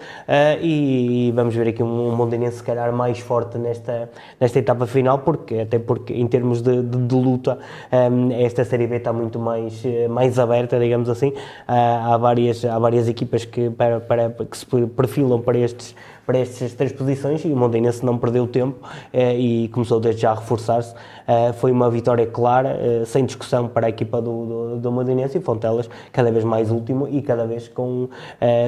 e, 0.61 1.29
e, 1.29 1.33
vamos 1.33 1.55
ver 1.55 1.69
aqui 1.69 1.83
um, 1.83 2.09
um 2.09 2.17
Mondinense 2.17 2.59
se 2.59 2.63
calhar 2.63 2.93
mais 2.93 3.19
forte 3.19 3.59
nesta, 3.59 4.11
nesta 4.41 4.59
etapa 4.59 4.87
final, 4.87 5.19
porque, 5.21 5.61
até 5.61 5.79
porque 5.79 6.13
em 6.15 6.27
termos 6.27 6.63
de, 6.63 6.83
de, 6.83 6.99
de 7.07 7.15
luta 7.15 7.59
um, 7.93 8.31
ehm, 8.31 8.45
esta 8.45 8.65
Série 8.65 8.87
B 8.87 8.97
está 8.97 9.13
muito 9.13 9.39
mais, 9.39 9.83
mais 10.09 10.39
aberta, 10.39 10.79
digamos 10.79 11.09
assim. 11.09 11.33
há, 11.67 12.17
várias, 12.17 12.65
há 12.65 12.79
várias 12.79 13.09
equipas 13.09 13.45
que, 13.45 13.71
para, 13.71 14.01
para, 14.01 14.31
que 14.31 14.57
se 14.57 14.67
perfilam 14.67 15.41
para 15.41 15.59
estes 15.59 15.95
para 16.31 16.39
estas 16.39 16.75
três 16.75 16.93
posições 16.93 17.45
e 17.45 17.49
o 17.49 17.57
Mondinense 17.57 18.07
não 18.07 18.17
perdeu 18.17 18.47
tempo 18.47 18.79
eh, 19.13 19.37
e 19.37 19.69
começou 19.69 19.99
desde 19.99 20.23
já 20.23 20.31
a 20.31 20.35
reforçar-se. 20.37 20.95
Eh, 21.31 21.53
foi 21.53 21.71
uma 21.71 21.89
vitória 21.89 22.27
clara, 22.27 22.71
eh, 22.71 23.05
sem 23.07 23.25
discussão 23.25 23.69
para 23.69 23.87
a 23.87 23.89
equipa 23.89 24.21
do, 24.21 24.47
do, 24.47 24.81
do 24.81 24.91
Mondinense 24.91 25.39
e 25.39 25.41
Fontelas 25.41 25.89
cada 26.13 26.33
vez 26.33 26.43
mais 26.43 26.73
último 26.73 27.07
e 27.09 27.23
cada 27.23 27.47
vez 27.47 27.69
com 27.69 28.09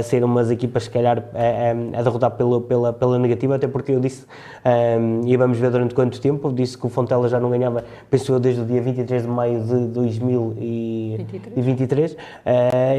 ser 0.04 0.22
umas 0.22 0.50
equipas 0.50 0.84
se 0.84 0.90
calhar 0.90 1.24
a 1.96 2.02
derrotar 2.02 2.32
pela, 2.32 2.60
pela, 2.60 2.92
pela 2.92 3.18
negativa, 3.18 3.56
até 3.56 3.66
porque 3.66 3.92
eu 3.92 4.00
disse, 4.00 4.26
e 5.24 5.36
vamos 5.36 5.58
ver 5.58 5.70
durante 5.70 5.94
quanto 5.94 6.20
tempo, 6.20 6.52
disse 6.52 6.76
que 6.76 6.86
o 6.86 6.88
Fontelas 6.88 7.30
já 7.30 7.38
não 7.40 7.50
ganhava, 7.50 7.84
pensou 8.10 8.38
desde 8.38 8.60
o 8.60 8.64
dia 8.64 8.82
23 8.82 9.22
de 9.22 9.28
maio 9.28 9.64
de 9.64 9.86
2023 9.86 12.16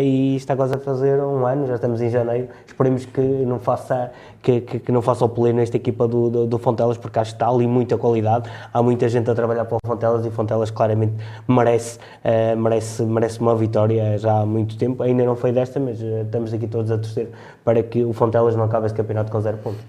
e 0.01 0.35
está 0.35 0.55
quase 0.55 0.75
a 0.75 0.79
fazer 0.79 1.21
um 1.21 1.45
ano, 1.45 1.67
já 1.67 1.75
estamos 1.75 2.01
em 2.01 2.09
janeiro, 2.09 2.47
esperemos 2.65 3.05
que 3.05 3.21
não 3.21 3.59
faça 3.59 4.11
que, 4.43 4.59
que, 4.59 4.79
que 4.79 4.91
não 4.91 5.01
faça 5.01 5.23
o 5.23 5.29
pleno 5.29 5.59
nesta 5.59 5.77
equipa 5.77 6.05
do, 6.05 6.29
do, 6.29 6.45
do, 6.45 6.59
Fontelas, 6.59 6.97
porque 6.97 7.17
acho 7.17 7.31
que 7.31 7.35
está 7.35 7.47
ali 7.47 7.65
muita 7.65 7.97
qualidade, 7.97 8.51
há 8.73 8.83
muita 8.83 9.07
gente 9.07 9.31
a 9.31 9.33
trabalhar 9.33 9.52
para 9.65 9.77
o 9.77 9.79
Fontelas 9.85 10.25
e 10.25 10.29
o 10.29 10.31
Fontelas 10.31 10.71
claramente 10.71 11.13
merece, 11.47 11.97
uh, 11.97 12.57
merece, 12.57 13.03
merece 13.03 13.39
uma 13.39 13.55
vitória 13.55 14.17
já 14.17 14.39
há 14.39 14.45
muito 14.45 14.77
tempo, 14.77 15.03
ainda 15.03 15.23
não 15.25 15.35
foi 15.35 15.51
desta, 15.51 15.79
mas 15.79 16.01
uh, 16.01 16.21
estamos 16.23 16.53
aqui 16.53 16.67
todos 16.67 16.91
a 16.91 16.97
torcer 16.97 17.29
para 17.63 17.81
que 17.83 18.03
o 18.03 18.13
Fontelas 18.13 18.55
não 18.55 18.63
acabe 18.63 18.87
este 18.87 18.95
campeonato 18.95 19.31
com 19.31 19.39
zero 19.39 19.57
pontos. 19.57 19.81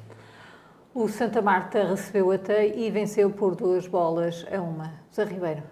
O 0.94 1.08
Santa 1.08 1.42
Marta 1.42 1.84
recebeu 1.84 2.30
a 2.30 2.38
TEI 2.38 2.74
e 2.76 2.90
venceu 2.90 3.30
por 3.30 3.56
duas 3.56 3.86
bolas 3.86 4.46
a 4.52 4.60
uma. 4.60 4.92
Zé 5.14 5.24
Ribeiro, 5.24 5.62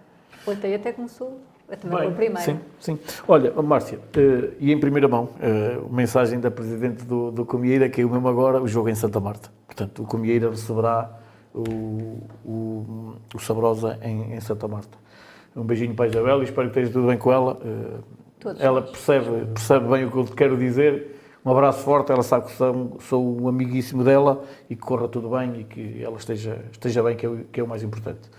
o 0.47 0.57
TEI 0.57 0.75
até 0.75 0.93
começou 0.93 1.39
Bem, 1.85 2.13
primeiro. 2.13 2.43
Sim, 2.43 2.59
sim. 2.79 2.99
Olha, 3.27 3.51
Márcia, 3.63 3.99
uh, 3.99 4.53
e 4.61 4.73
em 4.73 4.79
primeira 4.79 5.09
mão, 5.09 5.25
uh, 5.25 5.93
mensagem 5.93 6.39
da 6.39 6.51
Presidente 6.51 7.05
do, 7.05 7.31
do 7.31 7.47
Comieira, 7.47 7.89
que 7.89 8.03
é 8.03 8.05
o 8.05 8.11
mesmo 8.11 8.29
agora, 8.29 8.61
o 8.61 8.69
jogo 8.69 8.91
em 8.91 8.95
Santa 8.95 9.19
Marta. 9.21 9.49
Portanto, 9.67 10.03
o 10.03 10.07
Comieira 10.07 10.51
receberá 10.51 11.19
o, 11.55 12.19
o, 12.45 13.15
o 13.35 13.39
Sabrosa 13.39 13.99
em, 14.03 14.35
em, 14.35 14.41
Santa 14.41 14.67
Marta. 14.69 14.99
Um 15.55 15.65
beijinho 15.65 15.95
para 15.95 16.07
a 16.07 16.09
Isabel 16.09 16.41
e 16.41 16.45
espero 16.45 16.71
que 16.71 16.79
esteja 16.79 16.93
tudo 16.93 17.09
bem 17.09 17.19
com 17.19 17.33
ela. 17.33 17.55
Uh, 17.55 18.55
ela 18.59 18.83
percebe, 18.83 19.47
percebe 19.47 19.89
bem 19.89 20.05
o 20.05 20.11
que 20.11 20.17
eu 20.17 20.25
quero 20.25 20.57
dizer. 20.57 21.19
Um 21.45 21.51
abraço 21.51 21.81
forte, 21.81 22.13
ela 22.13 22.23
sabe 22.23 22.47
que 22.47 22.53
sou, 22.53 22.97
sou 23.01 23.43
um 23.43 23.49
amiguíssimo 23.49 24.05
dela 24.05 24.45
e 24.71 24.77
que 24.77 24.83
corra 24.83 25.09
tudo 25.09 25.29
bem 25.31 25.61
e 25.61 25.65
que 25.65 26.03
ela 26.03 26.17
esteja, 26.17 26.65
esteja 26.71 27.03
bem, 27.03 27.17
que 27.17 27.27
é, 27.27 27.29
o, 27.29 27.45
que 27.45 27.61
é 27.61 27.63
o 27.63 27.69
mais 27.69 27.83
importante. 27.83 28.31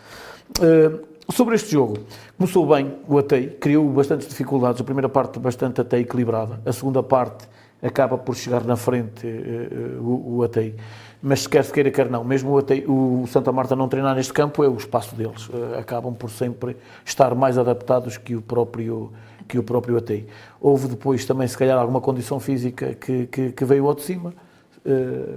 Uh, 0.59 1.13
Sobre 1.31 1.55
este 1.55 1.71
jogo, 1.71 1.99
começou 2.37 2.67
bem 2.67 2.97
o 3.07 3.17
Atei, 3.17 3.47
criou 3.47 3.87
bastantes 3.89 4.27
dificuldades. 4.27 4.81
A 4.81 4.83
primeira 4.83 5.07
parte 5.07 5.39
bastante 5.39 5.79
até 5.79 5.97
equilibrada, 5.99 6.59
a 6.65 6.73
segunda 6.73 7.01
parte 7.01 7.47
acaba 7.81 8.17
por 8.17 8.35
chegar 8.35 8.63
na 8.65 8.75
frente 8.75 9.25
uh, 9.25 10.01
uh, 10.01 10.37
o, 10.37 10.43
Atei. 10.43 10.75
Mas 11.25 11.47
quer 11.47 11.63
se 11.63 11.71
queira, 11.71 11.89
quer 11.89 12.09
não, 12.09 12.21
mesmo 12.21 12.53
o, 12.85 13.25
Santa 13.27 13.49
Marta 13.49 13.77
não 13.77 13.87
treinar 13.87 14.13
neste 14.13 14.33
campo 14.33 14.61
é 14.61 14.67
o 14.67 14.75
espaço 14.75 15.15
deles. 15.15 15.47
Uh, 15.47 15.79
acabam 15.79 16.13
por 16.13 16.29
sempre 16.29 16.75
estar 17.05 17.33
mais 17.33 17.57
adaptados 17.57 18.17
que 18.17 18.35
o 18.35 18.41
próprio 18.41 19.11
que 19.47 19.57
o 19.57 19.63
próprio 19.63 19.97
Atei. 19.97 20.25
Houve 20.59 20.87
depois 20.87 21.25
também, 21.25 21.47
se 21.47 21.57
calhar, 21.57 21.77
alguma 21.77 21.99
condição 21.99 22.39
física 22.39 22.93
que, 22.93 23.27
que, 23.27 23.51
que 23.51 23.65
veio 23.65 23.87
ao 23.87 23.93
de 23.93 24.01
cima, 24.01 24.33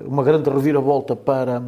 uma 0.06 0.22
grande 0.22 0.48
reviravolta 0.48 1.16
para, 1.16 1.60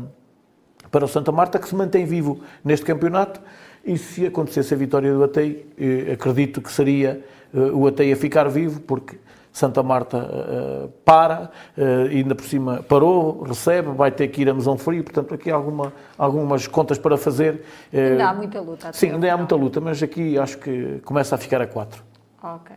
para 0.90 1.04
o 1.04 1.08
Santa 1.08 1.32
Marta, 1.32 1.58
que 1.58 1.68
se 1.68 1.74
mantém 1.74 2.04
vivo 2.04 2.40
neste 2.64 2.86
campeonato 2.86 3.40
e 3.84 3.96
se 3.96 4.26
acontecesse 4.26 4.74
a 4.74 4.76
vitória 4.76 5.12
do 5.12 5.24
Atei, 5.24 5.66
eh, 5.78 6.12
acredito 6.12 6.60
que 6.60 6.70
seria 6.70 7.24
eh, 7.54 7.58
o 7.58 7.86
Atei 7.86 8.12
a 8.12 8.16
ficar 8.16 8.48
vivo, 8.48 8.80
porque 8.80 9.16
Santa 9.52 9.82
Marta 9.82 10.18
uh, 10.18 10.88
para, 11.04 11.50
uh, 11.76 12.08
ainda 12.10 12.34
por 12.34 12.44
cima 12.44 12.82
parou, 12.82 13.42
recebe, 13.42 13.90
vai 13.90 14.10
ter 14.10 14.28
que 14.28 14.42
ir 14.42 14.48
a 14.48 14.54
Mesão 14.54 14.78
Frio, 14.78 15.02
portanto 15.02 15.34
aqui 15.34 15.50
há 15.50 15.54
alguma, 15.54 15.92
algumas 16.16 16.66
contas 16.66 16.98
para 16.98 17.16
fazer. 17.16 17.64
Ainda 17.92 18.28
há 18.28 18.34
muita 18.34 18.60
luta. 18.60 18.92
Sim, 18.92 19.12
ainda 19.12 19.32
há 19.32 19.36
muita 19.36 19.56
luta, 19.56 19.80
mas 19.80 20.02
aqui 20.02 20.38
acho 20.38 20.58
que 20.58 21.00
começa 21.04 21.34
a 21.34 21.38
ficar 21.38 21.60
a 21.60 21.66
4. 21.66 22.02
Ok. 22.42 22.76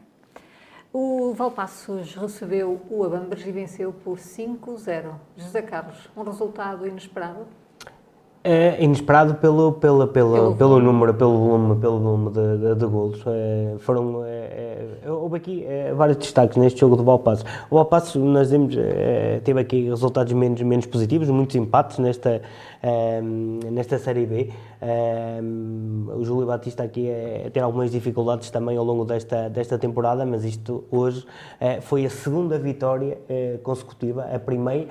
O 0.93 1.33
Valpassos 1.33 2.15
recebeu 2.15 2.81
o 2.89 3.03
Abambres 3.05 3.45
e 3.45 3.51
venceu 3.51 3.93
por 3.93 4.17
5-0. 4.17 5.13
José 5.37 5.61
Carlos, 5.61 6.09
um 6.17 6.23
resultado 6.23 6.85
inesperado? 6.85 7.47
É 8.43 8.83
inesperado 8.83 9.35
pelo, 9.35 9.73
pelo, 9.73 10.07
pelo, 10.07 10.33
pelo, 10.33 10.55
pelo 10.55 10.79
número, 10.79 11.13
pelo 11.13 11.37
volume, 11.37 11.79
pelo 11.79 11.99
volume 11.99 12.31
de, 12.31 12.57
de, 12.57 12.75
de 12.75 12.85
golos. 12.87 13.21
É, 13.27 13.75
foram, 13.77 14.25
é, 14.25 14.87
é, 15.03 15.11
houve 15.11 15.37
aqui 15.37 15.63
é, 15.63 15.93
vários 15.93 16.17
destaques 16.17 16.57
neste 16.57 16.79
jogo 16.79 16.95
do 16.95 17.03
Valpassos. 17.03 17.45
O 17.69 17.75
Valpassos, 17.75 18.15
nós 18.19 18.49
vimos, 18.49 18.75
é, 18.75 19.39
teve 19.43 19.59
aqui 19.59 19.87
resultados 19.87 20.33
menos, 20.33 20.59
menos 20.63 20.87
positivos, 20.87 21.29
muitos 21.29 21.55
empates 21.55 21.99
nesta, 21.99 22.41
nesta 23.71 23.99
Série 23.99 24.25
B. 24.25 24.49
o 26.15 26.23
Júlio 26.23 26.47
Batista 26.47 26.83
aqui 26.83 27.07
é, 27.07 27.49
ter 27.51 27.59
algumas 27.59 27.91
dificuldades 27.91 28.49
também 28.49 28.77
ao 28.77 28.83
longo 28.83 29.05
desta, 29.05 29.49
desta 29.49 29.77
temporada, 29.77 30.25
mas 30.25 30.43
isto 30.43 30.83
hoje 30.89 31.25
é, 31.59 31.79
foi 31.79 32.05
a 32.05 32.09
segunda 32.09 32.57
vitória 32.57 33.19
é, 33.29 33.59
consecutiva, 33.61 34.23
a 34.23 34.39
primeira, 34.39 34.87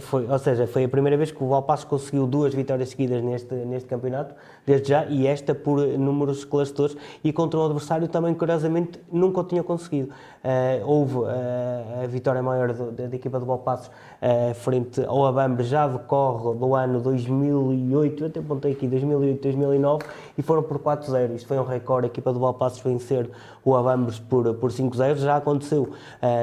foi, 0.00 0.26
ou 0.26 0.38
seja, 0.38 0.66
foi 0.66 0.84
a 0.84 0.88
primeira 0.88 1.16
vez 1.16 1.30
que 1.30 1.42
o 1.42 1.48
Valpassos 1.48 1.84
conseguiu 1.84 2.26
duas 2.26 2.54
vitórias 2.54 2.88
seguidas 2.90 3.22
neste, 3.22 3.54
neste 3.54 3.88
campeonato, 3.88 4.34
desde 4.66 4.88
já, 4.88 5.04
e 5.06 5.26
esta 5.26 5.54
por 5.54 5.80
números 5.80 6.38
esclarecedores 6.38 6.96
e 7.22 7.32
contra 7.32 7.60
um 7.60 7.64
adversário 7.64 8.08
também, 8.08 8.34
curiosamente, 8.34 9.00
nunca 9.12 9.40
o 9.40 9.44
tinha 9.44 9.62
conseguido. 9.62 10.08
Uh, 10.44 10.86
houve 10.86 11.18
uh, 11.18 12.04
a 12.04 12.06
vitória 12.06 12.42
maior 12.42 12.72
do, 12.72 12.90
da, 12.90 13.06
da, 13.06 13.16
equipa 13.16 13.38
do 13.38 13.46
Valpassos 13.46 13.88
uh, 13.88 14.54
frente 14.54 15.04
ao 15.04 15.26
Abambre, 15.26 15.64
já 15.64 15.86
decorre 15.86 16.58
do 16.58 16.74
ano 16.74 17.00
2008, 17.00 18.22
eu 18.22 18.26
até 18.28 18.40
apontei 18.40 18.72
aqui, 18.72 18.86
2008, 18.86 19.42
2009, 19.42 20.04
e 20.38 20.42
foram 20.42 20.62
por 20.62 20.78
4-0. 20.78 21.34
Isto 21.34 21.48
foi 21.48 21.58
um 21.58 21.64
recorde, 21.64 22.06
a 22.06 22.08
equipa 22.08 22.32
do 22.32 22.38
Valpassos 22.38 22.80
vencer 22.80 23.28
o 23.64 23.74
Abambres 23.74 24.18
por, 24.18 24.54
por 24.54 24.70
5-0. 24.70 25.16
Já 25.16 25.36
aconteceu 25.36 25.90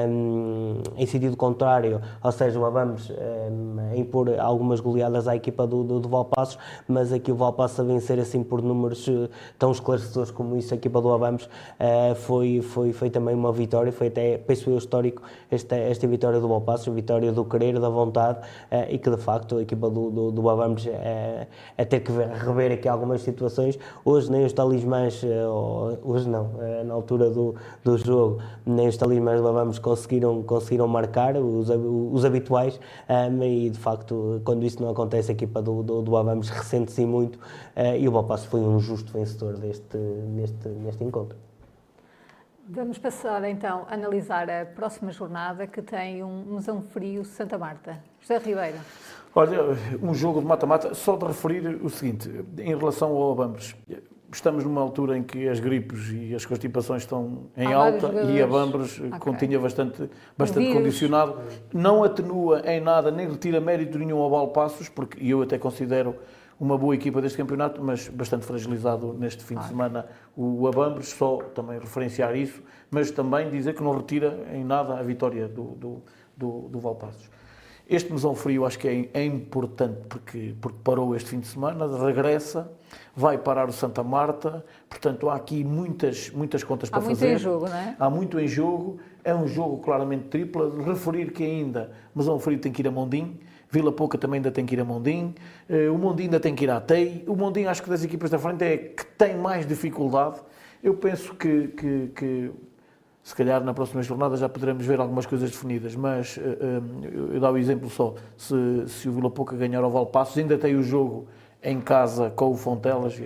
um, 0.08 0.82
em 0.96 1.06
sentido 1.06 1.36
contrário, 1.36 2.00
ou 2.22 2.32
seja, 2.32 2.58
o 2.58 2.66
Abambres 2.66 3.10
um, 3.10 3.94
impor 3.96 4.28
algumas 4.38 4.80
goleadas 4.80 5.26
à 5.26 5.34
equipa 5.34 5.66
do, 5.66 5.82
do, 5.82 6.00
do 6.00 6.08
Valpassos, 6.08 6.58
mas 6.86 7.12
aqui 7.12 7.32
o 7.32 7.34
Valpassos 7.34 7.80
a 7.80 7.82
vencer 7.82 8.18
assim 8.18 8.42
por 8.42 8.62
números 8.62 9.08
tão 9.58 9.72
esclarecedores 9.72 10.30
como 10.30 10.56
isso, 10.56 10.74
a 10.74 10.76
equipa 10.76 11.00
do 11.00 11.12
Abambres, 11.12 11.48
foi, 12.16 12.60
foi, 12.60 12.92
foi 12.92 13.10
também 13.10 13.34
uma 13.34 13.52
vitória 13.52 13.92
foi 13.94 14.08
até, 14.08 14.36
penso 14.38 14.70
eu, 14.70 14.78
histórico 14.78 15.22
esta, 15.50 15.76
esta 15.76 16.06
vitória 16.06 16.40
do 16.40 16.48
Balpasso, 16.48 16.90
a 16.90 16.92
vitória 16.92 17.32
do 17.32 17.44
querer, 17.44 17.78
da 17.78 17.88
vontade 17.88 18.40
uh, 18.40 18.86
e 18.88 18.98
que 18.98 19.10
de 19.10 19.16
facto 19.16 19.58
a 19.58 19.62
equipa 19.62 19.88
do, 19.88 20.10
do, 20.10 20.30
do 20.32 20.42
uh, 20.42 21.46
a 21.78 21.84
ter 21.84 22.00
que 22.00 22.12
ver, 22.12 22.28
rever 22.28 22.72
aqui 22.72 22.88
algumas 22.88 23.22
situações. 23.22 23.78
Hoje 24.04 24.30
nem 24.30 24.44
os 24.44 24.52
talismãs, 24.52 25.22
uh, 25.22 25.98
hoje 26.02 26.28
não, 26.28 26.50
na 26.84 26.94
altura 26.94 27.30
do, 27.30 27.54
do 27.82 27.96
jogo, 27.98 28.40
nem 28.64 28.88
os 28.88 28.96
talismãs 28.96 29.40
do 29.40 29.44
Babamos 29.44 29.78
conseguiram, 29.78 30.42
conseguiram 30.42 30.86
marcar, 30.86 31.36
os, 31.36 31.68
os 31.70 32.24
habituais, 32.24 32.78
um, 33.08 33.42
e 33.42 33.70
de 33.70 33.78
facto, 33.78 34.40
quando 34.44 34.64
isso 34.64 34.82
não 34.82 34.90
acontece, 34.90 35.30
a 35.30 35.34
equipa 35.34 35.62
do, 35.62 35.82
do, 35.82 36.02
do 36.02 36.10
Babamos 36.10 36.48
ressente-se 36.50 37.04
muito 37.04 37.38
e 37.98 38.08
o 38.08 38.12
Balpasso 38.12 38.48
foi 38.48 38.60
um 38.60 38.78
justo 38.78 39.12
vencedor 39.12 39.56
deste, 39.56 39.96
neste, 39.96 40.68
neste 40.68 41.04
encontro. 41.04 41.36
Vamos 42.66 42.96
passar 42.96 43.44
então 43.44 43.86
a 43.90 43.94
analisar 43.94 44.48
a 44.48 44.64
próxima 44.64 45.12
jornada 45.12 45.66
que 45.66 45.82
tem 45.82 46.24
um 46.24 46.54
mesão 46.54 46.80
frio 46.80 47.22
Santa 47.22 47.58
Marta. 47.58 47.98
José 48.20 48.38
Ribeiro. 48.38 48.78
Olha, 49.36 49.76
um 50.00 50.14
jogo 50.14 50.40
de 50.40 50.46
mata-mata, 50.46 50.94
só 50.94 51.16
de 51.16 51.26
referir 51.26 51.80
o 51.82 51.90
seguinte, 51.90 52.30
em 52.56 52.76
relação 52.76 53.10
ao 53.10 53.32
Abambres, 53.32 53.74
estamos 54.32 54.62
numa 54.62 54.80
altura 54.80 55.18
em 55.18 55.24
que 55.24 55.48
as 55.48 55.58
gripes 55.58 56.12
e 56.12 56.34
as 56.36 56.46
constipações 56.46 57.02
estão 57.02 57.46
em 57.56 57.72
Há 57.72 57.76
alta 57.76 58.12
e 58.30 58.40
a 58.40 58.46
Bambres 58.46 59.00
okay. 59.00 59.18
continha 59.18 59.58
bastante, 59.58 60.08
bastante 60.38 60.72
condicionado. 60.72 61.36
Não 61.72 62.04
atenua 62.04 62.62
em 62.64 62.80
nada, 62.80 63.10
nem 63.10 63.28
retira 63.28 63.60
mérito 63.60 63.98
nenhum 63.98 64.18
ao 64.18 64.30
Valpassos, 64.30 64.88
porque 64.88 65.18
eu 65.28 65.42
até 65.42 65.58
considero 65.58 66.14
uma 66.60 66.78
boa 66.78 66.94
equipa 66.94 67.20
deste 67.20 67.36
campeonato, 67.36 67.82
mas 67.82 68.08
bastante 68.08 68.46
fragilizado 68.46 69.12
neste 69.14 69.42
fim 69.42 69.56
de 69.56 69.66
semana 69.66 70.06
o 70.36 70.68
Abambres, 70.68 71.08
só 71.08 71.38
também 71.38 71.80
referenciar 71.80 72.36
isso, 72.36 72.62
mas 72.88 73.10
também 73.10 73.50
dizer 73.50 73.74
que 73.74 73.82
não 73.82 73.96
retira 73.96 74.46
em 74.52 74.62
nada 74.64 74.96
a 74.96 75.02
vitória 75.02 75.48
do, 75.48 75.64
do, 75.72 76.02
do, 76.36 76.68
do 76.68 76.78
Valpassos. 76.78 77.28
Este 77.88 78.10
mesão 78.10 78.34
frio 78.34 78.64
acho 78.64 78.78
que 78.78 78.88
é, 78.88 79.10
é, 79.12 79.24
importante 79.24 79.98
porque, 80.08 80.54
porque 80.60 80.78
parou 80.82 81.14
este 81.14 81.30
fim 81.30 81.40
de 81.40 81.46
semana, 81.46 81.86
regressa, 82.02 82.72
vai 83.14 83.36
parar 83.36 83.68
o 83.68 83.72
Santa 83.72 84.02
Marta, 84.02 84.64
portanto 84.88 85.28
há 85.28 85.34
aqui 85.34 85.62
muitas, 85.62 86.30
muitas 86.30 86.64
contas 86.64 86.88
para 86.88 87.02
fazer. 87.02 87.26
Há 87.26 87.28
muito 87.28 87.36
em 87.36 87.38
jogo, 87.38 87.68
não 87.68 87.76
é? 87.76 87.96
Há 87.98 88.10
muito 88.10 88.40
em 88.40 88.48
jogo, 88.48 88.98
é 89.22 89.34
um 89.34 89.46
jogo 89.46 89.78
claramente 89.78 90.28
tripla, 90.28 90.72
referir 90.82 91.30
que 91.32 91.44
ainda 91.44 91.92
mesão 92.14 92.38
frio 92.38 92.58
tem 92.58 92.72
que 92.72 92.80
ir 92.80 92.88
a 92.88 92.90
Mondim, 92.90 93.38
Vila 93.74 93.90
Pouca 93.90 94.16
também 94.16 94.38
ainda 94.38 94.52
tem 94.52 94.64
que 94.64 94.74
ir 94.74 94.80
a 94.80 94.84
Mondim, 94.84 95.34
eh, 95.68 95.90
o 95.90 95.98
Mondim 95.98 96.24
ainda 96.24 96.38
tem 96.38 96.54
que 96.54 96.62
ir 96.62 96.70
à 96.70 96.80
TEI. 96.80 97.24
O 97.26 97.34
Mondim, 97.34 97.64
acho 97.64 97.82
que 97.82 97.90
das 97.90 98.04
equipas 98.04 98.30
da 98.30 98.38
frente, 98.38 98.62
é 98.62 98.76
que 98.76 99.04
tem 99.04 99.36
mais 99.36 99.66
dificuldade. 99.66 100.40
Eu 100.80 100.94
penso 100.94 101.34
que, 101.34 101.68
que, 101.68 102.12
que 102.14 102.50
se 103.24 103.34
calhar 103.34 103.64
na 103.64 103.72
próxima 103.72 104.02
jornada 104.02 104.36
já 104.36 104.50
poderemos 104.50 104.84
ver 104.84 105.00
algumas 105.00 105.24
coisas 105.24 105.50
definidas, 105.50 105.96
mas 105.96 106.36
uh, 106.36 107.32
eu 107.32 107.40
dou 107.40 107.52
o 107.52 107.56
exemplo 107.56 107.88
só, 107.88 108.14
se, 108.36 108.54
se 108.86 109.08
o 109.08 109.12
Vila 109.12 109.30
Pouca 109.30 109.56
ganhar 109.56 109.82
ao 109.82 109.90
Valpassos, 109.90 110.36
ainda 110.36 110.58
tem 110.58 110.76
o 110.76 110.82
jogo 110.82 111.26
em 111.62 111.80
casa 111.80 112.30
com 112.30 112.50
o 112.50 112.54
Fontelas, 112.54 113.18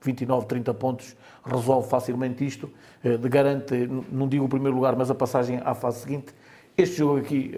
29, 0.00 0.46
30 0.46 0.72
pontos, 0.72 1.14
resolve 1.44 1.86
facilmente 1.86 2.46
isto, 2.46 2.70
uh, 3.04 3.18
de 3.18 3.28
garante, 3.28 3.86
não 4.10 4.26
digo 4.26 4.46
o 4.46 4.48
primeiro 4.48 4.74
lugar, 4.74 4.96
mas 4.96 5.10
a 5.10 5.14
passagem 5.14 5.60
à 5.62 5.74
fase 5.74 6.00
seguinte, 6.00 6.34
este 6.74 6.96
jogo 6.96 7.18
aqui 7.18 7.54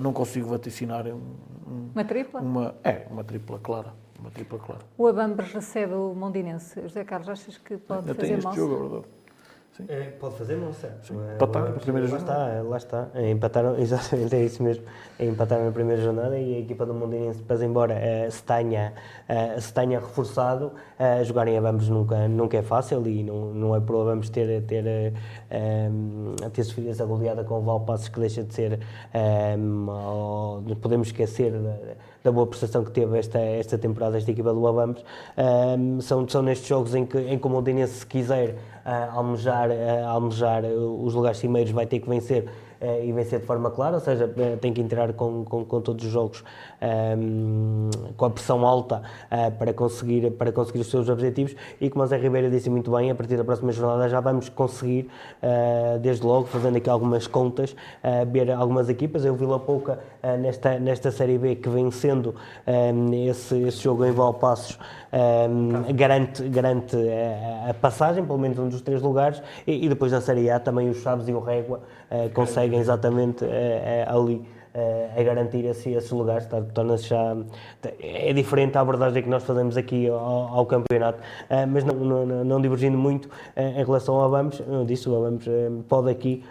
não 0.00 0.10
consigo 0.14 0.48
vaticinar. 0.48 1.06
Um, 1.06 1.20
um, 1.68 1.90
uma 1.94 2.02
tripla? 2.02 2.40
Uma, 2.40 2.74
é, 2.82 3.06
uma 3.10 3.22
tripla 3.22 3.58
clara. 3.58 3.92
Uma 4.18 4.30
tripla 4.30 4.58
clara. 4.58 4.80
O 4.96 5.06
Abambres 5.06 5.52
recebe 5.52 5.92
o 5.92 6.14
Mondinense. 6.14 6.80
José 6.80 7.04
Carlos, 7.04 7.28
achas 7.28 7.58
que 7.58 7.76
pode 7.76 8.08
Eu 8.08 8.14
fazer 8.14 8.42
mal? 8.42 8.54
jogo, 8.54 8.74
é 8.74 8.78
verdade. 8.78 9.23
É, 9.88 10.04
pode 10.20 10.36
fazer, 10.36 10.56
não 10.56 10.72
sei. 10.72 10.90
Empatar 11.34 11.64
na 11.64 11.80
primeira 11.80 12.08
lá 12.08 12.18
jornada. 12.18 12.48
Está, 12.48 12.62
lá 12.62 12.76
está. 12.76 13.08
É, 13.12 13.30
empataram, 13.30 13.76
exatamente, 13.80 14.36
é 14.36 14.44
isso 14.44 14.62
mesmo. 14.62 14.84
É 15.18 15.26
empataram 15.26 15.64
na 15.64 15.72
primeira 15.72 16.00
jornada 16.00 16.38
e 16.38 16.54
a 16.54 16.58
equipa 16.60 16.86
do 16.86 16.94
Mondinense, 16.94 17.40
depois 17.40 17.60
embora 17.60 17.94
uh, 17.94 18.30
se, 18.30 18.42
tenha, 18.44 18.92
uh, 19.28 19.60
se 19.60 19.74
tenha 19.74 19.98
reforçado, 19.98 20.66
uh, 20.66 21.24
jogar 21.24 21.48
em 21.48 21.58
Abamos 21.58 21.88
nunca, 21.88 22.28
nunca 22.28 22.56
é 22.56 22.62
fácil 22.62 23.04
e 23.08 23.24
não, 23.24 23.52
não 23.52 23.74
é 23.74 23.80
por 23.80 24.00
Abamos 24.00 24.30
ter, 24.30 24.62
ter, 24.62 25.12
ter 26.52 26.64
sofrido 26.64 26.90
essa 26.90 27.04
goleada 27.04 27.42
com 27.42 27.58
o 27.58 27.62
Valpassos 27.62 28.08
que 28.08 28.20
deixa 28.20 28.44
de 28.44 28.54
ser, 28.54 28.80
um, 29.58 29.86
podemos 30.80 31.08
esquecer 31.08 31.52
da 32.24 32.32
boa 32.32 32.46
prestação 32.46 32.82
que 32.82 32.90
teve 32.90 33.18
esta, 33.18 33.38
esta 33.38 33.76
temporada 33.76 34.16
esta 34.16 34.30
equipa 34.30 34.52
do 34.52 34.66
Abamos. 34.66 35.04
Um, 35.36 36.00
são, 36.00 36.26
são 36.26 36.42
nestes 36.42 36.66
jogos 36.66 36.94
em 36.94 37.04
que, 37.04 37.18
em 37.18 37.38
que 37.38 37.46
o 37.46 37.50
Mondinense, 37.50 37.98
se 37.98 38.06
quiser, 38.06 38.56
uh, 38.84 39.18
almejar, 39.18 39.68
uh, 39.68 40.06
almejar 40.08 40.64
os 40.64 41.12
lugares 41.12 41.38
cimeiros, 41.38 41.70
vai 41.70 41.86
ter 41.86 42.00
que 42.00 42.08
vencer 42.08 42.48
e 43.04 43.12
vencer 43.12 43.40
de 43.40 43.46
forma 43.46 43.70
clara, 43.70 43.96
ou 43.96 44.00
seja, 44.00 44.26
uh, 44.26 44.56
tem 44.58 44.72
que 44.72 44.80
entrar 44.80 45.12
com, 45.12 45.44
com, 45.44 45.64
com 45.64 45.80
todos 45.80 46.04
os 46.04 46.10
jogos 46.10 46.44
um, 47.18 47.90
com 48.16 48.24
a 48.24 48.30
pressão 48.30 48.66
alta 48.66 49.02
uh, 49.30 49.50
para, 49.58 49.72
conseguir, 49.72 50.30
para 50.32 50.52
conseguir 50.52 50.80
os 50.80 50.90
seus 50.90 51.08
objetivos 51.08 51.54
e 51.80 51.90
como 51.90 52.04
o 52.04 52.06
Zé 52.06 52.16
Ribeiro 52.16 52.50
disse 52.50 52.68
muito 52.68 52.90
bem, 52.90 53.10
a 53.10 53.14
partir 53.14 53.36
da 53.36 53.44
próxima 53.44 53.72
jornada 53.72 54.08
já 54.08 54.20
vamos 54.20 54.48
conseguir, 54.48 55.08
desde 56.00 56.24
logo, 56.24 56.46
fazendo 56.46 56.76
aqui 56.76 56.88
algumas 56.88 57.26
contas, 57.26 57.74
ver 58.30 58.50
algumas 58.50 58.88
equipas. 58.88 59.24
Eu 59.24 59.34
vi 59.34 59.44
La 59.44 59.58
Pouca 59.58 59.98
nesta, 60.38 60.78
nesta 60.78 61.10
Série 61.10 61.38
B 61.38 61.56
que 61.56 61.68
vem 61.68 61.90
sendo 61.90 62.34
esse, 63.28 63.56
esse 63.62 63.82
jogo 63.82 64.04
em 64.04 64.12
Valpassos 64.12 64.78
um, 65.14 65.94
garante, 65.94 66.42
garante 66.48 66.96
a, 66.96 67.70
a, 67.70 67.74
passagem, 67.74 68.24
pelo 68.24 68.38
menos 68.38 68.58
um 68.58 68.68
dos 68.68 68.80
três 68.80 69.00
lugares, 69.00 69.40
e, 69.66 69.84
e, 69.84 69.88
depois 69.88 70.10
na 70.10 70.20
Série 70.20 70.50
A 70.50 70.58
também 70.58 70.90
os 70.90 70.98
Chaves 70.98 71.28
e 71.28 71.32
o 71.32 71.38
Régua 71.38 71.78
uh, 71.78 72.03
conseguem 72.32 72.78
exatamente 72.78 73.44
uh, 73.44 73.48
uh, 73.48 74.16
ali 74.16 74.42
a 75.16 75.22
garantir 75.22 75.64
esse, 75.66 75.90
esses 75.90 76.10
lugares, 76.10 76.46
tá, 76.46 76.60
torna-se 76.60 77.04
já. 77.04 77.36
É 78.00 78.32
diferente 78.32 78.76
a 78.76 78.80
abordagem 78.80 79.22
que 79.22 79.28
nós 79.28 79.44
fazemos 79.44 79.76
aqui 79.76 80.08
ao, 80.08 80.18
ao 80.18 80.66
campeonato, 80.66 81.20
mas 81.68 81.84
não, 81.84 81.94
não, 81.94 82.44
não, 82.44 82.60
divergindo 82.60 82.98
muito 82.98 83.30
em 83.56 83.84
relação 83.84 84.16
ao 84.16 84.24
Abamos, 84.24 84.60
eu 84.66 84.84
disse, 84.84 85.08
o 85.08 85.16
Abamos 85.16 85.44
pode 85.88 86.10
aqui 86.10 86.42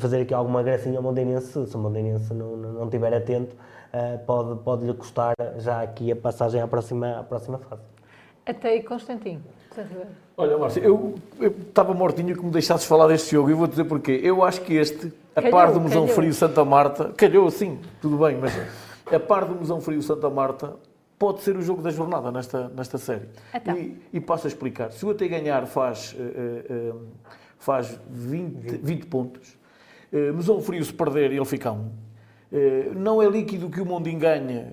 fazer 0.00 0.22
aqui 0.22 0.34
alguma 0.34 0.64
gracinha 0.64 0.96
ao 0.98 1.02
Mondinense, 1.04 1.64
se 1.64 1.76
o 1.76 1.78
Mondinense 1.78 2.34
não, 2.34 2.56
não 2.56 2.84
estiver 2.86 3.14
atento, 3.14 3.54
pode, 4.26 4.58
pode 4.64 4.84
lhe 4.84 4.94
custar 4.94 5.32
já 5.58 5.80
aqui 5.80 6.10
a 6.10 6.16
passagem 6.16 6.60
à 6.60 6.66
próxima, 6.66 7.20
à 7.20 7.22
próxima 7.22 7.58
fase. 7.58 7.82
Até 8.44 8.70
aí, 8.70 8.82
Constantino. 8.82 9.42
Olha, 10.36 10.56
Márcio, 10.56 10.82
eu, 10.82 11.14
eu 11.40 11.50
estava 11.50 11.92
mortinho 11.94 12.36
que 12.36 12.44
me 12.44 12.50
deixasses 12.50 12.86
falar 12.86 13.08
deste 13.08 13.32
jogo 13.32 13.50
e 13.50 13.54
vou 13.54 13.66
dizer 13.66 13.84
porquê. 13.84 14.20
Eu 14.22 14.44
acho 14.44 14.60
que 14.60 14.74
este, 14.74 15.12
a 15.34 15.42
Calhou, 15.42 15.58
par 15.58 15.72
do 15.72 15.80
Musão 15.80 16.02
calhou. 16.02 16.14
Frio 16.14 16.34
Santa 16.34 16.64
Marta, 16.64 17.12
calhou 17.16 17.50
sim, 17.50 17.78
tudo 18.00 18.18
bem, 18.18 18.38
mas 18.38 18.52
a 19.12 19.18
par 19.18 19.44
do 19.44 19.54
Musão 19.54 19.80
Frio 19.80 20.02
Santa 20.02 20.30
Marta 20.30 20.76
pode 21.18 21.40
ser 21.42 21.56
o 21.56 21.62
jogo 21.62 21.82
da 21.82 21.90
jornada 21.90 22.30
nesta, 22.30 22.68
nesta 22.68 22.98
série. 22.98 23.28
Então. 23.52 23.76
E, 23.76 24.00
e 24.12 24.20
passo 24.20 24.46
a 24.46 24.48
explicar. 24.48 24.92
Se 24.92 25.04
o 25.04 25.10
AT 25.10 25.18
ganhar 25.28 25.66
faz, 25.66 26.14
eh, 26.18 26.64
eh, 26.70 26.92
faz 27.58 27.98
20, 28.08 28.78
20 28.82 29.06
pontos, 29.06 29.58
Musão 30.32 30.62
Frio 30.62 30.82
se 30.84 30.92
perder 30.92 31.32
ele 31.32 31.44
fica 31.44 31.70
a 31.70 31.72
1. 31.72 31.90
Eh, 32.50 32.90
não 32.94 33.20
é 33.20 33.28
líquido 33.28 33.68
que 33.68 33.80
o 33.80 33.84
Mondinho 33.84 34.18
ganha 34.18 34.72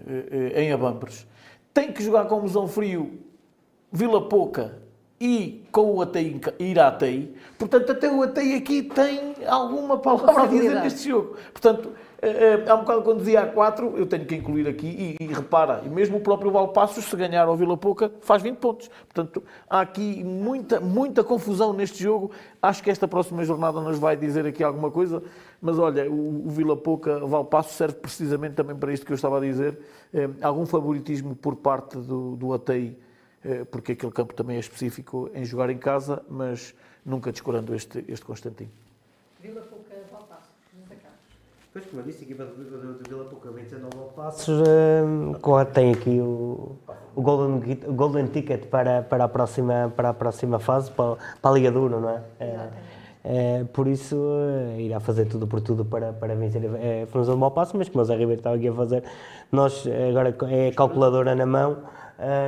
em 0.56 0.72
Abambres. 0.72 1.28
Tem 1.74 1.92
que 1.92 2.04
jogar 2.04 2.26
com 2.26 2.38
o 2.38 2.42
Musão 2.44 2.68
Frio 2.68 3.20
Vila 3.92 4.30
Pouca 4.30 4.85
e 5.20 5.66
com 5.72 5.96
o 5.96 6.02
Atei, 6.02 6.40
ir 6.60 6.80
à 6.80 6.88
Atei. 6.88 7.34
Portanto, 7.58 7.92
até 7.92 8.12
o 8.12 8.22
Atei 8.22 8.56
aqui 8.56 8.84
tem 8.84 9.36
alguma 9.48 9.98
palavra 9.98 10.44
a 10.44 10.48
dizer 10.48 10.82
neste 10.82 11.10
jogo. 11.10 11.38
Portanto, 11.54 11.92
eh, 12.22 12.64
eh, 12.66 12.70
há 12.70 12.76
um 12.76 12.80
bocado 12.80 13.02
quando 13.04 13.20
dizia 13.20 13.42
a 13.42 13.48
4, 13.48 13.98
eu 13.98 14.06
tenho 14.06 14.26
que 14.26 14.36
incluir 14.36 14.68
aqui, 14.68 15.16
e, 15.20 15.24
e 15.24 15.28
repara, 15.28 15.82
e 15.86 15.90
mesmo 15.90 16.18
o 16.18 16.20
próprio 16.20 16.52
Valpassos, 16.52 17.06
se 17.06 17.16
ganhar 17.16 17.48
ao 17.48 17.56
Vila 17.56 17.78
Pouca, 17.78 18.12
faz 18.22 18.42
20 18.42 18.58
pontos. 18.58 18.90
Portanto, 19.14 19.44
há 19.70 19.82
aqui 19.82 20.24
muita, 20.24 20.80
muita 20.80 21.24
confusão 21.24 21.72
neste 21.72 22.04
jogo. 22.04 22.32
Acho 22.62 22.84
que 22.84 22.90
esta 22.90 23.08
próxima 23.08 23.44
jornada 23.46 23.80
nos 23.80 24.00
vai 24.00 24.18
dizer 24.18 24.46
aqui 24.46 24.64
alguma 24.64 24.90
coisa, 24.92 25.22
mas 25.62 25.78
olha, 25.78 26.10
o, 26.10 26.48
o 26.48 26.50
Vila 26.50 26.76
Pouca, 26.76 27.20
Valpassos 27.20 27.74
serve 27.76 27.96
precisamente 27.96 28.56
também 28.56 28.76
para 28.76 28.92
isto 28.92 29.06
que 29.06 29.12
eu 29.12 29.16
estava 29.16 29.38
a 29.38 29.42
dizer, 29.42 29.78
eh, 30.14 30.30
algum 30.42 30.66
favoritismo 30.66 31.36
por 31.36 31.56
parte 31.56 31.98
do, 31.98 32.36
do 32.36 32.54
Atei, 32.54 32.98
eh, 32.98 33.05
porque 33.72 33.94
aquele 33.94 34.12
campo 34.12 34.34
também 34.34 34.58
é 34.58 34.60
específico 34.60 35.30
em 35.34 35.46
jogar 35.46 35.70
em 35.70 35.78
casa, 35.78 36.24
mas 36.30 36.74
nunca 37.06 37.32
descurando 37.32 37.74
este, 37.76 38.04
este 38.08 38.26
Constantino. 38.26 38.72
Vila 39.42 39.62
Pouca, 39.62 39.96
Valpasso, 40.12 40.50
José 40.74 40.96
Carlos. 40.96 41.20
Pois, 41.72 41.86
como 41.86 42.02
eu 42.02 42.06
disse, 42.06 42.22
a 42.22 42.24
equipa 42.24 42.46
do, 42.46 43.04
Vila 43.08 43.26
Pouca 43.26 43.52
vencendo 43.52 43.88
ao 43.96 44.08
Passos 44.10 44.64
eh, 44.68 45.66
tem 45.74 45.92
aqui 45.92 46.20
o, 46.20 46.76
o, 47.16 47.22
golden, 47.22 47.78
o 47.88 47.94
golden 47.94 48.28
Ticket 48.28 48.66
para, 48.68 49.04
para, 49.04 49.26
a 49.26 49.28
próxima, 49.28 49.94
para 49.96 50.10
a 50.10 50.14
próxima 50.14 50.60
fase, 50.60 50.92
para, 50.92 51.16
para 51.42 51.52
a 51.52 51.54
Liga 51.54 51.72
Duro, 51.72 52.00
não 52.00 52.10
é? 52.10 52.24
Eh, 52.40 52.70
eh, 53.28 53.66
por 53.74 53.88
isso, 53.88 54.16
eh, 54.78 54.82
irá 54.82 55.00
fazer 55.00 55.26
tudo 55.26 55.48
por 55.48 55.60
tudo 55.60 55.84
para, 55.84 56.14
para 56.14 56.36
vencer 56.36 56.62
a 56.64 57.04
a 57.04 57.08
Formosa 57.08 57.32
do 57.32 57.38
Malpasso, 57.40 57.76
mas 57.76 57.90
como 57.90 58.04
o 58.04 58.06
Zé 58.06 58.14
Ribeiro 58.14 58.40
estava 58.40 58.56
aqui 58.56 58.68
a 58.68 58.74
fazer, 58.74 59.04
nós 59.52 59.84
eh, 59.88 60.10
agora 60.10 60.36
é 60.52 60.68
a 60.68 60.72
calculadora 60.72 61.34
na 61.34 61.46
mão 61.46 61.72
eh, 61.74 62.05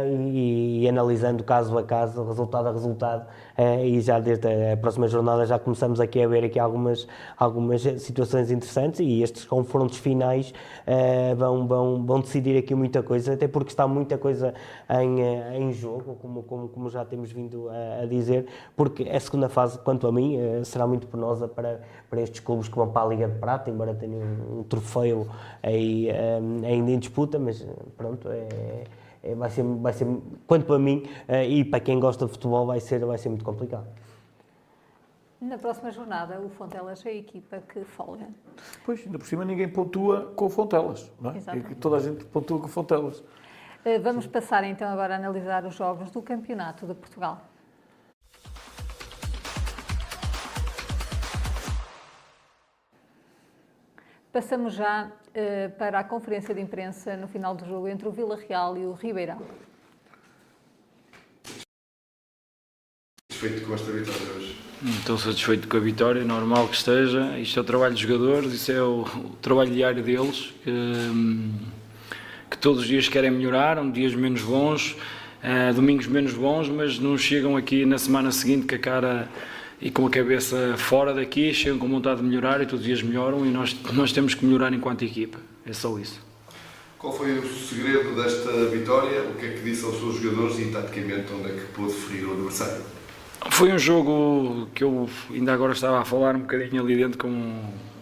e, 0.10 0.84
e 0.84 0.90
analisando 0.90 1.44
caso 1.44 1.78
a 1.78 1.84
caso, 1.84 2.24
resultado 2.24 2.68
a 2.68 2.72
resultado, 2.72 3.28
eh, 3.58 3.88
e 3.88 4.02
já 4.02 4.20
desde 4.20 4.48
a 4.72 4.78
próxima 4.78 5.08
jornada 5.08 5.46
já 5.46 5.60
começamos 5.60 6.00
aqui 6.00 6.22
a 6.22 6.28
ver 6.28 6.44
aqui 6.44 6.60
algumas, 6.60 7.08
algumas 7.38 7.82
situações 7.82 8.52
interessantes 8.52 9.00
e 9.00 9.22
estes 9.22 9.46
confrontos 9.46 9.98
finais 9.98 10.54
eh, 10.86 11.36
vão, 11.36 11.68
vão, 11.68 12.06
vão 12.06 12.20
decidir 12.20 12.58
aqui 12.58 12.76
muita 12.76 13.04
coisa, 13.04 13.34
até 13.34 13.48
porque 13.48 13.72
está 13.72 13.88
muita 13.88 14.18
coisa 14.18 14.54
em, 14.90 15.22
em 15.56 15.72
jogo, 15.74 16.16
como, 16.22 16.44
como, 16.44 16.68
como 16.70 16.90
já 16.90 17.04
temos 17.04 17.32
vindo 17.32 17.70
a, 17.70 18.04
a 18.04 18.06
dizer, 18.06 18.46
porque 18.76 19.04
a 19.10 19.20
segunda 19.20 19.50
fase, 19.50 19.78
quanto 19.80 20.08
a 20.08 20.12
mim, 20.12 20.38
será 20.64 20.88
muito 20.88 21.08
penosa 21.08 21.48
para, 21.48 21.82
para 22.10 22.22
estes 22.22 22.40
clubes 22.40 22.68
que 22.68 22.76
vão 22.76 22.90
para 22.90 23.06
a 23.06 23.10
Liga 23.10 23.28
de 23.28 23.40
Prata, 23.40 23.70
embora 23.70 23.94
tenham 23.94 24.22
um, 24.22 24.60
um 24.60 24.64
troféu 24.64 25.28
aí, 25.62 26.10
eh, 26.10 26.40
ainda 26.66 26.92
em 26.92 27.00
disputa, 27.00 27.38
mas 27.40 27.66
pronto, 27.96 28.30
é, 28.30 28.84
vai, 29.36 29.50
ser, 29.50 29.64
vai 29.64 29.94
ser, 29.94 30.08
quanto 30.46 30.66
para 30.66 30.80
mim 30.80 31.04
eh, 31.28 31.48
e 31.48 31.66
para 31.66 31.80
quem 31.80 32.00
gosta 32.00 32.26
de 32.26 32.32
futebol, 32.32 32.66
vai 32.66 32.80
ser, 32.80 33.04
vai 33.06 33.18
ser 33.18 33.30
muito 33.30 33.46
complicado. 33.46 33.88
Na 35.40 35.58
próxima 35.58 35.92
jornada, 35.92 36.40
o 36.42 36.50
Fontelas 36.50 37.06
é 37.06 37.10
a 37.10 37.14
equipa 37.14 37.60
que 37.60 37.84
folga. 37.84 38.28
Pois, 38.84 39.06
ainda 39.06 39.20
por 39.20 39.28
cima 39.28 39.46
ninguém 39.46 39.70
pontua 39.70 40.34
com 40.36 40.46
o 40.46 40.50
Fontelas, 40.50 41.12
não 41.22 41.32
é? 41.32 41.38
Exatamente. 41.38 41.72
E 41.74 41.76
Toda 41.76 41.98
a 41.98 42.00
gente 42.00 42.26
pontua 42.26 42.60
com 42.60 42.66
o 42.66 42.70
Fontelas. 42.70 43.24
Eh, 43.86 44.00
Vamos 44.00 44.26
passar 44.26 44.64
então 44.64 44.90
agora 44.90 45.14
a 45.14 45.18
analisar 45.18 45.64
os 45.66 45.76
jogos 45.76 46.10
do 46.10 46.24
Campeonato 46.24 46.88
de 46.88 46.96
Portugal. 46.96 47.42
Passamos 54.34 54.74
já 54.74 55.06
eh, 55.06 55.12
para 55.78 56.00
a 56.00 56.04
conferência 56.04 56.54
de 56.54 56.62
imprensa 56.62 57.16
no 57.16 57.28
final 57.28 57.56
do 57.56 57.66
jogo 57.66 57.88
entre 57.88 58.08
o 58.08 58.12
Vila 58.12 58.38
Real 58.48 58.78
e 58.78 58.86
o 58.86 58.94
Ribeirão. 58.94 59.42
Satisfeito 63.32 63.68
com 63.68 63.76
esta 63.76 63.92
vitória 63.92 64.34
hoje? 64.36 64.58
Estou 65.00 65.18
satisfeito 65.18 65.68
com 65.68 65.78
a 65.78 65.80
vitória, 65.80 66.24
normal 66.24 66.68
que 66.68 66.76
esteja. 66.76 67.38
Isto 67.40 67.60
é 67.60 67.62
o 67.62 67.66
trabalho 67.66 67.94
dos 67.94 68.02
jogadores, 68.02 68.54
isso 68.54 68.72
é 68.72 68.82
o, 68.82 69.02
o 69.02 69.36
trabalho 69.42 69.72
diário 69.72 70.04
deles, 70.04 70.54
que, 70.64 70.70
hum, 70.70 71.54
que 72.50 72.58
todos 72.58 72.82
os 72.82 72.88
dias 72.88 73.08
querem 73.08 73.32
melhorar, 73.32 73.78
há 73.78 73.84
dias 73.84 74.14
menos 74.16 74.42
bons, 74.42 74.96
eh, 75.42 75.72
domingos 75.74 76.08
menos 76.08 76.34
bons, 76.34 76.70
mas 76.70 77.00
não 77.00 77.18
chegam 77.18 77.56
aqui 77.58 77.86
na 77.86 77.98
semana 77.98 78.32
seguinte 78.32 78.68
com 78.68 78.76
a 78.76 78.80
cara 78.80 79.30
e 79.82 79.92
com 79.92 80.06
a 80.08 80.10
cabeça 80.10 80.76
fora 80.78 81.14
daqui, 81.14 81.54
chegam 81.54 81.78
com 81.78 81.88
vontade 81.88 82.22
de 82.22 82.28
melhorar 82.28 82.62
e 82.62 82.66
todos 82.66 82.80
os 82.82 82.86
dias 82.86 83.02
melhoram 83.02 83.46
e 83.46 83.50
nós, 83.50 83.76
nós 83.94 84.12
temos 84.12 84.34
que 84.34 84.46
melhorar 84.46 84.74
enquanto 84.74 85.04
equipa. 85.04 85.40
É 85.66 85.74
só 85.74 85.98
isso. 86.00 86.26
Qual 86.98 87.14
foi 87.14 87.38
o 87.38 87.48
segredo 87.48 88.16
desta 88.16 88.52
vitória? 88.66 89.22
O 89.22 89.36
que 89.36 89.46
é 89.46 89.50
que 89.52 89.62
disse 89.62 89.86
aos 89.86 90.00
seus 90.00 90.20
jogadores 90.20 90.58
e, 90.58 90.72
taticamente, 90.72 91.32
onde 91.32 91.50
é 91.50 91.54
que 91.54 91.66
pôde 91.74 91.94
ferir 91.94 92.28
o 92.28 92.34
adversário? 92.34 92.82
Foi 93.52 93.72
um 93.72 93.78
jogo 93.78 94.68
que 94.74 94.84
eu 94.84 95.08
ainda 95.30 95.54
agora 95.54 95.74
estava 95.74 96.02
a 96.02 96.06
falar 96.06 96.36
um 96.36 96.40
bocadinho 96.40 96.82
ali 96.82 96.96
dentro 96.96 97.20
com, 97.20 97.62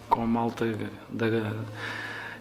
com 0.09 0.23
a 0.23 0.25
malta 0.25 0.65
da, 1.09 1.27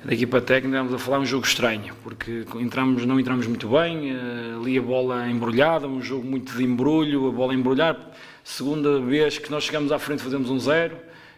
da 0.05 0.15
equipa 0.15 0.41
técnica, 0.41 0.77
estávamos 0.77 0.95
a 0.95 0.99
falar 0.99 1.19
um 1.19 1.27
jogo 1.27 1.45
estranho, 1.45 1.93
porque 2.05 2.45
entramos, 2.57 3.05
não 3.05 3.19
entramos 3.19 3.47
muito 3.47 3.69
bem, 3.69 4.11
eh, 4.11 4.55
ali 4.57 4.79
a 4.79 4.83
bola 4.83 5.29
embrulhada, 5.29 5.89
um 5.89 6.01
jogo 6.01 6.25
muito 6.25 6.57
de 6.57 6.63
embrulho, 6.63 7.27
a 7.29 7.33
bola 7.33 7.55
embrulhar. 7.55 7.97
Segunda 8.45 9.01
vez 9.01 9.39
que 9.39 9.51
nós 9.51 9.65
chegamos 9.65 9.91
à 9.91 9.99
frente 9.99 10.23
fazemos 10.23 10.51
um 10.51 10.61
zero 10.61 10.97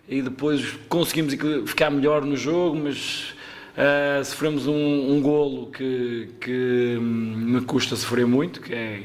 e 0.09 0.21
depois 0.21 0.77
conseguimos 0.89 1.35
ficar 1.65 1.89
melhor 1.89 2.25
no 2.25 2.37
jogo, 2.37 2.77
mas 2.77 3.33
eh, 3.77 4.21
sofremos 4.25 4.67
um, 4.67 5.13
um 5.13 5.23
golo 5.23 5.71
que, 5.71 6.29
que 6.41 6.97
hum, 6.99 7.35
me 7.37 7.61
custa 7.61 7.95
sofrer 7.95 8.27
muito, 8.27 8.61
que 8.61 8.75
é 8.75 9.03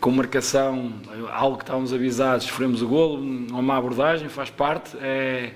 com 0.00 0.10
marcação, 0.10 0.94
algo 1.32 1.58
que 1.58 1.64
estávamos 1.64 1.92
avisados, 1.92 2.46
sofremos 2.46 2.80
o 2.80 2.88
golo, 2.88 3.18
uma 3.18 3.76
abordagem, 3.76 4.28
faz 4.28 4.48
parte, 4.48 4.96
é, 5.02 5.52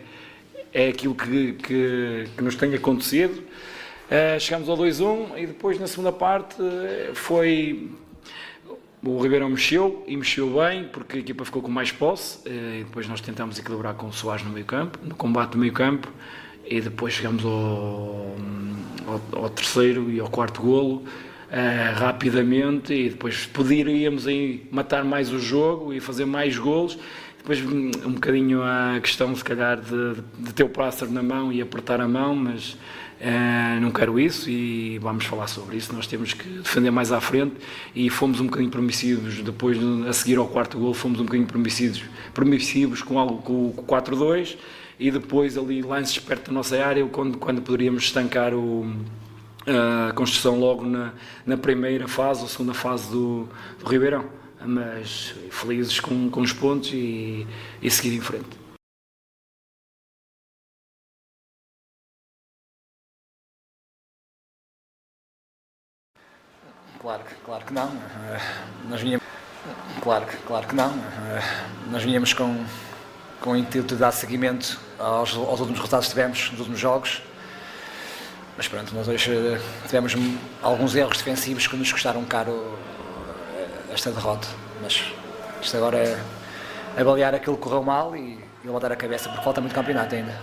é 0.72 0.88
aquilo 0.88 1.14
que, 1.14 1.54
que, 1.54 2.28
que 2.36 2.42
nos 2.44 2.54
tem 2.54 2.74
acontecido. 2.74 3.42
Eh, 4.10 4.38
chegamos 4.38 4.68
ao 4.68 4.76
2-1 4.76 5.38
e 5.38 5.46
depois 5.46 5.78
na 5.78 5.86
segunda 5.86 6.12
parte 6.12 6.56
eh, 6.60 7.10
foi. 7.14 7.90
O 9.04 9.20
Ribeirão 9.22 9.48
mexeu 9.48 10.04
e 10.08 10.16
mexeu 10.16 10.50
bem 10.58 10.84
porque 10.92 11.18
a 11.18 11.20
equipa 11.20 11.44
ficou 11.44 11.62
com 11.62 11.70
mais 11.70 11.92
posse. 11.92 12.38
eh, 12.46 12.80
E 12.80 12.84
depois 12.84 13.06
nós 13.08 13.20
tentámos 13.20 13.58
equilibrar 13.58 13.94
com 13.94 14.08
o 14.08 14.12
Soares 14.12 14.44
no 14.44 14.50
meio 14.50 14.66
campo, 14.66 14.98
no 15.02 15.14
combate 15.14 15.52
do 15.52 15.58
meio 15.58 15.72
campo. 15.72 16.08
E 16.66 16.80
depois 16.80 17.14
chegamos 17.14 17.44
ao, 17.44 18.36
ao, 19.06 19.44
ao 19.44 19.50
terceiro 19.50 20.10
e 20.10 20.20
ao 20.20 20.28
quarto 20.28 20.60
golo 20.62 21.04
eh, 21.50 21.92
rapidamente. 21.96 22.92
E 22.92 23.10
depois 23.10 23.46
poderíamos 23.46 24.26
aí 24.26 24.66
matar 24.70 25.04
mais 25.04 25.32
o 25.32 25.38
jogo 25.38 25.92
e 25.92 26.00
fazer 26.00 26.24
mais 26.24 26.58
golos. 26.58 26.98
Depois 27.38 27.60
hum, 27.60 27.90
um 28.04 28.12
bocadinho 28.12 28.62
a 28.62 28.98
questão, 29.00 29.34
se 29.34 29.44
calhar, 29.44 29.80
de, 29.80 30.20
de 30.38 30.52
ter 30.52 30.64
o 30.64 30.68
pássaro 30.68 31.10
na 31.12 31.22
mão 31.22 31.52
e 31.52 31.62
apertar 31.62 32.00
a 32.00 32.08
mão, 32.08 32.34
mas 32.34 32.76
eh, 33.20 33.78
não 33.80 33.90
quero 33.90 34.18
isso 34.18 34.48
e 34.48 34.98
vamos 34.98 35.24
falar 35.24 35.48
sobre 35.48 35.76
isso. 35.76 35.92
Nós 35.92 36.06
temos 36.06 36.34
que 36.34 36.48
defender 36.48 36.90
mais 36.90 37.10
à 37.10 37.20
frente 37.20 37.56
e 37.94 38.08
fomos 38.08 38.40
um 38.40 38.46
bocadinho 38.46 38.70
permissivos. 38.70 39.42
Depois, 39.42 39.78
a 40.06 40.12
seguir 40.12 40.38
ao 40.38 40.46
quarto 40.46 40.78
gol, 40.78 40.94
fomos 40.94 41.18
um 41.20 41.24
bocadinho 41.24 41.46
permissivos, 41.46 42.04
permissivos 42.32 43.02
com, 43.02 43.18
algo, 43.18 43.42
com 43.42 43.68
o 43.68 43.84
4-2 43.86 44.56
e 45.00 45.10
depois 45.10 45.56
ali 45.56 45.82
lances 45.82 46.18
perto 46.18 46.48
da 46.48 46.52
nossa 46.52 46.84
área, 46.84 47.04
quando, 47.06 47.38
quando 47.38 47.60
poderíamos 47.62 48.04
estancar 48.04 48.54
o, 48.54 48.86
a 49.66 50.12
construção 50.12 50.58
logo 50.58 50.84
na, 50.84 51.12
na 51.44 51.56
primeira 51.56 52.06
fase 52.06 52.42
ou 52.42 52.48
segunda 52.48 52.74
fase 52.74 53.10
do, 53.10 53.48
do 53.80 53.86
Ribeirão. 53.88 54.24
Mas 54.64 55.34
felizes 55.50 56.00
com, 56.00 56.28
com 56.30 56.40
os 56.40 56.52
pontos 56.52 56.90
e, 56.92 57.46
e 57.80 57.90
seguir 57.90 58.16
em 58.16 58.20
frente. 58.20 58.67
Claro, 67.00 67.22
que- 67.24 67.34
claro 67.44 67.64
que 67.64 67.72
não. 67.74 67.88
Eh, 67.88 68.40
Nós 68.88 69.00
vinhamos, 69.00 69.24
claro, 70.02 70.26
que- 70.26 70.36
claro 70.38 70.66
que 70.66 70.74
não. 70.74 70.90
Eh, 70.90 71.42
Nós 71.90 72.02
vinhamos 72.02 72.32
com, 72.32 72.64
com 73.40 73.50
o 73.52 73.56
intuito 73.56 73.94
de 73.94 74.00
dar 74.00 74.12
seguimento 74.12 74.78
aos, 74.98 75.34
aos 75.34 75.60
últimos 75.60 75.78
resultados 75.78 76.06
que 76.06 76.10
tivemos 76.12 76.50
nos 76.50 76.60
últimos 76.60 76.80
jogos. 76.80 77.22
Mas 78.56 78.66
pronto, 78.66 78.92
nós 78.94 79.06
hoje 79.06 79.30
eh, 79.32 79.60
tivemos 79.86 80.14
alguns 80.62 80.94
erros 80.96 81.16
defensivos 81.18 81.66
que 81.66 81.76
nos 81.76 81.92
custaram 81.92 82.24
caro 82.24 82.76
eh, 83.56 83.92
esta 83.94 84.10
derrota. 84.10 84.48
Mas 84.82 85.04
Isto 85.62 85.76
agora 85.76 85.98
é 85.98 86.20
avaliar 87.00 87.34
aquilo 87.34 87.56
que 87.56 87.62
correu 87.62 87.82
mal 87.82 88.14
e, 88.16 88.34
e 88.62 88.66
levantar 88.66 88.92
a 88.92 88.96
cabeça, 88.96 89.28
porque 89.28 89.44
falta 89.44 89.60
muito 89.60 89.74
campeonato 89.74 90.14
ainda. 90.14 90.34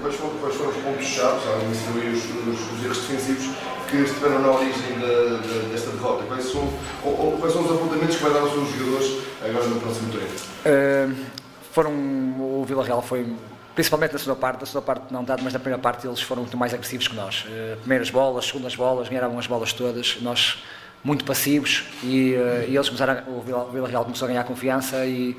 Quais 0.00 0.16
foram, 0.16 0.36
quais 0.38 0.54
foram 0.56 0.70
os 0.70 0.76
pontos-chave, 0.76 1.40
já 1.44 1.56
mencionei 1.66 2.10
os, 2.12 2.24
os, 2.24 2.72
os 2.72 2.84
erros 2.84 2.98
defensivos, 2.98 3.56
que 3.92 3.98
estiveram 3.98 4.40
na 4.40 4.50
origem 4.50 4.98
da, 4.98 5.36
da, 5.36 5.68
desta 5.70 5.90
derrota? 5.90 6.24
Quais 6.24 6.44
são, 6.44 6.66
ou, 7.04 7.26
ou, 7.26 7.38
quais 7.38 7.52
são 7.52 7.62
os 7.62 7.70
apontamentos 7.70 8.16
que 8.16 8.22
vai 8.22 8.32
dar 8.32 8.40
aos 8.40 8.52
seus 8.52 8.70
jogadores 8.70 9.18
agora 9.44 9.66
no 9.66 9.80
próximo 9.80 10.10
treino? 10.10 10.30
Uh, 10.32 11.26
foram, 11.70 11.92
o 11.92 12.64
Vila 12.66 12.82
Real 12.82 13.02
foi, 13.02 13.26
principalmente 13.74 14.12
na 14.12 14.18
segunda 14.18 14.40
parte, 14.40 14.60
na 14.60 14.66
segunda 14.66 14.86
parte 14.86 15.12
não 15.12 15.24
tanto, 15.24 15.44
mas 15.44 15.52
na 15.52 15.58
primeira 15.58 15.80
parte 15.80 16.06
eles 16.06 16.22
foram 16.22 16.42
muito 16.42 16.56
mais 16.56 16.72
agressivos 16.72 17.06
que 17.06 17.14
nós. 17.14 17.44
Uh, 17.44 17.76
primeiras 17.80 18.08
bolas, 18.08 18.46
segundas 18.46 18.74
bolas, 18.74 19.08
ganharam 19.10 19.38
as 19.38 19.46
bolas 19.46 19.74
todas, 19.74 20.16
nós 20.22 20.62
muito 21.04 21.24
passivos 21.24 21.84
e, 22.02 22.34
uh, 22.34 22.70
e 22.70 22.74
eles 22.74 22.88
começaram, 22.88 23.22
o 23.28 23.42
Vila, 23.42 23.88
Real 23.88 24.04
começou 24.04 24.24
a 24.24 24.28
ganhar 24.28 24.44
confiança 24.44 25.04
e 25.04 25.36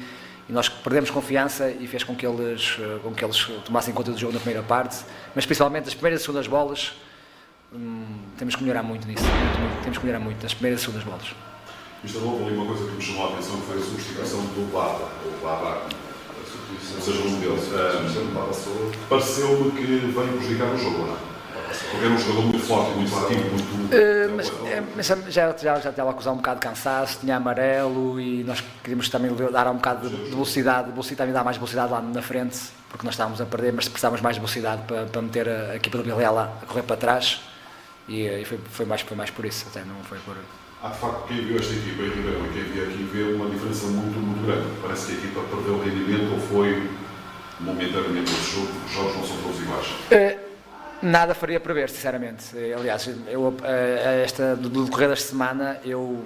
e 0.50 0.52
nós 0.52 0.68
perdemos 0.68 1.10
confiança 1.10 1.70
e 1.70 1.88
fez 1.88 2.04
com 2.04 2.14
que 2.14 2.28
eles 2.28 2.78
com 3.02 3.14
que 3.14 3.24
eles 3.24 3.50
tomassem 3.64 3.94
conta 3.94 4.12
do 4.12 4.18
jogo 4.18 4.34
na 4.34 4.40
primeira 4.40 4.62
parte 4.62 4.98
mas 5.34 5.46
principalmente 5.46 5.88
as 5.88 5.94
primeiras 5.94 6.20
e 6.20 6.26
segundas 6.26 6.48
bolas 6.48 6.92
hum, 7.74 8.06
temos 8.38 8.56
que 8.56 8.64
melhorar 8.64 8.84
muito 8.84 9.08
nisso 9.08 9.24
muito, 9.24 9.60
muito, 9.60 9.82
temos 9.82 9.98
que 9.98 10.06
melhorar 10.06 10.24
muito 10.24 10.44
nas 10.44 10.54
primeiras 10.54 10.82
e 10.82 10.86
segundas 10.86 11.04
bolas 11.06 11.36
Isto 12.04 12.20
houve 12.26 12.44
ali 12.46 12.56
uma 12.56 12.66
coisa 12.66 12.86
que 12.86 12.96
me 12.96 13.02
chamou 13.02 13.28
a 13.28 13.34
atenção 13.34 13.58
que 13.58 13.68
foi 13.68 13.78
a 13.78 13.82
substituição 13.82 14.40
do 14.40 14.72
Baba 14.74 15.10
o 15.26 15.44
Baba 15.44 15.88
ou 16.96 17.02
seja, 17.02 17.22
um 17.24 17.40
deles. 17.40 17.70
Um, 18.18 19.08
pareceu-me 19.10 19.72
que 19.72 19.86
veio 19.86 20.14
prejudicar 20.14 20.74
o 20.74 20.78
jogo, 20.78 21.08
não 21.08 21.14
é? 21.14 21.18
Porque 21.74 22.06
era 22.06 22.14
um 22.14 22.18
jogador 22.18 22.42
muito 22.44 22.60
forte, 22.60 22.92
muito 22.92 23.16
ativo, 23.16 23.50
muito. 23.50 23.96
Uh, 23.96 24.36
mas, 24.36 24.52
mas 24.96 25.34
já, 25.34 25.56
já, 25.58 25.80
já 25.80 25.90
estava 25.90 26.10
a 26.10 26.14
acusar 26.14 26.34
um 26.34 26.38
bocado 26.38 26.60
de 26.60 26.68
cansaço, 26.68 27.20
tinha 27.20 27.36
amarelo 27.36 28.20
e 28.20 28.44
nós 28.44 28.64
queríamos 28.84 29.10
também 29.10 29.32
dar 29.52 29.68
um 29.68 29.76
bocado 29.76 30.10
de 30.10 30.16
velocidade, 30.30 30.92
velocidade 30.92 31.18
também 31.18 31.34
dar 31.34 31.44
mais 31.44 31.58
velocidade 31.58 31.92
lá 31.92 32.02
na 32.02 32.22
frente, 32.22 32.60
porque 32.90 33.06
nós 33.06 33.16
estávamos 33.16 33.42
a 33.42 33.46
perder, 33.46 33.74
mas 33.74 33.88
precisávamos 33.88 34.22
mais 34.22 34.38
velocidade 34.38 34.84
para, 34.84 35.06
para 35.06 35.22
meter 35.22 35.50
a, 35.50 35.76
equipa 35.76 35.98
do 35.98 36.04
Villarreal 36.04 36.38
a 36.40 36.66
correr 36.68 36.84
para 36.84 36.96
trás 36.96 37.42
e, 38.08 38.28
e, 38.28 38.46
foi, 38.46 38.60
foi, 38.70 38.86
mais, 38.86 39.02
foi 39.02 39.18
mais 39.18 39.30
por 39.30 39.46
isso, 39.46 39.66
até 39.70 39.84
não 39.86 40.04
foi 40.04 40.20
por. 40.20 40.38
Há 40.82 40.90
de 40.90 40.98
facto 40.98 41.28
quem 41.28 41.46
viu 41.46 41.58
esta 41.58 41.74
equipa 41.74 42.04
em 42.04 42.10
Ribeirão 42.10 42.46
e 42.46 42.50
quem 42.50 42.64
viu 42.64 42.84
aqui 42.84 43.10
vê 43.14 43.34
uma 43.34 43.50
diferença 43.50 43.88
muito, 43.88 44.20
muito 44.20 44.46
grande. 44.46 44.68
Parece 44.82 45.08
que 45.08 45.12
a 45.14 45.16
equipa 45.16 45.42
perdeu 45.42 45.76
o 45.76 45.84
rendimento 45.84 46.34
ou 46.34 46.40
foi 46.40 46.90
momentaneamente 47.60 48.32
esse 48.32 48.52
jogo, 48.52 48.72
os 48.86 48.92
jogos 48.92 49.16
não 49.16 49.24
são 49.24 49.38
todos 49.38 49.62
iguais. 49.62 49.88
Uh, 49.88 50.54
Nada 51.04 51.36
faria 51.36 51.60
prever, 51.60 51.90
sinceramente. 51.90 52.46
Aliás, 52.58 53.10
eu, 53.28 53.54
esta, 54.24 54.56
no 54.56 54.86
decorrer 54.86 55.10
desta 55.10 55.32
semana, 55.32 55.78
eu 55.84 56.24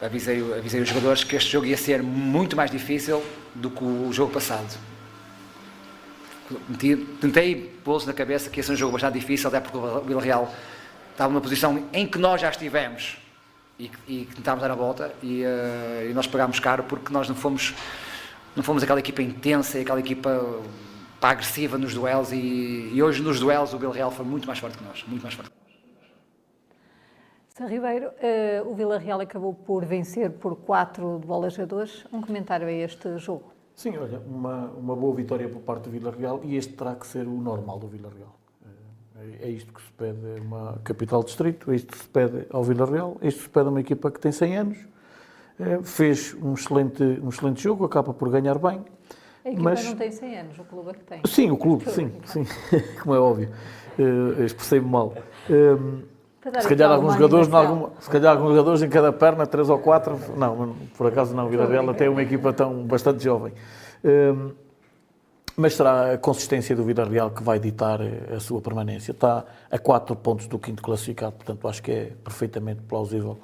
avisei, 0.00 0.40
avisei 0.56 0.80
os 0.80 0.88
jogadores 0.88 1.24
que 1.24 1.34
este 1.34 1.50
jogo 1.50 1.66
ia 1.66 1.76
ser 1.76 2.00
muito 2.00 2.54
mais 2.56 2.70
difícil 2.70 3.20
do 3.56 3.68
que 3.68 3.82
o 3.82 4.12
jogo 4.12 4.32
passado. 4.32 4.78
Tentei 7.20 7.74
pô-los 7.82 8.06
na 8.06 8.12
cabeça 8.12 8.48
que 8.50 8.60
ia 8.60 8.62
ser 8.62 8.70
um 8.70 8.76
jogo 8.76 8.92
bastante 8.92 9.18
difícil, 9.18 9.48
até 9.48 9.58
porque 9.58 9.76
o 9.76 10.00
Vila 10.02 10.22
Real 10.22 10.54
estava 11.14 11.32
numa 11.32 11.40
posição 11.40 11.84
em 11.92 12.06
que 12.06 12.18
nós 12.18 12.40
já 12.40 12.50
estivemos 12.50 13.16
e, 13.78 13.90
e 14.06 14.24
tentámos 14.34 14.60
dar 14.60 14.70
a 14.70 14.74
volta 14.74 15.14
e, 15.22 15.44
uh, 15.44 16.10
e 16.10 16.12
nós 16.12 16.26
pagámos 16.26 16.58
caro 16.58 16.82
porque 16.84 17.12
nós 17.12 17.28
não 17.28 17.36
fomos, 17.36 17.74
não 18.54 18.64
fomos 18.64 18.82
aquela 18.82 18.98
equipa 18.98 19.22
intensa, 19.22 19.78
aquela 19.78 20.00
equipa 20.00 20.60
pá, 21.20 21.30
agressiva 21.30 21.78
nos 21.78 21.94
duelos 21.94 22.32
e, 22.32 22.90
e, 22.92 23.02
hoje 23.02 23.22
nos 23.22 23.38
duelos 23.38 23.72
o 23.72 23.78
Vila 23.78 23.94
Real 23.94 24.10
foi 24.10 24.24
muito 24.24 24.46
mais 24.46 24.58
forte 24.58 24.76
que 24.76 24.84
nós, 24.84 25.04
muito 25.06 25.22
mais 25.22 25.34
forte. 25.34 25.52
São 27.50 27.68
Ribeiro, 27.68 28.08
uh, 28.08 28.68
o 28.68 28.74
Vila 28.74 28.98
Real 28.98 29.20
acabou 29.20 29.54
por 29.54 29.84
vencer 29.84 30.32
por 30.32 30.56
4 30.56 31.20
de 31.20 31.26
bolas 31.26 31.56
a 31.56 31.64
2. 31.64 32.06
Um 32.12 32.20
comentário 32.20 32.66
a 32.66 32.72
este 32.72 33.16
jogo? 33.18 33.52
Sim, 33.76 33.96
olha, 33.96 34.18
uma, 34.26 34.66
uma 34.70 34.96
boa 34.96 35.14
vitória 35.14 35.48
por 35.48 35.60
parte 35.60 35.84
do 35.84 35.90
Vila 35.90 36.10
Real 36.10 36.40
e 36.42 36.56
este 36.56 36.72
terá 36.72 36.96
que 36.96 37.06
ser 37.06 37.28
o 37.28 37.40
normal 37.40 37.78
do 37.78 37.86
Vila 37.86 38.10
Real. 38.12 38.43
É, 39.40 39.48
isto 39.48 39.72
que 39.72 39.80
se 39.80 39.92
pede 39.92 40.18
a 40.38 40.42
uma 40.42 40.80
capital 40.84 41.22
distrito, 41.22 41.70
é 41.70 41.76
isto 41.76 41.92
que 41.92 41.98
se 41.98 42.08
pede 42.08 42.46
ao 42.50 42.62
Vila 42.62 42.86
Real, 42.86 43.16
é 43.20 43.28
isto 43.28 43.38
que 43.38 43.44
se 43.44 43.50
pede 43.50 43.66
a 43.66 43.70
uma 43.70 43.80
equipa 43.80 44.10
que 44.10 44.20
tem 44.20 44.32
100 44.32 44.56
anos, 44.56 44.78
é, 45.58 45.82
fez 45.82 46.34
um 46.34 46.54
excelente, 46.54 47.02
um 47.02 47.28
excelente 47.28 47.62
jogo, 47.62 47.84
acaba 47.84 48.12
por 48.12 48.28
ganhar 48.30 48.58
bem, 48.58 48.84
a 49.44 49.48
equipa 49.48 49.62
mas... 49.62 49.84
não 49.84 49.96
tem 49.96 50.10
100 50.10 50.38
anos, 50.38 50.58
o 50.58 50.64
clube 50.64 50.90
é 50.90 50.92
que 50.94 51.04
tem. 51.04 51.20
Sim, 51.26 51.50
o 51.50 51.56
clube, 51.56 51.88
sim, 51.92 52.12
sim, 52.24 52.44
como 53.02 53.14
é 53.14 53.18
óbvio. 53.18 53.50
Uh, 53.98 54.42
Expressei-me 54.42 54.88
mal. 54.88 55.14
Uh, 55.48 56.02
se 56.60 56.68
calhar 56.68 56.90
alguns 56.90 57.14
jogadores, 57.14 57.52
alguma, 57.52 57.92
se 58.00 58.10
calhar 58.10 58.36
alguns 58.36 58.50
jogadores 58.50 58.82
em 58.82 58.88
cada 58.88 59.12
perna, 59.12 59.46
três 59.46 59.70
ou 59.70 59.78
quatro, 59.78 60.18
não, 60.36 60.76
por 60.96 61.06
acaso 61.06 61.34
não, 61.34 61.48
Vila 61.48 61.66
Real 61.66 61.88
até 61.88 62.04
é 62.04 62.10
uma 62.10 62.22
equipa 62.22 62.52
tão 62.52 62.84
bastante 62.84 63.24
jovem. 63.24 63.52
Uh, 64.04 64.52
mas 65.56 65.74
será 65.74 66.12
a 66.14 66.18
consistência 66.18 66.74
do 66.74 66.84
Vila 66.84 67.04
Real 67.04 67.30
que 67.30 67.42
vai 67.42 67.58
ditar 67.58 68.00
a 68.34 68.40
sua 68.40 68.60
permanência. 68.60 69.12
Está 69.12 69.44
a 69.70 69.78
quatro 69.78 70.16
pontos 70.16 70.46
do 70.46 70.58
quinto 70.58 70.82
classificado, 70.82 71.32
portanto 71.32 71.68
acho 71.68 71.82
que 71.82 71.90
é 71.90 72.12
perfeitamente 72.22 72.82
plausível 72.82 73.38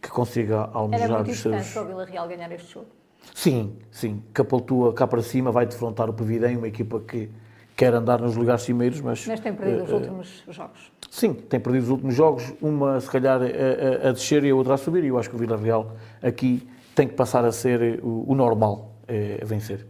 que 0.00 0.08
consiga 0.08 0.68
almejar 0.72 1.08
Era 1.10 1.18
muito 1.18 1.30
os 1.32 1.38
seus... 1.38 1.72
para 1.72 1.82
o 1.82 1.86
Vila 1.86 2.04
Real 2.04 2.28
ganhar 2.28 2.52
este 2.52 2.72
jogo. 2.72 2.86
Sim, 3.34 3.76
sim. 3.90 4.22
Capaltua 4.32 4.92
cá 4.92 5.06
para 5.06 5.22
cima 5.22 5.50
vai 5.50 5.66
defrontar 5.66 6.08
o 6.08 6.12
Pevidem, 6.12 6.56
uma 6.56 6.68
equipa 6.68 7.00
que 7.00 7.28
quer 7.74 7.92
andar 7.92 8.20
nos 8.20 8.36
lugares 8.36 8.62
cimeiros, 8.62 9.00
mas... 9.00 9.26
Mas 9.26 9.40
tem 9.40 9.52
perdido 9.52 9.80
uh, 9.80 9.84
os 9.84 9.92
últimos 9.92 10.42
jogos. 10.48 10.92
Sim, 11.10 11.34
tem 11.34 11.60
perdido 11.60 11.82
os 11.82 11.90
últimos 11.90 12.14
jogos, 12.14 12.54
uma 12.62 13.00
se 13.00 13.10
calhar 13.10 13.40
a, 13.42 14.06
a, 14.06 14.08
a 14.08 14.12
descer 14.12 14.44
e 14.44 14.50
a 14.50 14.54
outra 14.54 14.74
a 14.74 14.76
subir, 14.76 15.04
e 15.04 15.08
eu 15.08 15.18
acho 15.18 15.28
que 15.28 15.36
o 15.36 15.38
Vila 15.38 15.56
Real 15.56 15.92
aqui 16.22 16.66
tem 16.94 17.06
que 17.06 17.14
passar 17.14 17.44
a 17.44 17.52
ser 17.52 18.00
o, 18.02 18.24
o 18.28 18.34
normal, 18.34 18.92
a 19.08 19.44
vencer. 19.44 19.86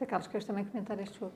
Zé 0.00 0.06
Carlos, 0.06 0.28
queres 0.28 0.46
também 0.46 0.64
comentar 0.64 0.98
este 0.98 1.20
jogo? 1.20 1.32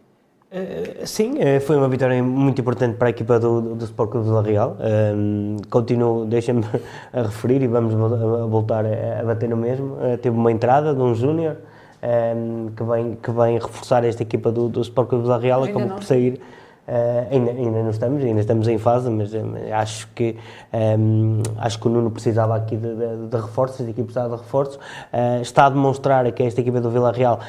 Uh, 0.51 1.07
sim, 1.07 1.33
uh, 1.33 1.61
foi 1.61 1.77
uma 1.77 1.87
vitória 1.87 2.23
muito 2.23 2.59
importante 2.63 2.97
para 2.97 3.09
a 3.09 3.11
equipa 3.11 3.39
do, 3.39 3.75
do 3.75 3.85
Sport 3.85 4.11
Clube 4.11 4.27
Vila 4.27 4.43
Real. 4.43 4.79
Uh, 4.81 5.69
continuo, 5.69 6.25
deixa-me 6.27 6.65
a 7.13 7.23
referir 7.23 7.61
e 7.61 7.67
vamos 7.67 7.93
voltar 7.93 8.87
a, 8.87 9.21
a 9.21 9.25
bater 9.25 9.51
no 9.51 9.57
mesmo. 9.59 9.99
teve 10.23 10.31
uma 10.31 10.51
entrada 10.51 10.95
de 10.95 11.01
um 11.03 11.15
júnior 11.15 11.59
que, 12.75 12.85
vem, 12.85 13.17
que 13.17 13.31
vem 13.31 13.59
reforçar 13.59 14.03
esta 14.03 14.23
equipa 14.23 14.51
do, 14.51 14.71
do 14.71 14.81
Sport 14.81 15.09
Clube 15.11 15.25
Vila 15.25 15.39
Real, 15.39 15.65
acabou 15.65 15.89
por 15.91 16.05
sair. 16.05 16.41
Uh, 16.87 17.33
ainda, 17.33 17.51
ainda 17.53 17.83
não 17.83 17.91
estamos, 17.91 18.23
ainda 18.23 18.41
estamos 18.41 18.69
em 18.69 18.77
fase, 18.77 19.09
mas 19.09 19.33
uh, 19.33 19.39
acho 19.73 20.07
que 20.15 20.37
um, 20.99 21.41
acho 21.57 21.79
que 21.81 21.87
o 21.87 21.91
Nuno 21.91 22.11
precisava 22.11 22.55
aqui 22.55 22.77
de, 22.77 22.95
de, 22.95 23.27
de 23.29 23.37
reforços, 23.37 23.81
a 23.81 23.85
equipa 23.85 24.05
precisava 24.05 24.37
de 24.37 24.43
reforços. 24.43 24.77
Uh, 24.77 25.41
está 25.41 25.65
a 25.65 25.71
demonstrar 25.71 26.31
que 26.33 26.43
esta 26.43 26.61
equipa 26.61 26.83
do 26.83 26.91
Vila 26.91 27.11
Real 27.11 27.41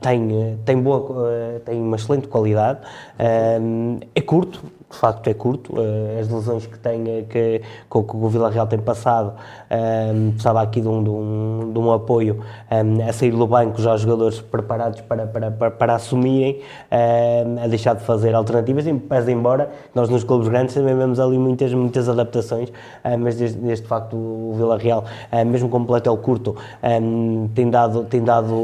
tem, 0.00 0.58
tem, 0.64 0.80
boa, 0.80 1.60
tem 1.64 1.80
uma 1.80 1.96
excelente 1.96 2.28
qualidade, 2.28 2.80
é 3.18 4.20
curto, 4.20 4.62
de 4.96 5.00
facto 5.00 5.28
é 5.28 5.34
curto, 5.34 5.74
as 6.18 6.28
lesões 6.28 6.66
que 6.66 6.78
tem, 6.78 7.04
que, 7.28 7.60
que 7.60 7.98
o 7.98 8.28
Vila 8.28 8.50
Real 8.50 8.66
tem 8.66 8.78
passado, 8.78 9.34
um, 9.70 10.30
precisava 10.30 10.62
aqui 10.62 10.80
de 10.80 10.88
um, 10.88 11.04
de 11.04 11.10
um, 11.10 11.72
de 11.72 11.78
um 11.78 11.92
apoio 11.92 12.40
um, 12.70 13.06
a 13.06 13.12
sair 13.12 13.30
do 13.30 13.46
banco, 13.46 13.80
já 13.80 13.94
os 13.94 14.00
jogadores 14.00 14.40
preparados 14.40 15.02
para, 15.02 15.26
para, 15.26 15.50
para, 15.50 15.70
para 15.70 15.94
assumirem, 15.94 16.62
um, 16.90 17.62
a 17.62 17.66
deixar 17.68 17.94
de 17.94 18.04
fazer 18.04 18.34
alternativas, 18.34 18.84
pese 19.06 19.32
embora 19.32 19.70
nós 19.94 20.08
nos 20.08 20.24
clubes 20.24 20.48
grandes 20.48 20.74
também 20.74 20.96
vemos 20.96 21.20
ali 21.20 21.38
muitas, 21.38 21.74
muitas 21.74 22.08
adaptações, 22.08 22.72
mas 23.18 23.36
desde, 23.36 23.58
desde 23.58 23.82
de 23.82 23.88
facto 23.88 24.16
o 24.16 24.54
Vila 24.56 24.78
Real, 24.78 25.04
mesmo 25.46 25.68
com 25.68 25.78
o 25.78 25.84
plantel 25.84 26.16
curto, 26.16 26.56
tem 27.54 27.68
dado, 27.68 28.04
tem 28.04 28.24
dado 28.24 28.54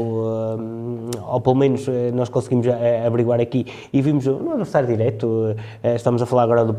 ou 1.27 1.41
pelo 1.41 1.55
menos 1.55 1.87
eh, 1.87 2.11
nós 2.13 2.29
conseguimos 2.29 2.67
eh, 2.67 3.03
averiguar 3.05 3.39
aqui 3.39 3.65
e 3.91 4.01
vimos 4.01 4.25
no 4.25 4.51
adversário 4.51 4.87
direto, 4.87 5.55
eh, 5.81 5.95
estamos 5.95 6.21
a 6.23 6.25
falar 6.25 6.43
agora 6.43 6.65
do 6.65 6.73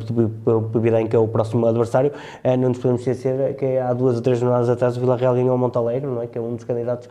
Pibidem, 0.73 1.07
que 1.07 1.16
é 1.16 1.19
o 1.19 1.29
próximo 1.29 1.66
adversário, 1.66 2.12
não 2.59 2.69
nos 2.69 2.79
podemos 2.79 3.01
esquecer 3.01 3.55
que 3.57 3.79
há 3.79 3.93
duas 3.93 4.16
ou 4.16 4.23
três 4.23 4.39
jornadas 4.39 4.69
atrás 4.69 4.97
o 4.97 5.01
Vila 5.01 5.16
Real 5.16 5.35
ganhou 5.35 5.55
o 5.55 5.59
Montalegre, 5.59 6.07
não 6.07 6.23
é? 6.23 6.27
que 6.27 6.39
é 6.39 6.41
um 6.41 6.55
dos 6.55 6.65
candidatos 6.65 7.09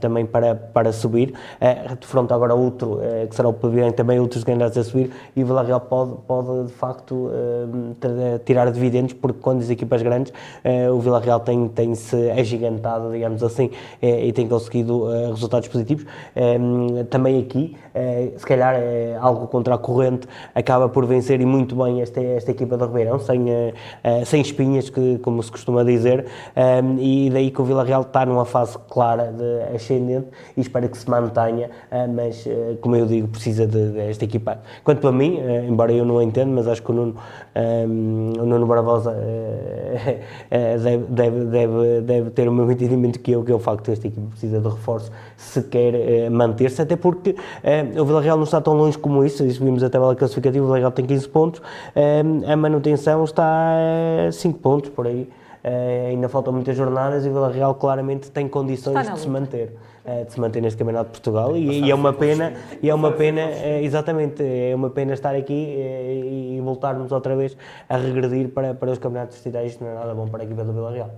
também 0.00 0.26
para, 0.26 0.54
para 0.54 0.92
subir, 0.92 1.32
de 1.98 2.06
fronte 2.06 2.32
agora 2.32 2.54
outro, 2.54 3.00
que 3.28 3.34
será 3.34 3.48
o 3.48 3.52
Pibidem, 3.52 3.92
também 3.92 4.20
outros 4.20 4.44
candidatos 4.44 4.78
a 4.78 4.84
subir, 4.84 5.10
e 5.34 5.42
o 5.42 5.46
Vila 5.46 5.62
Real 5.62 5.80
pode, 5.80 6.14
pode 6.26 6.66
de 6.66 6.72
facto 6.72 7.30
tirar 8.44 8.70
dividendos, 8.70 9.12
porque 9.12 9.38
quando 9.40 9.60
as 9.60 9.70
equipas 9.70 10.02
grandes, 10.02 10.32
o 10.92 11.00
Vila 11.00 11.20
Real 11.20 11.40
tem, 11.40 11.68
tem 11.68 11.94
se 11.94 12.30
agigantado, 12.30 13.10
digamos 13.10 13.42
assim, 13.42 13.70
e 14.02 14.32
tem 14.32 14.48
conseguido 14.48 15.08
resultados 15.30 15.68
positivos 15.68 16.04
também 17.10 17.40
aqui, 17.40 17.76
eh, 17.94 18.32
se 18.36 18.46
calhar 18.46 18.76
algo 19.20 19.46
contra 19.48 19.74
a 19.74 19.78
corrente, 19.78 20.28
acaba 20.54 20.88
por 20.88 21.04
vencer 21.04 21.40
e 21.40 21.46
muito 21.46 21.57
bem 21.64 22.02
esta, 22.02 22.20
esta 22.20 22.50
equipa 22.50 22.76
do 22.76 22.86
Ribeirão, 22.86 23.18
sem, 23.18 23.42
uh, 23.42 23.72
sem 24.24 24.40
espinhas, 24.40 24.90
que, 24.90 25.18
como 25.18 25.42
se 25.42 25.50
costuma 25.50 25.84
dizer, 25.84 26.26
um, 26.56 26.98
e 26.98 27.30
daí 27.30 27.50
que 27.50 27.60
o 27.60 27.64
Vila 27.64 27.84
Real 27.84 28.02
está 28.02 28.24
numa 28.26 28.44
fase 28.44 28.76
clara 28.88 29.32
de 29.32 29.74
ascendente 29.74 30.28
e 30.56 30.60
espero 30.60 30.88
que 30.88 30.98
se 30.98 31.08
mantenha, 31.08 31.70
mas 32.14 32.46
como 32.80 32.96
eu 32.96 33.06
digo, 33.06 33.28
precisa 33.28 33.66
de, 33.66 33.90
desta 33.90 34.24
equipa. 34.24 34.60
Quanto 34.84 35.06
a 35.08 35.12
mim, 35.12 35.38
embora 35.66 35.92
eu 35.92 36.04
não 36.04 36.20
entenda, 36.20 36.52
mas 36.52 36.68
acho 36.68 36.82
que 36.82 36.90
o 36.90 36.94
Nuno, 36.94 37.16
o 37.54 38.44
Nuno 38.44 38.66
Barbosa 38.66 39.14
deve, 40.50 41.04
deve, 41.08 41.44
deve, 41.44 42.00
deve 42.02 42.30
ter 42.30 42.48
o 42.48 42.52
mesmo 42.52 42.72
entendimento 42.72 43.18
que 43.20 43.32
eu, 43.32 43.44
que 43.44 43.52
é 43.52 43.54
o 43.54 43.58
facto 43.58 43.86
de 43.86 43.92
esta 43.92 44.06
equipa 44.06 44.28
precisa 44.30 44.60
de 44.60 44.68
reforço 44.68 45.10
se 45.36 45.62
quer 45.62 46.30
manter-se, 46.30 46.82
até 46.82 46.96
porque 46.96 47.36
o 47.98 48.04
Vila 48.04 48.20
Real 48.20 48.36
não 48.36 48.44
está 48.44 48.60
tão 48.60 48.74
longe 48.74 48.98
como 48.98 49.24
isso, 49.24 49.44
isso 49.44 49.64
vimos 49.64 49.82
a 49.82 49.90
tabela 49.90 50.14
classificativa, 50.14 50.64
o 50.64 50.66
Vila 50.66 50.78
Real 50.78 50.92
tem 50.92 51.06
15 51.06 51.28
pontos, 51.28 51.47
a 52.46 52.56
manutenção 52.56 53.24
está 53.24 53.76
a 54.28 54.32
5 54.32 54.58
pontos 54.58 54.90
por 54.90 55.06
aí. 55.06 55.28
Uh, 55.64 56.08
ainda 56.10 56.28
faltam 56.28 56.52
muitas 56.52 56.76
jornadas 56.76 57.26
e 57.26 57.28
o 57.28 57.32
Vila 57.32 57.50
Real 57.50 57.74
claramente 57.74 58.30
tem 58.30 58.48
condições 58.48 59.10
de 59.10 59.18
se 59.18 59.28
manter 59.28 59.74
uh, 60.04 60.24
de 60.24 60.32
se 60.32 60.40
manter 60.40 60.62
neste 60.62 60.78
campeonato 60.78 61.06
de 61.06 61.10
Portugal. 61.10 61.56
E, 61.56 61.80
e, 61.80 61.90
é 61.90 61.94
uma 61.94 62.12
pena 62.12 62.52
e 62.80 62.88
é 62.88 62.94
uma 62.94 63.10
pena 63.10 63.42
uh, 63.42 63.84
exatamente 63.84 64.42
é 64.42 64.72
uma 64.74 64.88
pena 64.88 65.14
estar 65.14 65.34
aqui 65.34 65.52
e, 65.52 66.60
voltarmos 66.62 67.10
outra 67.10 67.34
vez 67.34 67.56
a 67.88 67.96
regredir 67.96 68.50
para, 68.50 68.72
para 68.72 68.92
os 68.92 68.98
campeonatos 68.98 69.34
distritais. 69.34 69.78
Não 69.80 69.88
é 69.88 69.94
nada 69.94 70.14
bom 70.14 70.28
para 70.28 70.42
a 70.42 70.44
equipa 70.44 70.62
do 70.62 70.72
Vila 70.72 70.92
Real 70.92 71.10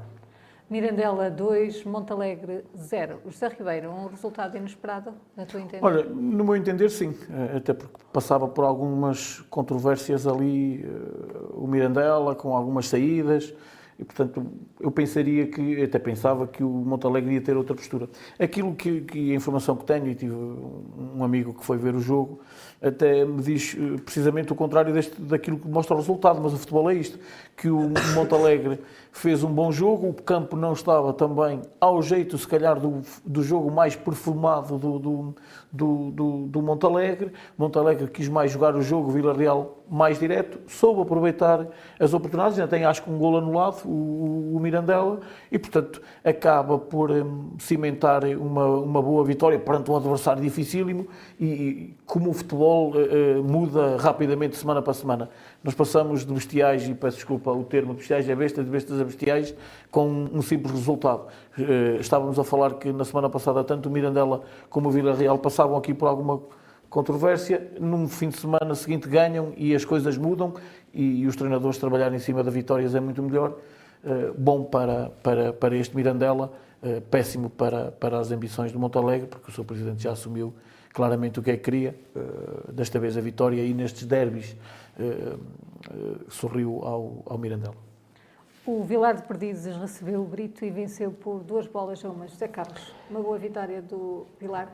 Mirandela 0.71 1.29
2, 1.29 1.85
Montalegre 1.85 2.65
0. 2.77 3.23
José 3.27 3.49
Ribeiro, 3.49 3.91
um 3.91 4.07
resultado 4.07 4.57
inesperado, 4.57 5.13
na 5.37 5.45
tua 5.45 5.61
entender? 5.61 5.85
Olha, 5.85 6.05
no 6.05 6.45
meu 6.45 6.55
entender, 6.55 6.89
sim. 6.91 7.13
Eh, 7.29 7.57
até 7.57 7.75
porque 7.75 7.99
passava 8.13 8.47
por 8.47 8.65
algumas 8.65 9.41
controvérsias 9.51 10.29
ali, 10.29 10.85
eh, 10.85 11.49
o 11.55 11.67
Mirandela, 11.67 12.37
com 12.37 12.57
algumas 12.57 12.87
saídas. 12.87 13.53
E, 14.01 14.05
portanto, 14.05 14.47
eu 14.81 14.91
pensaria 14.91 15.47
que, 15.49 15.83
até 15.83 15.99
pensava 15.99 16.47
que 16.47 16.65
o 16.65 16.71
Montalegre 16.71 17.35
ia 17.35 17.41
ter 17.43 17.55
outra 17.55 17.75
postura. 17.75 18.09
Aquilo 18.39 18.75
que, 18.75 19.03
que 19.03 19.31
a 19.33 19.35
informação 19.35 19.77
que 19.77 19.85
tenho, 19.85 20.07
e 20.07 20.15
tive 20.15 20.33
um 20.33 21.23
amigo 21.23 21.53
que 21.53 21.63
foi 21.63 21.77
ver 21.77 21.95
o 21.95 22.01
jogo, 22.01 22.41
até 22.81 23.27
me 23.27 23.43
diz 23.43 23.77
eh, 23.77 24.01
precisamente 24.03 24.53
o 24.53 24.55
contrário 24.55 24.95
deste, 24.95 25.21
daquilo 25.21 25.59
que 25.59 25.69
mostra 25.69 25.95
o 25.95 25.99
resultado, 25.99 26.41
mas 26.41 26.55
o 26.55 26.57
futebol 26.57 26.91
é 26.91 26.95
isto, 26.95 27.19
que 27.61 27.69
o 27.69 27.91
Montalegre 28.15 28.81
fez 29.13 29.45
um 29.45 29.53
bom 29.53 29.71
jogo, 29.71 30.09
o 30.09 30.15
campo 30.15 30.57
não 30.57 30.73
estava 30.73 31.13
também 31.13 31.61
ao 31.79 32.01
jeito, 32.01 32.39
se 32.39 32.49
calhar, 32.49 32.81
do, 32.81 33.03
do 33.23 33.43
jogo 33.43 33.71
mais 33.71 33.95
perfumado 33.95 34.79
do, 34.79 34.99
do, 34.99 35.35
do, 35.71 36.11
do, 36.11 36.47
do 36.47 36.63
Montalegre. 36.63 37.31
Montalegre 37.59 38.09
quis 38.09 38.29
mais 38.29 38.51
jogar 38.51 38.75
o 38.75 38.81
jogo, 38.81 39.11
Vila 39.11 39.35
Real 39.35 39.77
mais 39.91 40.21
direto, 40.21 40.61
soube 40.69 41.03
aproveitar 41.03 41.67
as 41.99 42.15
oportunidades, 42.15 42.57
ainda 42.59 42.71
tem 42.71 42.85
acho 42.85 43.03
que 43.03 43.11
um 43.11 43.19
gol 43.19 43.37
anulado, 43.37 43.85
o, 43.85 44.57
o 44.57 44.61
Mirandela, 44.61 45.19
e 45.51 45.59
portanto 45.59 46.01
acaba 46.25 46.79
por 46.79 47.11
um, 47.11 47.57
cimentar 47.59 48.25
uma, 48.25 48.67
uma 48.67 49.03
boa 49.03 49.25
vitória 49.25 49.59
perante 49.59 49.91
um 49.91 49.97
adversário 49.97 50.41
dificílimo 50.41 51.09
e, 51.41 51.45
e 51.45 51.97
como 52.07 52.31
o 52.31 52.33
futebol 52.33 52.93
uh, 52.93 53.43
muda 53.43 53.97
rapidamente 53.97 54.57
semana 54.57 54.81
para 54.81 54.95
semana. 54.95 55.29
Nós 55.63 55.75
passamos 55.75 56.25
de 56.25 56.33
bestiais, 56.33 56.89
e 56.89 56.95
peço 56.95 57.19
desculpa 57.19 57.51
o 57.53 57.63
termo, 57.65 57.93
de 57.93 57.99
bestiais 57.99 58.29
a 58.31 58.35
bestas, 58.35 58.65
de 58.65 58.71
bestas 58.71 58.99
a 58.99 59.05
bestiais, 59.05 59.55
com 59.91 60.09
um 60.09 60.41
simples 60.41 60.73
resultado. 60.73 61.27
Uh, 61.59 62.01
estávamos 62.01 62.39
a 62.39 62.45
falar 62.45 62.75
que 62.75 62.91
na 62.93 63.05
semana 63.05 63.29
passada 63.29 63.63
tanto 63.63 63.91
o 63.91 63.93
Mirandela 63.93 64.41
como 64.71 64.89
o 64.89 64.93
Vila 64.93 65.15
Real 65.15 65.39
passavam 65.39 65.77
aqui 65.77 65.93
por 65.93 66.07
alguma 66.09 66.41
controvérsia, 66.89 67.71
num 67.79 68.09
fim 68.09 68.31
de 68.31 68.39
semana 68.39 68.75
seguinte 68.75 69.07
ganham 69.07 69.53
e 69.57 69.75
as 69.75 69.85
coisas 69.85 70.17
mudam 70.17 70.55
e, 70.95 71.21
e 71.21 71.27
os 71.27 71.37
treinadores 71.37 71.77
trabalharem 71.77 72.17
em 72.17 72.21
cima 72.21 72.43
de 72.43 72.51
vitórias 72.51 72.95
é 72.95 73.01
muito 73.01 73.23
melhor. 73.23 73.59
Uh, 74.03 74.33
bom 74.39 74.65
para, 74.65 75.11
para, 75.23 75.53
para 75.53 75.77
este 75.77 75.95
Mirandela, 75.95 76.51
uh, 76.83 77.03
péssimo 77.03 77.51
para, 77.51 77.93
para 77.93 78.19
as 78.19 78.33
ambições 78.33 78.73
do 78.73 78.79
Montalegre, 78.79 79.27
porque 79.27 79.51
o 79.51 79.55
seu 79.55 79.63
presidente 79.63 80.03
já 80.03 80.13
assumiu 80.13 80.55
claramente 80.93 81.39
o 81.39 81.43
que 81.43 81.51
é 81.53 81.57
que 81.57 81.63
queria, 81.63 81.95
desta 82.73 82.99
vez 82.99 83.17
a 83.17 83.21
vitória 83.21 83.63
e 83.63 83.73
nestes 83.73 84.05
derbys 84.05 84.57
sorriu 86.29 86.81
ao, 86.83 87.23
ao 87.27 87.39
Mirandela. 87.39 87.75
O 88.67 88.85
Vilar 88.85 89.17
de 89.17 89.23
Perdizes 89.23 89.75
recebeu 89.75 90.21
o 90.21 90.25
Brito 90.25 90.65
e 90.65 90.71
venceu 90.71 91.11
por 91.11 91.43
duas 91.43 91.67
bolas 91.67 92.05
a 92.05 92.11
uma. 92.11 92.29
José 92.29 92.47
Carlos, 92.47 92.95
uma 93.11 93.21
boa 93.21 93.39
vitória 93.39 93.81
do 93.81 94.27
Vilar? 94.39 94.69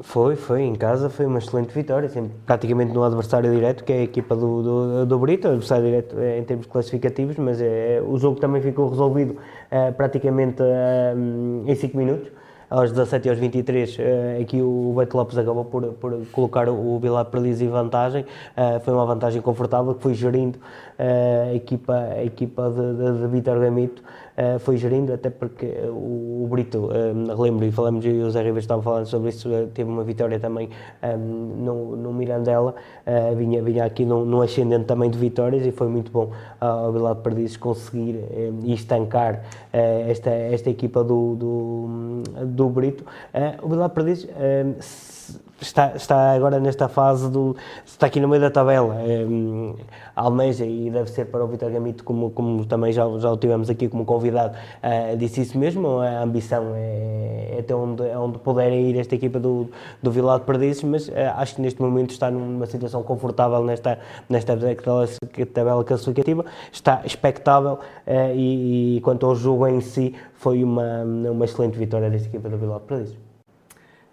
Foi, 0.00 0.36
foi. 0.36 0.62
Em 0.62 0.74
casa 0.74 1.10
foi 1.10 1.26
uma 1.26 1.38
excelente 1.38 1.72
vitória, 1.72 2.08
sempre, 2.08 2.32
praticamente 2.46 2.92
no 2.92 3.02
adversário 3.02 3.50
direto, 3.52 3.84
que 3.84 3.92
é 3.92 3.96
a 3.98 4.02
equipa 4.02 4.36
do, 4.36 4.62
do, 4.62 5.06
do 5.06 5.18
Brito, 5.18 5.48
adversário 5.48 5.84
direto 5.84 6.18
é, 6.18 6.38
em 6.38 6.44
termos 6.44 6.66
classificativos, 6.66 7.36
mas 7.36 7.60
é, 7.60 8.02
o 8.06 8.16
jogo 8.18 8.38
também 8.40 8.62
ficou 8.62 8.88
resolvido 8.88 9.36
é, 9.70 9.90
praticamente 9.90 10.62
é, 10.62 11.14
em 11.66 11.74
5 11.74 11.96
minutos. 11.96 12.30
Aos 12.70 12.90
17 12.90 13.26
e 13.26 13.30
aos 13.30 13.38
23, 13.38 13.96
eh, 13.98 14.38
aqui 14.42 14.60
o 14.60 14.94
Beto 14.96 15.16
Lopes 15.16 15.36
acabou 15.38 15.64
por, 15.64 15.84
por 15.94 16.26
colocar 16.32 16.68
o 16.68 16.98
Vilar 16.98 17.24
Perdiz 17.26 17.60
em 17.60 17.68
vantagem. 17.68 18.24
foi 18.84 18.94
uma 18.94 19.06
vantagem 19.06 19.40
confortável 19.42 19.94
que 19.94 20.02
foi 20.02 20.14
gerindo 20.14 20.58
a 20.98 21.54
equipa, 21.54 21.94
a 21.94 22.24
equipa 22.24 22.70
de, 22.70 22.94
de, 22.94 23.20
de 23.20 23.26
Vitor 23.28 23.58
Gamito 23.60 24.02
uh, 24.36 24.58
foi 24.58 24.76
gerindo, 24.76 25.12
até 25.12 25.30
porque 25.30 25.66
o, 25.88 26.44
o 26.44 26.48
Brito, 26.50 26.88
um, 26.88 27.30
eh, 27.30 27.34
relembro, 27.34 27.64
e 27.64 27.72
falamos, 27.72 28.04
e 28.04 28.10
o 28.10 28.30
Zé 28.30 28.42
Rivas 28.42 28.64
estava 28.64 28.82
falando 28.82 29.06
sobre 29.06 29.30
isso, 29.30 29.48
teve 29.72 29.88
uma 29.88 30.04
vitória 30.04 30.38
também 30.38 30.68
um, 31.02 31.18
no, 31.18 31.96
no 31.96 32.12
Mirandela, 32.12 32.74
uh, 33.06 33.34
vinha, 33.36 33.62
vinha 33.62 33.84
aqui 33.84 34.04
num, 34.04 34.24
num, 34.24 34.42
ascendente 34.42 34.84
também 34.84 35.10
de 35.10 35.18
vitórias 35.18 35.66
e 35.66 35.70
foi 35.70 35.88
muito 35.88 36.10
bom 36.10 36.30
ao 36.60 36.92
Bilal 36.92 37.16
Perdizes 37.16 37.56
conseguir 37.56 38.24
estancar 38.64 39.42
esta, 39.72 40.30
esta 40.30 40.70
equipa 40.70 41.02
do, 41.02 41.34
do, 41.34 42.46
do 42.46 42.68
Brito. 42.68 43.04
o 43.62 43.68
Bilal 43.68 43.90
Perdizes 43.90 44.28
está, 45.60 45.92
está 45.94 46.32
agora 46.32 46.58
nesta 46.60 46.88
fase 46.88 47.30
do. 47.30 47.56
está 47.84 48.06
aqui 48.06 48.20
no 48.20 48.28
meio 48.28 48.40
da 48.40 48.50
tabela. 48.50 48.96
É, 49.00 49.24
almeja 50.14 50.64
e 50.64 50.90
deve 50.90 51.10
ser 51.10 51.26
para 51.26 51.44
o 51.44 51.48
Vitor 51.48 51.70
Gamito, 51.70 52.04
como, 52.04 52.30
como 52.30 52.64
também 52.64 52.92
já, 52.92 53.04
já 53.18 53.30
o 53.30 53.36
tivemos 53.36 53.68
aqui 53.68 53.88
como 53.88 54.04
convidado, 54.04 54.56
uh, 54.56 55.16
disse 55.16 55.40
isso 55.40 55.58
mesmo. 55.58 55.98
A 55.98 56.22
ambição 56.22 56.72
é, 56.74 57.56
é 57.56 57.60
até 57.60 57.74
onde, 57.74 58.06
é 58.06 58.16
onde 58.18 58.38
puder 58.38 58.72
ir 58.72 58.98
esta 58.98 59.14
equipa 59.14 59.38
do, 59.38 59.68
do 60.02 60.10
Vilar 60.10 60.38
de 60.38 60.44
Perdizes, 60.44 60.82
mas 60.82 61.08
uh, 61.08 61.12
acho 61.36 61.56
que 61.56 61.62
neste 61.62 61.80
momento 61.80 62.10
está 62.10 62.30
numa 62.30 62.66
situação 62.66 63.02
confortável 63.02 63.62
nesta, 63.64 63.98
nesta 64.28 64.56
tabela 65.52 65.84
classificativa, 65.84 66.44
está 66.72 67.02
expectável 67.04 67.74
uh, 67.74 68.34
e, 68.34 68.96
e 68.96 69.00
quanto 69.00 69.26
ao 69.26 69.34
jogo 69.34 69.66
em 69.66 69.80
si, 69.80 70.14
foi 70.34 70.62
uma, 70.62 71.02
uma 71.04 71.44
excelente 71.44 71.78
vitória 71.78 72.10
desta 72.10 72.28
equipa 72.28 72.48
do 72.48 72.58
Vilar 72.58 72.80
de 72.80 72.86
Perdizes. 72.86 73.23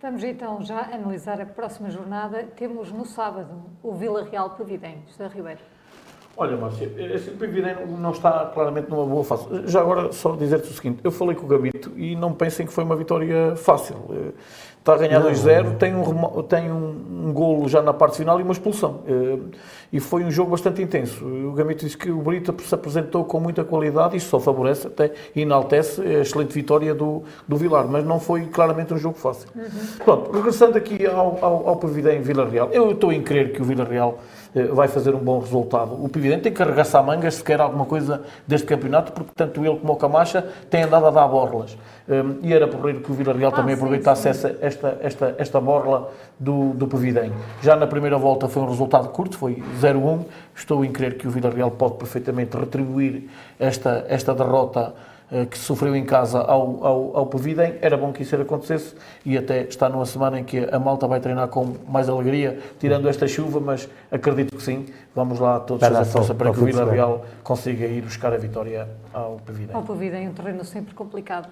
Vamos 0.01 0.23
então 0.23 0.59
já 0.63 0.81
analisar 0.91 1.39
a 1.39 1.45
próxima 1.45 1.91
jornada. 1.91 2.47
Temos 2.55 2.91
no 2.91 3.05
sábado 3.05 3.65
o 3.83 3.93
Vila 3.93 4.23
Real 4.23 4.49
Previdente, 4.49 5.11
José 5.11 5.27
Ribeiro. 5.27 5.59
Olha, 6.35 6.57
Márcia, 6.57 6.91
esse 7.13 7.29
Previdente 7.29 7.85
não 7.85 8.09
está 8.09 8.47
claramente 8.47 8.89
numa 8.89 9.05
boa 9.05 9.23
fase. 9.23 9.45
Já 9.67 9.81
agora, 9.81 10.11
só 10.11 10.35
dizer-te 10.35 10.71
o 10.71 10.73
seguinte: 10.73 11.01
eu 11.03 11.11
falei 11.11 11.35
com 11.35 11.45
o 11.45 11.47
Gabito 11.47 11.91
e 11.95 12.15
não 12.15 12.33
pensem 12.33 12.65
que 12.65 12.73
foi 12.73 12.83
uma 12.83 12.95
vitória 12.95 13.55
fácil. 13.55 14.33
Está 14.81 14.95
a 14.95 14.97
ganhar 14.97 15.21
2-0, 15.21 15.77
tem, 15.77 15.95
um, 15.95 16.41
tem 16.41 16.71
um, 16.71 17.27
um 17.27 17.31
golo 17.31 17.69
já 17.69 17.83
na 17.83 17.93
parte 17.93 18.17
final 18.17 18.39
e 18.39 18.43
uma 18.43 18.51
expulsão. 18.51 19.01
Eh, 19.07 19.37
e 19.93 19.99
foi 19.99 20.23
um 20.23 20.31
jogo 20.31 20.49
bastante 20.49 20.81
intenso. 20.81 21.23
O 21.23 21.51
Gamito 21.51 21.85
disse 21.85 21.95
que 21.95 22.09
o 22.09 22.17
Brito 22.17 22.55
se 22.63 22.73
apresentou 22.73 23.23
com 23.23 23.39
muita 23.39 23.63
qualidade, 23.63 24.17
isso 24.17 24.29
só 24.29 24.39
favorece, 24.39 24.87
até 24.87 25.11
enaltece 25.35 26.01
a 26.01 26.21
excelente 26.21 26.51
vitória 26.51 26.95
do, 26.95 27.21
do 27.47 27.57
Vilar, 27.57 27.87
mas 27.87 28.03
não 28.03 28.19
foi 28.19 28.47
claramente 28.47 28.91
um 28.91 28.97
jogo 28.97 29.19
fácil. 29.19 29.49
Uhum. 29.55 29.69
Pronto, 30.03 30.31
regressando 30.31 30.75
aqui 30.75 31.05
ao, 31.05 31.37
ao, 31.39 31.69
ao 31.69 31.79
Vila 31.79 32.49
Real, 32.49 32.69
eu 32.71 32.91
estou 32.91 33.13
em 33.13 33.21
crer 33.21 33.51
que 33.51 33.61
o 33.61 33.65
Vila 33.65 33.83
Real 33.83 34.17
eh, 34.55 34.63
vai 34.63 34.87
fazer 34.87 35.13
um 35.13 35.19
bom 35.19 35.39
resultado. 35.39 35.93
O 36.03 36.09
Previdente 36.09 36.41
tem 36.43 36.53
que 36.53 36.61
arregaçar 36.61 37.03
mangas 37.05 37.35
se 37.35 37.43
quer 37.43 37.61
alguma 37.61 37.85
coisa 37.85 38.23
deste 38.47 38.65
campeonato, 38.65 39.11
porque 39.11 39.31
tanto 39.35 39.63
ele 39.63 39.77
como 39.77 39.93
o 39.93 39.95
Camacha 39.95 40.45
têm 40.69 40.83
andado 40.83 41.05
a 41.05 41.11
dar 41.11 41.27
borlas. 41.27 41.77
Um, 42.11 42.45
e 42.45 42.53
era 42.53 42.67
porreiro 42.67 42.99
que 42.99 43.09
o 43.09 43.15
Vila 43.15 43.31
Real 43.31 43.53
ah, 43.53 43.55
também 43.55 43.73
aproveitasse 43.73 44.23
sim. 44.23 44.29
Essa, 44.29 44.57
esta, 44.59 44.97
esta, 45.01 45.35
esta 45.37 45.61
borla 45.61 46.11
do, 46.37 46.73
do 46.73 46.85
Previdente. 46.85 47.33
Já 47.61 47.73
na 47.77 47.87
primeira 47.87 48.17
volta 48.17 48.49
foi 48.49 48.61
um 48.61 48.67
resultado 48.67 49.07
curto, 49.09 49.37
foi 49.37 49.63
0-1. 49.79 50.25
Estou 50.53 50.83
em 50.83 50.91
crer 50.91 51.17
que 51.17 51.25
o 51.25 51.31
Vila 51.31 51.49
Real 51.49 51.71
pode 51.71 51.93
perfeitamente 51.93 52.57
retribuir 52.57 53.29
esta, 53.57 54.05
esta 54.09 54.35
derrota 54.35 54.93
uh, 55.31 55.45
que 55.45 55.57
sofreu 55.57 55.95
em 55.95 56.03
casa 56.03 56.39
ao, 56.39 56.85
ao, 56.85 57.17
ao 57.17 57.25
Previdem. 57.27 57.75
Era 57.81 57.95
bom 57.95 58.11
que 58.11 58.23
isso 58.23 58.35
acontecesse 58.35 58.93
e 59.25 59.37
até 59.37 59.61
está 59.61 59.87
numa 59.87 60.05
semana 60.05 60.37
em 60.37 60.43
que 60.43 60.67
a 60.69 60.79
malta 60.79 61.07
vai 61.07 61.21
treinar 61.21 61.47
com 61.47 61.77
mais 61.87 62.09
alegria, 62.09 62.59
tirando 62.77 63.07
esta 63.07 63.25
chuva, 63.25 63.61
mas 63.61 63.87
acredito 64.11 64.53
que 64.53 64.61
sim. 64.61 64.85
Vamos 65.15 65.39
lá 65.39 65.61
todos 65.61 65.87
fazer 65.87 66.11
força 66.11 66.35
para 66.35 66.51
que 66.51 66.59
o 66.59 66.65
Vila 66.65 66.91
Real 66.91 67.25
consiga 67.41 67.85
ir 67.85 68.01
buscar 68.01 68.33
a 68.33 68.37
vitória 68.37 68.89
ao 69.13 69.37
Previdem. 69.37 69.73
Ao 69.73 69.81
Previdem, 69.81 70.27
um 70.27 70.33
terreno 70.33 70.65
sempre 70.65 70.93
complicado. 70.93 71.47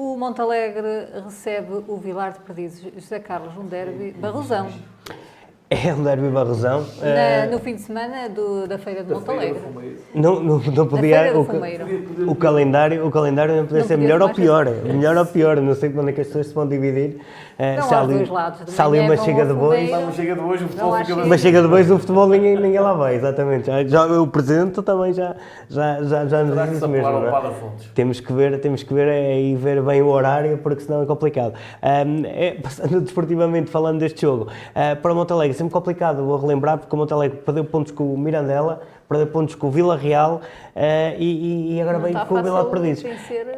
O 0.00 0.16
Montalegre 0.16 1.08
recebe 1.24 1.82
o 1.88 1.96
Vilar 1.96 2.34
de 2.34 2.38
Perdizes. 2.38 2.94
José 2.94 3.18
Carlos, 3.18 3.56
um 3.56 3.66
derby 3.66 4.12
barrosão. 4.12 4.70
É 5.70 5.92
um 5.92 6.02
derby 6.02 6.28
barrosão. 6.28 6.86
Na, 7.02 7.46
no 7.50 7.58
fim 7.58 7.74
de 7.74 7.82
semana 7.82 8.26
do, 8.30 8.66
da 8.66 8.78
Feira 8.78 9.04
de 9.04 9.12
Montalegre. 9.12 9.60
Não, 10.14 10.42
não, 10.42 10.58
não 10.58 10.86
podia. 10.86 11.38
O, 11.38 12.30
o, 12.30 12.34
calendário, 12.34 13.06
o 13.06 13.10
calendário 13.10 13.54
não 13.54 13.64
podia 13.64 13.80
não 13.80 13.86
ser 13.86 13.98
melhor 13.98 14.22
ou 14.22 14.30
pior. 14.30 14.66
Melhor 14.66 15.14
ou 15.18 15.26
pior. 15.26 15.60
Não 15.60 15.74
sei 15.74 15.90
quando 15.90 16.08
é 16.08 16.12
que 16.12 16.22
as 16.22 16.28
pessoas 16.28 16.46
se 16.46 16.54
vão 16.54 16.66
dividir. 16.66 17.18
Não, 17.58 17.82
se 17.82 17.92
há 17.92 18.00
ali, 18.00 18.14
dois 18.14 18.28
lados. 18.28 18.60
Se 18.72 18.80
há 18.80 18.84
ali 18.86 19.00
uma 19.00 19.16
chega 19.16 19.44
de 19.44 19.52
bois. 19.52 19.90
Uma 19.90 20.12
chega 20.12 20.34
de 20.36 20.40
bois, 20.40 20.62
o 20.62 20.68
futebol 20.68 20.96
fica 20.96 21.14
Uma 21.14 21.38
chega 21.38 21.62
de 21.62 21.68
bois, 21.68 21.90
o 21.90 21.98
futebol 21.98 22.28
ninguém, 22.28 22.56
ninguém 22.56 22.78
lá 22.78 22.94
vai, 22.94 23.16
exatamente. 23.16 23.66
Já, 23.66 23.84
já, 23.84 24.06
o 24.06 24.28
presente 24.28 24.80
também 24.80 25.12
já, 25.12 25.34
já, 25.68 26.02
já, 26.04 26.26
já 26.26 26.44
nos 26.44 26.62
diz 26.62 26.76
isso 26.76 26.88
mesmo. 26.88 27.08
É? 27.08 27.52
Temos 27.96 28.20
que 28.20 28.32
ver, 28.32 28.60
temos 28.60 28.84
que 28.84 28.94
ver 28.94 29.08
é, 29.08 29.40
e 29.40 29.56
ver 29.56 29.82
bem 29.82 30.00
o 30.00 30.06
horário, 30.06 30.56
porque 30.58 30.82
senão 30.82 31.02
é 31.02 31.06
complicado. 31.06 31.54
Um, 31.82 32.22
é, 32.24 32.52
passando 32.62 33.00
desportivamente, 33.02 33.70
falando 33.70 33.98
deste 33.98 34.22
jogo, 34.22 34.44
uh, 34.44 34.96
para 35.02 35.12
o 35.12 35.16
Montalegre, 35.16 35.57
sempre 35.58 35.72
complicado, 35.72 36.24
vou 36.24 36.38
relembrar, 36.38 36.78
porque 36.78 36.94
o 36.94 36.98
Montalegre 36.98 37.38
perdeu 37.38 37.64
pontos 37.64 37.92
com 37.92 38.14
o 38.14 38.16
Mirandela, 38.16 38.80
perdeu 39.08 39.26
pontos 39.26 39.54
com 39.54 39.68
o 39.68 39.70
Vila 39.70 39.96
Real 39.96 40.40
uh, 40.76 40.80
e, 41.18 41.74
e, 41.74 41.80
agora 41.80 41.98
vem 41.98 42.12
com 42.12 42.34
o 42.34 42.42
Vila 42.42 42.64
Perdidos. 42.66 43.04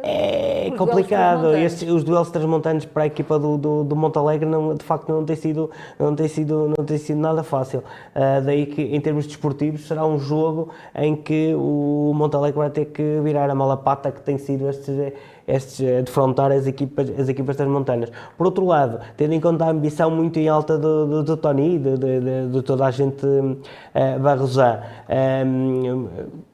É 0.03 0.71
complicado. 0.77 1.55
Estes, 1.55 1.89
os 1.89 2.03
duelos 2.03 2.29
transmontanos 2.29 2.85
para 2.85 3.03
a 3.03 3.05
equipa 3.05 3.37
do, 3.37 3.57
do, 3.57 3.83
do 3.83 3.95
Montalegre 3.95 4.47
não, 4.47 4.73
de 4.73 4.83
facto 4.83 5.09
não 5.09 5.25
tem 5.25 5.35
sido, 5.35 5.69
não 5.99 6.15
tem 6.15 6.27
sido, 6.27 6.73
não 6.77 6.85
tem 6.85 6.97
sido 6.97 7.19
nada 7.19 7.43
fácil. 7.43 7.79
Uh, 7.79 8.41
daí 8.43 8.65
que 8.65 8.81
em 8.81 8.99
termos 8.99 9.27
desportivos 9.27 9.87
será 9.87 10.05
um 10.05 10.17
jogo 10.17 10.69
em 10.95 11.15
que 11.15 11.53
o 11.55 12.13
Montalegre 12.15 12.57
vai 12.57 12.69
ter 12.69 12.85
que 12.85 13.19
virar 13.23 13.49
a 13.49 13.55
mala 13.55 13.77
pata 13.77 14.11
que 14.11 14.21
tem 14.21 14.37
sido 14.37 14.69
estes 14.69 15.13
estes, 15.47 15.81
eh, 15.81 16.01
defrontar 16.01 16.51
as 16.51 16.67
equipas, 16.67 17.09
as 17.17 17.29
equipas 17.29 17.55
das 17.55 17.67
montanhas. 17.67 18.11
Por 18.37 18.45
outro 18.45 18.65
lado, 18.65 18.99
tendo 19.17 19.33
em 19.33 19.39
conta 19.39 19.65
a 19.65 19.69
ambição 19.69 20.11
muito 20.11 20.39
em 20.39 20.47
alta 20.47 20.77
do, 20.77 21.05
do, 21.07 21.23
do 21.23 21.37
Tony, 21.37 21.77
de, 21.77 21.97
de, 21.97 22.47
de, 22.51 22.61
toda 22.61 22.85
a 22.85 22.91
gente 22.91 23.25
uh, 23.25 24.19
barrosar, 24.19 25.05
um, 25.45 26.07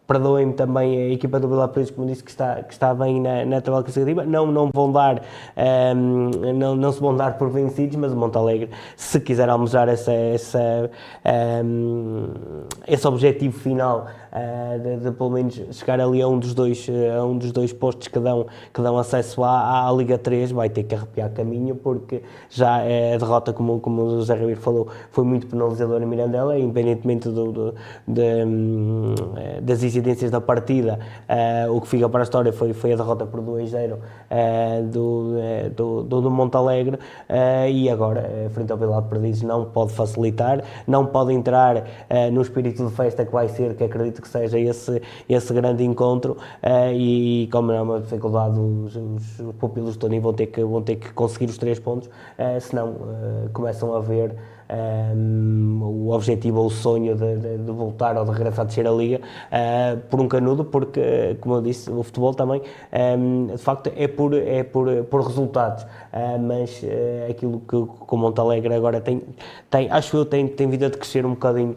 perdoem-me 0.07 0.53
também 0.53 0.97
a 0.97 1.09
equipa 1.09 1.39
do 1.39 1.49
Vila 1.49 1.68
Preto, 1.68 1.93
como 1.93 2.07
disse, 2.07 2.23
que 2.23 2.31
está, 2.31 2.64
que 2.64 2.72
está 2.72 2.93
bem 2.93 3.19
na, 3.22 3.45
na 3.45 3.61
tabela 3.61 3.84
classificativa, 3.84 4.23
não, 4.23 4.49
não 4.49 4.69
vão 4.73 4.91
dar, 4.91 5.22
um, 5.95 6.30
não, 6.53 6.76
não 6.76 6.91
se 6.93 7.01
vão 7.01 7.15
dar 7.15 7.38
por 7.38 7.49
vencidos, 7.49 7.97
mas 7.97 8.14
o 8.14 8.15
Montalegre, 8.15 8.69
se 8.95 9.19
quiser 9.19 9.49
almejar 9.49 9.89
essa, 9.89 10.14
essa, 10.14 10.89
um, 11.64 12.30
esse 12.88 13.05
objetivo 13.05 13.59
final 13.59 14.07
de, 14.80 14.97
de, 14.97 15.11
pelo 15.11 15.30
menos 15.30 15.61
chegar 15.72 15.99
ali 15.99 16.22
a 16.22 16.27
um 16.27 16.39
dos 16.39 16.53
dois, 16.53 16.88
a 17.15 17.23
um 17.23 17.38
dos 17.38 17.51
dois 17.51 17.73
postos 17.73 18.07
que 18.07 18.19
dão, 18.19 18.45
que 18.73 18.81
dão 18.81 18.97
acesso 18.97 19.43
à, 19.43 19.88
à 19.88 19.91
Liga 19.91 20.18
3, 20.18 20.51
vai 20.51 20.69
ter 20.69 20.84
que 20.84 20.95
arrepiar 20.95 21.31
caminho, 21.31 21.76
porque 21.76 22.22
já 22.49 22.77
a 22.77 23.18
derrota, 23.18 23.53
como, 23.53 23.80
como 23.80 24.03
o 24.03 24.09
José 24.18 24.35
Ribeiro 24.35 24.61
falou, 24.61 24.88
foi 25.11 25.23
muito 25.23 25.47
penalizadora 25.47 26.03
em 26.03 26.07
Mirandela, 26.07 26.57
independentemente 26.57 27.30
do, 27.30 27.51
do, 27.51 27.76
de, 28.07 28.43
um, 28.45 29.15
das 29.61 29.84
incidências 29.84 30.31
da 30.31 30.41
partida, 30.41 30.99
o 31.69 31.81
que 31.81 31.88
fica 31.88 32.07
para 32.09 32.22
a 32.22 32.23
história 32.23 32.53
foi, 32.53 32.73
foi 32.73 32.93
a 32.93 32.95
derrota 32.95 33.26
por 33.26 33.41
2-0 33.41 33.93
uh, 33.93 34.84
do, 34.88 35.34
do, 35.76 36.03
do, 36.03 36.22
do 36.22 36.31
Montalegre, 36.31 36.99
e 37.72 37.89
agora, 37.89 38.49
frente 38.51 38.72
ao 38.72 38.77
Vila 38.77 39.01
Perdidos, 39.01 39.41
não 39.41 39.65
pode 39.65 39.93
facilitar, 39.93 40.64
não 40.85 41.05
pode 41.05 41.34
entrar 41.34 41.84
no 42.31 42.41
espírito 42.41 42.85
de 42.85 42.93
festa 42.93 43.26
que 43.26 43.31
vai 43.31 43.47
ser, 43.47 43.76
que 43.76 43.84
acredito 43.84 44.22
que 44.22 44.26
que 44.27 44.33
seja 44.33 44.59
esse, 44.59 45.01
esse 45.27 45.53
grande 45.53 45.83
encontro 45.83 46.33
uh, 46.33 46.93
e, 46.93 47.47
como 47.51 47.71
é 47.71 47.81
uma 47.81 47.99
dificuldade, 47.99 48.59
os, 48.59 48.95
os, 48.95 49.39
os 49.39 49.55
pupilos 49.55 49.95
do 49.95 49.99
Tony 49.99 50.19
vão 50.19 50.33
ter 50.33 50.47
que, 50.47 50.63
vão 50.63 50.81
ter 50.81 50.97
que 50.97 51.11
conseguir 51.13 51.49
os 51.49 51.57
três 51.57 51.79
pontos, 51.79 52.07
uh, 52.07 52.61
senão 52.61 52.89
uh, 52.89 53.49
começam 53.53 53.95
a 53.95 53.99
ver 53.99 54.35
um, 54.69 55.81
o 55.83 56.11
objetivo 56.11 56.59
ou 56.59 56.67
o 56.67 56.69
sonho 56.69 57.15
de, 57.15 57.37
de, 57.37 57.57
de, 57.57 57.71
voltar 57.71 58.17
ou 58.17 58.25
de 58.25 58.31
regressar 58.31 58.61
a 58.61 58.67
descer 58.67 58.87
a 58.87 58.91
liga 58.91 59.19
uh, 59.19 59.97
por 60.09 60.19
um 60.19 60.27
canudo, 60.27 60.65
porque, 60.65 61.37
como 61.39 61.55
eu 61.55 61.61
disse, 61.61 61.89
o 61.89 62.03
futebol 62.03 62.33
também, 62.33 62.61
um, 63.17 63.47
de 63.47 63.57
facto, 63.57 63.91
é 63.95 64.07
por, 64.07 64.33
é 64.33 64.63
por, 64.63 65.03
por 65.05 65.21
resultados, 65.21 65.83
uh, 65.83 66.39
mas 66.39 66.81
uh, 66.83 67.31
aquilo 67.31 67.59
que, 67.61 68.05
que 68.05 68.15
o 68.15 68.17
Montalegre 68.17 68.73
agora 68.73 68.99
tem, 68.99 69.21
tem, 69.69 69.89
acho 69.89 70.17
eu, 70.17 70.25
tem, 70.25 70.47
tem 70.47 70.67
vindo 70.69 70.85
a 70.85 70.89
crescer 70.89 71.25
um 71.25 71.31
bocadinho 71.31 71.75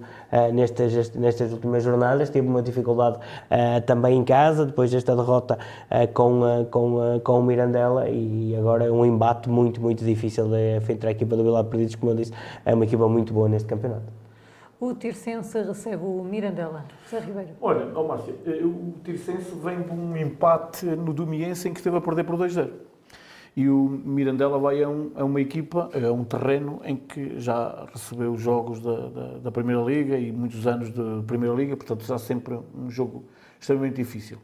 nestas, 0.52 1.14
nestas 1.14 1.52
últimas 1.52 1.82
jornadas, 1.82 2.30
teve 2.30 2.46
uma 2.46 2.62
dificuldade 2.62 3.18
também 3.86 4.18
em 4.18 4.24
casa, 4.24 4.64
depois 4.64 4.90
desta 4.90 5.14
derrota 5.14 5.58
com, 6.14 6.66
com, 6.70 7.20
com 7.22 7.40
o 7.40 7.42
Mirandela 7.42 8.08
e 8.08 8.54
agora 8.56 8.92
um 8.92 9.04
embate 9.04 9.48
muito, 9.48 9.80
muito 9.80 10.04
difícil 10.04 10.48
de, 10.48 10.80
frente 10.80 11.06
à 11.06 11.10
equipa 11.10 11.36
do 11.36 11.42
Vila 11.42 11.64
Perdidos, 11.64 11.94
como 11.94 12.12
eu 12.12 12.16
disse, 12.16 12.32
é 12.64 12.74
uma 12.74 12.84
equipa 12.84 13.08
muito 13.08 13.32
boa 13.32 13.48
neste 13.48 13.68
campeonato. 13.68 14.20
O 14.80 14.94
Tirsense 14.94 15.60
recebe 15.60 16.02
o 16.02 16.24
Mirandela. 16.24 16.86
José 17.04 17.20
Ribeiro. 17.22 17.50
Olha, 17.60 17.86
oh 17.94 18.02
Márcia, 18.02 18.34
eh, 18.46 18.64
o 18.64 18.94
Tirsense 19.04 19.54
vem 19.62 19.82
de 19.82 19.90
um 19.90 20.16
empate 20.16 20.86
no 20.86 21.12
Domiense 21.12 21.68
em 21.68 21.72
que 21.74 21.80
esteve 21.80 21.98
a 21.98 22.00
perder 22.00 22.24
por 22.24 22.36
2-0. 22.38 22.70
E 23.56 23.68
o 23.68 23.88
Mirandela 23.88 24.58
vai 24.58 24.82
a, 24.82 24.88
um, 24.88 25.10
a, 25.14 25.24
uma 25.24 25.40
equipa, 25.40 25.90
a 25.94 26.12
um 26.12 26.24
terreno 26.24 26.80
em 26.84 26.96
que 26.96 27.38
já 27.38 27.86
recebeu 27.92 28.36
jogos 28.36 28.80
da, 28.80 29.08
da, 29.08 29.38
da 29.38 29.50
Primeira 29.50 29.82
Liga 29.82 30.16
e 30.16 30.30
muitos 30.30 30.66
anos 30.66 30.90
de 30.90 31.22
Primeira 31.26 31.54
Liga, 31.54 31.76
portanto 31.76 32.04
será 32.04 32.18
sempre 32.18 32.58
um 32.74 32.88
jogo 32.88 33.24
extremamente 33.58 33.96
difícil 33.96 34.38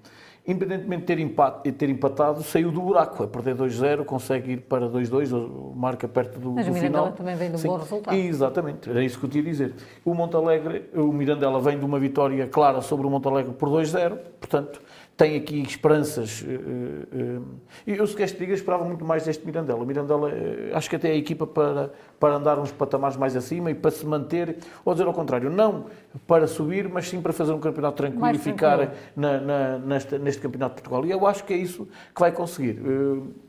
independentemente 0.47 1.01
de 1.01 1.07
ter, 1.07 1.19
empate, 1.19 1.73
ter 1.73 1.91
empatado, 1.91 2.43
saiu 2.43 2.71
do 2.71 2.81
buraco. 2.81 3.25
A 3.25 3.27
perder 3.27 3.57
2-0, 3.57 4.05
consegue 4.05 4.53
ir 4.53 4.61
para 4.63 4.89
2-2, 4.89 5.75
marca 5.75 6.07
perto 6.07 6.39
do, 6.39 6.53
Mas 6.53 6.67
do 6.67 6.73
o 6.73 6.75
Mirandela 6.75 7.11
também 7.11 7.35
vem 7.35 7.49
de 7.49 7.57
um 7.57 7.59
Sim. 7.59 7.69
bom 7.69 7.77
resultado. 7.77 8.17
Exatamente, 8.17 8.89
era 8.89 9.03
isso 9.03 9.19
que 9.19 9.27
eu 9.27 9.31
tinha 9.31 9.43
a 9.43 9.47
dizer. 9.47 9.75
O 10.05 10.15
Montalegre, 10.15 10.89
o 10.95 11.13
Mirandela 11.13 11.61
vem 11.61 11.79
de 11.79 11.85
uma 11.85 11.99
vitória 11.99 12.47
clara 12.47 12.81
sobre 12.81 13.07
o 13.07 13.11
Montalegre 13.11 13.53
por 13.53 13.69
2-0, 13.69 14.19
portanto, 14.41 14.81
tem 15.17 15.37
aqui 15.37 15.63
esperanças. 15.63 16.45
Eh, 16.47 16.53
eh, 16.53 17.41
eh, 17.87 17.99
eu, 17.99 18.07
se 18.07 18.15
queres 18.15 18.33
te 18.33 18.39
diga, 18.39 18.53
esperava 18.53 18.85
muito 18.85 19.05
mais 19.05 19.25
deste 19.25 19.47
Mirandela. 19.47 19.83
O 19.83 19.87
Mirandela, 19.87 20.31
acho 20.75 20.91
que 20.91 20.97
até 20.97 21.09
é 21.09 21.13
a 21.13 21.17
equipa 21.17 21.47
para, 21.47 21.91
para 22.21 22.35
andar 22.35 22.59
uns 22.59 22.71
patamares 22.71 23.17
mais 23.17 23.35
acima 23.35 23.71
e 23.71 23.75
para 23.75 23.91
se 23.91 24.05
manter, 24.05 24.59
ou 24.85 24.93
dizer 24.93 25.07
ao 25.07 25.15
contrário, 25.15 25.49
não 25.49 25.87
para 26.27 26.47
subir, 26.47 26.89
mas 26.89 27.09
sim 27.09 27.23
para 27.23 27.33
fazer 27.33 27.53
um 27.53 27.61
campeonato 27.61 27.97
tranquilo 27.97 28.21
mais 28.21 28.37
e 28.37 28.41
ficar 28.41 28.93
na, 29.17 29.41
na, 29.41 29.79
neste, 29.79 30.19
neste 30.19 30.43
campeonato 30.43 30.77
de 30.77 30.83
Portugal. 30.83 31.07
E 31.07 31.11
eu 31.11 31.27
acho 31.27 31.45
que 31.45 31.55
é 31.55 31.57
isso 31.57 31.89
que 32.15 32.21
vai 32.21 32.31
conseguir. 32.31 32.79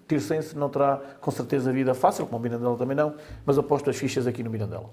Tirsense 0.08 0.58
não 0.58 0.70
terá 0.70 1.02
com 1.20 1.32
certeza 1.32 1.74
vida 1.74 1.94
fácil, 1.94 2.26
como 2.28 2.38
o 2.38 2.42
Mirandela 2.42 2.78
também 2.78 2.96
não, 2.96 3.16
mas 3.46 3.58
aposto 3.58 3.90
as 3.90 3.98
fichas 3.98 4.26
aqui 4.26 4.42
no 4.42 4.50
Mirandela. 4.50 4.90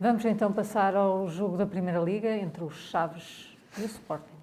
Vamos 0.00 0.24
então 0.24 0.52
passar 0.52 0.96
ao 0.96 1.28
jogo 1.28 1.56
da 1.56 1.66
Primeira 1.66 2.00
Liga 2.00 2.36
entre 2.36 2.64
os 2.64 2.74
Chaves 2.90 3.56
e 3.78 3.82
o 3.82 3.86
Sporting. 3.86 4.33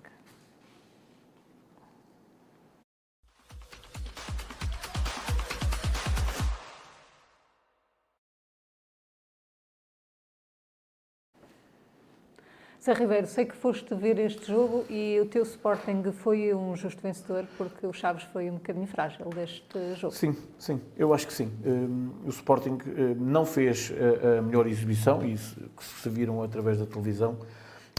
Zé 12.83 12.93
Ribeiro, 12.93 13.27
sei 13.27 13.45
que 13.45 13.55
foste 13.55 13.93
ver 13.93 14.17
este 14.17 14.47
jogo 14.47 14.83
e 14.89 15.19
o 15.21 15.27
teu 15.27 15.43
Sporting 15.43 16.01
foi 16.11 16.51
um 16.51 16.75
justo 16.75 16.99
vencedor 16.99 17.45
porque 17.55 17.85
o 17.85 17.93
Chaves 17.93 18.23
foi 18.33 18.49
um 18.49 18.55
bocadinho 18.55 18.87
frágil 18.87 19.29
deste 19.29 19.93
jogo. 19.97 20.15
Sim, 20.15 20.35
sim, 20.57 20.81
eu 20.97 21.13
acho 21.13 21.27
que 21.27 21.33
sim. 21.33 21.51
Hum, 21.63 22.09
o 22.25 22.29
Sporting 22.29 22.79
hum, 22.87 23.15
não 23.19 23.45
fez 23.45 23.93
a 24.39 24.41
melhor 24.41 24.65
exibição, 24.65 25.23
isso 25.23 25.55
que 25.77 25.83
se 25.83 26.09
viram 26.09 26.41
através 26.41 26.79
da 26.79 26.87
televisão, 26.87 27.37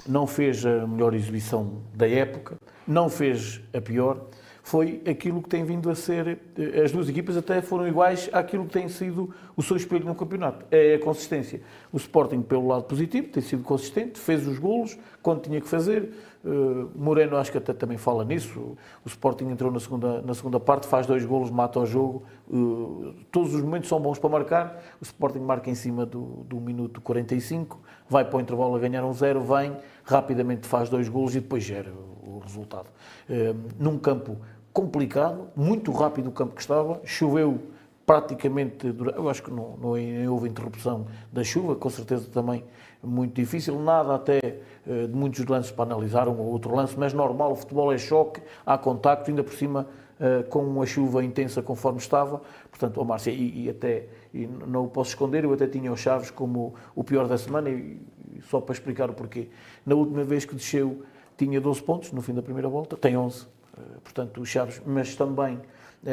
não 0.05 0.27
fez 0.27 0.67
a 0.67 0.85
melhor 0.85 1.15
exibição 1.15 1.83
da 1.95 2.09
época, 2.09 2.57
não 2.85 3.09
fez 3.09 3.61
a 3.73 3.81
pior 3.81 4.27
foi 4.63 5.03
aquilo 5.09 5.43
que 5.43 5.49
tem 5.49 5.65
vindo 5.65 5.91
a 5.91 5.95
ser. 5.95 6.39
Eh, 6.57 6.83
as 6.85 6.93
duas 6.93 7.09
equipas 7.09 7.37
até 7.37 7.61
foram 7.61 7.87
iguais 7.87 8.31
àquilo 8.33 8.65
que 8.65 8.73
tem 8.73 8.89
sido 8.89 9.35
o 9.57 9.63
seu 9.63 9.77
espelho 9.77 10.05
no 10.05 10.15
campeonato. 10.15 10.65
É 10.71 10.95
a 10.95 10.99
consistência. 11.01 11.61
O 11.93 11.97
Sporting, 11.97 12.43
pelo 12.43 12.69
lado 12.69 12.85
positivo, 12.85 13.29
tem 13.29 13.43
sido 13.43 13.65
consistente, 13.65 14.21
fez 14.21 14.47
os 14.47 14.59
golos 14.59 14.97
quando 15.21 15.43
tinha 15.43 15.61
que 15.61 15.67
fazer. 15.67 16.13
Uh, 16.45 16.91
Moreno, 16.95 17.37
acho 17.37 17.51
que 17.51 17.59
até 17.59 17.73
também 17.73 17.99
fala 17.99 18.25
nisso. 18.25 18.77
O 19.05 19.09
Sporting 19.09 19.47
entrou 19.47 19.71
na 19.71 19.81
segunda, 19.81 20.23
na 20.23 20.33
segunda 20.33 20.61
parte, 20.61 20.87
faz 20.87 21.07
dois 21.07 21.25
golos, 21.25 21.51
mata 21.51 21.81
o 21.81 21.87
jogo. 21.87 22.23
Uh, 22.49 23.15
todos 23.33 23.55
os 23.55 23.63
momentos 23.63 23.89
são 23.89 24.01
bons 24.01 24.19
para 24.19 24.31
marcar. 24.31 24.83
O 25.01 25.05
Sporting 25.05 25.41
marca 25.41 25.71
em 25.71 25.75
cima 25.75 26.07
do, 26.07 26.45
do 26.49 26.61
minuto 26.61 27.01
45, 27.01 27.81
vai 28.09 28.25
para 28.25 28.37
o 28.37 28.41
intervalo 28.41 28.77
a 28.77 28.79
ganhar 28.79 29.05
um 29.05 29.13
zero, 29.13 29.41
vem, 29.41 29.77
rapidamente 30.05 30.69
faz 30.69 30.89
dois 30.89 31.09
golos 31.09 31.35
e 31.35 31.41
depois 31.41 31.65
gera 31.65 31.93
o 32.23 32.39
resultado. 32.39 32.87
Uh, 33.29 33.59
num 33.79 33.99
campo 33.99 34.37
complicado, 34.73 35.49
muito 35.55 35.93
rápido 35.93 36.29
o 36.29 36.33
campo 36.33 36.55
que 36.55 36.61
estava, 36.63 37.01
choveu 37.05 37.61
praticamente, 38.07 38.95
eu 39.15 39.29
acho 39.29 39.43
que 39.43 39.51
não, 39.51 39.77
não 39.77 40.33
houve 40.33 40.49
interrupção 40.49 41.07
da 41.33 41.45
chuva, 41.45 41.77
com 41.77 41.89
certeza 41.89 42.29
também 42.31 42.65
muito 43.03 43.35
difícil, 43.35 43.79
nada 43.81 44.15
até 44.15 44.39
eh, 44.87 45.07
de 45.07 45.15
muitos 45.15 45.45
lances 45.47 45.71
para 45.71 45.85
analisar, 45.85 46.29
um 46.29 46.39
ou 46.39 46.47
outro 46.47 46.75
lance, 46.75 46.99
mas 46.99 47.13
normal, 47.13 47.53
o 47.53 47.57
futebol 47.57 47.93
é 47.93 47.99
choque, 47.99 48.41
há 48.65 48.79
contacto, 48.79 49.31
ainda 49.31 49.43
por 49.43 49.55
cima 49.55 49.87
uh, 50.21 50.49
com 50.49 50.81
a 50.81 50.87
chuva 50.87 51.25
intensa 51.25 51.63
conforme 51.63 51.99
estava. 51.99 52.41
Portanto, 52.71 52.99
oh, 53.01 53.05
Márcia, 53.05 53.31
e, 53.31 53.65
e 53.65 53.71
até 53.71 54.07
e 54.33 54.47
não 54.47 54.85
o 54.85 54.89
posso 54.89 55.11
esconder, 55.11 55.45
eu 55.45 55.53
até 55.53 55.67
tinha 55.67 55.93
o 55.93 55.97
Chaves 55.97 56.31
como 56.31 56.75
o 56.95 57.03
pior 57.03 57.27
da 57.27 57.37
semana, 57.37 57.71
e 57.71 58.01
só 58.49 58.61
para 58.61 58.73
explicar 58.73 59.11
o 59.11 59.15
porquê. 59.15 59.49
Na 59.85 59.95
última 59.95 60.25
vez 60.25 60.45
que 60.45 60.55
desceu, 60.55 61.03
tinha 61.37 61.61
12 61.61 61.83
pontos 61.83 62.13
no 62.13 62.23
fim 62.23 62.35
da 62.35 62.43
primeira 62.43 62.69
volta, 62.69 62.97
tem 62.97 63.17
11, 63.17 63.43
uh, 63.43 64.01
portanto, 64.03 64.41
o 64.41 64.47
Chaves, 64.47 64.83
mas 64.85 65.15
também 65.15 65.57
uh, 65.57 65.61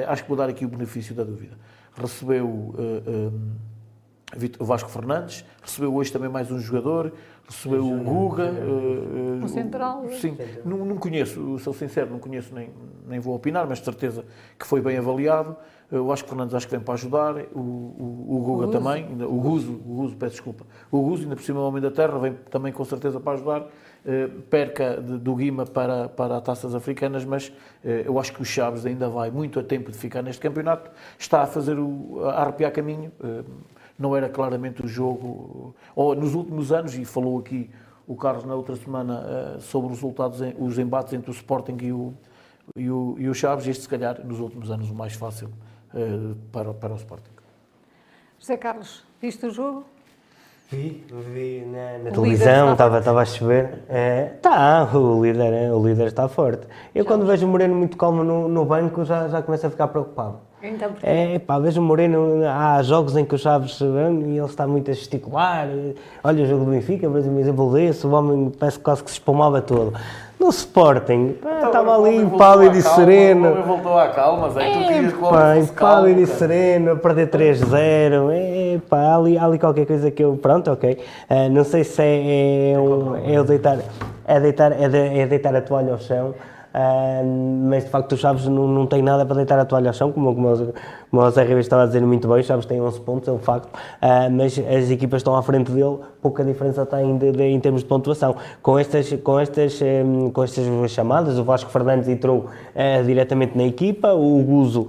acho 0.07 0.23
que 0.23 0.29
vou 0.29 0.37
dar 0.37 0.49
aqui 0.49 0.65
o 0.65 0.69
benefício 0.69 1.15
da 1.15 1.23
dúvida. 1.23 1.57
Recebeu. 1.95 2.47
Um, 2.47 3.69
o 4.59 4.65
Vasco 4.65 4.89
Fernandes, 4.89 5.43
recebeu 5.61 5.93
hoje 5.95 6.11
também 6.11 6.29
mais 6.29 6.51
um 6.51 6.59
jogador, 6.59 7.11
recebeu 7.47 7.83
o 7.83 8.03
Guga. 8.03 8.51
Uh, 8.51 9.43
uh, 9.43 9.49
central. 9.49 10.07
Sim, 10.11 10.37
não, 10.63 10.85
não, 10.85 10.97
conheço, 10.97 11.57
sou 11.59 11.73
sincero, 11.73 12.11
não 12.11 12.19
conheço 12.19 12.53
nem, 12.53 12.69
nem 13.07 13.19
vou 13.19 13.35
opinar, 13.35 13.67
mas 13.67 13.79
de 13.79 13.85
certeza 13.85 14.23
que 14.57 14.67
foi 14.67 14.81
bem 14.81 14.97
avaliado. 14.97 15.55
Uh, 15.91 15.97
o 15.97 16.05
Vasco 16.05 16.29
Fernandes 16.29 16.53
acho 16.53 16.67
que 16.67 16.75
vem 16.75 16.83
para 16.83 16.93
ajudar, 16.93 17.35
o, 17.53 17.59
o, 17.59 18.25
o 18.29 18.39
Guga 18.43 18.67
o 18.67 18.71
também, 18.71 19.07
o 19.23 19.41
Guzo, 19.41 19.71
o 19.71 19.95
Guzo, 19.95 20.15
peço 20.15 20.33
desculpa. 20.33 20.65
O 20.91 21.01
Guzo, 21.01 21.23
ainda 21.23 21.35
por 21.35 21.43
cima, 21.43 21.59
o 21.59 21.67
Homem 21.67 21.81
da 21.81 21.89
Terra, 21.89 22.19
vem 22.19 22.33
também 22.51 22.71
com 22.71 22.85
certeza 22.85 23.19
para 23.19 23.33
ajudar. 23.33 23.67
Perca 24.49 25.01
de, 25.01 25.17
do 25.17 25.35
Guima 25.35 25.65
para, 25.65 26.07
para 26.09 26.37
as 26.37 26.43
taças 26.43 26.73
africanas, 26.73 27.25
mas 27.25 27.51
eu 27.83 28.17
acho 28.17 28.33
que 28.33 28.41
o 28.41 28.45
Chaves 28.45 28.85
ainda 28.85 29.09
vai 29.09 29.29
muito 29.29 29.59
a 29.59 29.63
tempo 29.63 29.91
de 29.91 29.97
ficar 29.97 30.21
neste 30.21 30.41
campeonato, 30.41 30.89
está 31.17 31.43
a 31.43 31.47
fazer 31.47 31.77
o, 31.77 32.21
a 32.23 32.41
arrepiar 32.41 32.71
caminho 32.71 33.11
não 33.99 34.15
era 34.15 34.29
claramente 34.29 34.83
o 34.83 34.87
jogo, 34.87 35.75
ou 35.93 36.15
nos 36.15 36.33
últimos 36.33 36.71
anos, 36.71 36.95
e 36.95 37.03
falou 37.03 37.37
aqui 37.37 37.69
o 38.07 38.15
Carlos 38.15 38.45
na 38.45 38.55
outra 38.55 38.75
semana 38.77 39.59
sobre 39.59 39.91
os 39.91 39.97
resultados, 39.97 40.39
os 40.57 40.79
embates 40.79 41.13
entre 41.13 41.29
o 41.29 41.33
Sporting 41.33 41.77
e 41.81 41.91
o, 41.91 42.13
e 42.75 42.89
o, 42.89 43.15
e 43.19 43.29
o 43.29 43.33
Chaves, 43.33 43.67
este 43.67 43.83
se 43.83 43.89
calhar 43.89 44.25
nos 44.25 44.39
últimos 44.39 44.71
anos 44.71 44.89
o 44.89 44.95
mais 44.95 45.13
fácil 45.13 45.49
para, 46.51 46.73
para 46.73 46.93
o 46.93 46.95
Sporting. 46.95 47.29
José 48.39 48.55
Carlos, 48.55 49.03
viste 49.21 49.45
o 49.45 49.51
jogo? 49.51 49.85
Vi, 50.71 51.03
vi 51.33 51.65
na, 51.65 51.97
na 52.03 52.11
televisão, 52.11 52.73
estava, 52.73 52.99
estava 52.99 53.21
a 53.21 53.25
chover. 53.25 53.79
Está, 54.35 54.87
é, 54.93 54.95
o, 54.95 55.23
líder, 55.23 55.71
o 55.73 55.83
líder 55.83 56.07
está 56.07 56.27
forte. 56.27 56.67
Eu 56.93 57.03
já. 57.03 57.07
quando 57.09 57.25
vejo 57.25 57.47
o 57.47 57.49
Moreno 57.49 57.73
muito 57.73 57.97
calmo 57.97 58.23
no, 58.23 58.47
no 58.47 58.65
banco 58.65 59.03
já, 59.03 59.27
já 59.27 59.41
começo 59.41 59.65
a 59.65 59.69
ficar 59.71 59.87
preocupado. 59.87 60.37
Então, 60.61 60.91
é, 61.01 61.39
pá, 61.39 61.57
vejo 61.57 61.81
o 61.81 61.83
Moreno, 61.83 62.45
há 62.45 62.83
jogos 62.83 63.17
em 63.17 63.25
que 63.25 63.33
o 63.33 63.37
Chaves 63.37 63.79
e 63.79 63.83
ele 63.83 64.41
está 64.41 64.67
muito 64.67 64.91
a 64.91 64.93
gesticular. 64.93 65.67
Olha 66.23 66.43
o 66.43 66.47
jogo 66.47 66.65
do 66.65 66.71
Benfica, 66.71 67.09
por 67.09 67.17
exemplo, 67.17 67.39
exemplo 67.39 67.73
desse, 67.73 68.05
o 68.05 68.11
homem 68.11 68.51
parece 68.51 68.77
quase 68.77 69.03
que 69.03 69.09
se 69.09 69.15
espumava 69.15 69.63
todo. 69.63 69.93
No 70.39 70.47
Sporting, 70.51 71.33
pá, 71.33 71.57
então, 71.57 71.67
estava 71.67 71.97
ali 71.97 72.25
pálido 72.37 72.77
e 72.77 72.81
sereno. 72.81 73.59
O 73.59 73.63
voltou 73.63 73.99
à 73.99 74.07
calma, 74.07 74.49
Zé, 74.51 74.69
é, 74.69 75.09
tu 75.09 75.17
pá, 75.17 75.55
pálido 75.77 76.21
e 76.21 76.27
sereno, 76.27 76.93
a 76.93 76.95
perder 76.95 77.29
3-0. 77.29 78.31
É, 78.31 78.79
pá, 78.89 78.99
há 78.99 79.15
ali, 79.17 79.37
há 79.37 79.43
ali 79.43 79.59
qualquer 79.59 79.85
coisa 79.85 80.09
que 80.09 80.23
eu. 80.23 80.39
Pronto, 80.41 80.71
ok. 80.71 80.97
Uh, 81.29 81.49
não 81.51 81.65
sei 81.65 81.83
se 81.83 82.01
é, 82.01 82.71
é, 82.71 82.79
um, 82.79 83.17
é, 83.17 83.37
o 83.37 83.43
deitar, 83.43 83.79
é, 84.25 84.39
deitar, 84.39 84.71
é, 84.71 84.87
de, 84.87 85.19
é 85.19 85.27
deitar 85.27 85.53
a 85.53 85.61
toalha 85.61 85.91
ao 85.91 85.99
chão. 85.99 86.33
Uh, 86.69 87.67
mas 87.67 87.83
de 87.83 87.89
facto 87.89 88.11
o 88.11 88.17
Chaves 88.17 88.45
não, 88.45 88.67
não 88.67 88.85
tem 88.85 89.01
nada 89.01 89.25
para 89.25 89.37
deitar 89.37 89.57
a 89.57 89.65
toalha 89.65 89.89
ao 89.89 89.93
chão, 89.93 90.11
como, 90.11 90.35
como, 90.35 90.73
como 91.09 91.21
o 91.23 91.31
Zé 91.31 91.41
Ribeiro 91.41 91.61
estava 91.61 91.83
a 91.83 91.85
dizer 91.87 92.01
muito 92.01 92.27
bem, 92.27 92.39
o 92.39 92.43
Chaves 92.43 92.67
tem 92.67 92.79
11 92.79 92.99
pontos, 93.01 93.27
é 93.27 93.31
um 93.31 93.39
facto, 93.39 93.65
uh, 93.73 94.31
mas 94.31 94.59
as 94.59 94.91
equipas 94.91 95.21
estão 95.21 95.35
à 95.35 95.41
frente 95.41 95.71
dele, 95.71 95.97
pouca 96.21 96.43
diferença 96.43 96.85
tem 96.85 97.17
de, 97.17 97.31
de, 97.31 97.43
em 97.43 97.59
termos 97.59 97.81
de 97.81 97.87
pontuação. 97.87 98.35
Com 98.61 98.77
estas, 98.77 99.11
com, 99.23 99.39
estas, 99.39 99.79
com 100.31 100.43
estas 100.43 100.91
chamadas, 100.91 101.39
o 101.39 101.43
Vasco 101.43 101.71
Fernandes 101.71 102.07
entrou 102.07 102.45
uh, 102.45 103.03
diretamente 103.03 103.57
na 103.57 103.63
equipa, 103.63 104.13
o 104.13 104.41
Guzo 104.43 104.87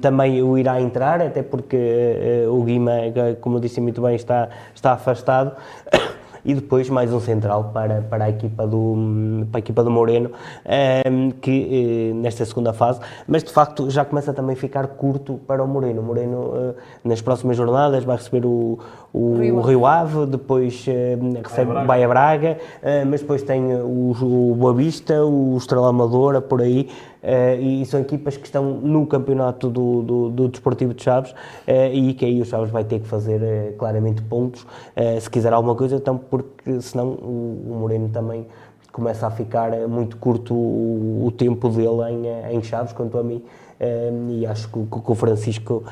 também 0.00 0.42
o 0.42 0.56
irá 0.56 0.80
entrar, 0.80 1.20
até 1.20 1.42
porque 1.42 2.44
o 2.50 2.62
Guima, 2.62 2.92
como 3.40 3.56
eu 3.56 3.60
disse 3.60 3.80
muito 3.80 4.00
bem, 4.02 4.14
está, 4.14 4.48
está 4.74 4.92
afastado. 4.92 5.52
e 6.44 6.54
depois 6.54 6.88
mais 6.88 7.12
um 7.12 7.20
central 7.20 7.70
para, 7.72 8.02
para, 8.02 8.24
a, 8.24 8.30
equipa 8.30 8.66
do, 8.66 9.46
para 9.50 9.58
a 9.58 9.60
equipa 9.60 9.82
do 9.82 9.90
Moreno, 9.90 10.30
um, 10.30 10.32
ehm, 10.64 11.30
que 11.40 12.12
uh, 12.12 12.20
nesta 12.20 12.44
segunda 12.44 12.72
fase, 12.72 13.00
mas 13.26 13.42
de 13.42 13.52
facto 13.52 13.90
já 13.90 14.04
começa 14.04 14.32
também 14.32 14.54
a 14.54 14.58
ficar 14.58 14.86
curto 14.88 15.40
para 15.46 15.62
o 15.62 15.66
Moreno. 15.68 16.00
O 16.00 16.04
Moreno 16.04 16.38
uh, 16.38 16.74
nas 17.04 17.20
próximas 17.20 17.56
jornadas 17.56 18.04
vai 18.04 18.16
receber 18.16 18.46
o, 18.46 18.78
o 19.12 19.38
Rio, 19.38 19.60
Rio 19.60 19.86
Ave, 19.86 20.26
depois 20.26 20.86
uh, 20.86 21.42
recebe, 21.42 21.72
vai 21.86 22.04
a 22.04 22.08
Braga, 22.08 22.58
mas 23.06 23.20
depois 23.20 23.42
tem 23.42 23.74
o, 23.74 24.12
o 24.20 24.54
Boa 24.56 24.74
Vista, 24.74 25.24
o 25.24 25.56
Estrela 25.56 25.88
Amadora, 25.88 26.40
por 26.40 26.62
aí, 26.62 26.88
Uh, 26.88 27.07
e 27.60 27.84
são 27.86 28.00
equipas 28.00 28.36
que 28.36 28.46
estão 28.46 28.64
no 28.64 29.06
campeonato 29.06 29.68
do, 29.68 30.02
do, 30.02 30.30
do 30.30 30.48
Desportivo 30.48 30.94
de 30.94 31.02
Chaves 31.02 31.32
uh, 31.32 31.92
e 31.92 32.14
que 32.14 32.24
aí 32.24 32.40
o 32.40 32.44
Chaves 32.44 32.70
vai 32.70 32.84
ter 32.84 33.00
que 33.00 33.08
fazer 33.08 33.40
uh, 33.40 33.76
claramente 33.76 34.22
pontos 34.22 34.66
se 35.20 35.30
quiser 35.30 35.52
alguma 35.52 35.74
coisa, 35.74 35.96
então 35.96 36.18
porque 36.18 36.80
senão 36.80 37.08
o, 37.08 37.64
o 37.70 37.76
Moreno 37.80 38.08
também 38.08 38.46
começa 38.92 39.26
a 39.26 39.30
ficar 39.30 39.70
muito 39.88 40.16
curto 40.16 40.54
o, 40.54 41.26
o 41.26 41.30
tempo 41.30 41.68
dele 41.68 42.02
em, 42.10 42.56
em 42.56 42.62
Chaves, 42.62 42.92
quanto 42.92 43.16
a 43.16 43.22
mim. 43.22 43.42
e 44.30 44.44
acho 44.44 44.68
que, 44.68 44.86
que 44.86 45.10
o 45.10 45.14
Francisco 45.14 45.84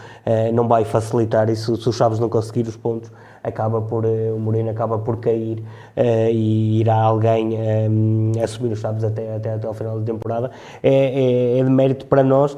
não 0.52 0.66
vai 0.66 0.84
facilitar 0.84 1.48
isso 1.48 1.76
se 1.76 1.88
o 1.88 1.92
Chaves 1.92 2.18
não 2.18 2.28
conseguir 2.28 2.66
os 2.66 2.76
pontos 2.76 3.10
acaba 3.46 3.80
por, 3.80 4.04
eh, 4.04 4.32
o 4.32 4.38
Moreno 4.38 4.70
acaba 4.70 4.98
por 4.98 5.18
cair 5.18 5.60
uh, 5.96 6.30
e 6.30 6.80
irá 6.80 6.96
alguém 6.96 7.56
um, 7.56 8.32
assumir 8.42 8.72
os 8.72 8.80
Chaves 8.80 9.04
até, 9.04 9.36
até, 9.36 9.54
até 9.54 9.66
ao 9.66 9.72
final 9.72 10.00
da 10.00 10.04
temporada. 10.04 10.50
É, 10.82 10.90
é, 10.90 11.58
é 11.60 11.64
de 11.64 11.70
mérito 11.70 12.06
para 12.06 12.22
nós, 12.22 12.56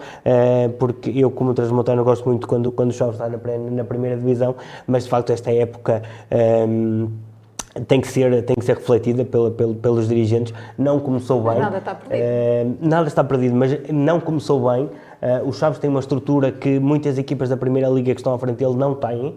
porque 0.78 1.10
eu, 1.10 1.30
como 1.30 1.52
transmontano, 1.54 2.02
gosto 2.02 2.26
muito 2.28 2.48
quando, 2.48 2.72
quando 2.72 2.90
o 2.90 2.92
Chaves 2.92 3.14
está 3.14 3.28
na, 3.28 3.38
na 3.70 3.84
primeira 3.84 4.16
divisão, 4.16 4.54
mas 4.86 5.04
de 5.04 5.10
facto 5.10 5.30
esta 5.30 5.52
época. 5.52 6.02
Um, 6.66 7.08
tem 7.86 8.00
que 8.00 8.08
ser 8.08 8.42
tem 8.42 8.56
que 8.56 8.64
ser 8.64 8.76
refletida 8.76 9.24
pela, 9.24 9.50
pela, 9.52 9.74
pelos 9.74 10.08
dirigentes 10.08 10.52
não 10.76 10.98
começou 10.98 11.40
bem 11.42 11.60
nada 11.60 11.78
está 11.78 11.94
perdido 11.94 12.78
nada 12.80 13.06
está 13.06 13.22
perdido 13.22 13.54
mas 13.54 13.78
não 13.90 14.18
começou 14.18 14.68
bem 14.68 14.84
uh, 14.84 15.46
o 15.48 15.52
Chaves 15.52 15.78
tem 15.78 15.88
uma 15.88 16.00
estrutura 16.00 16.50
que 16.50 16.80
muitas 16.80 17.18
equipas 17.18 17.50
da 17.50 17.56
primeira 17.56 17.88
liga 17.88 18.12
que 18.12 18.20
estão 18.20 18.34
à 18.34 18.38
frente 18.38 18.56
dele 18.56 18.74
não 18.74 18.94
têm 18.94 19.28
eh, 19.28 19.32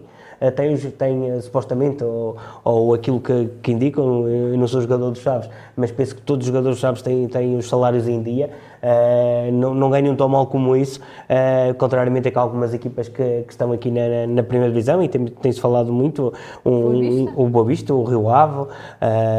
tem, 0.50 0.76
tem 0.76 1.30
eh, 1.30 1.40
supostamente, 1.40 2.02
ou, 2.02 2.36
ou 2.64 2.94
aquilo 2.94 3.20
que, 3.20 3.48
que 3.62 3.72
indicam, 3.72 4.28
eu 4.28 4.58
não 4.58 4.66
sou 4.66 4.80
jogador 4.80 5.10
dos 5.10 5.20
Chaves, 5.20 5.48
mas 5.76 5.92
penso 5.92 6.16
que 6.16 6.22
todos 6.22 6.46
os 6.46 6.48
jogadores 6.48 6.76
dos 6.76 6.80
Chaves 6.80 7.02
têm, 7.02 7.28
têm 7.28 7.56
os 7.56 7.68
salários 7.68 8.08
em 8.08 8.22
dia, 8.22 8.50
uh, 8.82 9.52
não, 9.52 9.74
não 9.74 9.90
ganham 9.90 10.14
tão 10.16 10.28
mal 10.28 10.46
como 10.46 10.76
isso, 10.76 11.00
uh, 11.00 11.74
contrariamente 11.74 12.28
a 12.28 12.30
que 12.30 12.38
algumas 12.38 12.74
equipas 12.74 13.08
que, 13.08 13.42
que 13.42 13.50
estão 13.50 13.72
aqui 13.72 13.90
na, 13.90 14.26
na, 14.26 14.42
primeira 14.42 14.72
divisão, 14.72 15.02
e 15.02 15.08
tem-se 15.08 15.32
tem 15.34 15.52
falado 15.52 15.92
muito, 15.92 16.32
um, 16.64 16.70
um, 16.70 17.32
o 17.36 17.48
Boa 17.48 17.64
Vista, 17.64 17.94
o 17.94 18.02
Rio 18.02 18.28
Ave, 18.28 18.62
uh, 18.62 18.66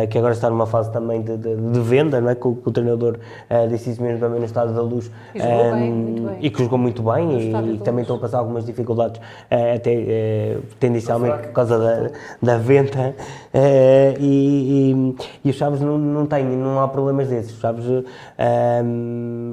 que 0.09 0.17
agora 0.17 0.33
está 0.33 0.49
numa 0.49 0.65
fase 0.65 0.91
também 0.91 1.21
de, 1.21 1.37
de, 1.37 1.55
de 1.55 1.79
venda, 1.81 2.21
não 2.21 2.29
é? 2.29 2.35
que, 2.35 2.47
o, 2.47 2.55
que 2.55 2.69
o 2.69 2.71
treinador 2.71 3.17
disse 3.69 3.91
isso 3.91 4.01
mesmo 4.01 4.19
também 4.19 4.39
no 4.39 4.45
Estado 4.45 4.73
da 4.73 4.81
Luz, 4.81 5.11
e, 5.33 5.41
um, 5.41 6.25
bem, 6.25 6.37
e 6.41 6.49
que 6.49 6.63
jogou 6.63 6.77
muito 6.77 7.03
bem, 7.03 7.37
e, 7.37 7.73
e 7.73 7.77
também 7.79 8.01
estão 8.01 8.15
a 8.15 8.19
passar 8.19 8.39
algumas 8.39 8.65
dificuldades, 8.65 9.19
até 9.49 10.57
tendencialmente 10.79 11.47
por 11.47 11.53
causa 11.53 11.77
da, 11.77 12.09
da 12.41 12.57
venda, 12.57 13.15
e, 14.19 14.91
e, 14.91 15.15
e 15.45 15.49
os 15.49 15.55
Chaves 15.55 15.81
não, 15.81 15.97
não 15.97 16.25
têm, 16.25 16.45
não 16.45 16.80
há 16.80 16.88
problemas 16.88 17.30
desses, 17.30 17.53
os 17.53 17.59
Chaves 17.59 17.85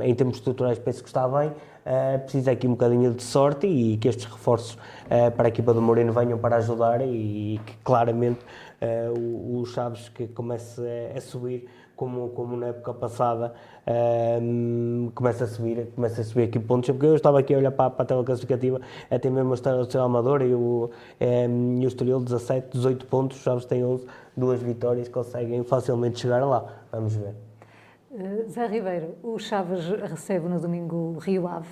em 0.03 0.15
termos 0.15 0.37
estruturais 0.37 0.79
penso 0.79 1.03
que 1.03 1.09
está 1.09 1.29
bem, 1.29 1.49
uh, 1.51 2.19
precisa 2.21 2.53
aqui 2.53 2.67
um 2.67 2.73
bocadinho 2.73 3.13
de 3.13 3.23
sorte 3.23 3.67
e 3.67 3.97
que 3.97 4.09
estes 4.09 4.25
reforços 4.25 4.75
uh, 4.75 5.31
para 5.37 5.47
a 5.47 5.49
equipa 5.49 5.75
do 5.75 5.83
Moreno 5.83 6.13
venham 6.13 6.39
para 6.39 6.57
ajudar 6.57 7.01
e, 7.03 7.61
que 7.65 7.77
claramente 7.85 8.41
o, 9.15 9.61
o 9.61 9.67
Chaves 9.67 10.09
que 10.09 10.27
comece 10.29 10.81
a, 10.81 11.19
a, 11.19 11.21
subir 11.21 11.69
como, 12.01 12.31
como 12.31 12.57
na 12.57 12.69
época 12.69 12.95
passada 12.95 13.53
um, 14.43 15.13
começa 15.15 15.45
a 15.45 15.47
subir 15.47 15.89
começa 15.95 16.23
a 16.23 16.25
subir 16.25 16.45
aqui 16.45 16.59
pontos, 16.59 16.89
porque 16.89 17.05
eu 17.05 17.15
estava 17.15 17.39
aqui 17.39 17.53
a 17.53 17.59
olhar 17.59 17.73
para, 17.73 17.91
para 17.91 18.03
a 18.05 18.07
tela 18.07 18.25
classificativa, 18.25 18.81
até 19.11 19.29
mesmo 19.29 19.51
o 19.51 19.55
Estrela 19.55 20.07
Amador 20.07 20.41
e 20.41 20.55
o, 20.55 20.91
um, 21.21 21.79
e 21.79 21.85
o 21.85 21.89
Estoril 21.89 22.21
17, 22.21 22.71
18 22.73 23.05
pontos, 23.05 23.43
Chaves 23.43 23.67
tem 23.67 23.85
11, 23.85 24.07
duas 24.35 24.63
vitórias, 24.63 25.11
conseguem 25.11 25.63
facilmente 25.63 26.21
chegar 26.21 26.43
lá, 26.43 26.65
vamos 26.91 27.15
ver. 27.17 27.35
Uh, 28.11 28.49
Zé 28.49 28.67
Ribeiro, 28.67 29.17
o 29.23 29.39
Chaves 29.39 29.87
recebe 29.87 30.49
no 30.49 30.59
domingo 30.59 31.19
Rio 31.19 31.47
Ave. 31.47 31.69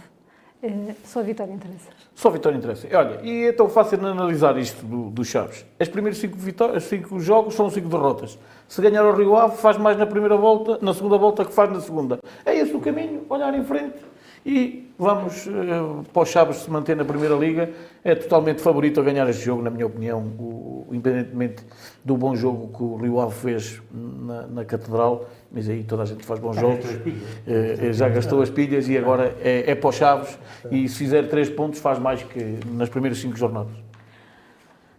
Uh, 0.63 0.95
só 1.05 1.21
a 1.21 1.23
vitória 1.23 1.55
interessa? 1.55 1.91
Só 2.19 2.31
vitória 2.31 2.57
interessa. 2.57 2.89
Olha, 2.93 3.21
e 3.23 3.45
é 3.45 3.53
tão 3.53 3.69
fácil 3.69 4.05
analisar 4.05 4.59
isto 4.59 4.85
do, 4.85 5.09
do 5.09 5.25
Chaves. 5.25 5.65
As 5.79 5.87
primeiras 5.87 6.19
cinco, 6.19 6.37
vitórias, 6.37 6.83
cinco 6.83 7.21
jogos 7.21 7.55
são 7.55 7.71
cinco 7.71 7.89
derrotas. 7.89 8.37
Se 8.67 8.83
ganhar 8.83 9.05
o 9.05 9.15
Rio 9.15 9.37
Ave, 9.37 9.57
faz 9.57 9.79
mais 9.79 9.97
na 9.97 10.05
primeira 10.05 10.37
volta, 10.37 10.81
na 10.83 10.93
segunda 10.93 11.17
volta 11.17 11.45
que 11.45 11.53
faz 11.53 11.71
na 11.71 11.81
segunda. 11.81 12.19
É 12.45 12.57
esse 12.57 12.75
o 12.75 12.81
caminho, 12.81 13.25
olhar 13.29 13.55
em 13.55 13.63
frente 13.63 13.99
e 14.45 14.91
vamos 14.99 15.47
uh, 15.47 16.05
para 16.13 16.23
o 16.23 16.27
Chaves 16.27 16.57
se 16.57 16.71
manter 16.71 16.97
na 16.97 17.05
Primeira 17.05 17.37
Liga. 17.37 17.71
É 18.03 18.17
totalmente 18.17 18.63
favorito 18.63 18.99
a 18.99 19.05
ganhar 19.05 19.29
este 19.29 19.45
jogo, 19.45 19.63
na 19.63 19.71
minha 19.71 19.87
opinião, 19.87 20.21
o, 20.21 20.89
independentemente 20.91 21.63
do 22.05 22.17
bom 22.17 22.35
jogo 22.35 22.77
que 22.77 22.83
o 22.83 22.97
Rio 22.97 23.21
Ave 23.21 23.35
fez 23.35 23.81
na, 23.93 24.47
na 24.49 24.65
Catedral 24.65 25.29
mas 25.51 25.69
aí 25.69 25.83
toda 25.83 26.03
a 26.03 26.07
gente 26.07 26.25
faz 26.25 26.39
bons 26.41 26.55
Já 26.57 26.61
jogos. 26.63 26.77
gastou 26.85 26.97
as 26.97 27.03
pilhas. 27.03 27.23
Eh, 27.47 27.93
já 27.93 28.09
gastou 28.09 28.43
as 28.43 28.51
pilhas 28.51 28.89
e 28.89 28.99
agora 28.99 29.35
é, 29.41 29.71
é 29.71 29.75
para 29.75 29.89
os 29.89 29.97
chaves 29.97 30.39
e 30.71 30.89
se 30.89 30.97
fizer 30.97 31.29
três 31.29 31.49
pontos 31.49 31.81
faz 31.81 31.99
mais 31.99 32.23
que 32.23 32.59
nas 32.67 32.89
primeiras 32.89 33.19
cinco 33.19 33.37
jornadas. 33.37 33.73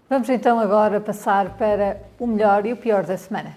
Vamos 0.10 0.28
então 0.30 0.60
agora 0.60 1.00
passar 1.00 1.56
para 1.56 2.02
o 2.20 2.26
melhor 2.26 2.66
e 2.66 2.74
o 2.74 2.78
pior 2.78 3.06
da 3.06 3.16
semana. 3.16 3.56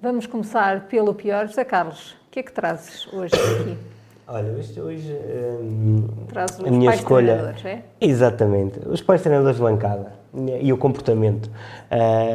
Vamos 0.00 0.26
começar 0.26 0.88
pelo 0.88 1.14
pior. 1.14 1.46
José 1.46 1.64
Carlos, 1.64 2.12
o 2.26 2.30
que 2.30 2.40
é 2.40 2.42
que 2.42 2.52
trazes 2.52 3.06
hoje 3.12 3.34
aqui? 3.34 3.76
Olha, 4.28 4.52
hoje, 4.52 4.80
hoje 4.80 5.12
hum, 5.60 6.08
Traz 6.26 6.58
os 6.58 6.64
a 6.66 6.70
minha 6.70 6.90
pais 6.90 6.98
escolha. 7.00 7.26
treinadores, 7.34 7.64
é? 7.64 7.82
Exatamente, 8.00 8.80
os 8.88 9.00
pais 9.00 9.22
treinadores 9.22 9.56
de 9.56 9.62
bancada 9.62 10.14
e 10.60 10.72
o 10.72 10.76
comportamento. 10.76 11.50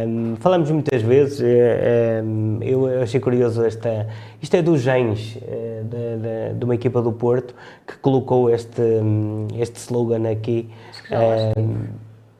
Hum, 0.07 0.35
falamos 0.39 0.69
muitas 0.71 1.01
vezes, 1.01 1.39
eh, 1.43 2.21
hum, 2.23 2.57
eu 2.61 3.01
achei 3.01 3.19
curioso 3.19 3.63
esta. 3.63 4.07
Isto 4.41 4.55
é 4.55 4.61
dos 4.61 4.81
genes 4.81 5.37
eh, 5.47 5.81
de, 5.83 6.17
de- 6.51 6.59
de 6.59 6.65
uma 6.65 6.75
equipa 6.75 7.01
do 7.01 7.11
Porto 7.11 7.53
que 7.85 7.97
colocou 7.97 8.49
este, 8.49 8.81
hum, 8.81 9.47
este 9.59 9.77
slogan 9.79 10.29
aqui. 10.29 10.69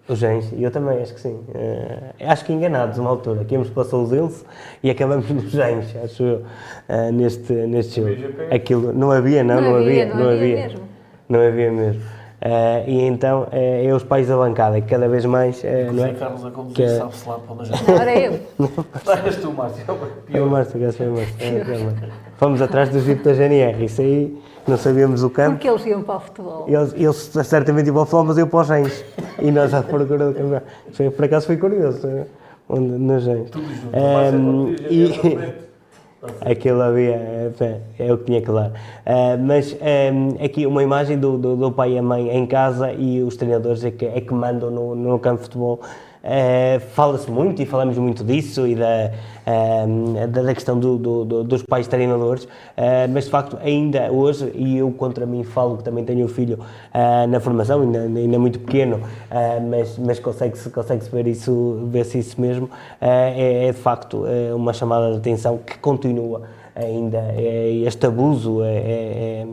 os 0.09 0.17
genes, 0.19 0.51
e 0.51 0.63
eu 0.63 0.71
também 0.71 1.01
acho 1.01 1.13
que 1.13 1.21
sim. 1.21 1.39
Eh, 1.53 2.25
acho 2.27 2.43
que 2.43 2.51
enganados 2.51 2.97
uma 2.97 3.09
altura, 3.09 3.45
que 3.45 3.53
íamos 3.53 3.69
para 3.69 3.81
o 3.83 3.85
Sousense 3.85 4.43
e 4.83 4.89
acabamos 4.89 5.29
nos 5.29 5.51
genes, 5.51 5.95
acho 6.03 6.23
eu, 6.23 6.41
eh, 6.89 7.11
neste, 7.11 7.53
neste 7.53 8.01
jogo. 8.01 8.15
Aquilo, 8.53 8.91
não 8.93 9.11
havia, 9.11 9.43
não, 9.43 9.55
Não 9.55 9.61
não, 9.61 9.75
havia, 9.77 10.03
havia, 10.03 10.15
não 10.15 10.29
havia 10.29 10.55
mesmo. 10.55 10.79
Não 11.29 11.39
havia 11.39 11.71
mesmo. 11.71 12.01
Eh, 12.43 12.83
e 12.87 13.01
então 13.03 13.47
eh, 13.51 13.85
é 13.85 13.93
os 13.93 14.03
pais 14.03 14.27
da 14.27 14.35
bancada, 14.35 14.81
que 14.81 14.87
cada 14.87 15.07
vez 15.07 15.23
mais. 15.25 15.63
eh, 15.63 15.89
não 15.93 16.03
é? 16.03 16.13
Carlos 16.13 16.43
a 16.43 16.49
Que 16.49 16.55
conduzir, 16.55 16.85
é- 16.85 16.97
sabe-se 16.97 17.29
lá 17.29 17.37
para 17.37 17.53
onde 17.53 17.61
a 17.61 17.65
gente 17.77 17.87
Não, 17.87 17.95
era 18.01 18.19
eu. 18.19 18.39
És 19.25 19.35
tu, 19.35 19.51
Márcio. 19.51 19.85
É 20.33 20.41
o 20.41 20.49
Márcio, 20.49 20.79
que 20.79 20.91
foi 20.91 21.07
o 21.07 21.11
Márcio. 21.13 21.35
é, 21.39 21.63
foi 21.63 21.77
o 21.77 21.85
Márcio. 21.85 22.07
Fomos 22.37 22.61
atrás 22.63 22.89
dos 22.89 23.03
VIP 23.03 23.23
da 23.23 23.33
GNR, 23.33 23.85
isso 23.85 24.01
aí 24.01 24.41
não 24.67 24.75
sabíamos 24.75 25.21
o 25.23 25.29
campo. 25.29 25.51
Porque 25.51 25.69
eles 25.69 25.85
iam 25.85 26.01
para 26.01 26.15
o 26.15 26.19
futebol. 26.19 26.65
Eles, 26.67 26.93
eles 26.95 27.15
certamente 27.47 27.85
iam 27.85 27.93
para 27.93 28.01
o 28.01 28.05
futebol, 28.05 28.23
mas 28.25 28.37
eu 28.39 28.47
para 28.47 28.59
os 28.61 28.67
Gens. 28.67 29.05
E 29.39 29.51
nós 29.51 29.71
à 29.75 29.83
procura 29.83 30.25
do 30.25 30.33
campeonato. 30.33 30.65
Foi, 30.93 31.11
por 31.11 31.25
acaso 31.25 31.45
foi 31.45 31.57
curioso, 31.57 32.07
onde, 32.67 32.87
nos 32.87 33.23
Gens. 33.23 33.49
Ehm, 33.93 34.75
e 34.89 35.11
aquilo 36.41 36.81
havia, 36.81 37.15
é, 37.15 37.79
é 37.99 38.13
o 38.13 38.17
que 38.17 38.25
tinha 38.25 38.41
que 38.41 38.51
dar. 38.51 38.71
Eh, 39.05 39.37
mas 39.37 39.75
ehm, 39.81 40.35
aqui 40.43 40.65
uma 40.65 40.83
imagem 40.83 41.17
do, 41.17 41.37
do, 41.37 41.55
do 41.55 41.71
pai 41.71 41.93
e 41.93 41.97
a 41.97 42.01
mãe 42.03 42.29
em 42.29 42.45
casa 42.45 42.91
e 42.93 43.21
os 43.21 43.35
treinadores 43.35 43.83
é 43.83 43.91
que, 43.91 44.05
é 44.05 44.21
que 44.21 44.33
mandam 44.33 44.69
no, 44.69 44.95
no 44.95 45.19
campo 45.19 45.37
de 45.37 45.43
futebol. 45.43 45.79
Eh, 46.23 46.79
Fala-se 46.93 47.31
muito 47.31 47.61
e 47.61 47.65
falamos 47.65 47.97
muito 47.97 48.23
disso 48.23 48.67
e 48.67 48.75
da, 48.75 49.11
ehm, 49.47 50.27
da, 50.29 50.53
questão 50.53 50.79
do, 50.79 50.97
do- 50.97 51.25
do- 51.25 51.43
dos 51.43 51.63
pais 51.63 51.87
treinadores, 51.87 52.47
eh, 52.77 53.07
mas 53.07 53.25
de 53.25 53.31
facto 53.31 53.57
ainda 53.63 54.11
hoje, 54.11 54.51
e 54.53 54.77
eu 54.77 54.91
contra 54.91 55.25
mim 55.25 55.43
falo 55.43 55.77
que 55.77 55.83
também 55.83 56.03
tenho 56.05 56.25
um 56.25 56.27
filho 56.27 56.59
na 57.29 57.39
formação, 57.39 57.81
ainda, 57.81 58.01
ainda 58.01 58.37
muito 58.39 58.59
pequeno, 58.59 58.99
mas, 59.69 59.97
mas 59.97 60.19
consegue-se 60.19 60.69
consegue 60.69 61.03
ver 61.09 61.25
isso, 61.27 61.79
ver-se 61.91 62.19
isso 62.19 62.39
mesmo, 62.39 62.69
é, 62.99 63.67
é 63.67 63.71
de 63.71 63.77
facto 63.79 64.25
uma 64.55 64.73
chamada 64.73 65.11
de 65.11 65.17
atenção 65.17 65.57
que 65.57 65.77
continua 65.79 66.43
ainda, 66.75 67.33
este 67.85 68.05
abuso, 68.05 68.61
é, 68.63 69.45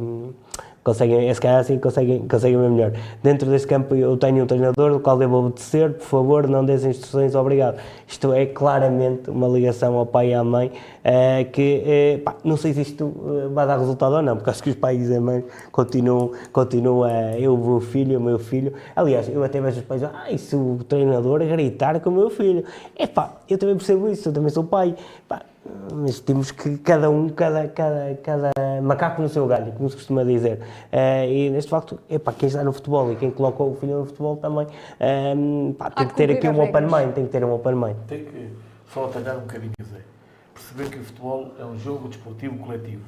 conseguem, 0.89 1.35
se 1.35 1.40
calhar 1.40 1.60
assim 1.60 1.78
conseguem, 1.78 2.27
conseguem 2.27 2.59
ver 2.59 2.70
melhor. 2.70 2.93
Dentro 3.23 3.51
deste 3.51 3.69
campo 3.69 3.94
eu 3.94 4.16
tenho 4.16 4.43
um 4.43 4.47
treinador 4.47 4.93
do 4.93 5.01
qual 5.01 5.19
devo 5.19 5.36
obedecer, 5.36 5.93
por 5.93 6.06
favor, 6.06 6.48
não 6.48 6.65
des 6.65 6.85
instruções, 6.85 7.35
obrigado. 7.35 7.77
Isto 8.06 8.32
é 8.32 8.47
claramente 8.47 9.28
uma 9.28 9.47
ligação 9.48 9.94
ao 9.97 10.06
pai 10.06 10.31
e 10.31 10.35
à 10.35 10.43
mãe 10.43 10.73
eh, 11.05 11.44
que, 11.44 11.82
eh, 11.85 12.20
pá, 12.24 12.36
não 12.43 12.56
sei 12.56 12.73
se 12.73 12.81
isto 12.81 13.05
eh, 13.05 13.48
vai 13.48 13.66
dar 13.66 13.78
resultado 13.78 14.15
ou 14.15 14.23
não, 14.23 14.36
porque 14.36 14.48
acho 14.48 14.62
que 14.62 14.70
os 14.70 14.77
pais 14.77 15.10
e 15.10 15.15
a 15.15 15.20
mãe 15.20 15.44
continuam, 15.70 16.32
continuam 16.52 17.05
a, 17.05 17.39
eu, 17.39 17.55
o 17.55 17.81
filho, 17.81 18.19
o 18.19 18.23
meu 18.23 18.39
filho. 18.39 18.73
Aliás, 18.97 19.28
eu 19.28 19.44
até 19.44 19.60
vejo 19.60 19.81
os 19.81 19.85
pais, 19.85 20.02
ah, 20.02 20.27
se 20.39 20.56
o 20.56 20.78
treinador 20.89 21.40
gritar 21.40 22.01
com 22.01 22.09
o 22.09 22.12
meu 22.15 22.31
filho? 22.31 22.65
É 22.97 23.06
pá, 23.06 23.36
eu 23.48 23.59
também 23.59 23.77
percebo 23.77 24.09
isso, 24.09 24.31
eu 24.31 24.32
também 24.32 24.51
sou 24.51 24.65
pai. 24.65 24.94
Pá, 25.28 25.43
mas 25.93 26.20
temos 26.20 26.51
que 26.51 26.78
cada 26.78 27.11
um, 27.11 27.28
cada, 27.28 27.69
cada, 27.69 28.15
cada 28.23 28.51
macaco 28.82 29.23
no 29.23 29.28
seu 29.28 29.47
galho, 29.47 29.73
como 29.73 29.89
se 29.89 29.97
costuma 29.97 30.24
dizer. 30.24 30.61
Eh, 30.93 31.31
e 31.31 31.51
neste 31.51 31.70
facto, 31.70 31.99
epá, 32.09 32.32
quem 32.32 32.49
está 32.49 32.62
no 32.62 32.73
futebol 32.73 33.12
e 33.12 33.16
quem 33.16 33.31
coloca 33.31 33.62
o 33.62 33.74
filho 33.77 33.99
no 34.01 34.07
futebol 34.07 34.36
também 34.36 34.66
eh, 35.01 35.35
pá, 35.78 35.90
tem 35.90 36.07
que 36.07 36.15
ter 36.15 36.31
aqui 36.31 36.49
um 36.49 36.61
open 36.62 36.82
mind, 36.82 37.12
tem 37.15 37.24
que 37.27 37.31
ter 37.32 37.45
um 37.45 37.53
open 37.53 37.74
mind. 37.74 37.97
Tem 38.07 38.24
que 38.24 38.49
só 38.93 39.05
atalhar 39.07 39.36
um 39.36 39.40
bocadinho, 39.40 39.73
Zé. 39.82 39.99
Perceber 40.55 40.90
que 40.90 40.99
o 40.99 41.05
futebol 41.05 41.53
é 41.59 41.65
um 41.65 41.78
jogo 41.78 42.09
desportivo 42.09 42.57
coletivo. 42.59 43.03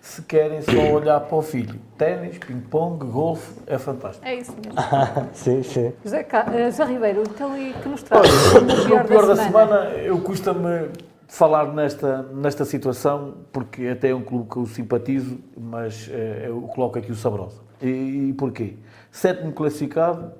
Se 0.00 0.22
querem 0.22 0.62
só 0.62 0.80
olhar 0.92 1.18
para 1.18 1.36
o 1.36 1.42
filho, 1.42 1.80
ténis, 1.98 2.38
ping-pong, 2.38 3.04
golfe, 3.06 3.52
é 3.66 3.76
fantástico. 3.76 4.24
É 4.24 4.36
isso 4.36 4.52
mesmo. 4.52 4.78
sim, 5.34 5.62
sim. 5.64 5.92
José, 6.04 6.22
Ca- 6.22 6.46
eh, 6.54 6.70
José 6.70 6.84
Ribeiro, 6.84 7.22
então 7.22 7.58
e 7.58 7.72
que 7.72 7.88
nos 7.88 8.04
traz 8.04 8.22
Olha, 8.24 9.02
o 9.02 9.04
pior, 9.04 9.26
da, 9.26 9.34
semana, 9.34 9.74
eu 9.96 10.20
custa-me 10.20 10.90
falar 11.28 11.72
nesta, 11.74 12.22
nesta 12.22 12.64
situação, 12.64 13.38
porque 13.52 13.86
até 13.88 14.10
é 14.10 14.14
um 14.14 14.22
clube 14.22 14.48
que 14.50 14.56
eu 14.56 14.66
simpatizo, 14.66 15.38
mas 15.56 16.08
eh, 16.12 16.44
eu 16.48 16.60
coloco 16.62 16.98
aqui 16.98 17.10
o 17.10 17.14
Sabrosa. 17.16 17.60
E, 17.82 18.28
e 18.30 18.32
porquê? 18.34 18.74
Sétimo 19.10 19.52
classificado, 19.52 20.32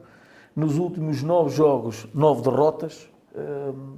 nos 0.54 0.78
últimos 0.78 1.22
nove 1.22 1.54
jogos, 1.54 2.06
nove 2.14 2.42
derrotas. 2.42 3.08
Hum, 3.36 3.96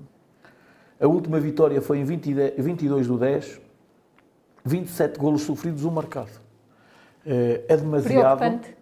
a 1.01 1.07
última 1.07 1.39
vitória 1.39 1.81
foi 1.81 1.99
em 1.99 2.05
20 2.05 2.27
e 2.31 2.35
de- 2.35 2.51
22 2.63 3.07
do 3.07 3.19
10, 3.19 3.61
27 4.65 5.19
golos 5.19 5.43
sofridos, 5.43 5.85
um 5.85 5.91
marcado. 5.91 6.31
Eh, 7.27 7.65
É 7.69 7.77
demasiado. 7.77 8.39
Preocupante. 8.39 8.77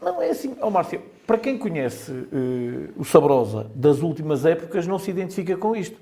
Não 0.00 0.22
é 0.22 0.30
assim, 0.30 0.56
ó 0.62 0.70
Márcio, 0.70 1.02
para 1.26 1.36
quem 1.36 1.58
conhece 1.58 2.10
eh, 2.32 2.90
o 2.96 3.04
Sabrosa 3.04 3.70
das 3.74 4.00
últimas 4.00 4.46
épocas, 4.46 4.86
não 4.86 4.98
se 4.98 5.10
identifica 5.10 5.56
com 5.58 5.76
isto. 5.76 5.98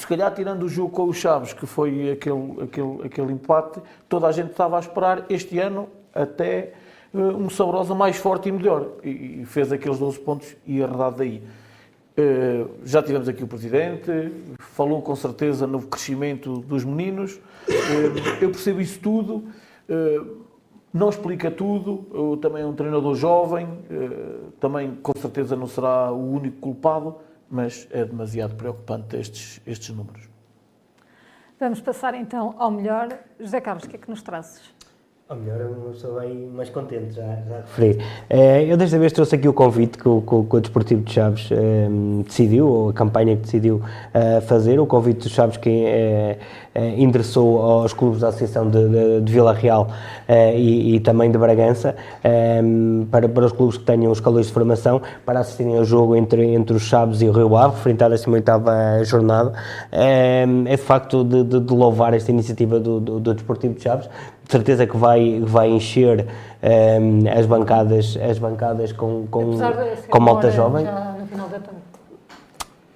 Se 0.00 0.06
calhar, 0.06 0.32
tirando 0.32 0.62
o 0.62 0.68
jogo 0.68 0.88
com 0.92 1.04
os 1.04 1.18
Chaves, 1.18 1.52
que 1.52 1.66
foi 1.66 2.12
aquele, 2.12 2.62
aquele, 2.62 3.02
aquele 3.04 3.32
empate, 3.34 3.82
toda 4.08 4.26
a 4.26 4.32
gente 4.32 4.50
estava 4.50 4.78
a 4.78 4.80
esperar 4.80 5.26
este 5.28 5.58
ano 5.58 5.90
até 6.14 6.72
eh, 7.14 7.18
um 7.18 7.50
Sabrosa 7.50 7.94
mais 7.94 8.16
forte 8.16 8.48
e 8.48 8.52
melhor. 8.52 8.92
E, 9.04 9.42
e 9.42 9.44
fez 9.44 9.70
aqueles 9.70 9.98
12 9.98 10.18
pontos 10.20 10.56
e 10.66 10.82
arredado 10.82 11.16
daí. 11.18 11.42
Eh, 12.16 12.64
já 12.82 13.02
tivemos 13.02 13.28
aqui 13.28 13.44
o 13.44 13.46
Presidente, 13.46 14.10
falou 14.58 15.02
com 15.02 15.14
certeza 15.14 15.66
no 15.66 15.82
crescimento 15.82 16.60
dos 16.60 16.82
meninos. 16.82 17.38
Eh, 17.68 18.40
eu 18.40 18.48
percebo 18.48 18.80
isso 18.80 18.98
tudo. 19.00 19.44
Não 20.94 21.10
explica 21.10 21.50
tudo, 21.50 22.06
eu 22.14 22.38
também 22.38 22.62
é 22.62 22.66
um 22.66 22.72
treinador 22.72 23.14
jovem, 23.14 23.68
também 24.58 24.96
com 25.02 25.12
certeza 25.20 25.54
não 25.54 25.66
será 25.66 26.10
o 26.10 26.32
único 26.32 26.58
culpado, 26.58 27.16
mas 27.50 27.88
é 27.90 28.04
demasiado 28.04 28.54
preocupante 28.54 29.16
estes, 29.16 29.60
estes 29.66 29.90
números. 29.90 30.28
Vamos 31.58 31.80
passar 31.80 32.14
então 32.14 32.54
ao 32.56 32.70
melhor. 32.70 33.18
José 33.38 33.60
Carlos, 33.60 33.84
o 33.84 33.88
que 33.88 33.96
é 33.96 33.98
que 33.98 34.08
nos 34.08 34.22
trazes? 34.22 34.72
Ou 35.30 35.36
melhor, 35.36 35.60
eu 35.60 35.70
uma 35.70 35.90
pessoa 35.92 36.22
bem 36.22 36.48
mais 36.52 36.68
contente, 36.70 37.14
já, 37.14 37.22
já 37.22 37.58
referi. 37.58 38.00
Eh, 38.28 38.64
eu 38.64 38.76
desta 38.76 38.98
vez 38.98 39.12
trouxe 39.12 39.36
aqui 39.36 39.46
o 39.48 39.52
convite 39.52 39.96
que 39.96 40.08
o, 40.08 40.20
que 40.22 40.56
o- 40.56 40.60
Desportivo 40.60 41.02
de 41.02 41.12
Chaves 41.12 41.48
eh, 41.52 41.88
decidiu, 42.24 42.66
ou 42.66 42.88
a 42.88 42.92
campanha 42.92 43.36
que 43.36 43.42
decidiu 43.42 43.80
eh, 44.12 44.40
fazer, 44.40 44.80
o 44.80 44.86
convite 44.86 45.18
dos 45.22 45.30
Chaves 45.30 45.56
que 45.56 45.70
eh, 45.86 46.36
eh, 46.74 46.94
endereçou 47.00 47.62
aos 47.62 47.92
clubes 47.92 48.22
da 48.22 48.28
Associação 48.30 48.68
de, 48.68 48.88
de, 48.88 49.20
de 49.20 49.32
Vila 49.32 49.52
Real 49.52 49.86
e, 50.28 50.96
e 50.96 51.00
também 51.00 51.30
de 51.30 51.38
Bragança, 51.38 51.94
eh, 52.24 52.60
para, 53.08 53.28
para 53.28 53.46
os 53.46 53.52
clubes 53.52 53.78
que 53.78 53.84
tenham 53.84 54.10
os 54.10 54.18
calores 54.18 54.48
de 54.48 54.52
formação, 54.52 55.00
para 55.24 55.38
assistirem 55.38 55.78
ao 55.78 55.84
jogo 55.84 56.16
entre, 56.16 56.44
entre 56.54 56.74
os 56.74 56.82
Chaves 56.82 57.22
e 57.22 57.26
o 57.28 57.30
Rio 57.32 57.54
Ave, 57.56 57.76
referente 57.76 58.02
à 58.02 58.10
18ª 58.10 59.04
jornada. 59.04 59.52
Eh, 59.92 60.44
é 60.66 60.74
de 60.74 60.82
facto 60.82 61.22
de, 61.22 61.44
de- 61.44 61.60
de 61.60 61.72
louvar 61.72 62.14
esta 62.14 62.32
iniciativa 62.32 62.80
do, 62.80 62.98
do, 62.98 63.20
do 63.20 63.32
Desportivo 63.32 63.74
de 63.74 63.82
Chaves, 63.84 64.10
de 64.50 64.52
certeza 64.52 64.84
que 64.84 64.96
vai, 64.96 65.40
vai 65.44 65.68
encher 65.68 66.26
ehm, 66.60 67.28
as 67.28 67.46
bancadas, 67.46 68.18
as 68.20 68.36
bancadas 68.36 68.90
com, 68.90 69.24
com, 69.30 69.56
com 70.10 70.20
malta 70.20 70.50
jovem. 70.50 70.84
Já 70.84 71.14
no 71.20 71.26
final 71.26 71.48
da 71.48 71.58
tarde. 71.60 71.80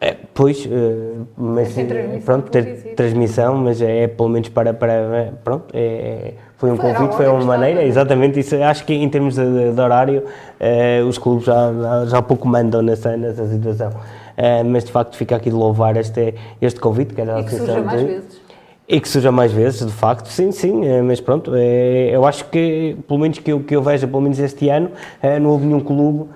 É, 0.01 0.17
pois, 0.35 0.67
eh, 0.71 1.15
mas 1.37 1.73
transmissão 1.73 2.21
pronto, 2.25 2.51
ter 2.51 2.95
transmissão, 2.97 3.57
mas 3.57 3.81
é 3.81 4.07
pelo 4.09 4.29
menos 4.29 4.49
para, 4.49 4.75
para 4.75 5.33
pronto, 5.43 5.67
é, 5.73 5.79
é- 5.81 6.35
foi 6.59 6.73
um 6.73 6.77
Foi, 6.77 6.93
convite, 6.93 7.15
foi 7.15 7.29
uma 7.29 7.45
maneira, 7.45 7.81
estava. 7.83 7.89
exatamente, 7.89 8.41
isso, 8.41 8.57
acho 8.63 8.85
que 8.85 8.93
em 8.93 9.09
termos 9.09 9.37
de, 9.37 9.73
de 9.73 9.81
horário, 9.81 10.25
eh, 10.59 11.03
os 11.09 11.17
clubes 11.19 11.47
já, 11.47 11.71
já, 12.07 12.21
pouco 12.21 12.47
mandam 12.49 12.83
nessa, 12.83 13.17
nessa 13.17 13.47
situação. 13.47 13.91
Eh, 14.37 14.63
mas 14.65 14.85
de 14.85 14.91
facto 14.93 15.17
fica 15.17 15.37
aqui 15.37 15.49
de 15.51 15.57
louvar 15.57 15.97
este, 15.97 16.35
este 16.61 16.81
convite, 16.81 17.15
que 17.15 17.21
era 17.21 17.37
a 17.37 17.41
E 17.41 17.45
que 17.45 17.55
surja 17.55 17.81
mais 17.81 18.03
vezes. 18.03 18.44
E 18.87 19.01
que 19.01 19.09
surja 19.09 19.33
mais 19.33 19.51
vezes, 19.51 19.85
de 19.85 19.93
facto, 19.93 20.29
sim, 20.29 20.53
sim, 20.53 20.85
eh, 20.87 21.01
mas 21.01 21.21
pronto, 21.21 21.53
eh, 21.55 22.11
eu 22.13 22.25
acho 22.27 22.45
que, 22.47 22.97
pelo 23.09 23.19
menos 23.19 23.39
que 23.39 23.51
eu, 23.51 23.61
que 23.61 23.75
eu 23.75 23.83
veja, 23.83 24.07
pelo 24.07 24.21
menos 24.21 24.39
este 24.39 24.69
ano, 24.69 24.91
eh, 25.23 25.39
não 25.39 25.51
houve 25.51 25.67
nenhum 25.67 25.81
clube 25.81 26.29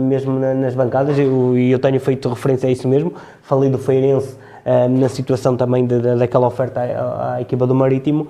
mesmo 0.00 0.38
na, 0.38 0.54
nas 0.54 0.74
bancadas, 0.74 1.18
e 1.18 1.20
eu, 1.20 1.58
eu, 1.58 1.78
tenho 1.78 2.00
feito 2.00 2.30
referência 2.30 2.66
a 2.66 2.72
isso 2.72 2.88
mesmo. 2.88 3.12
Falei 3.42 3.68
do 3.68 3.76
Feirense 3.76 4.38
na 4.88 5.06
situação 5.10 5.54
também 5.54 5.86
de, 5.86 6.00
de, 6.00 6.16
daquela 6.16 6.46
oferta 6.46 6.80
à, 6.80 7.34
à, 7.34 7.42
equipa 7.42 7.66
do 7.66 7.74
Marítimo, 7.74 8.26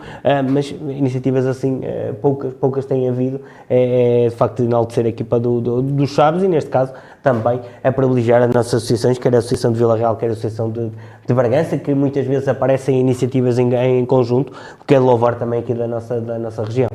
mas 0.50 0.70
iniciativas 0.72 1.46
assim 1.46 1.82
poucas, 2.20 2.52
poucas 2.54 2.84
têm 2.84 3.08
havido. 3.08 3.40
É 3.70 4.26
de 4.28 4.34
facto 4.34 4.64
enaltecer 4.64 5.06
a 5.06 5.08
equipa 5.08 5.38
do, 5.38 5.60
do, 5.60 5.82
do 5.82 6.04
Chaves 6.08 6.42
e, 6.42 6.48
neste 6.48 6.68
caso, 6.68 6.92
também 7.24 7.58
a 7.82 7.90
privilegiar 7.90 8.42
as 8.42 8.54
nossas 8.54 8.74
associações, 8.74 9.18
quer 9.18 9.34
a 9.34 9.38
Associação 9.38 9.72
de 9.72 9.78
Vila 9.78 9.96
Real, 9.96 10.14
quer 10.14 10.28
a 10.28 10.32
Associação 10.32 10.70
de, 10.70 10.92
de 11.26 11.34
Bragança, 11.34 11.78
que 11.78 11.94
muitas 11.94 12.26
vezes 12.26 12.46
aparecem 12.46 13.00
iniciativas 13.00 13.58
em, 13.58 13.74
em 13.74 14.04
conjunto, 14.04 14.52
o 14.78 14.84
que 14.84 14.94
é 14.94 14.98
de 14.98 15.04
louvar 15.04 15.36
também 15.36 15.60
aqui 15.60 15.72
da 15.72 15.88
nossa, 15.88 16.20
da 16.20 16.38
nossa 16.38 16.62
região. 16.62 16.90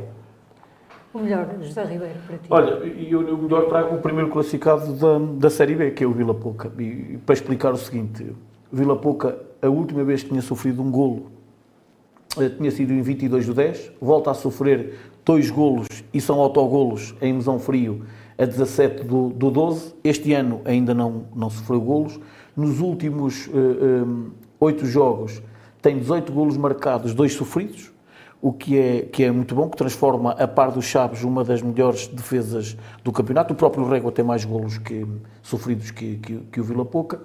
O 1.11 1.17
melhor, 1.17 1.47
José 1.59 1.83
Ribeiro, 1.83 2.19
para 2.27 2.37
ti. 2.37 2.47
Olha, 2.51 2.85
e 2.85 3.15
o 3.15 3.37
melhor 3.39 3.67
trago 3.67 3.95
o 3.95 3.97
primeiro 3.97 4.29
classificado 4.29 4.93
da, 4.93 5.17
da 5.17 5.49
Série 5.49 5.73
B, 5.73 5.91
que 5.91 6.03
é 6.03 6.07
o 6.07 6.11
Vila 6.11 6.35
Pouca. 6.35 6.71
E, 6.77 6.83
e 6.83 7.19
para 7.25 7.33
explicar 7.33 7.73
o 7.73 7.77
seguinte, 7.77 8.31
Vila 8.71 8.95
Pouca, 8.95 9.35
a 9.59 9.67
última 9.67 10.03
vez 10.03 10.21
que 10.21 10.29
tinha 10.29 10.43
sofrido 10.43 10.83
um 10.83 10.91
golo, 10.91 11.31
eh, 12.37 12.49
tinha 12.49 12.69
sido 12.69 12.93
em 12.93 13.01
22 13.01 13.47
do 13.47 13.55
10, 13.55 13.93
volta 13.99 14.29
a 14.29 14.35
sofrer 14.35 14.93
dois 15.25 15.49
golos 15.49 15.87
e 16.13 16.21
são 16.21 16.39
autogolos 16.39 17.15
em 17.19 17.33
Mesão 17.33 17.57
Frio 17.57 18.05
a 18.39 18.45
17 18.45 19.03
do, 19.03 19.29
do 19.29 19.51
12. 19.51 19.93
Este 20.03 20.33
ano 20.33 20.61
ainda 20.63 20.93
não, 20.93 21.25
não 21.35 21.49
sofreu 21.49 21.81
golos. 21.81 22.17
Nos 22.55 22.79
últimos 22.79 23.47
uh, 23.47 24.05
um, 24.05 24.31
8 24.59 24.85
jogos 24.85 25.41
tem 25.81 25.97
18 25.97 26.31
golos 26.31 26.57
marcados, 26.57 27.13
dois 27.13 27.33
sofridos, 27.33 27.91
o 28.41 28.51
que 28.53 28.77
é, 28.77 29.01
que 29.01 29.23
é 29.23 29.31
muito 29.31 29.53
bom, 29.53 29.69
que 29.69 29.77
transforma 29.77 30.31
a 30.31 30.47
par 30.47 30.71
dos 30.71 30.85
Chaves 30.85 31.23
uma 31.23 31.43
das 31.43 31.61
melhores 31.61 32.07
defesas 32.07 32.77
do 33.03 33.11
campeonato. 33.11 33.53
O 33.53 33.55
próprio 33.55 33.85
Régua 33.87 34.11
tem 34.11 34.23
mais 34.23 34.45
golos 34.45 34.77
que, 34.77 35.05
sofridos 35.41 35.91
que, 35.91 36.17
que, 36.17 36.37
que 36.51 36.61
o 36.61 36.63
Vila 36.63 36.85
Pouca. 36.85 37.21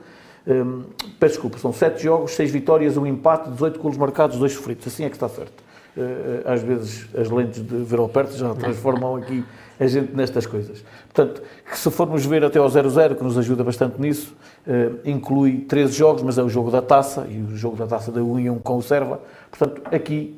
Um, 0.47 0.83
peço 1.19 1.35
desculpa, 1.35 1.59
são 1.59 1.73
7 1.73 2.03
jogos, 2.03 2.33
6 2.33 2.51
vitórias, 2.51 2.97
um 2.97 3.07
empate, 3.07 3.51
18 3.51 3.81
golos 3.81 3.97
marcados, 3.97 4.39
2 4.39 4.53
sofridos. 4.53 4.87
Assim 4.87 5.05
é 5.05 5.09
que 5.09 5.17
está 5.17 5.29
certo. 5.29 5.63
Uh, 5.97 6.43
às 6.45 6.61
vezes 6.61 7.07
as 7.17 7.31
lentes 7.31 7.65
de 7.65 7.77
ver 7.77 8.01
ao 8.01 8.09
perto 8.09 8.37
já 8.37 8.53
transformam 8.55 9.15
aqui 9.15 9.45
a 9.79 9.87
gente 9.87 10.15
nestas 10.15 10.45
coisas. 10.45 10.85
Portanto, 11.13 11.43
se 11.73 11.91
formos 11.91 12.27
ver 12.27 12.45
até 12.45 12.59
ao 12.59 12.69
0-0, 12.69 13.17
que 13.17 13.23
nos 13.23 13.39
ajuda 13.39 13.63
bastante 13.63 14.01
nisso, 14.01 14.35
uh, 14.67 14.99
inclui 15.05 15.61
13 15.69 15.93
jogos, 15.93 16.23
mas 16.23 16.37
é 16.37 16.43
o 16.43 16.49
jogo 16.49 16.71
da 16.71 16.83
taça, 16.83 17.27
e 17.29 17.41
o 17.41 17.57
jogo 17.57 17.77
da 17.77 17.87
taça 17.87 18.11
da 18.11 18.23
União 18.23 18.59
com 18.59 18.77
o 18.77 18.83
Serva. 18.83 19.21
Portanto, 19.51 19.83
aqui 19.95 20.37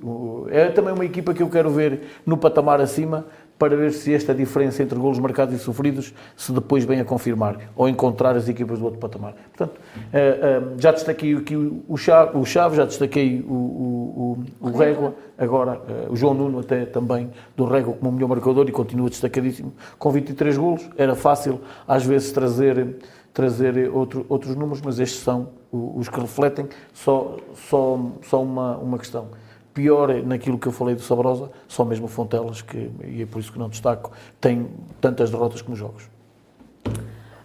é 0.51 0.69
também 0.69 0.93
uma 0.93 1.05
equipa 1.05 1.33
que 1.33 1.43
eu 1.43 1.49
quero 1.49 1.71
ver 1.71 2.03
no 2.27 2.37
patamar 2.37 2.81
acima, 2.81 3.25
para 3.59 3.77
ver 3.77 3.93
se 3.93 4.13
esta 4.13 4.35
diferença 4.35 4.83
entre 4.83 4.99
golos 4.99 5.19
marcados 5.19 5.55
e 5.55 5.59
sofridos 5.59 6.13
se 6.37 6.53
depois 6.53 6.85
vem 6.85 7.01
a 7.01 7.05
confirmar 7.05 7.59
ou 7.75 7.89
encontrar 7.89 8.37
as 8.37 8.49
equipas 8.49 8.79
do 8.79 8.85
outro 8.85 9.01
patamar. 9.01 9.35
Portanto, 9.55 9.81
eh, 10.13 10.39
eh, 10.43 10.63
já 10.79 10.93
destaquei 10.93 11.35
aqui 11.35 11.57
o 11.57 11.97
Chave, 11.97 12.77
já 12.77 12.85
destaquei 12.85 13.45
o, 13.49 13.53
o, 13.53 14.45
o, 14.61 14.69
o 14.69 14.77
Régua, 14.77 15.15
agora 15.39 15.81
eh, 15.89 16.07
o 16.11 16.17
João 16.17 16.35
Nuno 16.35 16.61
até 16.61 16.85
também 16.85 17.31
do 17.57 17.65
Régua 17.65 17.95
como 17.95 18.11
o 18.11 18.13
melhor 18.13 18.29
marcador 18.29 18.69
e 18.69 18.73
continua 18.73 19.09
destacadíssimo 19.09 19.73
com 19.99 20.11
23 20.11 20.59
golos. 20.59 20.89
Era 20.97 21.15
fácil 21.15 21.61
às 21.89 22.05
vezes 22.05 22.33
trazer 22.33 22.97
trazer 23.33 23.91
outro, 23.93 24.25
outros 24.31 24.57
números, 24.57 24.81
mas 24.81 24.99
estes 24.99 25.21
são 25.21 25.51
os 25.71 26.09
que 26.09 26.19
refletem 26.19 26.67
só, 26.95 27.37
só, 27.55 28.01
só 28.23 28.43
uma, 28.43 28.79
uma 28.79 28.97
questão 28.97 29.29
pior 29.77 30.09
naquilo 30.25 30.59
que 30.59 30.67
eu 30.67 30.73
falei 30.73 30.95
do 30.95 31.03
Sabrosa, 31.03 31.51
só 31.69 31.85
mesmo 31.85 32.09
Fontelas, 32.09 32.63
que, 32.63 32.91
e 33.05 33.21
é 33.21 33.27
por 33.27 33.39
isso 33.39 33.53
que 33.53 33.59
não 33.59 33.69
destaco, 33.69 34.11
tem 34.41 34.71
tantas 35.03 35.31
derrotas 35.31 35.61
como 35.61 35.77
jogos. 35.77 36.09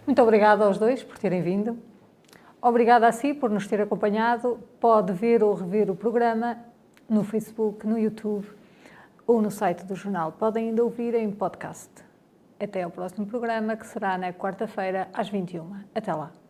Muito 0.06 0.22
obrigada 0.22 0.64
aos 0.64 0.78
dois 0.78 1.02
por 1.02 1.18
terem 1.18 1.42
vindo. 1.42 1.78
Obrigada 2.60 3.06
a 3.06 3.12
si 3.12 3.34
por 3.34 3.50
nos 3.50 3.66
ter 3.66 3.82
acompanhado. 3.82 4.58
Pode 4.80 5.12
ver 5.12 5.42
ou 5.42 5.52
rever 5.52 5.90
o 5.90 5.94
programa 5.94 6.56
no 7.06 7.22
Facebook, 7.22 7.86
no 7.86 7.98
YouTube 7.98 8.46
ou 9.26 9.42
no 9.42 9.50
site 9.50 9.84
do 9.84 9.94
jornal. 9.94 10.32
Podem 10.32 10.70
ainda 10.70 10.82
ouvir 10.82 11.14
em 11.14 11.30
podcast. 11.30 11.90
Até 12.58 12.82
ao 12.82 12.90
próximo 12.90 13.26
programa, 13.26 13.76
que 13.76 13.86
será 13.86 14.16
na 14.16 14.32
quarta-feira, 14.32 15.08
às 15.12 15.28
21. 15.28 15.70
Até 15.94 16.14
lá. 16.14 16.41